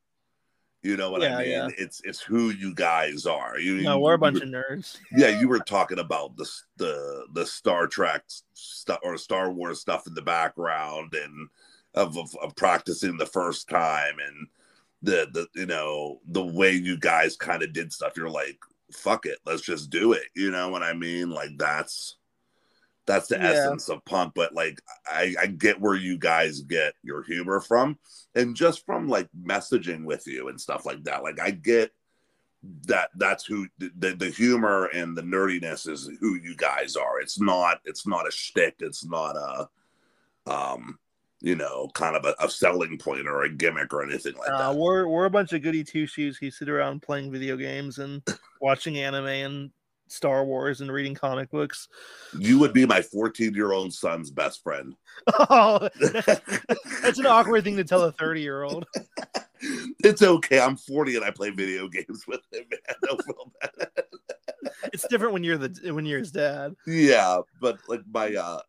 You 0.84 0.98
know 0.98 1.12
what 1.12 1.22
Yeah, 1.22 1.38
I 1.38 1.42
mean? 1.44 1.50
yeah. 1.52 1.70
It's 1.78 2.02
it's 2.04 2.20
who 2.20 2.50
you 2.50 2.74
guys 2.76 3.26
are. 3.26 3.58
You 3.58 3.82
No, 3.82 4.00
we're 4.00 4.14
a 4.14 4.18
bunch 4.18 4.42
of 4.42 4.50
nerds. 4.50 4.98
yeah, 5.16 5.30
you 5.40 5.48
were 5.48 5.60
talking 5.60 6.00
about 6.00 6.36
the 6.36 6.50
the 6.78 7.26
the 7.34 7.46
Star 7.46 7.88
Trek 7.88 8.24
stuff 8.54 9.00
or 9.04 9.18
Star 9.18 9.52
Wars 9.52 9.80
stuff 9.80 10.08
in 10.08 10.14
the 10.14 10.22
background 10.22 11.14
and 11.14 11.48
of, 11.94 12.18
of, 12.18 12.36
of 12.42 12.56
practicing 12.56 13.16
the 13.18 13.26
first 13.26 13.70
time 13.70 14.16
and 14.20 14.48
the 15.02 15.28
the 15.32 15.48
you 15.60 15.66
know 15.66 16.20
the 16.28 16.44
way 16.44 16.72
you 16.74 16.98
guys 17.00 17.38
kind 17.38 17.64
of 17.64 17.72
did 17.72 17.94
stuff. 17.94 18.18
You're 18.18 18.30
like, 18.30 18.58
fuck 18.92 19.26
it, 19.26 19.40
let's 19.46 19.62
just 19.62 19.90
do 19.90 20.12
it. 20.12 20.26
You 20.36 20.52
know 20.52 20.68
what 20.70 20.84
I 20.84 20.92
mean? 20.94 21.30
Like 21.30 21.52
that's 21.58 22.18
that's 23.06 23.28
the 23.28 23.36
Yeah. 23.38 23.52
essence 23.52 23.88
of 23.90 24.04
punk. 24.06 24.34
But 24.36 24.54
like, 24.54 24.82
I 25.08 25.34
I 25.40 25.48
get 25.48 25.80
where 25.80 25.96
you 25.96 26.18
guys 26.18 26.60
get 26.62 26.94
your 27.04 27.24
humor 27.24 27.60
from, 27.62 27.98
and 28.36 28.56
just 28.56 28.86
from 28.86 29.08
like 29.08 29.28
messaging 29.40 30.06
with 30.06 30.26
you 30.28 30.48
and 30.50 30.60
stuff 30.60 30.86
like 30.86 31.04
that. 31.04 31.24
Like 31.24 31.40
I 31.40 31.52
get 31.52 31.92
that 32.88 33.10
that's 33.16 33.46
who 33.46 33.68
the, 33.78 34.16
the 34.16 34.30
humor 34.30 34.86
and 34.86 35.18
the 35.18 35.22
nerdiness 35.22 35.88
is 35.90 36.10
who 36.22 36.36
you 36.36 36.56
guys 36.56 36.96
are. 36.96 37.20
It's 37.20 37.40
not 37.40 37.80
it's 37.86 38.08
not 38.08 38.28
a 38.28 38.32
shtick. 38.32 38.76
It's 38.80 39.06
not 39.06 39.36
a 39.36 39.70
um 40.50 40.98
you 41.42 41.56
know 41.56 41.90
kind 41.94 42.16
of 42.16 42.24
a, 42.26 42.36
a 42.40 42.50
selling 42.50 42.98
point 42.98 43.28
or 43.28 43.44
a 43.44 43.50
gimmick 43.50 43.94
or 43.94 44.02
anything 44.04 44.34
like 44.36 44.50
Uh, 44.50 44.72
that. 44.72 44.78
we're 44.80 45.08
we're 45.08 45.26
a 45.26 45.30
bunch 45.30 45.52
of 45.54 45.62
goody 45.62 45.84
two 45.84 46.08
shoes 46.08 46.38
who 46.38 46.50
sit 46.50 46.70
around 46.70 47.02
playing 47.02 47.32
video 47.32 47.58
games 47.58 48.00
and 48.00 48.22
watching 48.62 48.98
anime 48.98 49.26
and 49.28 49.72
Star 50.14 50.46
Wars 50.46 50.82
and 50.82 50.92
reading 50.92 51.16
comic 51.16 51.50
books. 51.50 51.88
You 52.38 52.60
would 52.60 52.74
be 52.74 52.86
my 52.86 53.02
14 53.02 53.54
year 53.54 53.72
old 53.72 53.94
son's 53.94 54.32
best 54.32 54.64
friend. 54.64 54.96
Oh, 55.50 55.90
that's 56.00 57.20
an 57.20 57.28
awkward 57.28 57.64
thing 57.64 57.78
to 57.78 57.84
tell 57.84 58.02
a 58.02 58.12
30 58.12 58.42
year 58.42 58.64
old. 58.64 58.86
it's 60.04 60.22
okay. 60.22 60.60
I'm 60.60 60.76
40 60.76 61.18
and 61.18 61.26
I 61.26 61.32
play 61.32 61.50
video 61.52 61.88
games 61.88 62.26
with 62.28 62.42
him. 62.52 62.66
Man. 62.70 62.80
Don't 63.04 63.24
feel 63.24 63.52
bad. 63.62 63.88
It's 64.92 65.08
different 65.08 65.34
when 65.34 65.44
you're 65.44 65.58
the 65.58 65.94
when 65.94 66.06
you're 66.06 66.20
his 66.20 66.32
dad. 66.32 66.76
yeah, 66.88 67.40
but 67.62 67.78
like 67.88 68.02
my 68.12 68.36
uh 68.36 68.60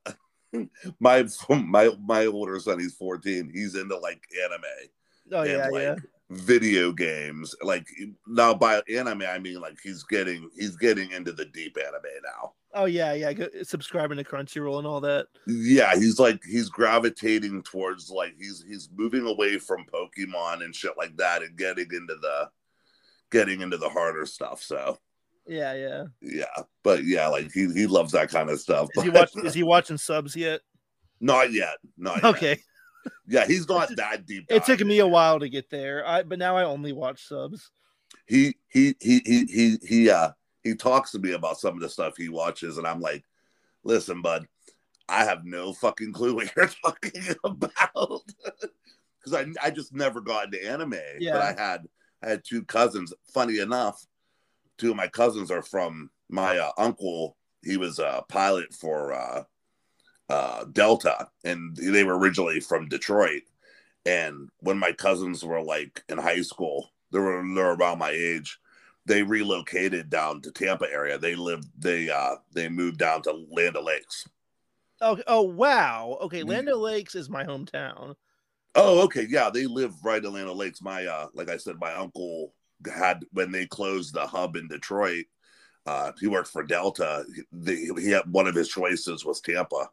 my 1.00 1.26
my 1.48 1.90
my 2.06 2.26
older 2.26 2.58
son, 2.60 2.78
he's 2.78 2.94
14. 2.94 3.50
He's 3.52 3.74
into 3.74 3.96
like 3.98 4.22
anime. 4.44 4.62
Oh 5.32 5.42
yeah, 5.42 5.68
like 5.68 5.82
yeah. 5.82 5.96
Video 6.30 6.92
games. 6.92 7.54
Like 7.62 7.86
now 8.26 8.54
by 8.54 8.82
anime, 8.92 9.22
I 9.22 9.38
mean 9.38 9.60
like 9.60 9.78
he's 9.82 10.02
getting 10.04 10.50
he's 10.56 10.76
getting 10.76 11.10
into 11.12 11.32
the 11.32 11.44
deep 11.46 11.76
anime 11.78 12.02
now. 12.24 12.52
Oh 12.72 12.86
yeah, 12.86 13.12
yeah. 13.12 13.32
Go, 13.32 13.48
subscribing 13.62 14.18
to 14.18 14.24
Crunchyroll 14.24 14.78
and 14.78 14.86
all 14.86 15.00
that. 15.00 15.26
Yeah, 15.46 15.94
he's 15.94 16.18
like 16.18 16.42
he's 16.44 16.68
gravitating 16.68 17.62
towards 17.62 18.10
like 18.10 18.34
he's 18.38 18.64
he's 18.66 18.88
moving 18.94 19.26
away 19.26 19.58
from 19.58 19.86
Pokemon 19.92 20.64
and 20.64 20.74
shit 20.74 20.92
like 20.98 21.16
that 21.16 21.42
and 21.42 21.56
getting 21.56 21.88
into 21.92 22.14
the 22.20 22.50
getting 23.30 23.60
into 23.60 23.76
the 23.76 23.88
harder 23.88 24.26
stuff. 24.26 24.62
So 24.62 24.98
Yeah, 25.46 25.74
yeah. 25.74 26.04
yeah, 26.20 26.62
but 26.82 27.04
yeah, 27.04 27.28
like 27.28 27.52
he 27.52 27.72
he 27.72 27.86
loves 27.86 28.12
that 28.12 28.30
kind 28.30 28.50
of 28.50 28.60
stuff. 28.60 28.88
Is 28.96 29.02
he 29.04 29.10
watch, 29.10 29.30
Is 29.44 29.54
he 29.54 29.62
watching 29.62 29.98
subs 29.98 30.34
yet? 30.34 30.60
not 31.20 31.52
yet. 31.52 31.76
Not 31.96 32.22
yet. 32.42 32.58
Yeah, 33.26 33.46
he's 33.46 33.68
not 33.68 33.94
that 33.96 34.26
deep. 34.26 34.46
It 34.48 34.64
took 34.64 34.80
me 34.80 34.98
a 34.98 35.06
while 35.06 35.40
to 35.40 35.48
get 35.48 35.70
there. 35.70 36.06
I 36.06 36.22
but 36.22 36.38
now 36.38 36.56
I 36.56 36.64
only 36.64 36.92
watch 36.92 37.26
subs. 37.26 37.70
he 38.26 38.54
he 38.68 38.94
he 39.00 39.20
he 39.24 39.44
he 39.46 39.76
he 39.86 40.10
uh 40.10 40.30
he 40.62 40.74
talks 40.74 41.10
to 41.12 41.18
me 41.18 41.32
about 41.32 41.58
some 41.58 41.74
of 41.74 41.80
the 41.80 41.88
stuff 41.88 42.16
he 42.16 42.28
watches 42.28 42.78
and 42.78 42.86
i'm 42.86 43.00
like 43.00 43.24
listen 43.82 44.22
bud 44.22 44.46
i 45.08 45.24
have 45.24 45.44
no 45.44 45.72
fucking 45.72 46.12
clue 46.12 46.34
what 46.34 46.50
you're 46.56 46.70
talking 46.84 47.34
about 47.44 48.22
because 49.20 49.34
I, 49.34 49.46
I 49.62 49.70
just 49.70 49.94
never 49.94 50.20
got 50.20 50.46
into 50.46 50.64
anime 50.66 50.94
but 51.32 51.42
i 51.42 51.52
had 51.52 51.86
i 52.22 52.28
had 52.30 52.44
two 52.44 52.62
cousins 52.64 53.12
funny 53.32 53.58
enough 53.58 54.06
two 54.78 54.90
of 54.90 54.96
my 54.96 55.08
cousins 55.08 55.50
are 55.50 55.62
from 55.62 56.10
my 56.30 56.58
uh, 56.58 56.72
uncle 56.78 57.36
he 57.62 57.76
was 57.76 57.98
a 57.98 58.24
pilot 58.28 58.72
for 58.72 59.12
uh 59.12 59.42
uh 60.28 60.64
delta 60.72 61.28
and 61.44 61.76
they 61.76 62.04
were 62.04 62.18
originally 62.18 62.60
from 62.60 62.88
detroit 62.88 63.42
and 64.06 64.48
when 64.60 64.78
my 64.78 64.92
cousins 64.92 65.44
were 65.44 65.60
like 65.62 66.02
in 66.08 66.16
high 66.18 66.40
school 66.40 66.90
they 67.12 67.18
were 67.18 67.42
they're 67.54 67.72
around 67.72 67.98
my 67.98 68.10
age 68.10 68.58
they 69.06 69.22
relocated 69.22 70.08
down 70.08 70.40
to 70.40 70.50
tampa 70.50 70.90
area 70.90 71.18
they 71.18 71.34
lived 71.34 71.68
they 71.78 72.08
uh 72.08 72.36
they 72.52 72.68
moved 72.68 72.98
down 72.98 73.20
to 73.22 73.46
Land 73.50 73.76
O'Lakes 73.76 74.26
Oh, 75.00 75.18
oh 75.26 75.42
wow. 75.42 76.16
Okay, 76.22 76.38
Yeah. 76.38 76.44
Land 76.44 76.68
O'Lakes 76.70 77.14
is 77.14 77.28
my 77.28 77.44
hometown. 77.44 78.14
oh 78.76 79.02
okay 79.04 79.26
yeah 79.28 79.50
they 79.50 79.66
live 79.66 79.92
right 80.04 80.24
in 80.24 80.32
Land 80.32 80.48
O'Lakes 80.48 80.80
my 80.80 81.04
uh 81.04 81.26
like 81.34 81.48
i 81.50 81.56
said 81.56 81.76
my 81.78 81.92
uncle 81.94 82.54
had 82.92 83.24
when 83.32 83.50
they 83.52 83.66
closed 83.66 84.14
the 84.14 84.26
hub 84.26 84.56
in 84.56 84.68
detroit 84.68 85.26
uh 85.86 86.12
he 86.18 86.26
worked 86.26 86.48
for 86.48 86.62
delta 86.62 87.24
he, 87.66 87.90
he 87.98 88.10
had 88.10 88.30
one 88.32 88.46
of 88.46 88.54
his 88.54 88.68
choices 88.68 89.24
was 89.24 89.40
tampa 89.40 89.88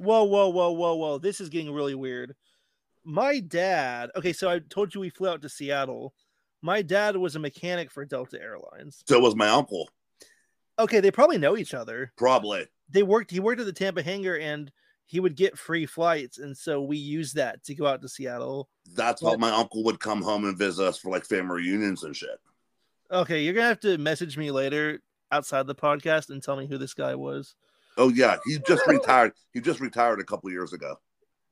Whoa, 0.00 0.24
whoa, 0.24 0.48
whoa, 0.48 0.70
whoa, 0.72 0.94
whoa. 0.94 1.18
This 1.18 1.42
is 1.42 1.50
getting 1.50 1.72
really 1.72 1.94
weird. 1.94 2.34
My 3.04 3.38
dad, 3.38 4.10
okay, 4.16 4.32
so 4.32 4.48
I 4.48 4.60
told 4.60 4.94
you 4.94 5.00
we 5.02 5.10
flew 5.10 5.28
out 5.28 5.42
to 5.42 5.48
Seattle. 5.50 6.14
My 6.62 6.80
dad 6.80 7.16
was 7.18 7.36
a 7.36 7.38
mechanic 7.38 7.90
for 7.90 8.06
Delta 8.06 8.40
Airlines. 8.40 9.02
so 9.06 9.20
was 9.20 9.36
my 9.36 9.48
uncle 9.48 9.90
Okay, 10.78 11.00
they 11.00 11.10
probably 11.10 11.36
know 11.36 11.58
each 11.58 11.74
other. 11.74 12.12
probably 12.16 12.66
They 12.88 13.02
worked, 13.02 13.30
he 13.30 13.40
worked 13.40 13.60
at 13.60 13.66
the 13.66 13.72
Tampa 13.74 14.02
hangar 14.02 14.38
and 14.38 14.72
he 15.04 15.20
would 15.20 15.36
get 15.36 15.58
free 15.58 15.84
flights. 15.84 16.38
And 16.38 16.56
so 16.56 16.80
we 16.80 16.96
used 16.96 17.34
that 17.34 17.62
to 17.64 17.74
go 17.74 17.86
out 17.86 18.00
to 18.00 18.08
Seattle. 18.08 18.70
that's 18.94 19.20
how 19.20 19.36
my 19.36 19.50
uncle 19.50 19.84
would 19.84 20.00
come 20.00 20.22
home 20.22 20.46
and 20.46 20.56
visit 20.56 20.86
us 20.86 20.96
for 20.96 21.10
like 21.10 21.26
family 21.26 21.56
reunions 21.56 22.04
and 22.04 22.16
shit 22.16 22.40
Okay, 23.12 23.42
you're 23.42 23.52
going 23.52 23.64
to 23.64 23.68
have 23.68 23.80
to 23.80 23.98
message 23.98 24.38
me 24.38 24.50
later 24.50 25.02
outside 25.30 25.66
the 25.66 25.74
podcast 25.74 26.30
and 26.30 26.42
tell 26.42 26.56
me 26.56 26.66
who 26.66 26.78
this 26.78 26.94
guy 26.94 27.14
was. 27.14 27.54
Oh 27.96 28.08
yeah, 28.08 28.36
he 28.46 28.58
just 28.66 28.86
retired. 28.86 29.32
He 29.52 29.60
just 29.60 29.80
retired 29.80 30.20
a 30.20 30.24
couple 30.24 30.50
years 30.50 30.72
ago. 30.72 30.96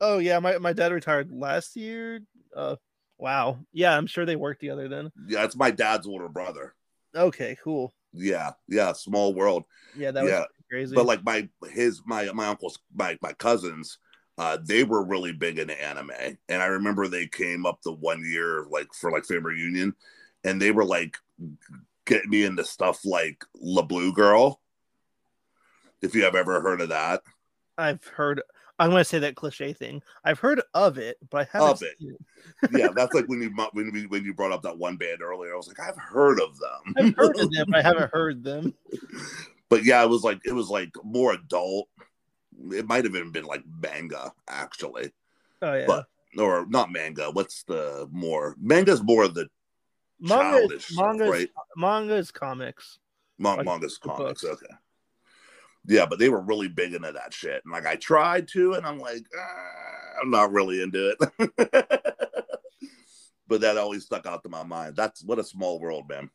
Oh, 0.00 0.18
yeah, 0.18 0.38
my, 0.38 0.58
my 0.58 0.72
dad 0.72 0.92
retired 0.92 1.32
last 1.32 1.76
year. 1.76 2.20
Uh, 2.54 2.76
wow. 3.18 3.58
Yeah, 3.72 3.96
I'm 3.96 4.06
sure 4.06 4.24
they 4.24 4.36
worked 4.36 4.60
together 4.60 4.88
then. 4.88 5.10
Yeah, 5.26 5.44
it's 5.44 5.56
my 5.56 5.70
dad's 5.70 6.06
older 6.06 6.28
brother. 6.28 6.74
Okay, 7.16 7.56
cool. 7.62 7.92
Yeah, 8.12 8.52
yeah, 8.68 8.92
small 8.92 9.34
world. 9.34 9.64
Yeah, 9.94 10.12
that 10.12 10.24
was 10.24 10.46
crazy. 10.70 10.94
But 10.94 11.06
like 11.06 11.24
my 11.24 11.48
his 11.70 12.02
my 12.06 12.30
my 12.32 12.48
uncle's 12.48 12.78
my 12.94 13.18
my 13.20 13.32
cousins, 13.32 13.98
uh, 14.38 14.58
they 14.62 14.84
were 14.84 15.04
really 15.04 15.32
big 15.32 15.58
into 15.58 15.80
anime, 15.80 16.38
and 16.48 16.62
I 16.62 16.66
remember 16.66 17.08
they 17.08 17.26
came 17.26 17.66
up 17.66 17.82
the 17.82 17.92
one 17.92 18.24
year 18.24 18.66
like 18.70 18.92
for 18.94 19.10
like 19.10 19.24
family 19.24 19.54
reunion, 19.54 19.94
and 20.44 20.60
they 20.60 20.70
were 20.70 20.84
like 20.84 21.16
getting 22.06 22.30
me 22.30 22.44
into 22.44 22.64
stuff 22.64 23.04
like 23.04 23.44
La 23.60 23.82
Blue 23.82 24.12
Girl. 24.12 24.60
If 26.02 26.14
you 26.14 26.22
have 26.24 26.34
ever 26.34 26.60
heard 26.60 26.80
of 26.80 26.88
that, 26.90 27.22
I've 27.76 28.04
heard. 28.06 28.42
I'm 28.80 28.90
going 28.90 29.00
to 29.00 29.04
say 29.04 29.18
that 29.18 29.34
cliche 29.34 29.72
thing. 29.72 30.00
I've 30.24 30.38
heard 30.38 30.62
of 30.72 30.98
it, 30.98 31.18
but 31.30 31.48
I 31.52 31.58
haven't. 31.58 31.70
Of 31.70 31.82
it. 31.82 32.78
yeah, 32.78 32.88
that's 32.94 33.12
like 33.12 33.24
when 33.28 33.42
you 33.42 33.50
when 33.72 33.92
you, 33.94 34.08
when 34.08 34.24
you 34.24 34.32
brought 34.32 34.52
up 34.52 34.62
that 34.62 34.78
one 34.78 34.96
band 34.96 35.20
earlier. 35.20 35.52
I 35.52 35.56
was 35.56 35.66
like, 35.66 35.80
I've 35.80 35.96
heard 35.98 36.40
of 36.40 36.56
them. 36.58 36.94
I've 36.96 37.16
heard 37.16 37.36
of 37.40 37.50
them, 37.50 37.66
but 37.68 37.78
I 37.78 37.82
haven't 37.82 38.10
heard 38.14 38.44
them. 38.44 38.72
but 39.68 39.84
yeah, 39.84 40.02
it 40.04 40.08
was 40.08 40.22
like 40.22 40.40
it 40.44 40.52
was 40.52 40.68
like 40.68 40.90
more 41.02 41.32
adult. 41.32 41.88
It 42.72 42.86
might 42.86 43.04
have 43.04 43.14
even 43.16 43.32
been 43.32 43.44
like 43.46 43.62
manga 43.82 44.32
actually, 44.48 45.12
Oh 45.62 45.74
yeah, 45.74 45.86
But- 45.86 46.06
or 46.38 46.66
not 46.68 46.92
manga. 46.92 47.30
What's 47.32 47.64
the 47.64 48.08
more 48.12 48.54
manga's 48.60 49.02
more 49.02 49.24
of 49.24 49.34
the 49.34 49.48
manga, 50.20 50.58
childish 50.60 50.96
manga's, 50.96 51.30
right? 51.30 51.50
manga's 51.76 52.30
comics. 52.30 52.98
Mon- 53.38 53.56
Like 53.58 53.66
manga's 53.66 53.98
comics. 53.98 54.42
books. 54.42 54.44
Okay. 54.44 54.74
Yeah, 55.88 56.06
but 56.06 56.18
they 56.18 56.28
were 56.28 56.40
really 56.40 56.68
big 56.68 56.94
into 56.94 57.10
that 57.12 57.32
shit, 57.34 57.62
and 57.64 57.72
like 57.72 57.86
I 57.86 57.96
tried 57.96 58.46
to, 58.48 58.74
and 58.74 58.86
I'm 58.86 58.98
like, 59.00 59.26
ah, 59.36 60.20
I'm 60.22 60.30
not 60.30 60.52
really 60.52 60.82
into 60.82 61.14
it. 61.18 61.48
but 63.48 63.60
that 63.62 63.78
always 63.78 64.04
stuck 64.04 64.26
out 64.26 64.42
to 64.42 64.48
my 64.48 64.62
mind. 64.62 64.94
That's 64.96 65.24
what 65.24 65.38
a 65.38 65.44
small 65.44 65.80
world, 65.80 66.08
man. 66.08 66.30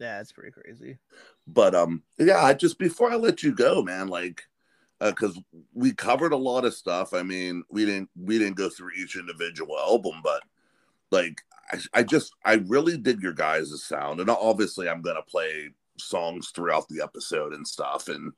Yeah, 0.00 0.20
it's 0.20 0.32
pretty 0.32 0.50
crazy. 0.52 0.98
but 1.46 1.74
um 1.74 2.02
yeah 2.18 2.42
I 2.44 2.54
just 2.54 2.78
before 2.78 3.10
i 3.10 3.16
let 3.16 3.42
you 3.42 3.52
go 3.52 3.82
man 3.82 4.06
like 4.08 4.42
because 5.00 5.38
we 5.74 5.92
covered 5.92 6.32
a 6.32 6.36
lot 6.36 6.64
of 6.64 6.74
stuff 6.74 7.14
i 7.14 7.22
mean 7.22 7.64
we 7.70 7.84
didn't 7.84 8.08
we 8.16 8.38
didn't 8.38 8.56
go 8.56 8.68
through 8.68 8.90
each 8.96 9.16
individual 9.16 9.78
album 9.78 10.20
but 10.22 10.42
like 11.10 11.40
i, 11.72 11.78
I 11.94 12.02
just 12.02 12.32
i 12.44 12.54
really 12.66 12.96
dig 12.96 13.22
your 13.22 13.32
guys' 13.32 13.84
sound 13.84 14.20
and 14.20 14.28
obviously 14.30 14.88
i'm 14.88 15.02
gonna 15.02 15.22
play 15.22 15.70
songs 15.98 16.50
throughout 16.50 16.88
the 16.88 17.02
episode 17.02 17.52
and 17.52 17.66
stuff 17.66 18.08
and 18.08 18.32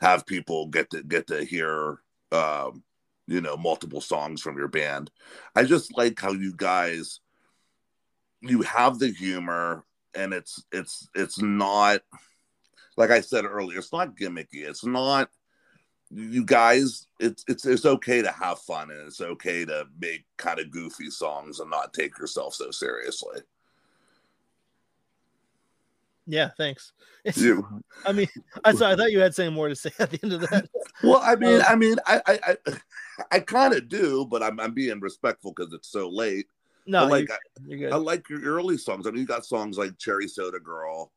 have 0.00 0.26
people 0.26 0.66
get 0.66 0.90
to 0.90 1.02
get 1.02 1.26
to 1.26 1.44
hear 1.44 1.98
um 2.32 2.82
you 3.26 3.40
know 3.40 3.56
multiple 3.56 4.00
songs 4.00 4.40
from 4.40 4.56
your 4.56 4.68
band 4.68 5.10
i 5.54 5.64
just 5.64 5.96
like 5.96 6.20
how 6.20 6.32
you 6.32 6.52
guys 6.56 7.20
you 8.40 8.62
have 8.62 8.98
the 8.98 9.08
humor 9.08 9.84
and 10.14 10.32
it's 10.32 10.62
it's 10.72 11.08
it's 11.14 11.40
not 11.40 12.00
like 12.96 13.10
I 13.10 13.20
said 13.20 13.44
earlier, 13.44 13.78
it's 13.78 13.92
not 13.92 14.16
gimmicky. 14.16 14.64
It's 14.66 14.84
not 14.84 15.28
you 16.10 16.44
guys. 16.44 17.06
It's 17.20 17.44
it's 17.46 17.66
it's 17.66 17.84
okay 17.84 18.22
to 18.22 18.30
have 18.30 18.58
fun 18.60 18.90
and 18.90 19.06
it's 19.06 19.20
okay 19.20 19.64
to 19.64 19.86
make 19.98 20.24
kind 20.38 20.58
of 20.58 20.70
goofy 20.70 21.10
songs 21.10 21.60
and 21.60 21.70
not 21.70 21.92
take 21.92 22.18
yourself 22.18 22.54
so 22.54 22.70
seriously. 22.70 23.40
Yeah, 26.26 26.50
thanks. 26.56 26.92
I 28.04 28.12
mean, 28.12 28.28
I, 28.64 28.74
saw, 28.74 28.90
I 28.90 28.96
thought 28.96 29.12
you 29.12 29.20
had 29.20 29.34
something 29.34 29.54
more 29.54 29.68
to 29.68 29.76
say 29.76 29.90
at 29.98 30.10
the 30.10 30.18
end 30.22 30.32
of 30.32 30.40
that. 30.42 30.68
well, 31.02 31.20
I 31.22 31.36
mean, 31.36 31.60
I 31.66 31.76
mean, 31.76 31.96
I 32.06 32.20
I 32.26 32.38
I, 32.66 32.72
I 33.32 33.40
kind 33.40 33.74
of 33.74 33.88
do, 33.88 34.26
but 34.28 34.42
I'm 34.42 34.58
I'm 34.60 34.74
being 34.74 35.00
respectful 35.00 35.52
because 35.56 35.72
it's 35.72 35.88
so 35.88 36.08
late. 36.08 36.46
No, 36.88 37.04
But, 37.04 37.10
like, 37.10 37.28
you're, 37.64 37.78
you're 37.78 37.88
I 37.88 37.98
good. 37.98 38.04
like 38.04 38.28
your 38.28 38.40
early 38.42 38.78
songs. 38.78 39.06
I 39.06 39.10
mean, 39.10 39.20
you 39.20 39.26
got 39.26 39.44
songs 39.44 39.76
like 39.76 39.98
Cherry 39.98 40.28
Soda 40.28 40.60
Girl, 40.60 41.10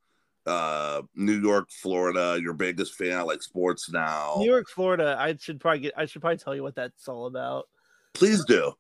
uh, 0.48 1.04
New 1.16 1.40
York, 1.40 1.70
Florida. 1.72 2.40
Your 2.42 2.54
biggest 2.54 2.96
fan. 2.96 3.18
I 3.18 3.22
like 3.22 3.44
Sports 3.44 3.92
Now. 3.92 4.36
New 4.38 4.50
York, 4.50 4.68
Florida. 4.70 5.16
I 5.20 5.36
should 5.40 5.60
probably 5.60 5.82
get. 5.82 5.94
I 5.98 6.06
should 6.06 6.22
probably 6.22 6.38
tell 6.38 6.56
you 6.56 6.64
what 6.64 6.76
that's 6.76 7.08
all 7.08 7.28
about. 7.28 7.68
Please 8.14 8.44
do. 8.46 8.74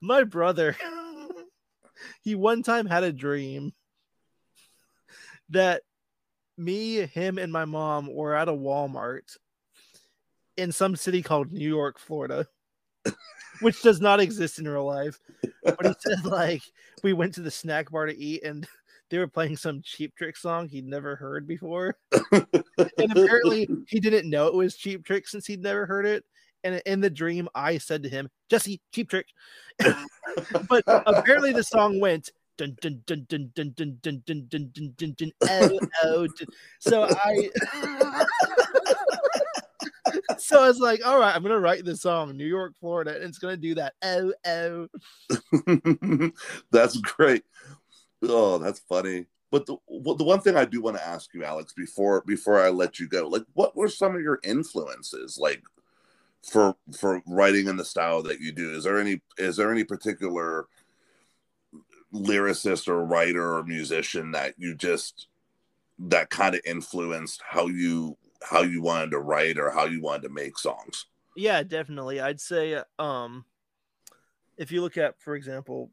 My 0.00 0.24
brother, 0.24 0.76
he 2.22 2.34
one 2.34 2.62
time 2.62 2.86
had 2.86 3.04
a 3.04 3.12
dream 3.12 3.72
that 5.50 5.82
me, 6.58 7.06
him, 7.06 7.38
and 7.38 7.52
my 7.52 7.64
mom 7.64 8.12
were 8.12 8.34
at 8.34 8.48
a 8.48 8.52
Walmart 8.52 9.36
in 10.56 10.72
some 10.72 10.96
city 10.96 11.22
called 11.22 11.52
New 11.52 11.68
York, 11.68 11.98
Florida, 11.98 12.46
which 13.60 13.82
does 13.82 14.00
not 14.00 14.20
exist 14.20 14.58
in 14.58 14.68
real 14.68 14.86
life. 14.86 15.18
But 15.62 15.86
he 15.86 15.92
said, 15.98 16.24
like, 16.24 16.62
we 17.02 17.12
went 17.12 17.34
to 17.34 17.42
the 17.42 17.50
snack 17.50 17.90
bar 17.90 18.06
to 18.06 18.16
eat 18.16 18.42
and 18.42 18.66
they 19.10 19.18
were 19.18 19.28
playing 19.28 19.56
some 19.56 19.82
cheap 19.82 20.16
trick 20.16 20.36
song 20.36 20.68
he'd 20.68 20.86
never 20.86 21.14
heard 21.14 21.46
before. 21.46 21.96
and 22.32 23.12
apparently 23.12 23.68
he 23.86 24.00
didn't 24.00 24.28
know 24.28 24.48
it 24.48 24.54
was 24.54 24.76
cheap 24.76 25.04
trick 25.04 25.28
since 25.28 25.46
he'd 25.46 25.62
never 25.62 25.86
heard 25.86 26.06
it. 26.06 26.24
And 26.64 26.82
in 26.86 27.00
the 27.00 27.10
dream, 27.10 27.48
I 27.54 27.78
said 27.78 28.02
to 28.02 28.08
him, 28.08 28.28
Jesse, 28.50 28.80
cheap 28.92 29.10
trick. 29.10 29.26
but 30.68 30.82
apparently 30.86 31.52
the 31.52 31.62
song 31.62 32.00
went 32.00 32.30
dun 32.56 32.76
dun 32.80 33.02
dun 33.06 33.26
dun 33.28 33.50
dun 33.54 33.72
dun 33.74 33.98
dun 34.02 34.22
dun 34.24 34.46
dun 34.48 34.70
dun 34.72 34.94
dun 34.96 35.14
dun 35.18 35.32
oh, 35.48 35.78
oh, 36.04 36.26
so 36.78 37.04
I 37.10 37.50
so 40.38 40.62
I 40.62 40.68
was 40.68 40.78
like, 40.78 41.04
all 41.06 41.18
right, 41.18 41.34
I'm 41.34 41.42
gonna 41.42 41.60
write 41.60 41.84
this 41.84 42.02
song, 42.02 42.36
New 42.36 42.46
York, 42.46 42.74
Florida, 42.80 43.14
and 43.14 43.24
it's 43.24 43.38
gonna 43.38 43.56
do 43.56 43.74
that. 43.74 43.94
Oh 44.02 44.32
oh 44.46 44.88
that's 46.70 46.96
great. 46.98 47.44
Oh, 48.22 48.58
that's 48.58 48.80
funny. 48.80 49.26
But 49.50 49.66
the 49.66 49.76
the 49.88 50.24
one 50.24 50.40
thing 50.40 50.56
I 50.56 50.64
do 50.64 50.80
want 50.80 50.96
to 50.96 51.06
ask 51.06 51.32
you, 51.32 51.44
Alex, 51.44 51.72
before 51.72 52.22
before 52.26 52.60
I 52.60 52.70
let 52.70 52.98
you 52.98 53.08
go, 53.08 53.28
like, 53.28 53.44
what 53.54 53.76
were 53.76 53.88
some 53.88 54.16
of 54.16 54.22
your 54.22 54.40
influences, 54.42 55.38
like, 55.38 55.62
for 56.42 56.76
for 56.98 57.22
writing 57.26 57.68
in 57.68 57.76
the 57.76 57.84
style 57.84 58.22
that 58.24 58.40
you 58.40 58.52
do? 58.52 58.72
Is 58.72 58.84
there 58.84 58.98
any 58.98 59.20
is 59.38 59.56
there 59.56 59.70
any 59.70 59.84
particular 59.84 60.66
lyricist 62.16 62.88
or 62.88 63.04
writer 63.04 63.56
or 63.56 63.62
musician 63.64 64.32
that 64.32 64.54
you 64.56 64.74
just 64.74 65.28
that 65.98 66.30
kind 66.30 66.54
of 66.54 66.60
influenced 66.64 67.42
how 67.46 67.66
you 67.66 68.16
how 68.42 68.62
you 68.62 68.82
wanted 68.82 69.10
to 69.10 69.18
write 69.18 69.58
or 69.58 69.70
how 69.70 69.84
you 69.84 70.00
wanted 70.00 70.22
to 70.22 70.28
make 70.28 70.58
songs? 70.58 71.06
Yeah, 71.36 71.62
definitely. 71.62 72.20
I'd 72.20 72.40
say 72.40 72.80
um 72.98 73.44
if 74.56 74.72
you 74.72 74.80
look 74.80 74.96
at, 74.96 75.20
for 75.20 75.36
example, 75.36 75.90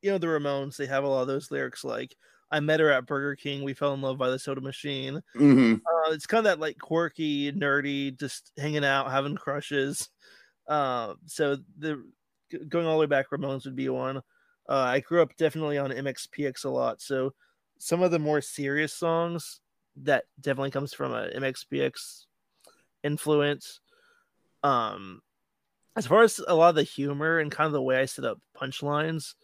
you 0.00 0.10
know, 0.10 0.18
the 0.18 0.26
Ramones, 0.26 0.76
they 0.76 0.86
have 0.86 1.04
a 1.04 1.08
lot 1.08 1.22
of 1.22 1.28
those 1.28 1.50
lyrics 1.50 1.84
like 1.84 2.16
I 2.50 2.60
met 2.60 2.80
her 2.80 2.90
at 2.90 3.06
Burger 3.06 3.36
King, 3.36 3.62
we 3.62 3.74
fell 3.74 3.92
in 3.92 4.00
love 4.00 4.16
by 4.16 4.30
the 4.30 4.38
soda 4.38 4.60
machine. 4.60 5.22
Mm-hmm. 5.36 5.74
Uh, 5.74 6.12
it's 6.12 6.26
kind 6.26 6.38
of 6.38 6.44
that 6.44 6.60
like 6.60 6.78
quirky, 6.78 7.52
nerdy, 7.52 8.18
just 8.18 8.52
hanging 8.56 8.84
out, 8.84 9.10
having 9.10 9.36
crushes. 9.36 10.08
Uh, 10.66 11.14
so 11.26 11.58
the 11.78 12.02
going 12.68 12.86
all 12.86 12.94
the 12.94 13.00
way 13.00 13.06
back, 13.06 13.30
Ramones 13.30 13.64
would 13.64 13.76
be 13.76 13.88
one. 13.88 14.22
Uh, 14.68 14.74
I 14.76 15.00
grew 15.00 15.22
up 15.22 15.34
definitely 15.36 15.78
on 15.78 15.90
MXPX 15.90 16.64
a 16.64 16.68
lot, 16.68 17.00
so 17.00 17.32
some 17.78 18.02
of 18.02 18.10
the 18.10 18.18
more 18.18 18.40
serious 18.40 18.92
songs 18.92 19.60
that 20.02 20.24
definitely 20.40 20.70
comes 20.70 20.92
from 20.92 21.12
a 21.12 21.28
MXPX 21.34 22.26
influence. 23.02 23.80
Um, 24.62 25.22
as 25.96 26.06
far 26.06 26.22
as 26.22 26.40
a 26.46 26.54
lot 26.54 26.70
of 26.70 26.74
the 26.74 26.82
humor 26.82 27.38
and 27.38 27.50
kind 27.50 27.66
of 27.66 27.72
the 27.72 27.82
way 27.82 27.98
I 27.98 28.04
set 28.04 28.24
up 28.24 28.38
punchlines, 28.56 29.34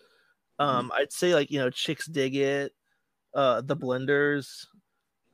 um, 0.59 0.93
I'd 0.95 1.13
say 1.13 1.35
like 1.35 1.51
you 1.51 1.59
know, 1.59 1.71
chicks 1.71 2.07
dig 2.07 2.37
it, 2.37 2.73
uh, 3.35 3.61
the 3.63 3.77
blenders, 3.77 4.67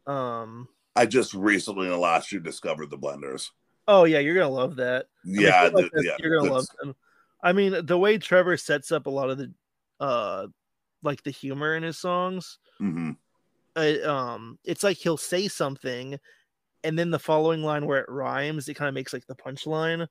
um. 0.07 0.69
I 0.97 1.07
just 1.07 1.35
recently 1.35 1.87
in 1.87 1.93
the 1.93 1.99
last 1.99 2.33
year 2.33 2.41
discovered 2.41 2.91
the 2.91 2.99
blenders. 2.99 3.49
Oh 3.89 4.05
yeah, 4.05 4.19
you're 4.19 4.35
gonna 4.35 4.49
love 4.49 4.77
that. 4.77 5.07
I 5.25 5.29
mean, 5.29 5.41
Yeah, 5.43 5.63
stuff 5.63 5.75
like 5.75 5.85
the- 5.85 5.91
this, 5.97 6.07
yeah. 6.07 6.17
you're 6.19 6.39
gonna 6.39 6.53
love 6.53 6.67
them. 6.83 6.95
I 7.43 7.53
mean, 7.53 7.87
the 7.87 7.99
way 7.99 8.19
Trevor 8.19 8.57
sets 8.57 8.93
up 8.93 9.07
a 9.07 9.11
lot 9.11 9.31
of 9.31 9.39
the, 9.39 9.53
uh, 10.01 10.47
like 11.03 11.23
the 11.23 11.31
humor 11.31 11.77
in 11.77 11.83
his 11.83 11.99
songs, 11.99 12.59
mhm. 12.81 13.17
uh, 13.77 13.97
um, 14.05 14.59
it's 14.65 14.83
like 14.83 14.97
he'll 14.97 15.17
say 15.17 15.49
something, 15.49 16.19
and 16.85 16.99
then 16.99 17.11
the 17.11 17.19
following 17.19 17.63
line 17.63 17.87
where 17.87 18.01
it 18.01 18.09
rhymes, 18.11 18.69
it 18.69 18.75
kind 18.75 18.89
of 18.89 18.95
makes 18.95 19.13
like 19.13 19.27
the 19.27 19.37
punchline. 19.37 20.07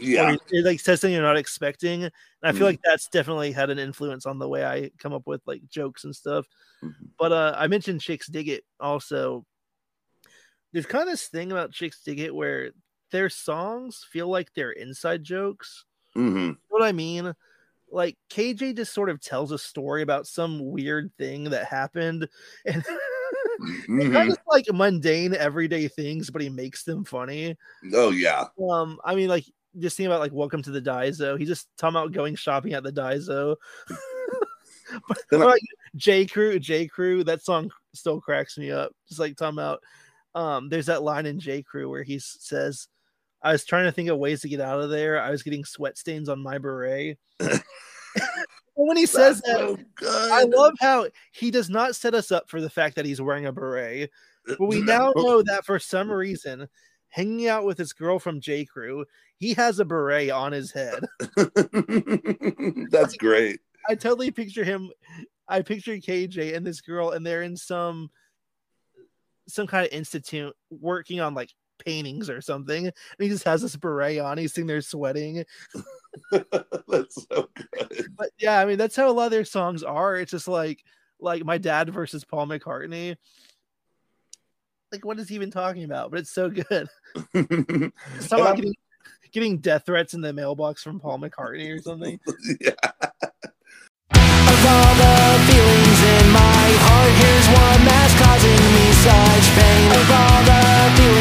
Yeah, 0.00 0.36
it 0.50 0.64
like 0.66 0.80
says 0.80 1.00
something 1.00 1.14
you're 1.14 1.22
not 1.22 1.38
expecting. 1.38 2.04
And 2.04 2.12
I 2.42 2.52
feel 2.52 2.62
Mhm. 2.66 2.70
like 2.72 2.80
that's 2.84 3.08
definitely 3.08 3.52
had 3.52 3.70
an 3.70 3.78
influence 3.78 4.26
on 4.26 4.38
the 4.38 4.48
way 4.48 4.64
I 4.64 4.90
come 4.98 5.12
up 5.14 5.26
with 5.26 5.42
like 5.46 5.68
jokes 5.68 6.04
and 6.04 6.14
stuff. 6.16 6.46
Mhm. 6.82 7.12
But 7.18 7.32
uh, 7.32 7.54
I 7.58 7.68
mentioned 7.68 8.00
Chicks 8.02 8.28
Dig 8.28 8.48
It 8.48 8.64
also. 8.80 9.46
There's 10.72 10.86
kind 10.86 11.02
of 11.02 11.08
this 11.12 11.28
thing 11.28 11.50
about 11.52 11.72
Chicks 11.72 12.02
Dig 12.02 12.20
It 12.20 12.34
where 12.34 12.72
their 13.10 13.30
songs 13.30 14.04
feel 14.10 14.28
like 14.28 14.52
they're 14.54 14.72
inside 14.72 15.24
jokes. 15.24 15.84
hmm 16.14 16.36
You 16.36 16.50
know 16.52 16.56
what 16.68 16.82
I 16.88 16.92
mean? 16.92 17.34
Like 17.90 18.16
KJ 18.30 18.76
just 18.76 18.92
sort 18.92 19.08
of 19.10 19.20
tells 19.20 19.50
a 19.52 19.58
story 19.58 20.02
about 20.02 20.26
some 20.26 20.70
weird 20.70 21.10
thing 21.18 21.44
that 21.44 21.66
happened, 21.66 22.28
and 22.66 22.84
Mhm. 23.88 24.12
kind 24.12 24.30
of 24.30 24.38
like 24.46 24.66
mundane 24.72 25.34
everyday 25.34 25.88
things, 25.88 26.30
but 26.30 26.40
he 26.42 26.48
makes 26.48 26.84
them 26.84 27.04
funny. 27.04 27.56
Oh 27.92 28.10
yeah, 28.10 28.44
Um, 28.70 29.00
I 29.04 29.14
mean, 29.16 29.28
like 29.28 29.44
just 29.78 29.96
think 29.96 30.06
about 30.06 30.20
like 30.20 30.32
Welcome 30.32 30.62
to 30.62 30.70
the 30.70 30.80
Daiso. 30.80 31.38
He 31.38 31.44
just 31.44 31.66
talking 31.76 31.96
about 31.96 32.12
going 32.12 32.36
shopping 32.36 32.74
at 32.74 32.82
the 32.84 32.92
Daiso. 32.92 33.56
but 35.08 35.18
Then 35.30 35.42
I- 35.42 35.46
like 35.46 35.62
J 35.96 36.26
Crew, 36.26 36.58
J 36.58 36.86
Crew, 36.86 37.24
that 37.24 37.42
song 37.42 37.70
still 37.94 38.20
cracks 38.20 38.56
me 38.58 38.70
up. 38.70 38.92
Just 39.08 39.20
like 39.20 39.36
talking 39.36 39.58
about 39.58 39.80
um, 40.34 40.68
there's 40.68 40.86
that 40.86 41.02
line 41.02 41.26
in 41.26 41.40
J 41.40 41.62
Crew 41.62 41.90
where 41.90 42.02
he 42.04 42.18
says, 42.20 42.86
I 43.42 43.52
was 43.52 43.64
trying 43.64 43.84
to 43.84 43.92
think 43.92 44.08
of 44.08 44.18
ways 44.18 44.40
to 44.42 44.48
get 44.48 44.60
out 44.60 44.80
of 44.80 44.90
there. 44.90 45.20
I 45.20 45.30
was 45.30 45.42
getting 45.42 45.64
sweat 45.64 45.96
stains 45.96 46.28
on 46.28 46.42
my 46.42 46.58
beret. 46.58 47.18
when 48.74 48.96
he 48.96 49.06
says 49.06 49.40
That's 49.42 49.76
that, 49.76 49.86
so. 50.00 50.30
I 50.32 50.44
love 50.44 50.74
how 50.80 51.06
he 51.32 51.50
does 51.50 51.70
not 51.70 51.96
set 51.96 52.14
us 52.14 52.32
up 52.32 52.48
for 52.48 52.60
the 52.60 52.70
fact 52.70 52.96
that 52.96 53.04
he's 53.04 53.20
wearing 53.20 53.46
a 53.46 53.52
beret. 53.52 54.10
But 54.46 54.60
we 54.60 54.80
now 54.80 55.12
know 55.16 55.42
that 55.42 55.64
for 55.64 55.78
some 55.78 56.10
reason, 56.10 56.68
hanging 57.08 57.48
out 57.48 57.64
with 57.64 57.78
his 57.78 57.92
girl 57.92 58.18
from 58.18 58.40
J. 58.40 58.64
Crew, 58.64 59.04
he 59.36 59.54
has 59.54 59.78
a 59.78 59.84
beret 59.84 60.30
on 60.30 60.52
his 60.52 60.72
head. 60.72 61.04
That's 62.90 63.16
great. 63.16 63.60
I 63.88 63.94
totally 63.94 64.30
picture 64.30 64.64
him. 64.64 64.90
I 65.48 65.62
picture 65.62 65.96
KJ 65.96 66.54
and 66.56 66.66
this 66.66 66.80
girl, 66.80 67.10
and 67.10 67.24
they're 67.24 67.42
in 67.42 67.56
some 67.56 68.10
some 69.48 69.66
kind 69.66 69.86
of 69.86 69.92
institute 69.92 70.54
working 70.70 71.20
on 71.20 71.34
like 71.34 71.50
paintings 71.78 72.28
or 72.30 72.40
something. 72.40 72.86
And 72.86 72.94
he 73.18 73.28
just 73.28 73.44
has 73.44 73.62
this 73.62 73.76
beret 73.76 74.18
on. 74.18 74.38
He's 74.38 74.54
sitting 74.54 74.66
there 74.66 74.80
sweating. 74.80 75.44
That's 76.30 77.26
so 77.30 77.48
good. 77.54 78.08
But 78.16 78.30
yeah, 78.38 78.60
I 78.60 78.64
mean 78.64 78.78
that's 78.78 78.96
how 78.96 79.08
a 79.08 79.12
lot 79.12 79.26
of 79.26 79.30
their 79.30 79.44
songs 79.44 79.82
are. 79.82 80.16
It's 80.16 80.30
just 80.30 80.48
like 80.48 80.84
like 81.20 81.44
my 81.44 81.58
dad 81.58 81.90
versus 81.90 82.24
Paul 82.24 82.46
McCartney. 82.46 83.16
Like 84.90 85.04
what 85.04 85.18
is 85.18 85.28
he 85.28 85.34
even 85.34 85.50
talking 85.50 85.84
about? 85.84 86.10
But 86.10 86.20
it's 86.20 86.30
so 86.30 86.50
good. 86.50 86.88
It's 87.34 88.26
about 88.26 88.50
um, 88.50 88.56
getting, 88.56 88.74
getting 89.32 89.58
death 89.58 89.84
threats 89.86 90.14
in 90.14 90.20
the 90.20 90.32
mailbox 90.32 90.82
from 90.82 91.00
Paul 91.00 91.18
McCartney 91.18 91.74
or 91.74 91.80
something. 91.80 92.18
yeah. 92.60 92.70
Of 94.10 94.66
all 94.66 94.94
the 94.94 95.38
feelings 95.46 96.00
in 96.02 96.30
my 96.32 96.68
heart, 96.82 97.12
here's 97.20 97.48
one 97.52 97.84
that's 97.84 98.14
causing 98.18 98.64
me 98.74 98.86
such 99.04 99.46
pain. 99.54 99.92
Of 99.92 100.10
all 100.10 100.40
the 100.44 100.62
feelings 100.96 101.06
in 101.06 101.06
my 101.06 101.06
heart, 101.06 101.17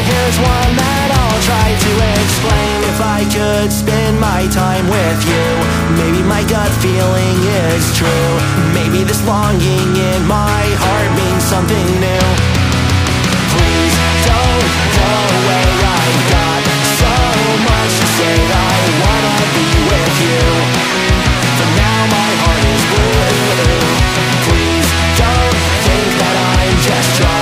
here's 0.00 0.38
one 0.40 0.72
that 0.76 1.08
I'll 1.12 1.42
try 1.44 1.68
to 1.74 1.92
explain. 2.16 2.76
If 2.88 2.98
I 3.00 3.20
could 3.28 3.70
spend 3.72 4.20
my 4.20 4.48
time 4.48 4.86
with 4.88 5.20
you, 5.28 5.46
maybe 6.00 6.20
my 6.24 6.42
gut 6.48 6.72
feeling 6.80 7.36
is 7.68 7.84
true. 7.96 8.30
Maybe 8.72 9.04
this 9.04 9.20
longing 9.28 9.90
in 9.96 10.20
my 10.24 10.64
heart 10.80 11.10
means 11.16 11.44
something 11.44 11.86
new. 12.00 12.26
Please 13.52 13.94
don't 14.24 14.68
go 14.96 15.10
away. 15.40 15.68
I've 15.82 16.22
got 16.32 16.62
so 17.00 17.14
much 17.68 17.92
to 18.00 18.06
say. 18.16 18.36
I 18.38 18.76
wanna 19.02 19.36
be 19.56 19.68
with 19.92 20.14
you. 20.24 20.42
For 21.58 21.68
now, 21.76 22.00
my 22.08 22.30
heart 22.40 22.64
is 22.64 22.82
blue. 22.92 23.12
Please 24.46 24.88
but 26.18 26.36
I 26.36 27.41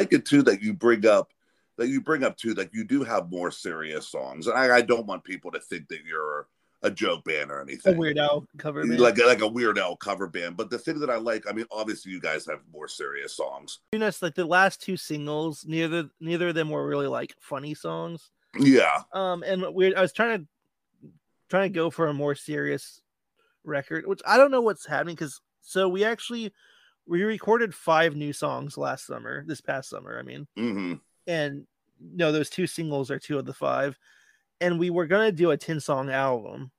like 0.00 0.12
it 0.12 0.24
too 0.24 0.42
that 0.42 0.62
you 0.62 0.72
bring 0.72 1.06
up 1.06 1.32
that 1.76 1.88
you 1.88 2.00
bring 2.00 2.24
up 2.24 2.36
too 2.36 2.54
that 2.54 2.74
you 2.74 2.84
do 2.84 3.02
have 3.04 3.30
more 3.30 3.50
serious 3.50 4.08
songs, 4.08 4.46
and 4.46 4.58
I, 4.58 4.76
I 4.76 4.82
don't 4.82 5.06
want 5.06 5.24
people 5.24 5.50
to 5.52 5.60
think 5.60 5.88
that 5.88 6.04
you're 6.06 6.46
a 6.82 6.90
joke 6.90 7.24
band 7.24 7.50
or 7.50 7.60
anything. 7.60 7.96
Weird 7.96 8.18
Al 8.18 8.46
cover 8.58 8.86
band. 8.86 9.00
like 9.00 9.18
like 9.18 9.42
a 9.42 9.48
weirdo 9.48 9.98
cover 9.98 10.26
band. 10.26 10.56
But 10.56 10.70
the 10.70 10.78
thing 10.78 10.98
that 11.00 11.10
I 11.10 11.16
like, 11.16 11.44
I 11.48 11.52
mean, 11.52 11.66
obviously 11.70 12.12
you 12.12 12.20
guys 12.20 12.46
have 12.46 12.60
more 12.72 12.88
serious 12.88 13.36
songs. 13.36 13.80
You 13.92 13.98
know, 13.98 14.06
it's 14.06 14.22
like 14.22 14.34
the 14.34 14.46
last 14.46 14.80
two 14.80 14.96
singles, 14.96 15.64
neither 15.66 16.08
neither 16.20 16.48
of 16.48 16.54
them 16.54 16.70
were 16.70 16.86
really 16.86 17.08
like 17.08 17.34
funny 17.40 17.74
songs. 17.74 18.30
Yeah, 18.58 19.02
Um, 19.12 19.44
and 19.44 19.64
weird. 19.74 19.94
I 19.94 20.00
was 20.00 20.12
trying 20.12 20.40
to 20.40 21.10
trying 21.48 21.70
to 21.70 21.74
go 21.74 21.90
for 21.90 22.08
a 22.08 22.14
more 22.14 22.34
serious 22.34 23.00
record, 23.64 24.06
which 24.06 24.20
I 24.26 24.36
don't 24.36 24.50
know 24.50 24.60
what's 24.60 24.86
happening 24.86 25.14
because 25.14 25.40
so 25.60 25.88
we 25.88 26.04
actually 26.04 26.52
we 27.10 27.24
recorded 27.24 27.74
five 27.74 28.14
new 28.14 28.32
songs 28.32 28.78
last 28.78 29.04
summer, 29.04 29.42
this 29.44 29.60
past 29.60 29.90
summer. 29.90 30.16
I 30.16 30.22
mean, 30.22 30.46
hmm 30.56 30.94
and 31.26 31.66
no, 32.00 32.32
those 32.32 32.48
two 32.48 32.66
singles 32.66 33.10
are 33.10 33.18
two 33.18 33.36
of 33.36 33.44
the 33.44 33.52
five, 33.52 33.98
and 34.60 34.78
we 34.78 34.90
were 34.90 35.06
gonna 35.06 35.32
do 35.32 35.50
a 35.50 35.56
ten 35.56 35.80
song 35.80 36.08
album, 36.10 36.70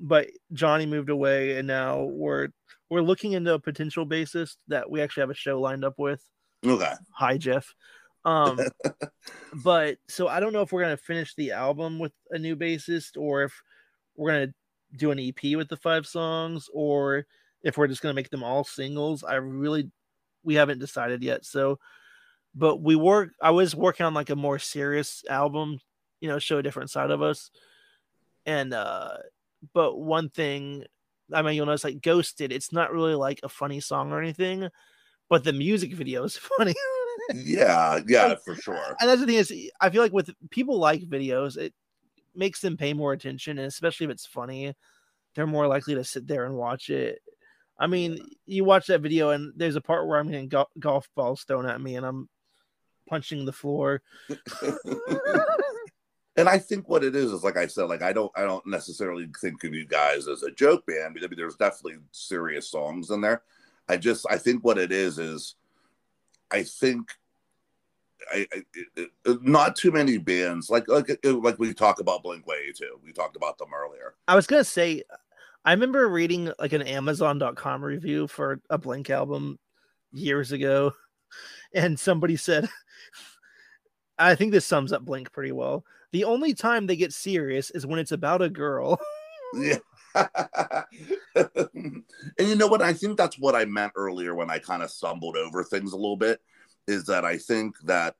but 0.00 0.26
Johnny 0.52 0.84
moved 0.84 1.10
away, 1.10 1.58
and 1.58 1.68
now 1.68 2.02
we're 2.02 2.48
we're 2.90 3.02
looking 3.02 3.32
into 3.32 3.54
a 3.54 3.58
potential 3.60 4.04
bassist 4.04 4.56
that 4.66 4.90
we 4.90 5.00
actually 5.00 5.22
have 5.22 5.30
a 5.30 5.34
show 5.34 5.60
lined 5.60 5.84
up 5.84 5.94
with. 5.96 6.22
okay. 6.66 6.94
Hi, 7.14 7.38
Jeff. 7.38 7.72
Um, 8.24 8.58
but 9.62 9.98
so 10.08 10.26
I 10.26 10.40
don't 10.40 10.52
know 10.52 10.62
if 10.62 10.72
we're 10.72 10.82
gonna 10.82 10.96
finish 10.96 11.36
the 11.36 11.52
album 11.52 12.00
with 12.00 12.12
a 12.30 12.38
new 12.38 12.56
bassist 12.56 13.16
or 13.16 13.44
if 13.44 13.62
we're 14.16 14.32
gonna 14.32 14.54
do 14.96 15.12
an 15.12 15.20
EP 15.20 15.56
with 15.56 15.68
the 15.68 15.76
five 15.76 16.04
songs 16.04 16.68
or 16.74 17.26
if 17.62 17.76
we're 17.76 17.88
just 17.88 18.02
gonna 18.02 18.14
make 18.14 18.30
them 18.30 18.42
all 18.44 18.64
singles. 18.64 19.24
I 19.24 19.34
really 19.36 19.90
we 20.44 20.54
haven't 20.54 20.78
decided 20.80 21.22
yet. 21.22 21.44
So, 21.44 21.78
but 22.54 22.82
we 22.82 22.96
work. 22.96 23.30
I 23.40 23.50
was 23.50 23.74
working 23.74 24.06
on 24.06 24.14
like 24.14 24.30
a 24.30 24.36
more 24.36 24.58
serious 24.58 25.22
album, 25.28 25.78
you 26.20 26.28
know, 26.28 26.38
show 26.38 26.58
a 26.58 26.62
different 26.62 26.90
side 26.90 27.10
of 27.10 27.22
us. 27.22 27.50
And 28.46 28.74
uh, 28.74 29.16
but 29.72 29.98
one 29.98 30.28
thing, 30.30 30.84
I 31.32 31.42
mean, 31.42 31.54
you'll 31.54 31.66
notice 31.66 31.84
like 31.84 32.02
Ghosted. 32.02 32.52
It's 32.52 32.72
not 32.72 32.92
really 32.92 33.14
like 33.14 33.40
a 33.42 33.48
funny 33.48 33.80
song 33.80 34.10
or 34.12 34.20
anything, 34.20 34.68
but 35.28 35.44
the 35.44 35.52
music 35.52 35.94
video 35.94 36.24
is 36.24 36.36
funny. 36.58 36.74
Yeah, 37.34 38.00
yeah, 38.08 38.34
for 38.44 38.54
sure. 38.56 38.96
and 39.00 39.08
that's 39.08 39.20
the 39.20 39.26
thing 39.26 39.36
is 39.36 39.52
i 39.80 39.88
feel 39.88 40.02
like 40.02 40.12
with 40.12 40.30
people 40.50 40.78
like 40.78 41.02
videos 41.02 41.56
it 41.56 41.72
makes 42.34 42.60
them 42.60 42.76
pay 42.76 42.92
more 42.92 43.12
attention 43.12 43.58
and 43.58 43.66
especially 43.68 44.04
if 44.06 44.10
it's 44.10 44.26
funny 44.26 44.74
they're 45.34 45.46
more 45.46 45.66
likely 45.66 45.94
to 45.94 46.04
sit 46.04 46.26
there 46.26 46.46
and 46.46 46.54
watch 46.56 46.90
it 46.90 47.20
i 47.78 47.86
mean 47.86 48.18
you 48.46 48.64
watch 48.64 48.86
that 48.86 49.00
video 49.00 49.30
and 49.30 49.52
there's 49.56 49.76
a 49.76 49.80
part 49.80 50.06
where 50.06 50.18
i'm 50.18 50.30
getting 50.30 50.48
go- 50.48 50.68
golf 50.78 51.08
balls 51.14 51.44
thrown 51.44 51.66
at 51.66 51.80
me 51.80 51.96
and 51.96 52.06
i'm 52.06 52.28
punching 53.08 53.44
the 53.44 53.52
floor 53.52 54.00
and 56.36 56.48
I 56.48 56.58
think 56.58 56.88
what 56.88 57.04
it 57.04 57.14
is 57.14 57.30
is 57.32 57.44
like 57.44 57.56
I 57.58 57.66
said, 57.66 57.84
like 57.84 58.02
I 58.02 58.12
don't 58.12 58.32
I 58.36 58.42
don't 58.42 58.66
necessarily 58.66 59.28
think 59.40 59.62
of 59.64 59.74
you 59.74 59.84
guys 59.84 60.28
as 60.28 60.42
a 60.42 60.50
joke 60.50 60.86
band. 60.86 61.04
I 61.04 61.08
mean, 61.26 61.36
there's 61.36 61.56
definitely 61.56 61.98
serious 62.12 62.68
songs 62.70 63.10
in 63.10 63.20
there. 63.20 63.42
I 63.88 63.96
just 63.98 64.24
I 64.30 64.38
think 64.38 64.64
what 64.64 64.78
it 64.78 64.92
is 64.92 65.18
is 65.18 65.56
I 66.50 66.62
think 66.62 67.10
I, 68.32 68.46
I 68.52 68.62
it, 68.96 69.10
it- 69.26 69.42
not 69.42 69.76
too 69.76 69.90
many 69.90 70.16
bands 70.16 70.70
like 70.70 70.88
like 70.88 71.10
like 71.24 71.58
we 71.58 71.74
talk 71.74 72.00
about 72.00 72.22
Blink 72.22 72.46
Way 72.46 72.72
too. 72.72 72.98
We 73.04 73.12
talked 73.12 73.36
about 73.36 73.58
them 73.58 73.68
earlier. 73.74 74.14
i 74.28 74.34
was 74.34 74.46
gonna 74.46 74.64
say 74.64 75.02
i 75.64 75.72
remember 75.72 76.08
reading 76.08 76.52
like 76.58 76.72
an 76.72 76.82
amazon.com 76.82 77.84
review 77.84 78.26
for 78.26 78.60
a 78.70 78.78
blink 78.78 79.10
album 79.10 79.58
years 80.12 80.52
ago 80.52 80.92
and 81.74 81.98
somebody 81.98 82.36
said 82.36 82.68
i 84.18 84.34
think 84.34 84.52
this 84.52 84.66
sums 84.66 84.92
up 84.92 85.04
blink 85.04 85.32
pretty 85.32 85.52
well 85.52 85.84
the 86.12 86.24
only 86.24 86.52
time 86.54 86.86
they 86.86 86.96
get 86.96 87.12
serious 87.12 87.70
is 87.70 87.86
when 87.86 87.98
it's 87.98 88.12
about 88.12 88.42
a 88.42 88.48
girl 88.50 89.00
Yeah. 89.54 89.78
and 90.14 92.04
you 92.38 92.56
know 92.56 92.66
what? 92.66 92.82
I 92.82 92.92
think 92.92 93.16
that's 93.16 93.38
what 93.38 93.54
I 93.54 93.64
meant 93.64 93.92
earlier 93.96 94.34
when 94.34 94.50
I 94.50 94.58
kind 94.58 94.82
of 94.82 94.90
stumbled 94.90 95.36
over 95.36 95.62
things 95.64 95.92
a 95.92 95.96
little 95.96 96.16
bit. 96.16 96.40
Is 96.86 97.04
that 97.04 97.24
I 97.24 97.38
think 97.38 97.78
that, 97.84 98.16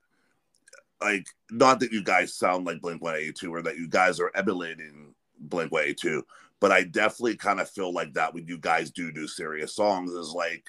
like, 1.00 1.26
not 1.50 1.80
that 1.80 1.92
you 1.92 2.02
guys 2.02 2.34
sound 2.34 2.64
like 2.64 2.80
Blink 2.80 3.02
182 3.02 3.52
or 3.52 3.62
that 3.62 3.76
you 3.76 3.88
guys 3.88 4.20
are 4.20 4.30
emulating 4.34 5.14
Blink 5.38 5.72
182, 5.72 6.24
but 6.62 6.70
I 6.70 6.84
definitely 6.84 7.36
kind 7.36 7.60
of 7.60 7.68
feel 7.68 7.92
like 7.92 8.14
that 8.14 8.32
when 8.32 8.46
you 8.46 8.56
guys 8.56 8.92
do 8.92 9.10
do 9.10 9.26
serious 9.26 9.74
songs, 9.74 10.12
is 10.12 10.30
like, 10.30 10.64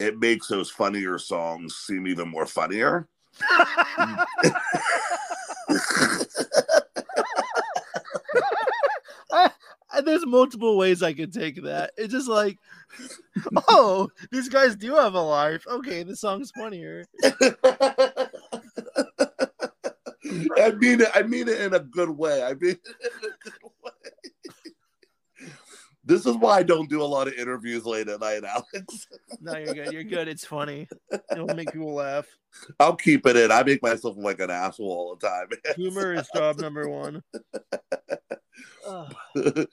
it 0.00 0.18
makes 0.18 0.48
those 0.48 0.70
funnier 0.70 1.18
songs 1.18 1.76
seem 1.76 2.06
even 2.06 2.26
more 2.30 2.46
funnier. 2.46 3.06
I, 3.42 4.24
I- 9.92 10.00
there's 10.04 10.24
multiple 10.26 10.78
ways 10.78 11.02
I 11.02 11.12
could 11.12 11.34
take 11.34 11.62
that. 11.64 11.92
It's 11.98 12.12
just 12.12 12.28
like, 12.28 12.58
oh, 13.68 14.08
these 14.32 14.48
guys 14.48 14.74
do 14.74 14.94
have 14.94 15.12
a 15.14 15.20
life. 15.20 15.66
Okay, 15.66 16.02
the 16.02 16.16
song's 16.16 16.50
funnier. 16.50 17.04
I 20.58 20.70
mean 20.78 21.02
it. 21.02 21.08
I 21.14 21.22
mean 21.22 21.48
it 21.48 21.60
in 21.60 21.74
a 21.74 21.80
good 21.80 22.10
way. 22.10 22.42
I 22.42 22.54
mean 22.54 22.70
it 22.70 22.96
in 23.00 23.30
a 23.30 23.50
good 23.50 23.70
way. 23.84 23.90
This 26.06 26.24
is 26.24 26.36
why 26.36 26.58
I 26.58 26.62
don't 26.62 26.88
do 26.88 27.02
a 27.02 27.04
lot 27.04 27.26
of 27.26 27.34
interviews 27.34 27.84
late 27.84 28.06
at 28.08 28.20
night, 28.20 28.44
Alex. 28.48 29.08
No, 29.40 29.56
you're 29.58 29.74
good. 29.74 29.92
You're 29.92 30.04
good. 30.04 30.28
It's 30.28 30.44
funny. 30.44 30.88
It'll 31.32 31.52
make 31.54 31.72
people 31.72 31.94
laugh. 31.94 32.26
I'll 32.78 32.94
keep 32.94 33.26
it 33.26 33.36
in. 33.36 33.50
I 33.50 33.64
make 33.64 33.82
myself 33.82 34.16
like 34.16 34.38
an 34.40 34.50
asshole 34.50 34.88
all 34.88 35.16
the 35.16 35.26
time. 35.26 35.48
Humor 35.76 36.14
is 36.14 36.28
job 36.34 36.60
number 36.60 36.88
one. 36.88 37.22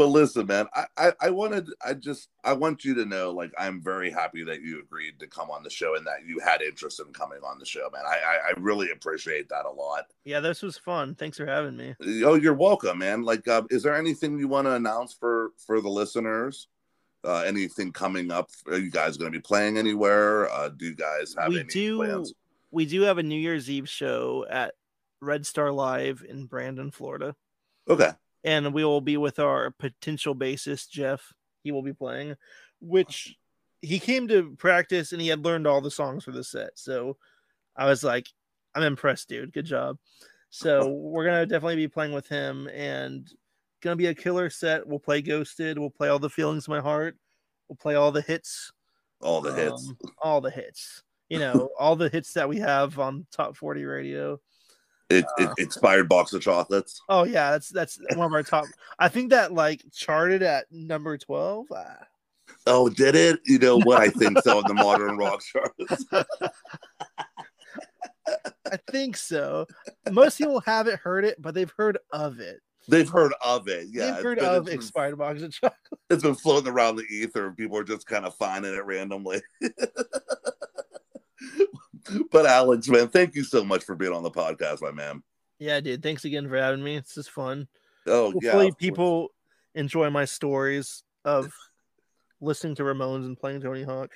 But 0.00 0.06
listen, 0.06 0.46
man, 0.46 0.66
I, 0.74 0.86
I, 0.96 1.12
I 1.20 1.28
wanted, 1.28 1.68
I 1.86 1.92
just, 1.92 2.30
I 2.42 2.54
want 2.54 2.86
you 2.86 2.94
to 2.94 3.04
know, 3.04 3.32
like, 3.32 3.52
I'm 3.58 3.82
very 3.82 4.10
happy 4.10 4.42
that 4.44 4.62
you 4.62 4.80
agreed 4.80 5.20
to 5.20 5.26
come 5.26 5.50
on 5.50 5.62
the 5.62 5.68
show 5.68 5.94
and 5.94 6.06
that 6.06 6.24
you 6.26 6.38
had 6.38 6.62
interest 6.62 7.02
in 7.06 7.12
coming 7.12 7.40
on 7.44 7.58
the 7.58 7.66
show, 7.66 7.90
man. 7.92 8.04
I, 8.06 8.16
I, 8.16 8.48
I 8.48 8.52
really 8.60 8.92
appreciate 8.92 9.50
that 9.50 9.66
a 9.66 9.70
lot. 9.70 10.06
yeah, 10.24 10.40
this 10.40 10.62
was 10.62 10.78
fun. 10.78 11.16
Thanks 11.16 11.36
for 11.36 11.44
having 11.44 11.76
me. 11.76 11.94
Oh, 12.24 12.36
you're 12.36 12.54
welcome, 12.54 12.96
man. 12.96 13.24
Like, 13.24 13.46
uh, 13.46 13.64
is 13.68 13.82
there 13.82 13.94
anything 13.94 14.38
you 14.38 14.48
want 14.48 14.68
to 14.68 14.72
announce 14.72 15.12
for 15.12 15.50
for 15.58 15.82
the 15.82 15.90
listeners? 15.90 16.68
Uh, 17.22 17.42
anything 17.42 17.92
coming 17.92 18.30
up? 18.30 18.48
Are 18.68 18.78
you 18.78 18.90
guys 18.90 19.18
going 19.18 19.30
to 19.30 19.38
be 19.38 19.42
playing 19.42 19.76
anywhere? 19.76 20.50
Uh, 20.50 20.70
do 20.70 20.86
you 20.86 20.94
guys 20.94 21.34
have 21.38 21.50
we 21.50 21.60
any 21.60 21.68
do. 21.68 21.96
plans? 21.98 22.32
We 22.70 22.86
do 22.86 23.02
have 23.02 23.18
a 23.18 23.22
New 23.22 23.38
Year's 23.38 23.68
Eve 23.68 23.86
show 23.86 24.46
at 24.48 24.72
Red 25.20 25.44
Star 25.44 25.70
Live 25.70 26.24
in 26.26 26.46
Brandon, 26.46 26.90
Florida. 26.90 27.36
Okay. 27.86 28.12
And 28.44 28.72
we 28.72 28.84
will 28.84 29.00
be 29.00 29.16
with 29.16 29.38
our 29.38 29.70
potential 29.70 30.34
bassist 30.34 30.90
Jeff. 30.90 31.32
He 31.62 31.72
will 31.72 31.82
be 31.82 31.92
playing, 31.92 32.36
which 32.80 33.36
he 33.82 33.98
came 33.98 34.28
to 34.28 34.54
practice 34.56 35.12
and 35.12 35.20
he 35.20 35.28
had 35.28 35.44
learned 35.44 35.66
all 35.66 35.80
the 35.80 35.90
songs 35.90 36.24
for 36.24 36.32
the 36.32 36.44
set. 36.44 36.70
So 36.74 37.16
I 37.76 37.86
was 37.86 38.04
like, 38.04 38.28
I'm 38.74 38.82
impressed, 38.82 39.28
dude. 39.28 39.52
Good 39.52 39.64
job. 39.66 39.98
So 40.50 40.88
we're 40.88 41.24
gonna 41.24 41.46
definitely 41.46 41.76
be 41.76 41.88
playing 41.88 42.12
with 42.12 42.28
him 42.28 42.68
and 42.68 43.28
gonna 43.82 43.96
be 43.96 44.06
a 44.06 44.14
killer 44.14 44.50
set. 44.50 44.86
We'll 44.86 44.98
play 44.98 45.22
Ghosted. 45.22 45.78
We'll 45.78 45.90
play 45.90 46.08
all 46.08 46.18
the 46.18 46.30
feelings 46.30 46.64
of 46.64 46.70
my 46.70 46.80
heart. 46.80 47.16
We'll 47.68 47.76
play 47.76 47.94
all 47.94 48.10
the 48.12 48.22
hits. 48.22 48.72
All 49.20 49.40
the 49.40 49.52
hits. 49.52 49.88
um, 49.88 49.98
all 50.22 50.40
the 50.40 50.50
hits. 50.50 51.02
You 51.28 51.38
know, 51.38 51.68
all 51.78 51.94
the 51.94 52.08
hits 52.08 52.32
that 52.32 52.48
we 52.48 52.58
have 52.58 52.98
on 52.98 53.26
Top 53.30 53.56
40 53.56 53.84
Radio. 53.84 54.40
It, 55.10 55.24
it 55.38 55.50
expired 55.58 56.08
box 56.08 56.32
of 56.32 56.40
chocolates. 56.42 57.00
Oh 57.08 57.24
yeah, 57.24 57.50
that's 57.50 57.68
that's 57.68 57.98
one 58.14 58.26
of 58.26 58.32
our 58.32 58.42
top. 58.44 58.64
I 58.98 59.08
think 59.08 59.30
that 59.30 59.52
like 59.52 59.82
charted 59.92 60.42
at 60.42 60.66
number 60.70 61.18
twelve. 61.18 61.66
Ah. 61.74 62.06
Oh, 62.66 62.88
did 62.88 63.14
it? 63.14 63.40
You 63.44 63.58
know 63.58 63.78
what? 63.80 64.00
I 64.00 64.08
think 64.10 64.38
so. 64.42 64.58
in 64.60 64.66
the 64.66 64.74
modern 64.82 65.16
rock 65.16 65.42
charts. 65.42 66.04
I 68.72 68.76
think 68.90 69.16
so. 69.16 69.66
Most 70.12 70.38
people 70.38 70.60
haven't 70.60 71.00
heard 71.00 71.24
it, 71.24 71.40
but 71.42 71.54
they've 71.54 71.72
heard 71.76 71.98
of 72.12 72.38
it. 72.38 72.60
They've 72.88 73.08
heard 73.08 73.32
of 73.44 73.66
it. 73.68 73.88
Yeah, 73.90 74.12
they've 74.12 74.22
heard 74.22 74.38
been- 74.38 74.46
of 74.48 74.56
it's 74.62 74.66
been- 74.66 74.74
expired 74.74 75.18
box 75.18 75.42
of 75.42 75.52
chocolate. 75.52 75.76
It's 76.10 76.22
been 76.24 76.34
floating 76.34 76.72
around 76.72 76.96
the 76.96 77.04
ether, 77.04 77.46
and 77.46 77.56
people 77.56 77.76
are 77.78 77.84
just 77.84 78.04
kind 78.06 78.24
of 78.26 78.34
finding 78.34 78.74
it 78.74 78.84
randomly. 78.84 79.40
but 82.32 82.46
Alex, 82.46 82.88
man, 82.88 83.08
thank 83.08 83.34
you 83.34 83.44
so 83.44 83.64
much 83.64 83.84
for 83.84 83.94
being 83.94 84.12
on 84.12 84.22
the 84.22 84.30
podcast, 84.30 84.82
my 84.82 84.90
man. 84.92 85.22
Yeah, 85.58 85.80
dude. 85.80 86.02
Thanks 86.02 86.24
again 86.24 86.48
for 86.48 86.56
having 86.56 86.82
me. 86.82 86.96
It's 86.96 87.14
just 87.14 87.30
fun. 87.30 87.68
Oh, 88.06 88.32
Hopefully, 88.32 88.66
yeah. 88.66 88.72
people 88.78 89.28
enjoy 89.74 90.08
my 90.10 90.24
stories 90.24 91.02
of 91.24 91.52
listening 92.40 92.74
to 92.76 92.82
Ramones 92.82 93.26
and 93.26 93.38
playing 93.38 93.60
Tony 93.60 93.82
Hawk. 93.82 94.10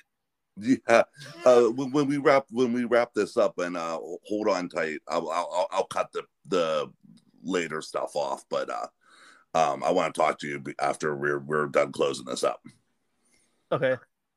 Yeah. 0.57 1.03
Uh, 1.45 1.63
when, 1.65 1.91
when 1.91 2.07
we 2.07 2.17
wrap 2.17 2.45
when 2.49 2.73
we 2.73 2.85
wrap 2.85 3.13
this 3.13 3.37
up 3.37 3.59
and 3.59 3.75
uh, 3.77 3.99
hold 4.27 4.47
on 4.47 4.69
tight, 4.69 4.99
I'll, 5.07 5.29
I'll 5.29 5.49
I'll- 5.53 5.67
I'll 5.71 5.85
cut 5.85 6.11
the 6.13 6.23
the 6.47 6.91
later 7.43 7.81
stuff 7.81 8.15
off, 8.15 8.43
but 8.49 8.69
uh, 8.69 8.87
um, 9.53 9.83
I 9.83 9.91
want 9.91 10.13
to 10.15 10.19
talk 10.19 10.39
to 10.39 10.47
you 10.47 10.63
after 10.79 11.15
we're 11.15 11.39
we're 11.39 11.67
done 11.67 11.91
closing 11.91 12.25
this 12.25 12.43
up. 12.43 12.61
Okay. 13.71 13.95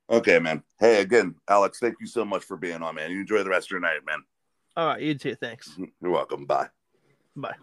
Okay, 0.09 0.39
man. 0.39 0.63
Hey, 0.79 1.01
again, 1.01 1.35
Alex, 1.47 1.79
thank 1.79 1.95
you 1.99 2.07
so 2.07 2.25
much 2.25 2.43
for 2.43 2.57
being 2.57 2.81
on, 2.81 2.95
man. 2.95 3.11
You 3.11 3.21
enjoy 3.21 3.43
the 3.43 3.49
rest 3.49 3.67
of 3.67 3.71
your 3.71 3.79
night, 3.79 3.99
man. 4.05 4.23
All 4.75 4.87
right, 4.87 5.01
you 5.01 5.13
too. 5.13 5.35
Thanks. 5.35 5.77
You're 6.01 6.11
welcome. 6.11 6.45
Bye. 6.45 6.69
Bye. 7.35 7.55